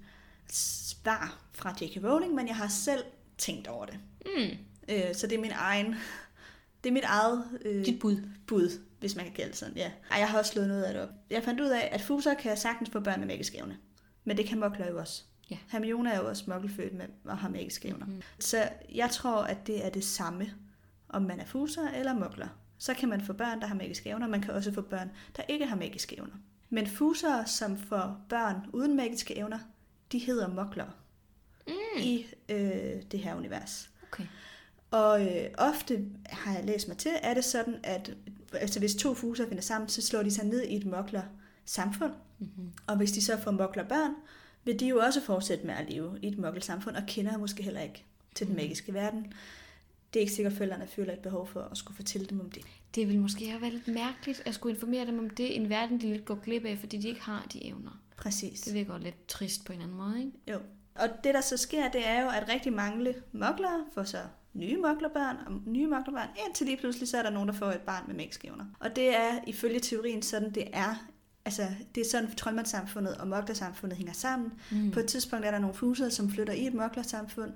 svar 0.51 1.39
fra 1.53 1.75
J.K. 1.81 2.05
Rowling, 2.05 2.35
men 2.35 2.49
jeg 2.49 2.57
har 2.57 2.69
selv 2.69 3.05
tænkt 3.39 3.69
over 3.69 3.87
det. 3.87 3.99
Mm. 4.27 4.57
Øh, 4.89 5.15
så 5.15 5.27
det 5.27 5.37
er 5.37 5.41
min 5.41 5.53
egen... 5.55 5.95
Det 6.85 6.91
er 6.91 6.95
mit 6.95 7.05
eget 7.05 7.45
øh, 7.65 7.85
Dit 7.85 8.01
bud. 8.01 8.17
bud, 8.47 8.81
hvis 9.01 9.17
man 9.17 9.25
kan 9.25 9.35
kalde 9.35 9.51
det 9.51 9.59
sådan, 9.59 9.77
ja. 9.77 9.91
Ej, 10.11 10.19
jeg 10.19 10.29
har 10.29 10.39
også 10.39 10.53
slået 10.53 10.69
noget 10.69 10.83
af 10.83 10.93
det 10.93 11.03
op. 11.03 11.09
Jeg 11.31 11.43
fandt 11.43 11.61
ud 11.61 11.67
af, 11.67 11.89
at 11.93 12.01
fuser 12.01 12.35
kan 12.35 12.57
sagtens 12.57 12.91
få 12.91 13.01
børn 13.01 13.19
med 13.21 13.27
magiske 13.27 13.59
evner. 13.59 13.75
Men 14.25 14.37
det 14.37 14.47
kan 14.47 14.59
mokler 14.59 14.91
jo 14.91 14.99
også. 14.99 15.23
Ja. 15.51 15.57
Hermione 15.69 16.13
er 16.13 16.19
jo 16.19 16.29
også 16.29 16.45
mokkelfødt 16.47 16.95
med 16.95 17.07
og 17.25 17.39
har 17.39 17.49
magiske 17.49 17.89
evner. 17.89 18.07
Mm. 18.07 18.23
Så 18.39 18.69
jeg 18.95 19.11
tror, 19.11 19.43
at 19.43 19.67
det 19.67 19.87
er 19.87 19.91
det 19.91 20.05
samme, 20.05 20.55
om 21.09 21.23
man 21.23 21.41
er 21.41 21.45
fuser 21.47 21.89
eller 21.89 22.15
mokler. 22.15 22.49
Så 22.79 22.95
kan 22.95 23.09
man 23.09 23.21
få 23.21 23.33
børn, 23.33 23.61
der 23.61 23.67
har 23.67 23.75
magiske 23.75 24.09
evner. 24.09 24.29
Man 24.29 24.41
kan 24.41 24.55
også 24.55 24.73
få 24.73 24.81
børn, 24.81 25.11
der 25.37 25.43
ikke 25.49 25.67
har 25.67 25.77
magiske 25.77 26.19
evner. 26.19 26.35
Men 26.71 26.87
fusere, 26.87 27.47
som 27.47 27.79
får 27.79 28.21
børn 28.29 28.57
uden 28.73 28.97
magiske 28.97 29.37
evner, 29.37 29.59
de 30.13 30.19
hedder 30.19 30.49
mokler 30.49 30.87
Mm. 31.67 31.75
i 32.03 32.27
øh, 32.49 33.03
det 33.11 33.21
her 33.21 33.35
univers. 33.35 33.91
Okay. 34.13 34.25
Og 34.91 35.27
øh, 35.27 35.51
ofte 35.59 36.05
har 36.27 36.55
jeg 36.55 36.65
læst 36.65 36.89
mig 36.89 36.97
til, 36.97 37.11
er 37.23 37.35
det 37.35 37.45
sådan, 37.45 37.77
at 37.83 38.15
altså, 38.53 38.79
hvis 38.79 38.95
to 38.95 39.15
fuser 39.15 39.49
finder 39.49 39.63
sammen, 39.63 39.89
så 39.89 40.03
slår 40.03 40.23
de 40.23 40.31
sig 40.31 40.45
ned 40.45 40.63
i 40.63 40.77
et 40.77 40.87
mokler 40.87 41.23
samfund. 41.65 42.13
Mm-hmm. 42.39 42.73
Og 42.87 42.97
hvis 42.97 43.13
de 43.13 43.25
så 43.25 43.37
får 43.41 43.51
mokler 43.51 43.89
børn, 43.89 44.15
vil 44.69 44.81
de 44.81 44.89
jo 44.89 44.99
også 44.99 45.21
fortsætte 45.21 45.67
med 45.67 45.75
at 45.75 45.91
leve 45.91 46.19
i 46.23 46.29
et 46.29 46.39
mokler 46.39 46.61
samfund, 46.61 46.97
og 46.97 47.03
kender 47.07 47.39
måske 47.39 47.63
heller 47.63 47.81
ikke 47.81 48.05
til 48.35 48.47
den 48.47 48.57
magiske 48.57 48.95
verden. 48.95 49.33
Det 50.13 50.21
er 50.21 50.21
ikke 50.21 50.33
sikkert, 50.33 50.53
at 50.53 50.57
forældrene 50.57 50.87
føler 50.87 51.13
et 51.13 51.19
behov 51.19 51.47
for 51.47 51.61
at 51.61 51.79
skulle 51.79 51.97
fortælle 51.97 52.27
dem 52.27 52.41
om 52.41 52.51
det. 52.51 52.63
Det 52.95 53.07
ville 53.07 53.21
måske 53.21 53.49
have 53.49 53.61
været 53.61 53.73
lidt 53.73 53.89
mærkeligt 53.89 54.43
at 54.47 54.55
skulle 54.55 54.75
informere 54.75 55.07
dem 55.07 55.19
om 55.19 55.31
det, 55.31 55.57
en 55.57 55.69
verden, 55.69 56.01
de 56.01 56.07
lidt 56.07 56.25
går 56.25 56.35
glip 56.35 56.65
af, 56.65 56.79
fordi 56.79 56.97
de 56.97 57.09
ikke 57.09 57.21
har 57.21 57.47
de 57.53 57.67
evner. 57.67 58.01
Præcis. 58.17 58.61
Det 58.61 58.75
virker 58.75 58.99
lidt 58.99 59.29
trist 59.29 59.65
på 59.65 59.73
en 59.73 59.81
anden 59.81 59.97
måde, 59.97 60.19
ikke? 60.19 60.33
Jo. 60.49 60.59
Og 60.95 61.09
det, 61.25 61.35
der 61.35 61.41
så 61.41 61.57
sker, 61.57 61.91
det 61.91 62.09
er 62.09 62.23
jo, 62.23 62.29
at 62.29 62.49
rigtig 62.49 62.73
mange 62.73 63.15
mokler 63.33 63.87
får 63.93 64.05
så 64.05 64.19
nye 64.55 64.77
moklerbørn 64.77 65.37
og 65.47 65.53
nye 65.67 65.87
moklerbørn, 65.87 66.29
indtil 66.47 66.67
lige 66.67 66.79
pludselig 66.79 67.09
så 67.09 67.19
er 67.19 67.23
der 67.23 67.31
nogen, 67.31 67.49
der 67.49 67.55
får 67.55 67.67
et 67.67 67.81
barn 67.81 68.05
med 68.07 68.15
magiske 68.15 68.53
Og 68.81 68.97
det 68.97 69.17
er 69.17 69.41
ifølge 69.47 69.81
teorien 69.81 70.23
sådan, 70.23 70.55
det 70.55 70.65
er. 70.73 71.09
Altså, 71.49 71.67
det 71.95 72.01
er 72.01 72.11
sådan, 72.11 72.35
troldmandssamfundet 72.35 73.17
og 73.17 73.29
moklersamfundet 73.29 73.99
hænger 73.99 74.13
sammen. 74.13 74.53
Mm. 74.71 74.91
På 74.91 75.01
et 75.01 75.07
tidspunkt 75.07 75.47
er 75.47 75.51
der 75.51 75.59
nogle 75.59 75.75
fuser, 75.77 76.09
som 76.09 76.31
flytter 76.31 76.53
i 76.53 76.67
et 76.67 76.75
moklersamfund, 76.75 77.53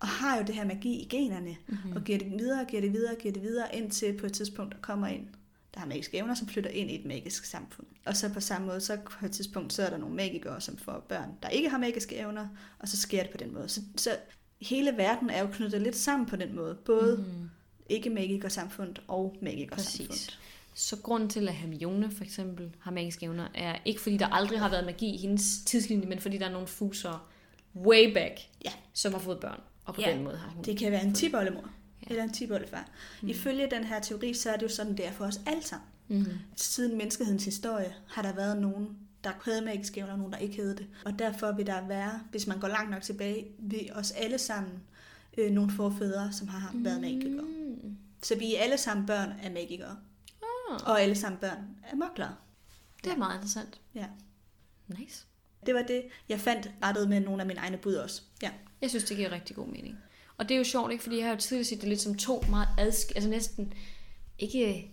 og 0.00 0.08
har 0.08 0.36
jo 0.36 0.42
det 0.46 0.54
her 0.54 0.64
magi 0.64 0.92
i 0.94 1.04
generne, 1.10 1.56
Mm-hmm. 1.66 1.92
og 1.92 2.04
giver 2.04 2.18
det 2.18 2.30
videre, 2.30 2.64
giver 2.64 2.82
det 2.82 2.92
videre, 2.92 3.14
giver 3.14 3.32
det 3.32 3.42
videre, 3.42 3.76
indtil 3.76 4.18
på 4.18 4.26
et 4.26 4.32
tidspunkt 4.32 4.72
der 4.74 4.78
kommer 4.80 5.06
en, 5.06 5.28
der 5.74 5.80
har 5.80 5.86
magiske 5.86 6.16
evner, 6.16 6.34
som 6.34 6.48
flytter 6.48 6.70
ind 6.70 6.90
i 6.90 6.94
et 7.00 7.04
magisk 7.04 7.44
samfund. 7.44 7.86
Og 8.04 8.16
så 8.16 8.28
på 8.28 8.40
samme 8.40 8.66
måde, 8.66 8.80
så 8.80 8.98
på 9.20 9.26
et 9.26 9.32
tidspunkt, 9.32 9.72
så 9.72 9.82
er 9.82 9.90
der 9.90 9.96
nogle 9.96 10.14
magikere, 10.16 10.60
som 10.60 10.76
får 10.76 11.06
børn, 11.08 11.30
der 11.42 11.48
ikke 11.48 11.68
har 11.68 11.78
magiske 11.78 12.16
evner, 12.16 12.48
og 12.78 12.88
så 12.88 12.96
sker 12.96 13.22
det 13.22 13.30
på 13.30 13.36
den 13.36 13.54
måde. 13.54 13.68
Så, 13.68 13.80
så 13.96 14.10
hele 14.60 14.92
verden 14.96 15.30
er 15.30 15.40
jo 15.40 15.46
knyttet 15.52 15.82
lidt 15.82 15.96
sammen 15.96 16.26
på 16.28 16.36
den 16.36 16.56
måde. 16.56 16.74
Både 16.84 17.16
mm. 17.16 17.22
Mm-hmm. 17.22 17.50
ikke-magikersamfundet 17.88 19.02
og 19.08 19.36
magikersamfundet. 19.42 20.10
Præcis. 20.10 20.38
Så 20.74 20.96
grunden 21.02 21.28
til, 21.28 21.48
at 21.48 21.54
Hermione 21.54 22.10
for 22.10 22.24
eksempel 22.24 22.70
har 22.80 22.90
magiske 22.90 23.24
evner, 23.26 23.48
er 23.54 23.76
ikke 23.84 24.00
fordi, 24.00 24.16
der 24.16 24.26
aldrig 24.26 24.58
har 24.60 24.68
været 24.70 24.84
magi 24.86 25.14
i 25.14 25.16
hendes 25.16 25.58
tidslinje, 25.66 26.06
men 26.06 26.18
fordi 26.20 26.38
der 26.38 26.46
er 26.46 26.52
nogle 26.52 26.66
fuser 26.66 27.28
way 27.76 28.14
back, 28.14 28.40
Ja. 28.64 28.70
som 28.92 29.12
har 29.12 29.20
fået 29.20 29.40
børn. 29.40 29.60
Og 29.84 29.94
på 29.94 30.00
Ja, 30.00 30.12
den 30.12 30.24
måde 30.24 30.36
har 30.36 30.50
hun... 30.50 30.64
Det 30.64 30.78
kan 30.78 30.92
være 30.92 31.04
en 31.04 31.14
tiboldemor 31.14 31.64
Ja. 32.02 32.06
eller 32.10 32.22
en 32.24 32.32
tiboldefar. 32.32 32.88
Mm. 33.22 33.28
Ifølge 33.28 33.68
den 33.70 33.84
her 33.84 34.00
teori, 34.00 34.34
så 34.34 34.50
er 34.50 34.56
det 34.56 34.62
jo 34.62 34.68
sådan, 34.68 34.96
det 34.96 35.06
er 35.06 35.12
for 35.12 35.24
os 35.24 35.40
alle 35.46 35.62
sammen. 35.62 35.88
Mm-hmm. 36.08 36.32
Siden 36.56 36.96
menneskehedens 36.98 37.44
historie 37.44 37.94
har 38.08 38.22
der 38.22 38.32
været 38.34 38.60
nogen, 38.60 38.88
der 39.24 39.30
havde 39.44 39.62
magiske 39.64 40.00
evner, 40.00 40.12
og 40.12 40.18
nogen, 40.18 40.32
der 40.32 40.38
ikke 40.38 40.56
havde 40.56 40.76
det. 40.76 40.86
Og 41.04 41.18
derfor 41.18 41.52
vil 41.52 41.66
der 41.66 41.86
være, 41.88 42.20
hvis 42.30 42.46
man 42.46 42.58
går 42.60 42.68
langt 42.68 42.90
nok 42.90 43.02
tilbage, 43.02 43.46
vil 43.58 43.90
os 43.94 44.10
alle 44.10 44.38
sammen 44.38 44.72
øh, 45.38 45.50
nogle 45.50 45.70
forfædre, 45.70 46.32
som 46.32 46.48
har 46.48 46.58
har 46.58 46.70
været 46.74 47.00
magikere. 47.00 47.42
Mm. 47.42 47.96
Så 48.22 48.34
vi 48.38 48.54
er 48.54 48.60
alle 48.62 48.78
sammen 48.78 49.06
børn 49.06 49.32
af 49.42 49.50
magikere. 49.50 49.96
Ah, 50.74 50.90
Og 50.90 51.00
alle 51.02 51.14
sammen 51.14 51.40
børn 51.40 51.58
af 51.90 51.96
moklere. 51.96 52.34
det 53.04 53.12
er 53.12 53.16
meget 53.16 53.34
interessant. 53.34 53.80
Ja. 53.94 54.06
Nice. 54.88 55.24
Det 55.66 55.74
var 55.74 55.82
det, 55.82 56.04
jeg 56.28 56.40
fandt 56.40 56.70
rettet 56.82 57.08
med 57.08 57.20
nogle 57.20 57.40
af 57.42 57.46
mine 57.46 57.60
egne 57.60 57.76
bud 57.76 57.94
også. 57.94 58.22
Ja. 58.42 58.50
Jeg 58.80 58.90
synes, 58.90 59.04
det 59.04 59.16
giver 59.16 59.32
rigtig 59.32 59.56
god 59.56 59.66
mening. 59.66 59.98
Og 60.36 60.48
det 60.48 60.54
er 60.54 60.58
jo 60.58 60.64
sjovt, 60.64 60.92
ikke? 60.92 61.02
Fordi 61.02 61.16
jeg 61.18 61.26
har 61.26 61.32
jo 61.34 61.40
tidligere 61.40 61.64
set 61.64 61.80
det 61.80 61.88
lidt 61.88 62.00
som 62.00 62.14
to 62.14 62.44
meget 62.50 62.68
adskilte, 62.78 63.16
altså 63.16 63.30
næsten 63.30 63.72
ikke, 64.38 64.90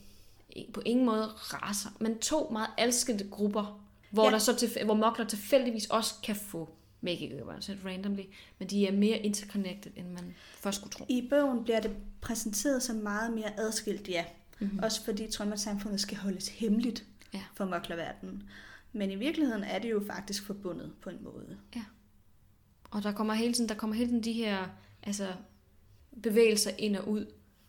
ikke 0.50 0.72
på 0.74 0.82
ingen 0.86 1.06
måde 1.06 1.26
raser, 1.28 1.90
men 2.00 2.20
to 2.20 2.50
meget 2.52 2.70
adskilte 2.78 3.28
grupper, 3.30 3.82
hvor, 4.12 4.26
Ja. 4.26 4.32
der 4.32 4.38
så 4.38 4.56
til, 4.56 4.86
hvor 4.86 4.94
mokler 4.94 5.26
tilfældigvis 5.26 5.86
også 5.86 6.14
kan 6.24 6.36
få 6.36 6.70
magikere, 7.02 7.56
altså 7.56 7.76
randomly, 7.86 8.24
men 8.60 8.70
de 8.70 8.88
er 8.88 8.92
mere 8.92 9.18
interconnected, 9.18 9.92
end 9.96 10.08
man 10.08 10.36
først 10.60 10.78
skulle 10.78 10.92
tro. 10.94 11.06
I 11.10 11.28
bogen 11.30 11.64
bliver 11.64 11.80
det 11.80 11.96
præsenteret 12.22 12.84
som 12.84 12.96
meget 12.96 13.34
mere 13.34 13.60
adskilt, 13.60 14.08
ja. 14.10 14.26
Mm-hmm. 14.60 14.80
Også 14.80 15.06
fordi 15.06 15.32
troldmandssamfundet 15.32 16.00
skal 16.00 16.18
holdes 16.18 16.48
hemmeligt 16.48 17.06
Ja. 17.34 17.42
for 17.54 17.66
moklerverdenen. 17.66 18.44
Men 18.94 19.12
i 19.12 19.16
virkeligheden 19.16 19.64
er 19.64 19.80
det 19.80 19.92
jo 19.92 20.04
faktisk 20.08 20.44
forbundet 20.44 20.92
på 21.02 21.10
en 21.10 21.24
måde. 21.24 21.58
Og 22.92 23.04
der 23.04 23.12
kommer 23.12 23.34
hele 23.34 23.54
tiden, 23.54 23.70
der 23.70 23.76
kommer 23.76 23.96
hele 23.96 24.10
tiden 24.10 24.24
de 24.24 24.34
her 24.34 24.68
altså, 25.04 25.34
bevægelser 26.24 26.72
ind 26.78 26.96
og 26.96 27.08
ud 27.08 27.26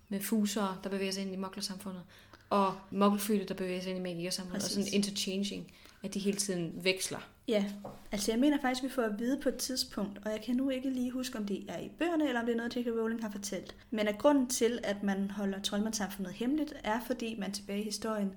med 0.09 0.20
fuser, 0.20 0.80
der 0.84 0.91
bevæger 0.91 1.12
sig 1.12 1.22
ind 1.22 1.32
i 1.32 1.36
moklersamfundet, 1.36 2.03
og 2.51 2.74
mokkelfødte, 2.91 3.45
der 3.45 3.55
bevæger 3.55 3.80
sig 3.80 3.91
ind 3.91 3.99
i 3.99 4.03
magikersamfundet, 4.03 4.64
og 4.64 4.70
sådan 4.70 4.93
interchanging, 4.93 5.72
at 6.03 6.14
de 6.14 6.18
hele 6.18 6.36
tiden 6.36 6.84
veksler. 6.84 7.18
Ja, 7.51 7.64
altså 8.12 8.32
jeg 8.32 8.40
mener 8.40 8.59
faktisk, 8.61 8.84
at 8.84 8.90
vi 8.90 8.94
får 8.94 9.03
at 9.03 9.18
vide 9.18 9.40
på 9.42 9.48
et 9.48 9.57
tidspunkt, 9.57 10.18
og 10.24 10.30
jeg 10.30 10.42
kan 10.42 10.57
nu 10.57 10.70
ikke 10.70 10.90
lige 10.90 11.11
huske, 11.11 11.38
om 11.38 11.46
det 11.46 11.64
er 11.68 11.78
i 11.78 11.88
bøgerne, 11.98 12.28
eller 12.28 12.40
om 12.40 12.46
det 12.46 12.53
er 12.53 12.57
noget, 12.57 12.76
J.K. 12.76 12.86
Rowling 12.86 13.22
har 13.22 13.30
fortalt. 13.30 13.76
Men 13.90 14.09
at 14.09 14.18
grunden 14.18 14.46
til, 14.48 14.78
at 14.82 15.03
man 15.03 15.30
holder 15.30 15.62
troldmandssamfundet 15.62 16.32
hemmeligt, 16.34 16.74
er 16.84 17.01
fordi 17.07 17.36
man 17.38 17.53
tilbage 17.53 17.80
i 17.80 17.84
historien, 17.84 18.32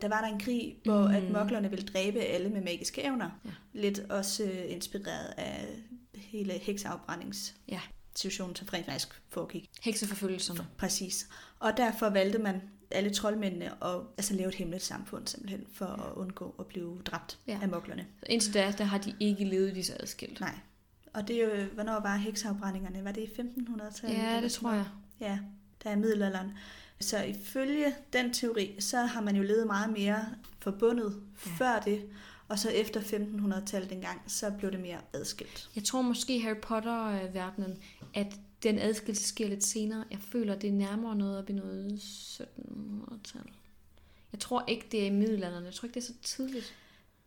der 0.00 0.08
var 0.08 0.20
der 0.20 0.28
en 0.28 0.40
krig, 0.40 0.76
hvor 0.84 1.08
mm. 1.08 1.14
at 1.14 1.30
moklerne 1.30 1.70
ville 1.70 1.86
dræbe 1.86 2.18
alle 2.18 2.48
med 2.48 2.60
magiske 2.60 3.04
evner. 3.04 3.30
Ja. 3.44 3.50
Lidt 3.72 3.98
også 4.10 4.44
øh, 4.44 4.72
inspireret 4.72 5.34
af 5.36 5.66
hele 6.14 6.52
heksafbrændings 6.52 7.54
Ja. 7.68 7.80
situationen, 8.16 8.56
som 8.56 8.68
rent 8.72 8.86
faktisk 8.86 9.22
foregik. 9.28 9.70
Hekseforfølgelserne. 9.82 10.66
Præcis. 10.78 11.28
Og 11.58 11.76
derfor 11.76 12.08
valgte 12.10 12.38
man 12.38 12.60
alle 12.90 13.10
troldmændene 13.10 13.84
at 13.84 14.00
altså, 14.16 14.34
lave 14.34 14.48
et 14.48 14.54
hemmeligt 14.54 14.84
samfund 14.84 15.26
simpelthen, 15.26 15.64
for 15.72 15.84
at 15.86 16.12
undgå 16.16 16.54
at 16.58 16.66
blive 16.66 16.98
dræbt 17.04 17.38
Ja. 17.46 17.52
ja. 17.52 17.58
af 17.62 17.68
moklerne. 17.68 18.06
Så 18.20 18.26
indtil 18.28 18.54
da, 18.54 18.74
der 18.78 18.84
har 18.84 18.98
de 18.98 19.14
ikke 19.20 19.44
levet 19.44 19.72
lige 19.72 19.84
så 19.84 19.96
adskilt. 20.00 20.40
Nej. 20.40 20.54
Og 21.12 21.28
det 21.28 21.36
er 21.42 21.56
jo, 21.60 21.64
hvornår 21.64 22.00
var 22.00 22.16
heksafbrændingerne? 22.16 23.04
Var 23.04 23.12
det 23.12 23.20
i 23.20 23.40
1500-tallet? 23.40 24.18
Ja, 24.18 24.40
det 24.42 24.52
tror 24.52 24.72
jeg. 24.72 24.84
Ja, 25.20 25.38
der 25.84 25.90
er 25.90 25.96
middelalderen. 25.96 26.50
Så 27.00 27.22
ifølge 27.22 27.94
den 28.12 28.32
teori, 28.32 28.76
så 28.80 28.98
har 28.98 29.20
man 29.20 29.36
jo 29.36 29.42
levet 29.42 29.66
meget 29.66 29.90
mere 29.92 30.24
forbundet 30.58 31.22
Ja. 31.46 31.50
ja. 31.50 31.56
før 31.56 31.80
det, 31.80 32.02
og 32.48 32.58
så 32.58 32.70
efter 32.70 33.00
1500-tallet 33.00 33.92
engang, 33.92 34.20
så 34.26 34.50
blev 34.58 34.72
det 34.72 34.80
mere 34.80 34.98
adskilt. 35.12 35.70
Jeg 35.76 35.84
tror 35.84 36.02
måske 36.02 36.36
i 36.36 36.38
Harry 36.40 36.56
Potter-verdenen, 36.62 37.78
at 38.14 38.26
den 38.62 38.78
adskillelse 38.78 39.24
sker 39.28 39.48
lidt 39.48 39.64
senere. 39.64 40.04
Jeg 40.10 40.18
føler, 40.20 40.54
det 40.54 40.68
er 40.68 40.72
nærmere 40.72 41.16
noget 41.16 41.38
op 41.38 41.50
i 41.50 41.52
noget 41.52 41.92
1700-tal. 41.92 43.50
Jeg 44.32 44.40
tror 44.40 44.64
ikke, 44.68 44.86
det 44.92 45.02
er 45.02 45.06
i 45.06 45.10
middelalderen. 45.10 45.64
Jeg 45.64 45.74
tror 45.74 45.86
ikke, 45.86 45.94
det 45.94 46.00
er 46.00 46.06
så 46.06 46.14
tidligt. 46.22 46.74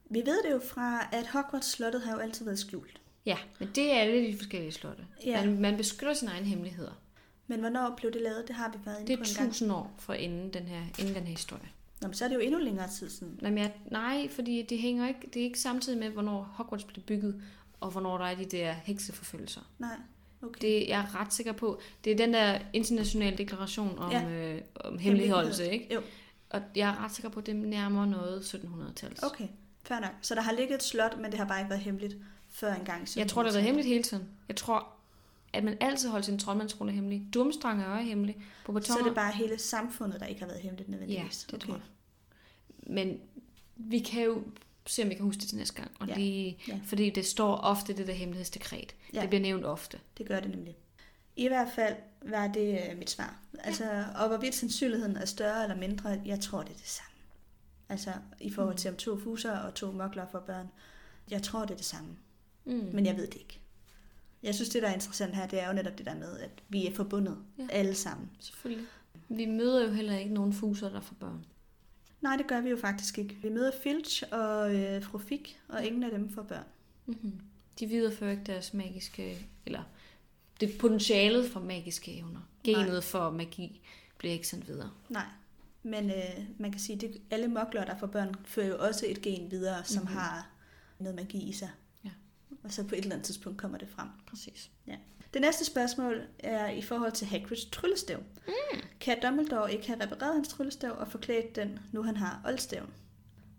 Vi 0.10 0.20
ved 0.26 0.44
det 0.44 0.52
jo 0.52 0.60
fra, 0.60 1.08
at 1.12 1.28
Hogwarts-slottet 1.28 2.02
har 2.02 2.12
jo 2.14 2.18
altid 2.20 2.46
været 2.46 2.60
skjult. 2.60 3.02
Ja, 3.26 3.38
men 3.60 3.70
det 3.76 3.92
er 3.92 3.96
alle 4.00 4.28
de 4.28 4.38
forskellige 4.38 4.72
slotte. 4.72 5.06
Ja. 5.26 5.46
Man, 5.46 5.60
man 5.62 5.78
beskytter 5.78 6.14
sine 6.14 6.32
egne 6.32 6.46
hemmeligheder. 6.46 7.02
Men 7.48 7.60
hvornår 7.60 7.94
blev 7.98 8.14
det 8.14 8.22
lavet, 8.22 8.48
det 8.48 8.56
har 8.56 8.72
vi 8.72 8.78
været 8.86 9.00
inde 9.00 9.08
Det 9.12 9.20
på 9.20 9.24
er 9.24 9.28
en 9.30 9.36
gang. 9.36 9.50
tusind 9.50 9.72
år 9.72 9.96
for 10.00 10.14
inden 10.14 10.54
den 10.54 10.64
her, 10.64 10.82
inden 11.00 11.16
den 11.16 11.24
her 11.24 11.32
historie. 11.32 11.70
Nå, 12.02 12.08
men 12.08 12.14
så 12.14 12.24
er 12.26 12.30
det 12.30 12.36
jo 12.36 12.40
endnu 12.40 12.60
længere 12.60 12.90
tid 12.90 13.10
siden. 13.10 13.40
Nej, 13.42 13.52
men 13.52 13.58
jeg, 13.64 13.74
nej, 13.92 14.28
fordi 14.30 14.62
det 14.62 14.80
hænger 14.80 15.08
ikke, 15.08 15.30
det 15.34 15.40
er 15.40 15.44
ikke 15.44 15.60
samtidig 15.60 16.00
med, 16.00 16.10
hvornår 16.10 16.42
Hogwarts 16.42 16.84
blev 16.84 17.04
bygget, 17.04 17.42
og 17.80 17.92
hvornår 17.92 18.18
der 18.18 18.26
er 18.26 18.36
de 18.36 18.46
der 18.46 18.74
hekseforfølgelser. 18.74 19.62
Nej, 19.80 19.96
okay. 20.44 20.62
Det 20.62 20.88
jeg 20.88 21.00
er 21.00 21.22
ret 21.22 21.34
sikker 21.34 21.52
på. 21.52 21.80
Det 22.04 22.12
er 22.12 22.18
den 22.18 22.34
der 22.34 22.60
internationale 22.74 23.38
deklaration 23.38 24.00
om, 24.00 24.12
Ja. 24.12 24.30
øh, 24.30 24.62
om 24.76 24.98
hemmeligholdelse, 24.98 25.72
ikke? 25.72 25.94
Jo, 25.94 26.02
Og 26.50 26.62
jeg 26.76 26.90
er 26.90 27.04
ret 27.04 27.12
sikker 27.16 27.30
på, 27.30 27.40
at 27.40 27.46
det 27.46 27.52
er 27.52 27.56
nærmere 27.58 28.08
noget 28.08 28.42
1700-tals. 28.56 29.24
okay. 29.24 29.48
Fair 29.84 30.00
nok. 30.00 30.12
Så 30.22 30.36
der 30.36 30.42
har 30.42 30.52
ligget 30.52 30.76
et 30.76 30.84
slot, 30.84 31.18
men 31.18 31.32
det 31.32 31.40
har 31.40 31.46
bare 31.48 31.60
ikke 31.60 31.70
været 31.70 31.82
hemmeligt 31.82 32.16
før 32.50 32.74
engang. 32.74 33.08
Jeg 33.16 33.28
tror, 33.28 33.44
det 33.44 33.52
har 33.52 33.58
været 33.58 33.66
hemmeligt 33.66 33.88
hele 33.88 34.04
tiden. 34.04 34.30
Jeg 34.48 34.56
tror, 34.56 34.88
at 35.54 35.64
man 35.64 35.78
altid 35.80 36.10
holdt 36.10 36.26
sin 36.26 36.40
troldmandsrone 36.40 36.92
hemmelig. 36.92 37.28
Dumstrang 37.34 37.82
er 37.82 37.86
også 37.86 38.04
hemmelig. 38.04 38.38
På 38.66 38.80
Så 38.82 38.98
er 39.00 39.04
det 39.04 39.16
bare 39.16 39.32
hele 39.34 39.58
samfundet, 39.60 40.20
der 40.20 40.26
ikke 40.26 40.42
har 40.42 40.48
været 40.48 40.60
hemmeligt 40.62 40.90
Ja, 40.90 40.92
nødvendigvis. 40.92 41.48
det 41.52 41.60
tror 41.62 41.74
jeg. 41.74 41.82
Men 42.78 43.20
vi 43.76 44.00
kan 44.00 44.24
jo 44.24 44.44
se, 44.86 45.04
om 45.04 45.10
vi 45.10 45.14
kan 45.16 45.24
huske 45.26 45.40
det 45.40 45.50
til 45.50 45.58
næste 45.58 45.76
gang. 45.76 45.92
Og 46.00 46.08
Ja. 46.08 46.16
lige, 46.16 46.58
Ja. 46.68 46.80
Fordi 46.86 47.10
det 47.10 47.26
står 47.26 47.56
ofte, 47.56 47.94
det 47.94 48.08
der 48.08 48.14
hemmelighedsdekret. 48.14 48.96
Ja. 49.14 49.22
Det 49.22 49.30
bliver 49.30 49.42
nævnt 49.42 49.66
ofte. 49.66 50.00
Det 50.18 50.28
gør 50.28 50.40
det 50.40 50.50
nemlig. 50.50 50.76
I 51.36 51.48
hvert 51.48 51.68
fald 51.76 51.96
var 52.26 52.48
det 52.48 52.80
øh, 52.92 52.98
mit 52.98 53.10
svar. 53.10 53.40
Altså, 53.60 54.06
og 54.16 54.28
hvorvidt 54.28 54.56
sandsynligheden 54.56 55.16
er 55.18 55.26
større 55.26 55.64
eller 55.64 55.76
mindre, 55.78 56.22
jeg 56.26 56.40
tror, 56.40 56.62
det 56.62 56.70
er 56.70 56.78
det 56.78 56.88
samme. 56.88 57.08
Altså, 57.90 58.12
i 58.40 58.52
forhold 58.52 58.78
til 58.78 58.90
om 58.90 58.96
to 58.98 59.20
fuser 59.20 59.58
og 59.58 59.74
to 59.74 59.92
mokler 59.92 60.26
for 60.32 60.40
børn. 60.40 60.68
Jeg 61.32 61.44
tror, 61.44 61.60
det 61.62 61.72
er 61.72 61.76
det 61.76 61.86
samme. 61.86 62.10
Mm. 62.66 62.90
Men 62.94 63.06
jeg 63.06 63.18
ved 63.18 63.28
det 63.28 63.36
ikke. 63.40 63.60
Jeg 64.44 64.56
synes, 64.56 64.70
det 64.70 64.82
der 64.82 64.90
er 64.90 64.94
interessant 64.94 65.36
her, 65.36 65.48
det 65.48 65.62
er 65.62 65.68
jo 65.68 65.74
netop 65.74 65.98
det 65.98 66.06
der 66.06 66.16
med, 66.16 66.40
at 66.40 66.50
vi 66.70 66.88
er 66.88 66.96
forbundet 66.96 67.38
Ja. 67.58 67.64
ja. 67.64 67.68
alle 67.72 67.96
sammen. 67.96 68.30
Selvfølgelig. 68.40 68.86
Vi 69.30 69.46
møder 69.46 69.84
jo 69.88 69.92
heller 69.94 70.18
ikke 70.18 70.34
nogen 70.34 70.54
fuser, 70.54 70.90
der 70.90 71.02
får 71.02 71.16
børn. 71.20 71.46
Nej, 72.22 72.36
det 72.38 72.48
gør 72.48 72.62
vi 72.62 72.70
jo 72.70 72.78
faktisk 72.78 73.18
ikke. 73.18 73.34
Vi 73.36 73.50
møder 73.50 73.72
Filch 73.84 74.24
og 74.32 74.76
øh, 74.76 75.04
fru 75.04 75.18
Fik, 75.18 75.60
og 75.68 75.86
ingen 75.86 76.04
af 76.04 76.12
dem 76.12 76.30
får 76.34 76.44
børn. 76.44 76.66
Mm-hmm. 77.06 77.42
De 77.80 77.88
viderefører 77.88 78.32
ikke 78.32 78.44
deres 78.44 78.74
magiske, 78.74 79.48
eller 79.66 79.84
det 80.60 80.78
potentialet 80.80 81.52
for 81.52 81.60
magiske 81.60 82.18
evner. 82.18 82.40
Genet 82.64 82.88
Nej. 82.88 83.02
for 83.02 83.30
magi 83.30 83.82
bliver 84.18 84.34
ikke 84.34 84.48
sendt 84.48 84.68
videre. 84.68 84.92
Nej. 85.10 85.26
Men 85.84 86.10
øh, 86.10 86.46
man 86.60 86.72
kan 86.72 86.82
sige, 86.82 87.08
at 87.08 87.16
alle 87.32 87.48
mokler, 87.48 87.86
der 87.86 87.98
får 87.98 88.08
børn, 88.08 88.36
fører 88.46 88.68
jo 88.68 88.78
også 88.80 89.06
et 89.10 89.22
gen 89.22 89.52
videre, 89.52 89.84
som 89.84 90.02
Mhm. 90.04 90.04
mm-hmm. 90.12 90.20
har 90.20 90.50
noget 91.00 91.16
magi 91.16 91.50
i 91.50 91.52
sig. 91.54 91.70
Ja. 92.06 92.10
Og 92.64 92.72
så 92.72 92.84
på 92.84 92.96
et 92.96 93.00
eller 93.00 93.12
andet 93.12 93.26
tidspunkt 93.26 93.58
kommer 93.60 93.78
det 93.78 93.90
frem. 93.90 94.08
Præcis. 94.28 94.72
Det 95.34 95.42
næste 95.42 95.66
spørgsmål 95.66 96.22
er 96.40 96.70
i 96.70 96.82
forhold 96.82 97.12
til 97.12 97.28
Hagrids 97.28 97.66
tryllestav. 97.66 98.20
Mm. 98.48 98.82
Kan 99.00 99.18
Dumbledore 99.24 99.74
ikke 99.74 99.88
have 99.88 100.04
repareret 100.04 100.34
hans 100.34 100.48
tryllestav 100.48 100.92
og 100.92 101.08
forklædt 101.08 101.56
den, 101.56 101.80
nu 101.92 102.04
han 102.04 102.18
har 102.18 102.42
oldstaven? 102.46 102.90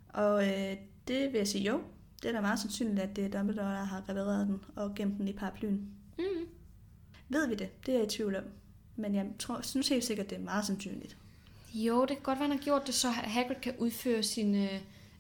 Og 0.09 0.49
øh, 0.49 0.77
det 1.09 1.33
vil 1.33 1.39
jeg 1.39 1.49
sige 1.49 1.65
jo. 1.65 1.81
Det 2.23 2.29
er 2.29 2.33
da 2.33 2.41
meget 2.41 2.59
sandsynligt, 2.59 3.01
at 3.01 3.17
det 3.17 3.25
er 3.25 3.39
Dumbledore, 3.39 3.71
der 3.71 3.85
har 3.85 3.99
repareret 3.99 4.47
den 4.47 4.61
og 4.77 4.95
gemt 4.95 5.19
den 5.19 5.29
i 5.29 5.33
paraplyen. 5.33 5.89
Mm. 6.19 6.25
Ved 7.29 7.49
vi 7.49 7.55
det? 7.55 7.87
Det 7.87 7.95
er 7.95 7.99
jeg 7.99 8.07
i 8.07 8.11
tvivl 8.11 8.37
om. 8.37 8.45
Men 8.97 9.15
jeg 9.15 9.27
tror, 9.39 9.61
synes 9.63 9.89
helt 9.89 10.05
sikkert, 10.05 10.31
det 10.31 10.39
er 10.39 10.43
meget 10.43 10.67
sandsynligt. 10.67 11.17
Jo, 11.75 12.01
det 12.01 12.09
kan 12.09 12.23
godt 12.23 12.39
være, 12.39 12.49
han 12.49 12.57
har 12.57 12.65
gjort 12.65 12.87
det, 12.87 12.95
så 12.95 13.09
Hagrid 13.09 13.57
kan 13.63 13.75
udføre 13.79 14.23
sine, 14.23 14.69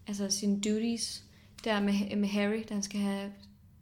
altså 0.07 0.30
sine 0.30 0.61
duties 0.61 1.24
der 1.64 1.80
med, 1.80 2.16
med 2.16 2.28
Harry, 2.28 2.64
da 2.68 2.74
han 2.74 2.82
skal 2.82 3.00
have 3.00 3.32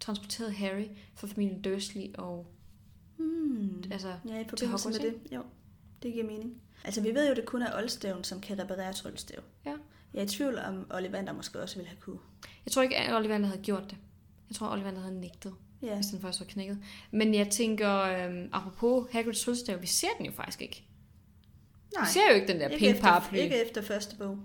transporteret 0.00 0.54
Harry 0.54 0.86
fra 1.14 1.26
familien 1.26 1.62
Dursley 1.62 2.14
og 2.14 2.46
Hmm. 3.24 3.82
altså, 3.92 4.08
Ja, 4.28 4.40
i 4.40 4.44
forbindelse 4.48 4.88
med 4.88 4.98
det. 4.98 5.14
Jo, 5.32 5.42
det 6.02 6.12
giver 6.12 6.26
mening. 6.26 6.54
Altså, 6.84 7.00
vi 7.00 7.14
ved 7.14 7.28
jo, 7.28 7.34
det 7.34 7.44
kun 7.44 7.62
er 7.62 7.76
oldstaven, 7.76 8.24
som 8.24 8.40
kan 8.40 8.58
reparere 8.58 8.92
tryllestav. 8.92 9.40
Ja. 9.66 9.74
Jeg 10.14 10.20
er 10.20 10.24
i 10.24 10.28
tvivl 10.28 10.58
om, 10.58 10.86
Ollivander 10.94 11.32
måske 11.32 11.60
også 11.60 11.76
ville 11.76 11.88
have 11.88 12.00
kunne. 12.00 12.18
Jeg 12.64 12.72
tror 12.72 12.82
ikke, 12.82 12.96
at 12.96 13.14
Ollivander 13.16 13.46
havde 13.48 13.62
gjort 13.62 13.84
det. 13.90 13.96
Jeg 14.48 14.56
tror, 14.56 14.72
Ollivander 14.72 15.00
havde 15.00 15.20
nægtet, 15.20 15.54
Ja, 15.82 15.94
hvis 15.94 16.06
den 16.06 16.20
først 16.20 16.40
var 16.40 16.46
knækket. 16.46 16.78
Men 17.10 17.34
jeg 17.34 17.48
tænker, 17.48 18.00
øhm, 18.02 18.48
apropos 18.52 19.06
Hagrids 19.12 19.40
tryllestav, 19.40 19.80
vi 19.80 19.86
ser 19.86 20.08
den 20.18 20.26
jo 20.26 20.32
faktisk 20.32 20.62
ikke. 20.62 20.84
nej. 21.96 22.04
Vi 22.04 22.10
ser 22.12 22.20
jo 22.30 22.34
ikke 22.34 22.52
den 22.52 22.60
der 22.60 22.68
ikke, 22.68 22.86
pink 22.86 23.00
paraply. 23.00 23.36
ikke 23.38 23.64
efter 23.64 23.82
første 23.82 24.16
bog. 24.16 24.38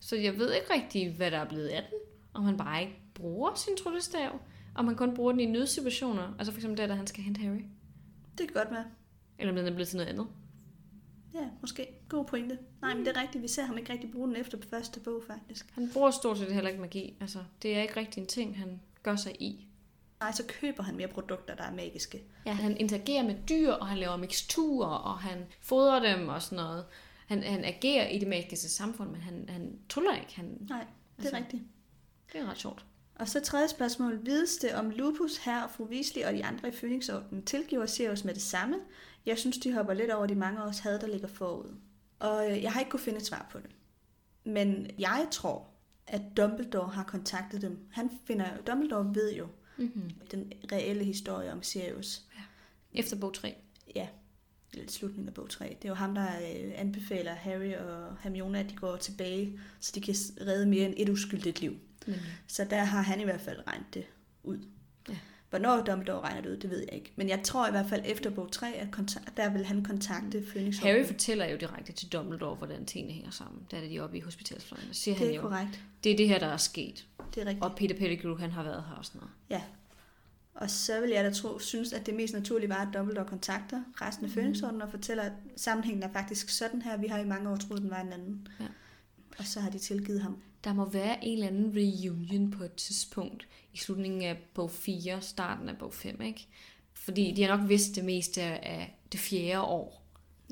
Så 0.00 0.16
jeg 0.16 0.38
ved 0.38 0.52
ikke 0.54 0.74
rigtig, 0.74 1.12
hvad 1.12 1.30
der 1.30 1.38
er 1.38 1.48
blevet 1.48 1.66
af 1.68 1.82
den. 1.90 1.98
Om 2.34 2.44
han 2.44 2.56
bare 2.56 2.80
ikke 2.80 2.94
bruger 3.14 3.54
sin 3.54 3.76
tryllestav. 3.76 4.40
Om 4.74 4.86
han 4.86 4.96
kun 4.96 5.14
bruger 5.14 5.32
den 5.32 5.40
i 5.40 5.46
nødsituationer. 5.46 6.34
Altså 6.38 6.52
for 6.52 6.58
eksempel 6.58 6.78
der, 6.78 6.86
da 6.86 6.94
han 6.94 7.06
skal 7.06 7.22
hente 7.24 7.40
Harry. 7.40 7.64
Det 8.38 8.48
kan 8.48 8.54
godt 8.54 8.70
være. 8.70 8.84
Eller 9.38 9.52
om 9.52 9.56
den 9.56 9.66
er 9.66 9.70
blevet 9.70 9.88
til 9.88 9.96
noget 9.96 10.08
andet. 10.10 10.26
Ja, 11.34 11.48
måske. 11.60 11.86
God 12.08 12.24
pointe. 12.24 12.58
Nej, 12.82 12.94
men 12.94 13.06
det 13.06 13.16
er 13.16 13.20
rigtigt. 13.22 13.42
Vi 13.42 13.48
ser 13.48 13.64
ham 13.64 13.78
ikke 13.78 13.92
rigtig 13.92 14.12
bruge 14.12 14.28
den 14.28 14.36
efter 14.36 14.58
første 14.70 15.00
bog, 15.00 15.22
faktisk. 15.26 15.66
Han 15.74 15.90
bruger 15.92 16.10
stort 16.10 16.38
set 16.38 16.52
heller 16.54 16.70
ikke 16.70 16.80
magi. 16.80 17.16
Altså, 17.20 17.38
det 17.62 17.76
er 17.76 17.82
ikke 17.82 17.96
rigtig 17.96 18.20
en 18.20 18.26
ting, 18.26 18.58
han 18.58 18.80
gør 19.02 19.16
sig 19.16 19.42
i. 19.42 19.66
Nej, 20.20 20.32
så 20.32 20.42
køber 20.48 20.82
han 20.82 20.96
mere 20.96 21.08
produkter, 21.08 21.54
der 21.54 21.64
er 21.64 21.74
magiske. 21.74 22.22
Ja, 22.46 22.52
han 22.52 22.76
interagerer 22.76 23.22
med 23.22 23.34
dyr, 23.48 23.72
og 23.72 23.86
han 23.86 23.98
laver 23.98 24.16
miksturer, 24.16 24.88
og 24.88 25.18
han 25.18 25.46
fodrer 25.60 26.16
dem 26.16 26.28
og 26.28 26.42
sådan 26.42 26.56
noget. 26.64 26.84
Han, 27.26 27.42
han 27.42 27.64
agerer 27.64 28.08
i 28.08 28.18
det 28.18 28.28
magiske 28.28 28.68
samfund, 28.68 29.10
men 29.10 29.20
han, 29.20 29.44
han 29.48 29.78
tuller 29.88 30.14
ikke. 30.16 30.36
Han, 30.36 30.66
Nej, 30.68 30.78
det 30.78 30.86
er 31.18 31.22
Altså. 31.22 31.36
rigtigt. 31.36 31.62
det 32.32 32.40
er 32.40 32.50
ret 32.50 32.58
sjovt. 32.58 32.84
Og 33.22 33.28
så 33.28 33.40
tredje 33.40 33.68
spørgsmål. 33.68 34.26
Vides 34.26 34.56
det 34.56 34.74
om 34.74 34.90
Lupus, 34.90 35.36
her 35.36 35.62
og 35.62 35.70
fru 35.70 35.84
Weasley 35.84 36.24
og 36.24 36.32
de 36.32 36.44
andre 36.44 36.68
i 36.68 36.70
Phoenixordenen 36.70 37.44
tilgiver 37.44 37.86
Sirius 37.86 38.24
med 38.24 38.34
det 38.34 38.42
samme? 38.42 38.76
Jeg 39.26 39.38
synes, 39.38 39.58
de 39.58 39.72
hopper 39.72 39.94
lidt 39.94 40.10
over 40.10 40.26
de 40.26 40.34
mange 40.34 40.62
års 40.62 40.78
had, 40.78 40.98
der 40.98 41.06
ligger 41.06 41.28
forud. 41.28 41.74
Og 42.18 42.50
øh, 42.50 42.62
jeg 42.62 42.72
har 42.72 42.80
ikke 42.80 42.90
kunne 42.90 43.00
finde 43.00 43.18
et 43.18 43.26
svar 43.26 43.46
på 43.52 43.58
det. 43.58 43.70
Men 44.44 44.90
jeg 44.98 45.26
tror, 45.30 45.66
at 46.06 46.22
Dumbledore 46.36 46.88
har 46.88 47.04
kontaktet 47.04 47.62
dem. 47.62 47.78
Han 47.90 48.10
finder, 48.26 48.46
Dumbledore 48.66 49.14
ved 49.14 49.32
jo 49.34 49.46
Mm-hmm. 49.76 50.10
den 50.30 50.52
reelle 50.72 51.04
historie 51.04 51.52
om 51.52 51.62
Sirius. 51.62 52.22
Efter 52.92 53.16
bog 53.16 53.34
3. 53.34 53.54
Ja, 53.94 54.08
slutningen 54.88 55.28
af 55.28 55.34
bog 55.34 55.50
3. 55.50 55.76
Det 55.82 55.84
er 55.84 55.88
jo 55.88 55.94
ham, 55.94 56.14
der 56.14 56.26
øh, 56.26 56.72
anbefaler 56.74 57.32
Harry 57.34 57.74
og 57.74 58.16
Hermione, 58.22 58.58
at 58.60 58.70
de 58.70 58.76
går 58.76 58.96
tilbage, 58.96 59.60
så 59.80 59.92
de 59.94 60.00
kan 60.00 60.14
redde 60.40 60.66
mere 60.66 60.86
end 60.86 60.94
et 60.96 61.08
uskyldigt 61.08 61.60
liv. 61.60 61.76
Så 62.46 62.64
der 62.70 62.84
har 62.84 63.02
han 63.02 63.20
i 63.20 63.24
hvert 63.24 63.40
fald 63.40 63.58
regnet 63.66 63.86
det 63.94 64.04
ud. 64.42 64.58
Ja. 65.08 65.16
Hvornår 65.50 65.82
Dumbledore 65.82 66.20
regner 66.20 66.40
det 66.40 66.50
ud, 66.50 66.56
det 66.56 66.70
ved 66.70 66.78
jeg 66.78 66.92
ikke. 66.92 67.12
Men 67.16 67.28
jeg 67.28 67.42
tror 67.44 67.68
i 67.68 67.70
hvert 67.70 67.88
fald 67.88 68.02
efter 68.04 68.30
bog 68.30 68.52
3, 68.52 68.72
at 68.74 68.88
kontak- 68.96 69.32
der 69.36 69.50
vil 69.50 69.64
han 69.64 69.84
kontakte 69.84 70.44
Phoenix. 70.50 70.78
Harry 70.78 71.06
fortæller 71.06 71.46
jo 71.46 71.56
direkte 71.56 71.92
til 71.92 72.08
Dumbledore, 72.12 72.54
hvordan 72.54 72.86
tingene 72.86 73.12
hænger 73.14 73.30
sammen. 73.30 73.62
Der 73.70 73.76
er 73.76 73.88
de 73.88 74.00
oppe 74.00 74.16
i 74.18 74.20
hospitalsfløjen. 74.20 74.88
Der 74.88 74.94
siger 74.94 75.14
Det 75.14 75.18
han 75.26 75.30
er 75.30 75.34
jo, 75.36 75.42
korrekt. 75.42 75.80
det 76.04 76.12
er 76.12 76.16
det 76.16 76.28
her, 76.28 76.38
der 76.38 76.46
er 76.46 76.56
sket. 76.56 77.06
Det 77.34 77.42
er 77.42 77.46
rigtigt. 77.46 77.64
Og 77.64 77.76
Peter 77.76 77.96
Pettigrew, 77.98 78.36
han 78.36 78.50
har 78.50 78.62
været 78.62 78.84
her 78.88 78.94
og 78.94 79.04
sådan 79.04 79.18
noget. 79.18 79.32
Ja. 79.50 79.62
Og 80.54 80.70
så 80.70 81.00
vil 81.00 81.10
jeg 81.10 81.24
da 81.24 81.30
tro, 81.32 81.58
synes, 81.58 81.92
at 81.92 82.06
det 82.06 82.14
mest 82.14 82.34
naturlige 82.34 82.68
var, 82.68 82.86
at 82.86 82.88
Dumbledore 82.94 83.26
kontakter 83.26 83.82
resten 84.00 84.24
af 84.24 84.28
Mhm. 84.28 84.34
Phoenixordenen 84.38 84.82
og 84.82 84.90
fortæller, 84.90 85.22
at 85.22 85.32
sammenhængen 85.56 86.02
er 86.02 86.12
faktisk 86.12 86.48
sådan 86.48 86.82
her. 86.82 86.96
Vi 86.96 87.06
har 87.06 87.18
i 87.18 87.24
mange 87.26 87.50
år 87.50 87.56
troet, 87.56 87.82
den 87.82 87.90
var 87.90 88.00
en 88.00 88.12
anden. 88.12 88.48
Ja. 88.60 88.64
Og 89.38 89.44
så 89.44 89.60
har 89.60 89.70
de 89.70 89.78
tilgivet 89.78 90.20
ham. 90.22 90.36
Der 90.64 90.72
må 90.72 90.90
være 90.90 91.24
en 91.24 91.32
eller 91.32 91.46
anden 91.46 91.72
reunion 91.76 92.50
på 92.50 92.64
et 92.64 92.74
tidspunkt 92.74 93.48
i 93.72 93.76
slutningen 93.78 94.22
af 94.22 94.36
bog 94.54 94.70
4, 94.70 95.20
starten 95.22 95.68
af 95.68 95.76
bog 95.78 95.94
5, 95.94 96.20
ikke? 96.22 96.46
Fordi 96.94 97.32
de 97.36 97.42
har 97.42 97.56
nok 97.56 97.68
vidst 97.68 97.96
det 97.96 98.04
meste 98.04 98.42
af 98.42 98.98
det 99.12 99.20
fjerde 99.20 99.60
år, 99.60 100.06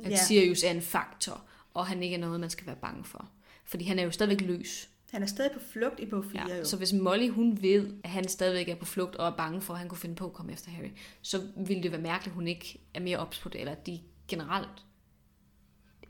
at 0.05 0.11
Ja. 0.11 0.17
Sirius 0.17 0.63
er 0.63 0.71
en 0.71 0.83
faktor, 0.83 1.45
og 1.75 1.87
han 1.87 2.03
ikke 2.03 2.15
er 2.17 2.21
noget, 2.21 2.41
man 2.41 2.51
skal 2.51 2.67
være 2.67 2.77
bange 2.77 3.05
for. 3.05 3.29
Fordi 3.65 3.85
han 3.85 3.99
er 3.99 4.03
jo 4.03 4.11
stadigvæk 4.11 4.41
løs. 4.49 4.89
Han 5.11 5.23
er 5.23 5.27
stadig 5.27 5.53
på 5.53 5.61
flugt 5.73 6.01
i 6.01 6.07
bog 6.07 6.25
4 6.25 6.49
Ja, 6.49 6.57
jo. 6.59 6.65
så 6.65 6.77
hvis 6.77 6.93
Molly 6.93 7.29
hun 7.31 7.63
ved, 7.63 7.95
at 8.05 8.11
han 8.11 8.29
stadigvæk 8.29 8.69
er 8.69 8.75
på 8.75 8.85
flugt 8.85 9.17
og 9.17 9.27
er 9.27 9.37
bange 9.37 9.61
for, 9.63 9.75
at 9.75 9.79
han 9.81 9.89
kunne 9.89 9.99
finde 9.99 10.15
på 10.15 10.27
at 10.27 10.33
komme 10.33 10.53
efter 10.53 10.71
Harry, 10.71 10.91
så 11.23 11.43
ville 11.57 11.83
det 11.83 11.93
være 11.93 12.01
mærkeligt, 12.01 12.33
at 12.33 12.35
hun 12.35 12.49
ikke 12.49 12.79
er 12.95 13.01
mere 13.01 13.19
ops 13.19 13.39
på 13.39 13.49
det, 13.49 13.61
eller 13.61 13.73
at 13.73 13.87
de 13.87 14.01
generelt 14.29 14.85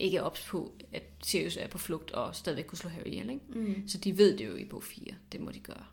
ikke 0.01 0.17
er 0.17 0.23
ops 0.23 0.47
på, 0.47 0.73
at 0.93 1.03
Sirius 1.23 1.57
er 1.57 1.69
på 1.69 1.79
flugt 1.79 2.11
og 2.11 2.37
stadigvæk 2.37 2.65
kunne 2.67 2.79
slå 2.79 2.91
Harry 2.91 3.07
ihjel. 3.07 3.31
Ikke? 3.31 3.45
Mm. 3.49 3.89
Så 3.89 3.99
de 3.99 4.19
ved 4.19 4.39
det 4.39 4.47
jo 4.47 4.57
i 4.57 4.65
bog 4.65 4.83
4. 4.83 5.15
Det 5.33 5.41
må 5.41 5.51
de 5.51 5.61
gøre. 5.61 5.85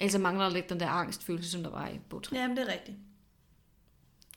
Altså 0.00 0.18
mangler 0.18 0.44
der 0.44 0.50
lidt 0.52 0.68
den 0.68 0.80
der 0.80 0.88
angstfølelse, 0.88 1.50
som 1.50 1.62
der 1.62 1.70
var 1.70 1.88
i 1.88 1.98
bog 2.08 2.22
3. 2.22 2.36
Jamen, 2.36 2.56
det 2.56 2.68
er 2.68 2.72
rigtigt. 2.72 2.96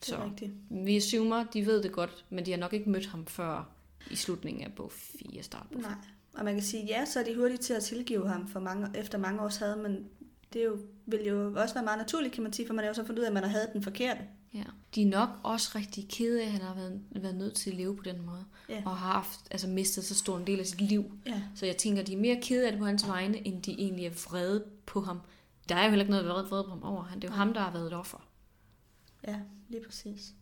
Det 0.00 0.12
er 0.12 0.16
Så 0.16 0.24
rigtigt. 0.24 0.52
vi 0.70 0.96
assumer, 0.96 1.44
de 1.44 1.66
ved 1.66 1.82
det 1.82 1.92
godt, 1.92 2.24
men 2.30 2.46
de 2.46 2.50
har 2.50 2.58
nok 2.58 2.72
ikke 2.72 2.90
mødt 2.90 3.06
ham 3.06 3.26
før 3.26 3.70
i 4.10 4.16
slutningen 4.16 4.64
af 4.64 4.72
bog 4.72 4.92
4 4.92 5.42
start 5.42 5.66
på. 5.72 5.78
Nej. 5.78 5.94
Og 6.34 6.44
man 6.44 6.54
kan 6.54 6.62
sige, 6.62 6.84
ja, 6.86 7.04
så 7.04 7.20
er 7.20 7.24
de 7.24 7.36
hurtige 7.36 7.58
til 7.58 7.74
at 7.74 7.82
tilgive 7.82 8.28
ham 8.28 8.48
for 8.48 8.60
mange, 8.60 8.88
efter 8.94 9.18
mange 9.18 9.42
års 9.42 9.56
had, 9.56 9.76
men 9.76 10.08
det 10.52 10.64
jo, 10.64 10.78
vil 11.06 11.26
jo 11.26 11.54
også 11.56 11.74
være 11.74 11.84
meget 11.84 11.98
naturligt, 11.98 12.34
kan 12.34 12.42
man 12.42 12.52
sige, 12.52 12.66
for 12.66 12.74
man 12.74 12.84
har 12.84 12.88
jo 12.88 12.94
så 12.94 13.04
fundet 13.04 13.18
ud 13.18 13.24
af, 13.24 13.28
at 13.28 13.34
man 13.34 13.42
har 13.42 13.50
havde 13.50 13.70
den 13.72 13.82
forkerte. 13.82 14.20
Ja. 14.54 14.64
De 14.94 15.02
er 15.02 15.06
nok 15.06 15.28
også 15.42 15.72
rigtig 15.74 16.08
kede 16.08 16.42
af, 16.42 16.46
at 16.46 16.52
han 16.52 16.60
har 16.60 16.74
været, 16.74 17.00
været 17.10 17.34
nødt 17.34 17.54
til 17.54 17.70
at 17.70 17.76
leve 17.76 17.96
på 17.96 18.02
den 18.02 18.26
måde. 18.26 18.44
Ja. 18.68 18.82
Og 18.84 18.96
har 18.96 19.12
haft, 19.12 19.40
altså 19.50 19.68
mistet 19.68 20.04
så 20.04 20.14
stor 20.14 20.38
en 20.38 20.46
del 20.46 20.60
af 20.60 20.66
sit 20.66 20.80
liv. 20.80 21.04
Ja. 21.26 21.42
Så 21.54 21.66
jeg 21.66 21.76
tænker, 21.76 22.02
de 22.02 22.12
er 22.12 22.16
mere 22.16 22.40
kede 22.42 22.66
af 22.66 22.72
det 22.72 22.80
på 22.80 22.86
hans 22.86 23.08
vegne, 23.08 23.46
end 23.46 23.62
de 23.62 23.72
egentlig 23.72 24.06
er 24.06 24.10
vrede 24.10 24.64
på 24.86 25.00
ham. 25.00 25.20
Der 25.68 25.74
er 25.74 25.84
jo 25.84 25.90
heller 25.90 26.04
ikke 26.04 26.10
noget 26.10 26.26
vrede, 26.26 26.48
vrede 26.48 26.64
på 26.64 26.70
ham 26.70 26.82
over. 26.82 27.02
Han, 27.02 27.20
det 27.20 27.28
er 27.28 27.32
jo 27.32 27.36
ham, 27.36 27.54
der 27.54 27.60
har 27.60 27.72
været 27.72 27.86
et 27.86 27.92
offer. 27.92 28.28
Ja, 29.28 29.40
lige 29.68 29.84
præcis. 29.84 30.32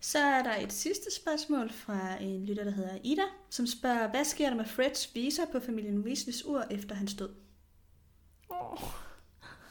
Så 0.00 0.18
er 0.18 0.42
der 0.42 0.56
et 0.56 0.72
sidste 0.72 1.14
spørgsmål 1.14 1.70
fra 1.70 2.22
en 2.22 2.46
lytter, 2.46 2.64
der 2.64 2.70
hedder 2.70 2.98
Ida, 3.04 3.22
som 3.50 3.66
spørger, 3.66 4.10
hvad 4.10 4.24
sker 4.24 4.48
der 4.48 4.56
med 4.56 4.64
Freds 4.64 5.14
visa 5.14 5.42
på 5.52 5.60
familien 5.60 5.98
Weasleys 5.98 6.44
ur 6.44 6.64
efter 6.70 6.94
hans 6.94 7.14
død? 7.14 7.28
Oh. 8.50 8.78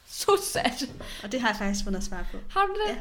Så 0.07 0.32
sad. 0.43 0.88
Og 1.23 1.32
det 1.32 1.41
har 1.41 1.47
jeg 1.47 1.57
faktisk 1.57 1.84
fundet 1.84 2.03
svar 2.03 2.28
på. 2.32 2.38
Har 2.49 2.65
du 2.65 2.73
det? 2.88 2.95
Ja. 2.95 2.97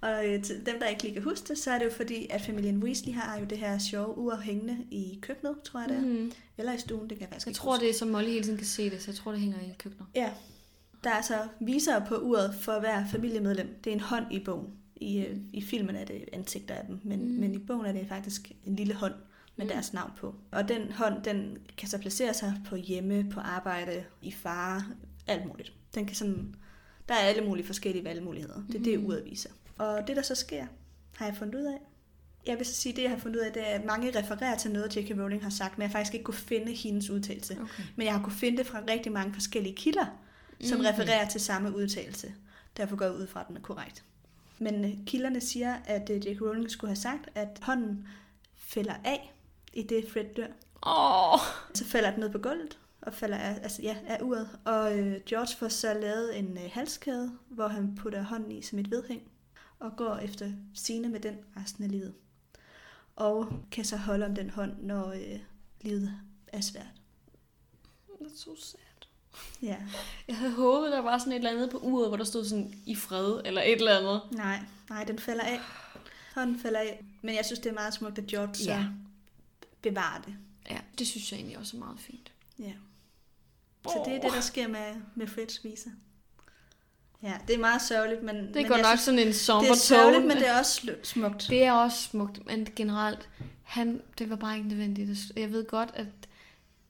Og 0.00 0.26
øh, 0.28 0.42
til 0.42 0.66
dem, 0.66 0.80
der 0.80 0.86
ikke 0.86 1.02
lige 1.02 1.14
kan 1.14 1.22
huske 1.22 1.48
det, 1.48 1.58
så 1.58 1.70
er 1.70 1.78
det 1.78 1.84
jo 1.84 1.90
fordi, 1.90 2.26
at 2.30 2.42
familien 2.42 2.82
Weasley 2.82 3.14
har 3.14 3.38
jo 3.38 3.44
det 3.44 3.58
her 3.58 3.78
sjove 3.78 4.18
ur 4.18 4.36
hængende 4.36 4.78
i 4.90 5.18
køkkenet, 5.22 5.56
tror 5.64 5.80
jeg 5.80 5.88
det 5.88 5.96
er. 5.96 6.00
Mm. 6.00 6.32
Eller 6.58 6.72
i 6.72 6.78
stuen, 6.78 7.10
det 7.10 7.18
kan 7.18 7.20
jeg 7.20 7.28
faktisk 7.28 7.46
Jeg 7.46 7.54
tror, 7.54 7.72
huske. 7.72 7.84
det 7.84 7.90
er, 7.90 7.98
som 7.98 8.08
Molly 8.08 8.28
hele 8.28 8.44
tiden 8.44 8.58
kan 8.58 8.66
se 8.66 8.90
det, 8.90 9.02
så 9.02 9.10
jeg 9.10 9.16
tror, 9.16 9.32
det 9.32 9.40
hænger 9.40 9.60
i 9.60 9.74
køkkenet. 9.78 10.06
Ja. 10.14 10.30
Der 11.04 11.10
er 11.10 11.14
altså 11.14 11.38
viser 11.60 12.04
på 12.06 12.16
uret 12.16 12.54
for 12.60 12.80
hver 12.80 13.04
familiemedlem. 13.10 13.80
Det 13.84 13.90
er 13.90 13.94
en 13.94 14.00
hånd 14.00 14.32
i 14.32 14.44
bogen. 14.44 14.66
I, 14.96 15.18
øh, 15.18 15.36
i 15.52 15.62
filmen 15.62 15.96
er 15.96 16.04
det 16.04 16.24
ansigter 16.32 16.74
af 16.74 16.86
dem, 16.86 17.00
men, 17.04 17.24
mm. 17.24 17.40
men 17.40 17.54
i 17.54 17.58
bogen 17.58 17.86
er 17.86 17.92
det 17.92 18.08
faktisk 18.08 18.52
en 18.66 18.76
lille 18.76 18.94
hånd 18.94 19.14
med 19.56 19.64
Mm. 19.66 19.68
deres 19.72 19.92
navn 19.92 20.10
på. 20.16 20.34
Og 20.50 20.68
den 20.68 20.92
hånd, 20.92 21.22
den 21.22 21.58
kan 21.78 21.88
så 21.88 21.98
placere 21.98 22.34
sig 22.34 22.54
på 22.68 22.76
hjemme, 22.76 23.30
på 23.30 23.40
arbejde, 23.40 24.04
i 24.22 24.32
fare, 24.32 24.84
alt 25.26 25.46
muligt. 25.46 25.72
Den 25.94 26.06
kan 26.06 26.16
sådan, 26.16 26.54
der 27.08 27.14
er 27.14 27.18
alle 27.18 27.44
mulige 27.44 27.66
forskellige 27.66 28.04
valgmuligheder. 28.04 28.62
Det 28.66 28.74
er 28.80 28.82
det, 28.84 28.98
Mhm. 28.98 29.06
uret 29.08 29.24
viser. 29.24 29.50
Og 29.78 30.06
det, 30.06 30.16
der 30.16 30.22
så 30.22 30.34
sker, 30.34 30.66
har 31.16 31.26
jeg 31.26 31.36
fundet 31.36 31.54
ud 31.54 31.64
af. 31.64 31.78
Jeg 32.46 32.58
vil 32.58 32.66
så 32.66 32.74
sige, 32.74 32.96
det 32.96 33.02
jeg 33.02 33.10
har 33.10 33.18
fundet 33.18 33.36
ud 33.40 33.44
af, 33.44 33.52
det 33.52 33.62
er, 33.70 33.74
at 33.74 33.84
mange 33.84 34.18
refererer 34.18 34.56
til 34.58 34.70
noget, 34.70 34.96
J.K. 34.96 35.10
Rowling 35.20 35.42
har 35.42 35.50
sagt, 35.50 35.78
men 35.78 35.82
jeg 35.82 35.90
faktisk 35.90 36.14
ikke 36.14 36.24
kunne 36.24 36.34
finde 36.34 36.72
hendes 36.72 37.10
udtalelse. 37.10 37.56
Okay. 37.62 37.82
Men 37.96 38.06
jeg 38.06 38.14
har 38.14 38.22
kunne 38.22 38.32
finde 38.36 38.58
det 38.58 38.66
fra 38.66 38.80
rigtig 38.90 39.12
mange 39.12 39.34
forskellige 39.34 39.74
kilder, 39.76 40.06
som 40.64 40.78
mm. 40.78 40.84
refererer 40.84 41.28
til 41.28 41.40
samme 41.40 41.76
udtalelse. 41.76 42.34
Derfor 42.76 42.96
går 42.96 43.04
jeg 43.04 43.14
ud 43.14 43.26
fra, 43.26 43.40
at 43.40 43.48
den 43.48 43.56
er 43.56 43.60
korrekt. 43.60 44.04
Men 44.58 44.84
øh, 44.84 44.90
kilderne 45.06 45.40
siger, 45.40 45.76
at 45.84 46.10
øh, 46.10 46.26
J.K. 46.26 46.40
Rowling 46.40 46.70
skulle 46.70 46.88
have 46.88 46.96
sagt, 46.96 47.28
at 47.34 47.48
hånden 47.62 48.08
falder 48.56 48.94
af 49.04 49.32
i 49.72 49.82
det 49.82 50.10
Fred 50.12 50.24
dør. 50.36 50.46
Oh. 50.82 51.40
Så 51.74 51.84
falder 51.84 52.10
den 52.10 52.20
ned 52.20 52.30
på 52.30 52.38
gulvet 52.38 52.78
og 53.02 53.14
falder 53.14 53.36
af, 53.36 53.58
altså, 53.62 53.82
ja, 53.82 53.96
af 54.06 54.18
uret. 54.22 54.48
Og 54.64 54.98
øh, 54.98 55.20
George 55.26 55.56
får 55.58 55.68
så 55.68 55.94
lavet 55.94 56.38
en 56.38 56.58
øh, 56.58 56.70
halskæde, 56.72 57.32
hvor 57.48 57.68
han 57.68 57.94
putter 57.94 58.22
hånden 58.22 58.52
i 58.52 58.62
som 58.62 58.78
et 58.78 58.90
vedhæng 58.90 59.22
og 59.78 59.96
går 59.96 60.16
efter 60.16 60.52
sine 60.74 61.08
med 61.08 61.20
den 61.20 61.36
resten 61.56 61.84
af 61.84 61.90
livet. 61.90 62.14
Og 63.16 63.52
kan 63.70 63.84
så 63.84 63.96
holde 63.96 64.26
om 64.26 64.34
den 64.34 64.50
hånd, 64.50 64.72
når 64.82 65.12
øh, 65.12 65.40
livet 65.80 66.14
er 66.46 66.60
svært. 66.60 66.86
det 68.18 68.26
er 68.26 68.30
så 68.36 68.50
sad. 68.58 68.78
Ja. 69.62 69.76
Jeg 70.28 70.36
havde 70.36 70.52
håbet, 70.52 70.92
der 70.92 71.00
var 71.00 71.18
sådan 71.18 71.32
et 71.32 71.36
eller 71.36 71.50
andet 71.50 71.70
på 71.70 71.78
uret, 71.78 72.08
hvor 72.08 72.16
der 72.16 72.24
stod 72.24 72.44
sådan 72.44 72.74
i 72.86 72.94
fred, 72.94 73.40
eller 73.44 73.62
et 73.62 73.72
eller 73.72 73.98
andet. 73.98 74.20
Nej, 74.30 74.58
nej, 74.88 75.04
den 75.04 75.18
falder 75.18 75.44
af. 75.44 75.60
Hånden 76.34 76.60
falder 76.60 76.80
af. 76.80 77.04
Men 77.22 77.34
jeg 77.34 77.44
synes, 77.44 77.58
det 77.58 77.70
er 77.70 77.74
meget 77.74 77.94
smukt, 77.94 78.18
at 78.18 78.26
George 78.26 78.54
så 78.54 78.70
Ja. 78.70 78.86
Bevarer 79.82 80.20
det. 80.20 80.34
Ja, 80.70 80.78
det 80.98 81.06
synes 81.06 81.32
jeg 81.32 81.38
egentlig 81.38 81.58
også 81.58 81.76
er 81.76 81.80
meget 81.80 82.00
fint. 82.00 82.32
Ja. 82.58 82.72
Så 83.84 84.02
det 84.06 84.14
er 84.16 84.20
det, 84.20 84.32
der 84.32 84.40
sker 84.40 84.68
med, 84.68 84.94
med 85.14 85.26
Freds 85.26 85.64
viser. 85.64 85.90
Ja, 87.22 87.34
det 87.48 87.54
er 87.54 87.58
meget 87.58 87.82
sørgeligt, 87.82 88.22
men... 88.22 88.36
Det 88.36 88.54
men 88.54 88.66
går 88.68 88.76
nok 88.76 88.86
synes, 88.86 89.00
sådan 89.00 89.18
en 89.18 89.32
somber 89.32 89.62
Det 89.62 89.70
er 89.70 89.74
sørgeligt, 89.74 90.26
men 90.26 90.36
det 90.36 90.48
er 90.48 90.58
også 90.58 90.88
smukt. 91.02 91.46
Det 91.50 91.64
er 91.64 91.72
også 91.72 92.02
smukt, 92.02 92.46
men 92.46 92.68
generelt, 92.76 93.28
han, 93.62 94.02
det 94.18 94.30
var 94.30 94.36
bare 94.36 94.56
ikke 94.56 94.68
nødvendigt. 94.68 95.32
Jeg 95.36 95.52
ved 95.52 95.66
godt, 95.66 95.90
at 95.94 96.06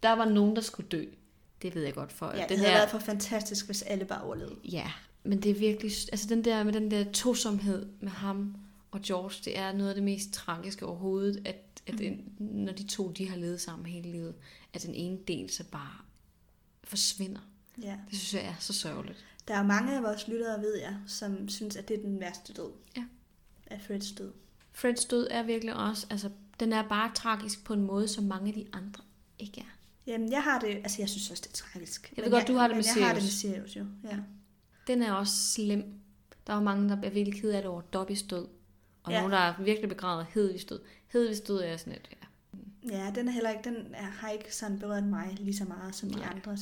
der 0.03 0.13
var 0.13 0.25
nogen, 0.25 0.57
der 0.57 0.63
skulle 0.63 0.89
dø. 0.89 1.05
Det 1.63 1.75
ved 1.75 1.83
jeg 1.83 1.95
godt 1.95 2.13
for. 2.13 2.27
Ja, 2.27 2.41
det 2.41 2.49
den 2.49 2.59
havde 2.59 2.71
her, 2.71 2.79
været 2.79 2.91
for 2.91 2.99
fantastisk, 2.99 3.67
hvis 3.67 3.83
alle 3.83 4.05
bare 4.05 4.23
overlevede. 4.23 4.57
Ja, 4.65 4.93
men 5.25 5.43
det 5.43 5.51
er 5.51 5.55
virkelig... 5.55 5.93
Altså 6.13 6.27
den 6.29 6.45
der, 6.45 6.65
med 6.65 6.73
den 6.73 6.91
der 6.91 7.13
tosomhed 7.13 7.87
med 8.01 8.11
ham 8.11 8.57
og 8.91 9.01
George, 9.03 9.35
det 9.45 9.59
er 9.59 9.73
noget 9.73 9.89
af 9.89 9.95
det 9.95 10.05
mest 10.05 10.33
tragiske 10.33 10.87
overhovedet, 10.87 11.43
at, 11.45 11.72
at 11.87 12.01
en, 12.01 12.33
når 12.39 12.73
de 12.73 12.87
to 12.87 13.11
de 13.11 13.29
har 13.29 13.37
levet 13.37 13.61
sammen 13.61 13.87
hele 13.87 14.11
livet, 14.11 14.35
at 14.73 14.83
den 14.83 14.95
ene 14.95 15.19
del 15.29 15.51
så 15.51 15.65
bare 15.65 15.97
forsvinder. 16.85 17.41
Ja. 17.83 17.99
Det 18.11 18.19
synes 18.19 18.35
jeg 18.35 18.51
er 18.51 18.55
så 18.61 18.73
sørgeligt. 18.73 19.25
Der 19.49 19.55
er 19.55 19.63
mange 19.63 19.97
af 19.97 20.03
vores 20.03 20.29
lyttere, 20.29 20.61
ved 20.61 20.79
jeg, 20.79 20.97
som 21.07 21.49
synes, 21.49 21.77
at 21.77 21.89
det 21.89 21.99
er 21.99 22.03
den 22.03 22.21
værste 22.21 22.53
død. 22.53 22.71
Ja. 22.97 23.05
Af 23.67 23.81
Freds 23.87 24.13
død. 24.13 24.33
Freds 24.73 25.05
død 25.05 25.29
er 25.31 25.43
virkelig 25.43 25.75
også... 25.75 26.07
Altså, 26.11 26.31
den 26.61 26.73
er 26.73 26.89
bare 26.89 27.11
tragisk 27.15 27.65
på 27.65 27.73
en 27.73 27.83
måde, 27.83 28.09
som 28.09 28.25
mange 28.25 28.49
af 28.49 28.55
de 28.55 28.67
andre 28.73 29.05
ikke 29.39 29.61
er. 29.61 29.77
Jamen, 30.07 30.33
jeg 30.33 30.43
har 30.43 30.61
det... 30.61 30.69
Altså, 30.69 31.03
jeg 31.03 31.09
synes 31.09 31.31
også, 31.31 31.43
det 31.43 31.51
er 31.51 31.65
tragisk. 31.65 32.13
Jeg 32.17 32.25
ved 32.25 32.33
godt, 32.33 32.49
du 32.49 32.55
har 32.55 32.69
det 32.69 32.77
med 32.77 32.85
jeg 32.97 33.07
har 33.07 33.15
det 33.15 33.23
med 33.23 33.31
Sirius. 33.31 33.63
Sirius, 33.65 33.77
jo. 33.77 33.87
Ja. 34.11 34.19
Den 34.87 35.03
er 35.03 35.13
også 35.13 35.53
slem. 35.53 35.85
Der 36.47 36.53
er 36.53 36.57
jo 36.57 36.63
mange, 36.63 36.89
der 36.89 36.97
er 36.97 37.11
virkelig 37.11 37.41
ked 37.41 37.51
af 37.51 37.63
det 37.63 37.71
over 37.71 37.81
Dobbys 37.81 38.23
død. 38.23 38.47
Og 39.03 39.13
ja. 39.13 39.19
nogen, 39.19 39.33
der 39.33 39.39
er 39.39 39.63
virkelig 39.63 39.89
begravet 39.89 40.27
Hedvigs 40.35 40.65
død. 40.65 40.81
Hedvigs 41.13 41.41
død 41.41 41.61
er 41.63 41.77
sådan 41.77 41.93
et... 41.93 42.09
Ja. 42.13 42.97
Ja, 42.97 43.11
den 43.15 43.29
er 43.29 43.33
heller 43.33 43.51
ikke, 43.51 43.65
den 43.71 43.77
er, 43.95 44.03
har 44.03 44.31
ikke 44.31 44.55
sådan 44.57 44.79
berørt 44.79 45.05
mig 45.05 45.37
lige 45.41 45.57
så 45.57 45.65
meget 45.65 45.95
som 45.95 46.11
de 46.11 46.17
Nej. 46.17 46.29
andres. 46.35 46.61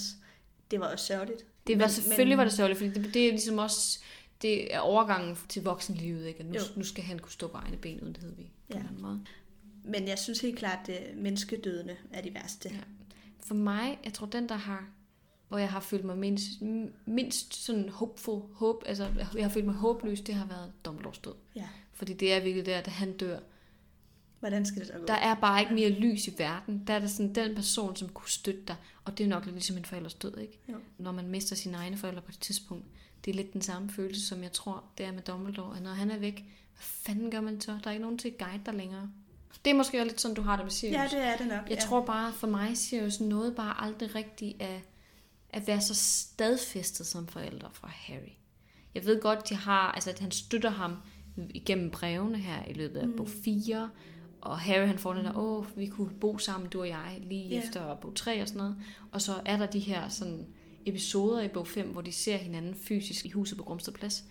Det 0.71 0.81
var 0.81 0.87
også 0.93 1.05
sørgeligt. 1.07 1.45
Det 1.67 1.79
var 1.79 1.85
Men- 1.85 1.91
selvfølgelig 1.91 2.33
men- 2.33 2.39
var 2.39 2.45
det 2.45 2.53
sørgeligt, 2.53 2.79
fordi 2.79 2.91
det, 3.03 3.15
det 3.15 3.27
er 3.27 3.31
ligesom 3.31 3.59
også 3.59 3.99
det 4.43 4.75
er 4.75 4.79
overgangen 4.79 5.39
til 5.49 5.63
voksenlivet, 5.65 6.27
ikke? 6.27 6.41
At 6.41 6.47
nu, 6.47 6.53
Jo. 6.55 6.61
nu 6.77 6.85
skal 6.85 7.05
han 7.05 7.19
kunne 7.19 7.33
stå 7.33 7.47
på 7.49 7.57
egne 7.57 7.77
ben 7.77 8.01
uden 8.01 8.17
Hedvig. 8.21 8.47
På 8.47 8.51
Ja. 8.71 8.75
en 8.75 8.79
eller 8.79 8.89
anden 8.91 9.03
måde. 9.03 9.21
Men 9.85 10.09
jeg 10.09 10.19
synes 10.19 10.41
helt 10.41 10.59
klart, 10.59 10.89
at 10.89 11.17
menneskedødene 11.17 11.97
er 12.13 12.23
de 12.23 12.35
værste. 12.35 12.69
Ja. 12.69 12.77
For 13.41 13.55
mig, 13.55 13.99
jeg 14.05 14.13
tror 14.13 14.27
den, 14.27 14.49
der 14.49 14.55
har 14.55 14.89
hvor 15.49 15.59
jeg 15.59 15.69
har 15.71 15.81
følt 15.81 16.05
mig 16.05 16.19
mindst, 16.19 16.49
mindst 17.07 17.55
sådan 17.55 17.89
hopeful, 17.89 18.43
håb, 18.55 18.83
altså 18.87 19.09
jeg 19.35 19.45
har 19.45 19.51
følt 19.51 19.65
mig 19.67 19.75
håbløs, 19.75 20.21
det 20.21 20.35
har 20.35 20.47
været 20.47 20.73
Dumbledores 20.85 21.19
død. 21.19 21.35
Ja. 21.57 21.69
Fordi 21.93 22.13
det 22.13 22.33
er 22.33 22.41
virkelig 22.41 22.67
der, 22.67 22.81
da 22.81 22.91
han 22.91 23.17
dør. 23.17 23.39
Hvordan 24.41 24.67
skal 24.67 24.81
det 24.81 24.87
så 24.87 24.93
gå? 24.93 25.05
Der 25.07 25.15
er 25.15 25.35
bare 25.35 25.61
ikke 25.61 25.75
mere 25.75 25.91
lys 25.91 26.27
i 26.29 26.35
verden. 26.39 26.85
Der 26.87 26.95
er 26.95 26.99
der 26.99 27.07
sådan 27.07 27.35
den 27.35 27.55
person, 27.55 27.97
som 27.97 28.09
kunne 28.09 28.29
støtte 28.29 28.61
dig. 28.69 28.77
Og 29.05 29.19
det 29.19 29.25
er 29.25 29.29
nok 29.29 29.45
lidt 29.45 29.55
ligesom 29.55 29.77
en 29.77 29.85
forældres 29.85 30.15
død, 30.15 30.39
ikke? 30.39 30.59
Jo. 30.69 30.75
Når 30.99 31.13
man 31.13 31.29
mister 31.29 31.57
sine 31.57 31.77
egne 31.77 31.97
forældre 31.97 32.23
på 32.23 32.31
et 32.31 32.39
tidspunkt. 32.41 32.85
Det 33.25 33.31
er 33.31 33.35
lidt 33.35 33.53
den 33.53 33.63
samme 33.63 33.91
følelse, 33.91 34.27
som 34.27 34.43
jeg 34.43 34.53
tror, 34.53 34.85
det 34.99 35.07
er 35.07 35.13
med 35.13 35.23
Dumbledore. 35.23 35.77
At 35.77 35.83
når 35.83 35.91
han 35.91 36.11
er 36.11 36.19
væk, 36.19 36.35
hvad 36.75 36.83
fanden 36.83 37.31
gør 37.31 37.41
man 37.41 37.61
så? 37.61 37.79
Der 37.85 37.89
er 37.89 37.91
ikke 37.91 38.03
nogen 38.03 38.19
til 38.19 38.29
at 38.29 38.39
guide 38.39 38.63
dig 38.67 38.75
længere. 38.75 39.11
Det 39.65 39.71
er 39.71 39.75
måske 39.75 39.99
også 39.99 40.09
lidt 40.09 40.21
sådan, 40.21 40.35
du 40.35 40.43
har 40.43 40.57
det 40.57 40.65
med 40.65 40.71
Sirius. 40.73 40.95
Ja, 41.13 41.19
det 41.19 41.27
er 41.27 41.37
det 41.37 41.47
nok. 41.47 41.71
Jeg 41.71 41.79
ja. 41.79 41.81
tror 41.81 42.05
bare, 42.07 42.33
for 42.33 42.47
mig 42.47 42.77
Sirius 42.77 43.21
noget 43.21 43.55
bare 43.57 43.85
aldrig 43.85 44.15
rigtigt 44.15 44.63
at, 44.63 44.81
at 45.51 45.67
være 45.67 45.81
så 45.81 45.95
stadfæstet 45.95 47.07
som 47.07 47.27
forældre 47.27 47.69
fra 47.73 47.89
Harry. 47.89 48.33
Jeg 48.95 49.05
ved 49.05 49.21
godt, 49.21 49.49
de 49.49 49.55
har, 49.55 49.93
altså, 49.93 50.11
at 50.11 50.19
han 50.19 50.31
støtter 50.31 50.71
ham 50.71 50.97
igennem 51.55 51.91
brevene 51.91 52.39
her 52.39 52.65
i 52.65 52.73
løbet 52.73 53.01
af 53.01 53.09
Mm. 53.09 53.17
bog 53.17 53.29
4, 53.29 53.91
og 54.41 54.59
Harry 54.61 54.87
han 54.87 54.99
får 54.99 55.15
den 55.15 55.25
der, 55.25 55.37
åh, 55.39 55.65
vi 55.79 55.87
kunne 55.87 56.11
bo 56.21 56.39
sammen, 56.39 56.69
du 56.71 56.81
og 56.81 56.89
jeg, 56.89 57.19
lige 57.23 57.49
Ja. 57.49 57.55
yeah. 57.55 57.65
efter 57.65 57.95
bog 57.95 58.15
3 58.15 58.43
og 58.43 58.49
sådan 58.49 58.59
noget. 58.59 58.77
Og 59.13 59.23
så 59.23 59.33
er 59.45 59.57
der 59.57 59.67
de 59.67 59.79
her 59.79 60.09
sådan 60.09 60.47
episoder 60.87 61.41
i 61.43 61.49
bog 61.49 61.67
5, 61.69 61.89
hvor 61.89 62.01
de 62.01 62.13
ser 62.13 62.37
hinanden 62.37 62.75
fysisk 62.75 63.27
i 63.27 63.31
huset 63.31 63.59
på 63.59 63.65
Grumsted 63.65 63.93
Plads. 63.93 64.25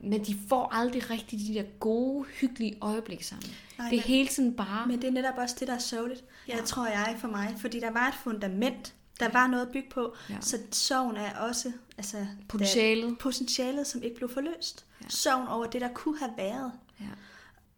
men 0.00 0.24
de 0.24 0.36
får 0.48 0.68
aldrig 0.72 1.10
rigtig 1.10 1.38
de 1.38 1.54
der 1.54 1.62
gode, 1.80 2.24
hyggelige 2.40 2.78
øjeblikke 2.80 3.26
sammen. 3.26 3.50
Nej, 3.78 3.88
det 3.88 3.96
er 3.96 4.00
men- 4.00 4.08
hele 4.08 4.28
tiden 4.28 4.54
bare... 4.54 4.86
Men 4.86 5.02
det 5.02 5.08
er 5.08 5.12
netop 5.12 5.34
også 5.38 5.56
det, 5.60 5.68
der 5.68 5.74
er 5.74 5.78
sørgeligt. 5.78 6.24
Jeg 6.48 6.60
tror 6.64 6.86
jeg 6.86 7.16
for 7.20 7.28
mig, 7.28 7.54
fordi 7.58 7.80
der 7.80 7.90
var 7.90 8.08
et 8.08 8.14
fundament, 8.14 8.94
der 9.20 9.28
var 9.28 9.46
noget 9.46 9.66
at 9.66 9.72
bygge 9.72 9.88
på, 9.90 10.14
Ja. 10.28 10.34
ja. 10.34 10.40
så 10.40 10.58
sorgen 10.70 11.16
er 11.16 11.38
også 11.38 11.72
altså, 11.98 12.26
Potentialet. 12.48 13.10
Der, 13.10 13.14
potentialet, 13.20 13.86
som 13.86 14.02
ikke 14.02 14.16
blev 14.16 14.28
forløst. 14.30 14.84
Ja. 15.00 15.04
Ja. 15.04 15.08
Sorgen 15.08 15.48
over 15.48 15.66
det, 15.66 15.80
der 15.80 15.88
kunne 15.94 16.18
have 16.18 16.32
været. 16.36 16.72
Ja. 17.00 17.04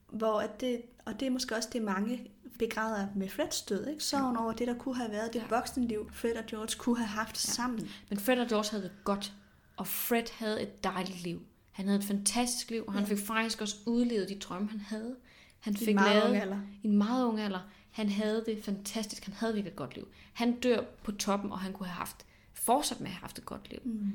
Hvor 0.09 0.41
at 0.41 0.61
det, 0.61 0.83
og 1.05 1.21
det 1.21 1.27
er 1.27 1.31
måske 1.31 1.57
også 1.57 1.69
det, 1.73 1.83
mange 1.83 2.31
begræder 2.59 3.07
med 3.17 3.29
Freds 3.29 3.63
død. 3.63 3.87
Ikke? 3.87 4.05
Sorgen 4.05 4.37
over 4.37 4.53
det, 4.53 4.67
der 4.69 4.75
kunne 4.79 4.97
have 4.97 5.11
været, 5.11 5.33
det 5.33 5.39
Ja. 5.51 5.57
voksenliv, 5.57 6.11
Fred 6.13 6.33
og 6.37 6.47
George 6.47 6.79
kunne 6.79 6.97
have 6.99 7.07
haft 7.09 7.49
ja. 7.49 7.53
sammen. 7.53 7.89
Men 8.11 8.19
Fred 8.19 8.39
og 8.39 8.49
George 8.49 8.71
havde 8.71 8.83
det 8.85 8.93
godt, 9.05 9.33
og 9.77 9.87
Fred 9.87 10.23
havde 10.33 10.63
et 10.63 10.85
dejligt 10.85 11.23
liv. 11.23 11.43
Han 11.73 11.87
havde 11.87 11.99
et 11.99 12.05
fantastisk 12.05 12.71
liv, 12.71 12.85
og 12.87 12.93
han 12.93 13.03
Ja. 13.03 13.09
fik 13.09 13.19
faktisk 13.27 13.61
også 13.61 13.77
udlevet 13.87 14.29
de 14.29 14.39
drømme, 14.39 14.69
han 14.71 14.81
havde. 14.81 15.17
Han 15.61 15.73
I 15.75 15.77
fik 15.77 15.95
meget 15.95 16.23
lavet 16.23 16.37
alder. 16.41 16.61
i 16.83 16.87
en 16.87 16.97
meget 16.99 17.25
ung 17.25 17.41
alder. 17.41 17.61
Han 17.91 18.09
havde 18.09 18.45
det 18.47 18.65
fantastisk. 18.65 19.25
Han 19.25 19.35
havde 19.35 19.55
virkelig 19.55 19.71
et 19.71 19.77
godt 19.77 19.95
liv. 19.95 20.09
Han 20.33 20.61
dør 20.61 20.81
på 21.03 21.13
toppen, 21.13 21.53
og 21.53 21.59
han 21.61 21.73
kunne 21.73 21.87
have 21.87 21.97
haft, 21.99 22.27
fortsat 22.55 23.01
med 23.01 23.07
at 23.07 23.13
have 23.13 23.21
haft 23.21 23.39
et 23.39 23.47
godt 23.47 23.71
liv. 23.71 23.79
Mm. 23.85 24.13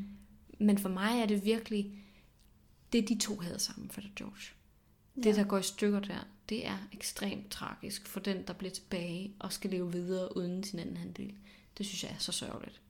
Men 0.60 0.78
for 0.78 0.90
mig 0.90 1.22
er 1.22 1.26
det 1.26 1.46
virkelig, 1.46 1.92
det 2.94 3.10
de 3.10 3.18
to 3.20 3.40
havde 3.40 3.60
sammen, 3.60 3.90
Fred 3.90 4.04
og 4.04 4.10
George. 4.16 4.54
Det, 5.16 5.26
Ja. 5.26 5.32
der 5.32 5.44
går 5.44 5.58
i 5.58 5.64
stykker 5.64 6.00
der, 6.00 6.28
det 6.50 6.68
er 6.68 6.78
ekstremt 6.94 7.52
tragisk 7.52 8.08
for 8.08 8.20
den, 8.20 8.44
der 8.48 8.54
bliver 8.54 8.72
tilbage 8.72 9.32
og 9.40 9.54
skal 9.54 9.70
leve 9.70 9.92
videre 9.92 10.38
uden 10.38 10.64
sin 10.64 10.80
anden 10.80 10.98
halvdel. 10.98 11.34
Det 11.78 11.86
synes 11.86 12.04
jeg 12.04 12.12
er 12.12 12.20
så 12.20 12.32
sørgeligt. 12.32 12.82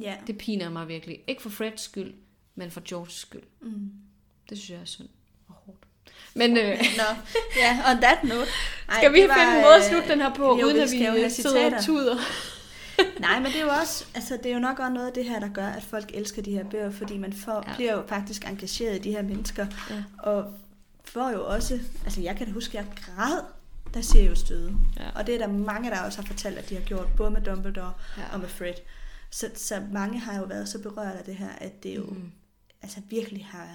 Ja. 0.00 0.16
Det 0.26 0.38
piner 0.38 0.70
mig 0.70 0.88
virkelig. 0.88 1.20
Ikke 1.26 1.42
for 1.42 1.50
Freds 1.50 1.80
skyld, 1.80 2.14
men 2.54 2.70
for 2.70 2.82
Georges 2.88 3.12
skyld. 3.12 3.42
Mm. 3.60 3.90
Det 4.50 4.58
synes 4.58 4.70
jeg 4.70 4.80
er 4.80 4.84
synd 4.84 5.08
og 5.48 5.54
hårdt. 5.54 5.78
Men 6.34 6.56
øh, 6.56 6.78
Nå, 7.00 7.04
ja, 7.56 7.78
on 7.90 7.96
that 8.02 8.24
note. 8.24 8.50
Ej, 8.88 8.96
skal 8.98 9.12
vi 9.12 9.20
det 9.20 9.28
var, 9.28 9.34
finde 9.34 9.56
en 9.56 9.62
måde 9.62 9.74
at 9.74 9.82
øh, 9.82 9.88
slutte 9.90 10.08
den 10.08 10.20
her 10.20 10.34
på, 10.34 10.58
jo, 10.60 10.66
uden 10.66 10.76
at 10.76 10.90
vi 10.92 11.30
sidder 11.30 11.76
og 11.76 11.84
tuder? 11.84 12.16
Nej, 13.20 13.40
men 13.40 13.46
det 13.52 13.56
er 13.56 13.62
jo 13.64 13.70
også, 13.80 14.04
altså 14.14 14.36
det 14.36 14.46
er 14.46 14.54
jo 14.54 14.60
nok 14.60 14.78
også 14.78 14.92
noget 14.92 15.06
af 15.06 15.12
det 15.12 15.24
her, 15.24 15.40
der 15.40 15.48
gør, 15.48 15.66
at 15.66 15.82
folk 15.82 16.10
elsker 16.14 16.42
de 16.42 16.50
her 16.50 16.64
bøger, 16.64 16.90
fordi 16.90 17.18
man 17.18 17.32
får, 17.32 17.64
ja. 17.68 17.74
bliver 17.74 17.92
jo 17.92 18.06
faktisk 18.06 18.44
engageret 18.48 18.96
i 18.96 18.98
de 18.98 19.10
her 19.10 19.22
mennesker, 19.22 19.66
Ja. 19.90 20.04
og 20.18 20.54
får 21.12 21.30
jo 21.30 21.46
også, 21.46 21.80
altså 22.04 22.20
jeg 22.20 22.36
kan 22.36 22.46
da 22.46 22.52
huske, 22.52 22.78
at 22.78 22.84
jeg 22.86 22.94
græd, 22.96 23.42
der 23.94 24.00
siger 24.00 24.24
jo 24.24 24.34
støde. 24.34 24.76
Ja. 24.98 25.10
Og 25.14 25.26
det 25.26 25.34
er 25.34 25.38
der 25.38 25.46
mange, 25.52 25.90
der 25.90 26.00
også 26.02 26.20
har 26.20 26.26
fortalt, 26.26 26.58
at 26.58 26.68
de 26.68 26.74
har 26.74 26.82
gjort, 26.82 27.08
både 27.16 27.30
med 27.30 27.40
Dumbledore 27.42 27.92
Ja. 28.18 28.22
og 28.32 28.40
med 28.40 28.48
Fred. 28.48 28.74
Så, 29.30 29.50
så 29.54 29.82
mange 29.92 30.18
har 30.18 30.38
jo 30.38 30.44
været 30.44 30.68
så 30.68 30.78
berørt 30.82 31.16
af 31.16 31.24
det 31.24 31.34
her, 31.36 31.48
at 31.48 31.82
det 31.82 31.96
jo 31.96 32.02
mm. 32.04 32.32
altså 32.82 33.00
virkelig 33.10 33.46
har, 33.46 33.66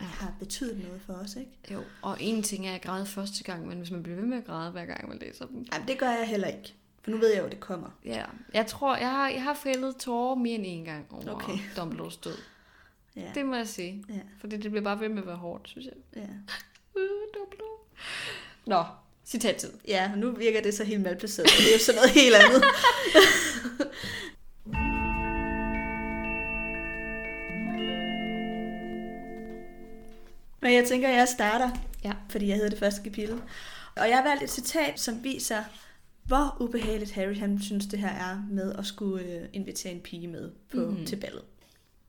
Ja. 0.00 0.06
har 0.06 0.34
betydet 0.38 0.84
noget 0.86 1.02
for 1.06 1.12
os, 1.12 1.36
ikke? 1.36 1.50
Jo, 1.72 1.82
og 2.02 2.16
en 2.20 2.42
ting 2.42 2.66
er 2.68 2.74
at 2.74 2.82
græde 2.82 3.06
første 3.06 3.44
gang, 3.44 3.66
men 3.68 3.78
hvis 3.78 3.90
man 3.90 4.02
bliver 4.02 4.18
ved 4.18 4.26
med 4.26 4.38
at 4.38 4.44
græde 4.44 4.70
hver 4.70 4.84
gang, 4.84 5.08
man 5.08 5.18
læser 5.18 5.46
dem. 5.46 5.66
Jamen, 5.72 5.88
det 5.88 5.98
gør 5.98 6.10
jeg 6.10 6.28
heller 6.28 6.48
ikke. 6.48 6.74
For 7.02 7.10
nu 7.10 7.16
ved 7.16 7.28
jeg 7.32 7.40
jo, 7.40 7.44
at 7.46 7.52
det 7.52 7.60
kommer. 7.60 7.90
Ja, 8.04 8.24
jeg 8.54 8.66
tror, 8.66 8.96
jeg 8.96 9.10
har, 9.10 9.28
jeg 9.28 9.42
har 9.42 9.54
fældet 9.54 9.96
tårer 9.96 10.34
mere 10.34 10.54
end 10.54 10.64
en 10.66 10.84
gang 10.84 11.06
over 11.10 11.30
Okay. 11.34 11.58
Dumbledores 11.76 12.16
død. 12.16 12.36
Ja. 13.16 13.30
Det 13.34 13.46
må 13.46 13.54
jeg 13.56 13.68
sige. 13.68 14.04
Ja. 14.08 14.20
Fordi 14.40 14.56
det 14.56 14.70
bliver 14.70 14.84
bare 14.84 15.00
ved 15.00 15.08
med 15.08 15.18
at 15.22 15.26
være 15.26 15.36
hårdt, 15.36 15.68
synes 15.68 15.86
jeg. 15.86 16.22
Ja. 16.22 16.28
Øh. 16.96 17.08
Nå, 18.66 18.84
citattid. 19.26 19.70
ja, 19.88 20.10
og 20.12 20.18
nu 20.18 20.30
virker 20.30 20.62
det 20.62 20.74
så 20.74 20.84
helt 20.84 21.02
malplaceret. 21.02 21.48
Det 21.48 21.68
er 21.68 21.72
jo 21.72 21.78
sådan 21.78 21.96
noget 21.96 22.10
helt 22.10 22.34
andet. 22.34 22.64
Men 30.62 30.74
jeg 30.74 30.84
tænker, 30.84 31.08
at 31.08 31.14
jeg 31.16 31.28
starter, 31.28 31.70
Ja. 32.04 32.12
fordi 32.30 32.46
jeg 32.48 32.54
hedder 32.56 32.70
det 32.70 32.78
første 32.78 33.02
kapitel. 33.02 33.42
Og 33.96 34.08
jeg 34.08 34.16
har 34.16 34.24
valgt 34.28 34.42
et 34.42 34.50
citat, 34.50 35.00
som 35.00 35.24
viser, 35.24 35.62
hvor 36.24 36.56
ubehageligt 36.60 37.12
Harry 37.12 37.36
han 37.36 37.62
synes, 37.62 37.86
det 37.86 37.98
her 37.98 38.08
er 38.08 38.46
med 38.50 38.72
at 38.78 38.86
skulle 38.86 39.24
øh, 39.24 39.48
invitere 39.52 39.92
en 39.92 40.00
pige 40.00 40.28
med 40.28 40.50
på, 40.74 40.76
mm-hmm. 40.80 41.06
til 41.06 41.16
ballet. 41.16 41.42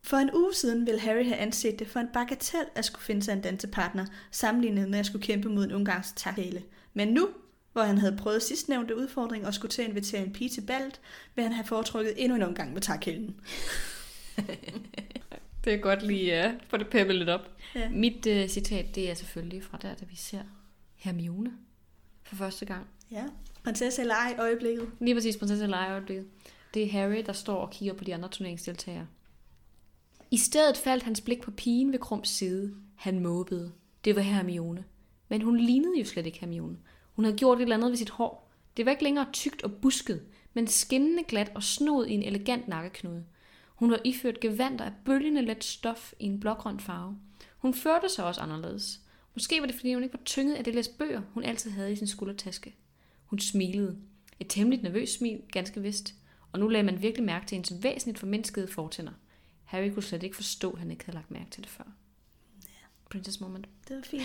For 0.06 0.18
en 0.18 0.30
uge 0.34 0.54
siden 0.54 0.86
ville 0.86 1.00
Harry 1.00 1.24
have 1.24 1.36
anset 1.36 1.80
det 1.80 1.88
for 1.88 2.00
en 2.00 2.08
bagatel 2.14 2.66
at 2.76 2.86
skulle 2.86 3.04
finde 3.04 3.24
sig 3.24 3.34
en 3.34 3.42
dansepartner, 3.42 4.06
sammenlignet 4.32 4.90
med 4.90 5.00
at 5.00 5.06
skulle 5.06 5.26
kæmpe 5.26 5.50
mod 5.50 5.64
en 5.64 5.72
ungarsk 5.72 6.16
takhale. 6.16 6.64
Men 6.94 7.08
nu, 7.08 7.30
hvor 7.74 7.84
han 7.84 7.98
havde 7.98 8.18
prøvet 8.18 8.44
sidstnævnte 8.44 8.98
udfordring 8.98 9.48
og 9.48 9.54
skulle 9.54 9.72
til 9.72 9.82
at 9.82 9.90
invitere 9.90 10.22
en 10.22 10.34
pige 10.34 10.50
til 10.50 10.62
ballet, 10.62 11.02
vil 11.36 11.44
han 11.44 11.54
have 11.54 11.66
foretrukket 11.66 12.14
endnu 12.18 12.36
en 12.36 12.42
omgang 12.42 12.74
med 12.74 12.82
takhælen. 12.82 13.36
Det 15.66 15.74
er 15.74 15.78
godt 15.78 16.04
lige 16.04 16.46
uh, 16.46 16.52
få 16.68 16.78
det 16.78 16.88
peppet 16.88 17.16
lidt 17.16 17.30
op. 17.30 17.42
Ja. 17.76 17.90
Mit 17.90 18.28
uh, 18.28 18.48
citat, 18.48 18.96
det 18.96 19.10
er 19.10 19.14
selvfølgelig 19.14 19.64
fra 19.64 19.78
der, 19.82 19.94
da 19.96 20.06
vi 20.10 20.16
ser 20.16 20.42
Hermione 20.96 21.52
for 22.24 22.36
første 22.36 22.66
gang. 22.66 22.88
ja. 23.12 23.24
Prinsesse 23.64 24.02
eller 24.02 24.16
ej 24.16 24.36
øjeblikket. 24.40 24.90
Lige 25.00 25.16
præcis 25.16 25.38
prinsesse 25.38 25.68
lejeøjeblikket. 25.68 26.28
Det 26.74 26.84
er 26.84 26.90
Harry, 26.90 27.24
der 27.26 27.34
står 27.34 27.56
og 27.56 27.72
kigger 27.72 27.94
på 27.94 28.04
de 28.04 28.14
andre 28.14 28.30
turneringsdeltagere. 28.30 29.08
I 30.36 30.38
stedet 30.38 30.78
faldt 30.78 31.04
hans 31.04 31.22
blik 31.22 31.42
på 31.42 31.52
pigen 31.52 31.92
ved 31.92 32.00
Krums 32.00 32.30
side. 32.30 32.76
Han 32.96 33.20
måbede. 33.20 33.72
Det 34.06 34.16
var 34.16 34.22
Hermione. 34.22 34.84
Men 35.30 35.42
hun 35.42 35.58
lignede 35.58 36.00
jo 36.00 36.06
slet 36.06 36.26
ikke 36.26 36.40
Hermione. 36.40 36.78
Hun 37.14 37.26
havde 37.26 37.38
gjort 37.38 37.58
et 37.58 37.62
eller 37.62 37.76
andet 37.76 37.90
ved 37.90 37.98
sit 37.98 38.10
hår. 38.10 38.52
Det 38.78 38.86
var 38.86 38.92
ikke 38.92 39.04
længere 39.04 39.28
tykt 39.34 39.64
og 39.64 39.72
busket, 39.74 40.22
men 40.54 40.68
skinnende 40.68 41.24
glat 41.24 41.52
og 41.56 41.64
snod 41.64 42.08
i 42.08 42.14
en 42.14 42.24
elegant 42.24 42.68
nakkeknude. 42.68 43.26
Hun 43.68 43.92
var 43.92 44.00
iført 44.06 44.40
gevanter 44.40 44.86
af 44.86 44.92
bølgende 45.06 45.42
let 45.42 45.64
stof 45.64 46.14
i 46.20 46.26
en 46.26 46.40
blågrøn 46.40 46.80
farve. 46.80 47.18
Hun 47.58 47.74
førte 47.74 48.10
sig 48.10 48.26
også 48.26 48.42
anderledes. 48.42 49.02
Måske 49.34 49.62
var 49.62 49.66
det, 49.66 49.76
fordi 49.76 49.94
hun 49.94 50.04
ikke 50.04 50.14
var 50.14 50.24
tynget 50.26 50.56
af 50.56 50.64
det 50.64 50.76
læs 50.76 50.88
bøger, 50.88 51.22
hun 51.34 51.44
altid 51.44 51.72
havde 51.72 51.92
i 51.92 51.96
sin 51.96 52.08
skuldertaske. 52.08 52.76
Hun 53.26 53.40
smilede. 53.40 53.98
Et 54.40 54.48
temmelig 54.50 54.84
nervøst 54.84 55.18
smil, 55.18 55.42
ganske 55.52 55.82
vist. 55.82 56.14
Og 56.52 56.60
nu 56.60 56.68
lagde 56.68 56.86
man 56.86 57.02
virkelig 57.02 57.26
mærke 57.26 57.46
til 57.46 57.56
hendes 57.56 57.84
væsentligt 57.84 58.20
formindskede 58.20 58.68
fortænder. 58.68 59.12
Harry 59.66 59.90
kunne 59.94 60.04
slet 60.04 60.24
ikke 60.24 60.36
forstå, 60.36 60.72
at 60.72 60.80
han 60.80 60.92
ikke 60.92 61.06
havde 61.06 61.16
lagt 61.18 61.32
mærke 61.32 61.50
til 61.52 61.64
det 61.64 61.70
før. 61.72 61.84
Princess 63.12 63.40
moment. 63.42 63.66
Det 63.88 63.96
var 63.96 64.02
fint. 64.02 64.24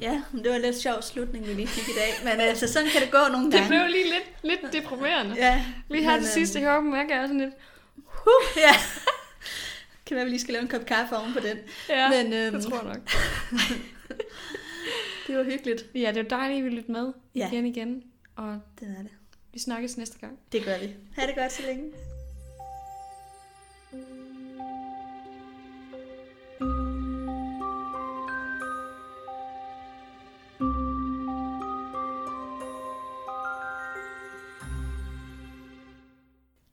Ja, 0.00 0.22
det 0.32 0.50
var 0.50 0.56
en 0.56 0.62
lidt 0.62 0.76
sjov 0.80 1.02
slutning, 1.02 1.46
vi 1.46 1.52
lige 1.52 1.66
fik 1.66 1.88
i 1.88 1.98
dag. 1.98 2.12
Men 2.32 2.40
altså, 2.40 2.72
sådan 2.72 2.88
kan 2.88 3.02
det 3.02 3.10
gå 3.10 3.18
nogle 3.32 3.46
Det 3.46 3.54
gange. 3.54 3.68
blev 3.68 3.86
lige 3.86 4.04
lidt, 4.04 4.60
lidt 4.62 4.72
deprimerende. 4.72 5.34
Ja, 5.34 5.66
Lige 5.90 6.02
her 6.04 6.18
til 6.18 6.28
sidst, 6.28 6.54
jeg 6.54 6.62
hører 6.62 6.80
mærke 6.80 7.14
jeg 7.14 7.28
sådan 7.28 7.40
lidt... 7.40 7.54
Huh, 7.96 8.56
ja. 8.56 8.72
kan 10.06 10.14
være, 10.16 10.24
vi 10.24 10.30
lige 10.30 10.40
skal 10.40 10.52
lave 10.52 10.62
en 10.62 10.68
kop 10.68 10.84
kaffe 10.86 11.16
oven 11.16 11.32
på 11.32 11.40
den. 11.40 11.58
Ja, 11.88 12.08
Men, 12.22 12.32
øhm, 12.32 12.54
det 12.54 12.62
tror 12.64 12.76
jeg 12.84 12.94
nok. 12.94 13.10
Det 15.26 15.36
var 15.36 15.44
hyggeligt. 15.44 15.84
Ja, 15.94 16.12
det 16.14 16.22
jo 16.22 16.26
dejligt, 16.30 16.56
at 16.56 16.60
I 16.60 16.62
vil 16.62 16.72
lytte 16.72 16.92
med 16.92 17.12
Ja. 17.34 17.48
igen 17.52 17.66
igen. 17.66 18.02
Og 18.36 18.60
Det 18.80 18.88
er 18.98 19.02
det. 19.02 19.10
vi 19.52 19.58
snakkes 19.58 19.96
næste 19.96 20.18
gang. 20.18 20.38
Det 20.52 20.64
gør 20.64 20.78
vi. 20.78 20.94
Ha' 21.16 21.26
det 21.26 21.34
godt 21.36 21.52
så 21.52 21.62
længe. 21.62 21.92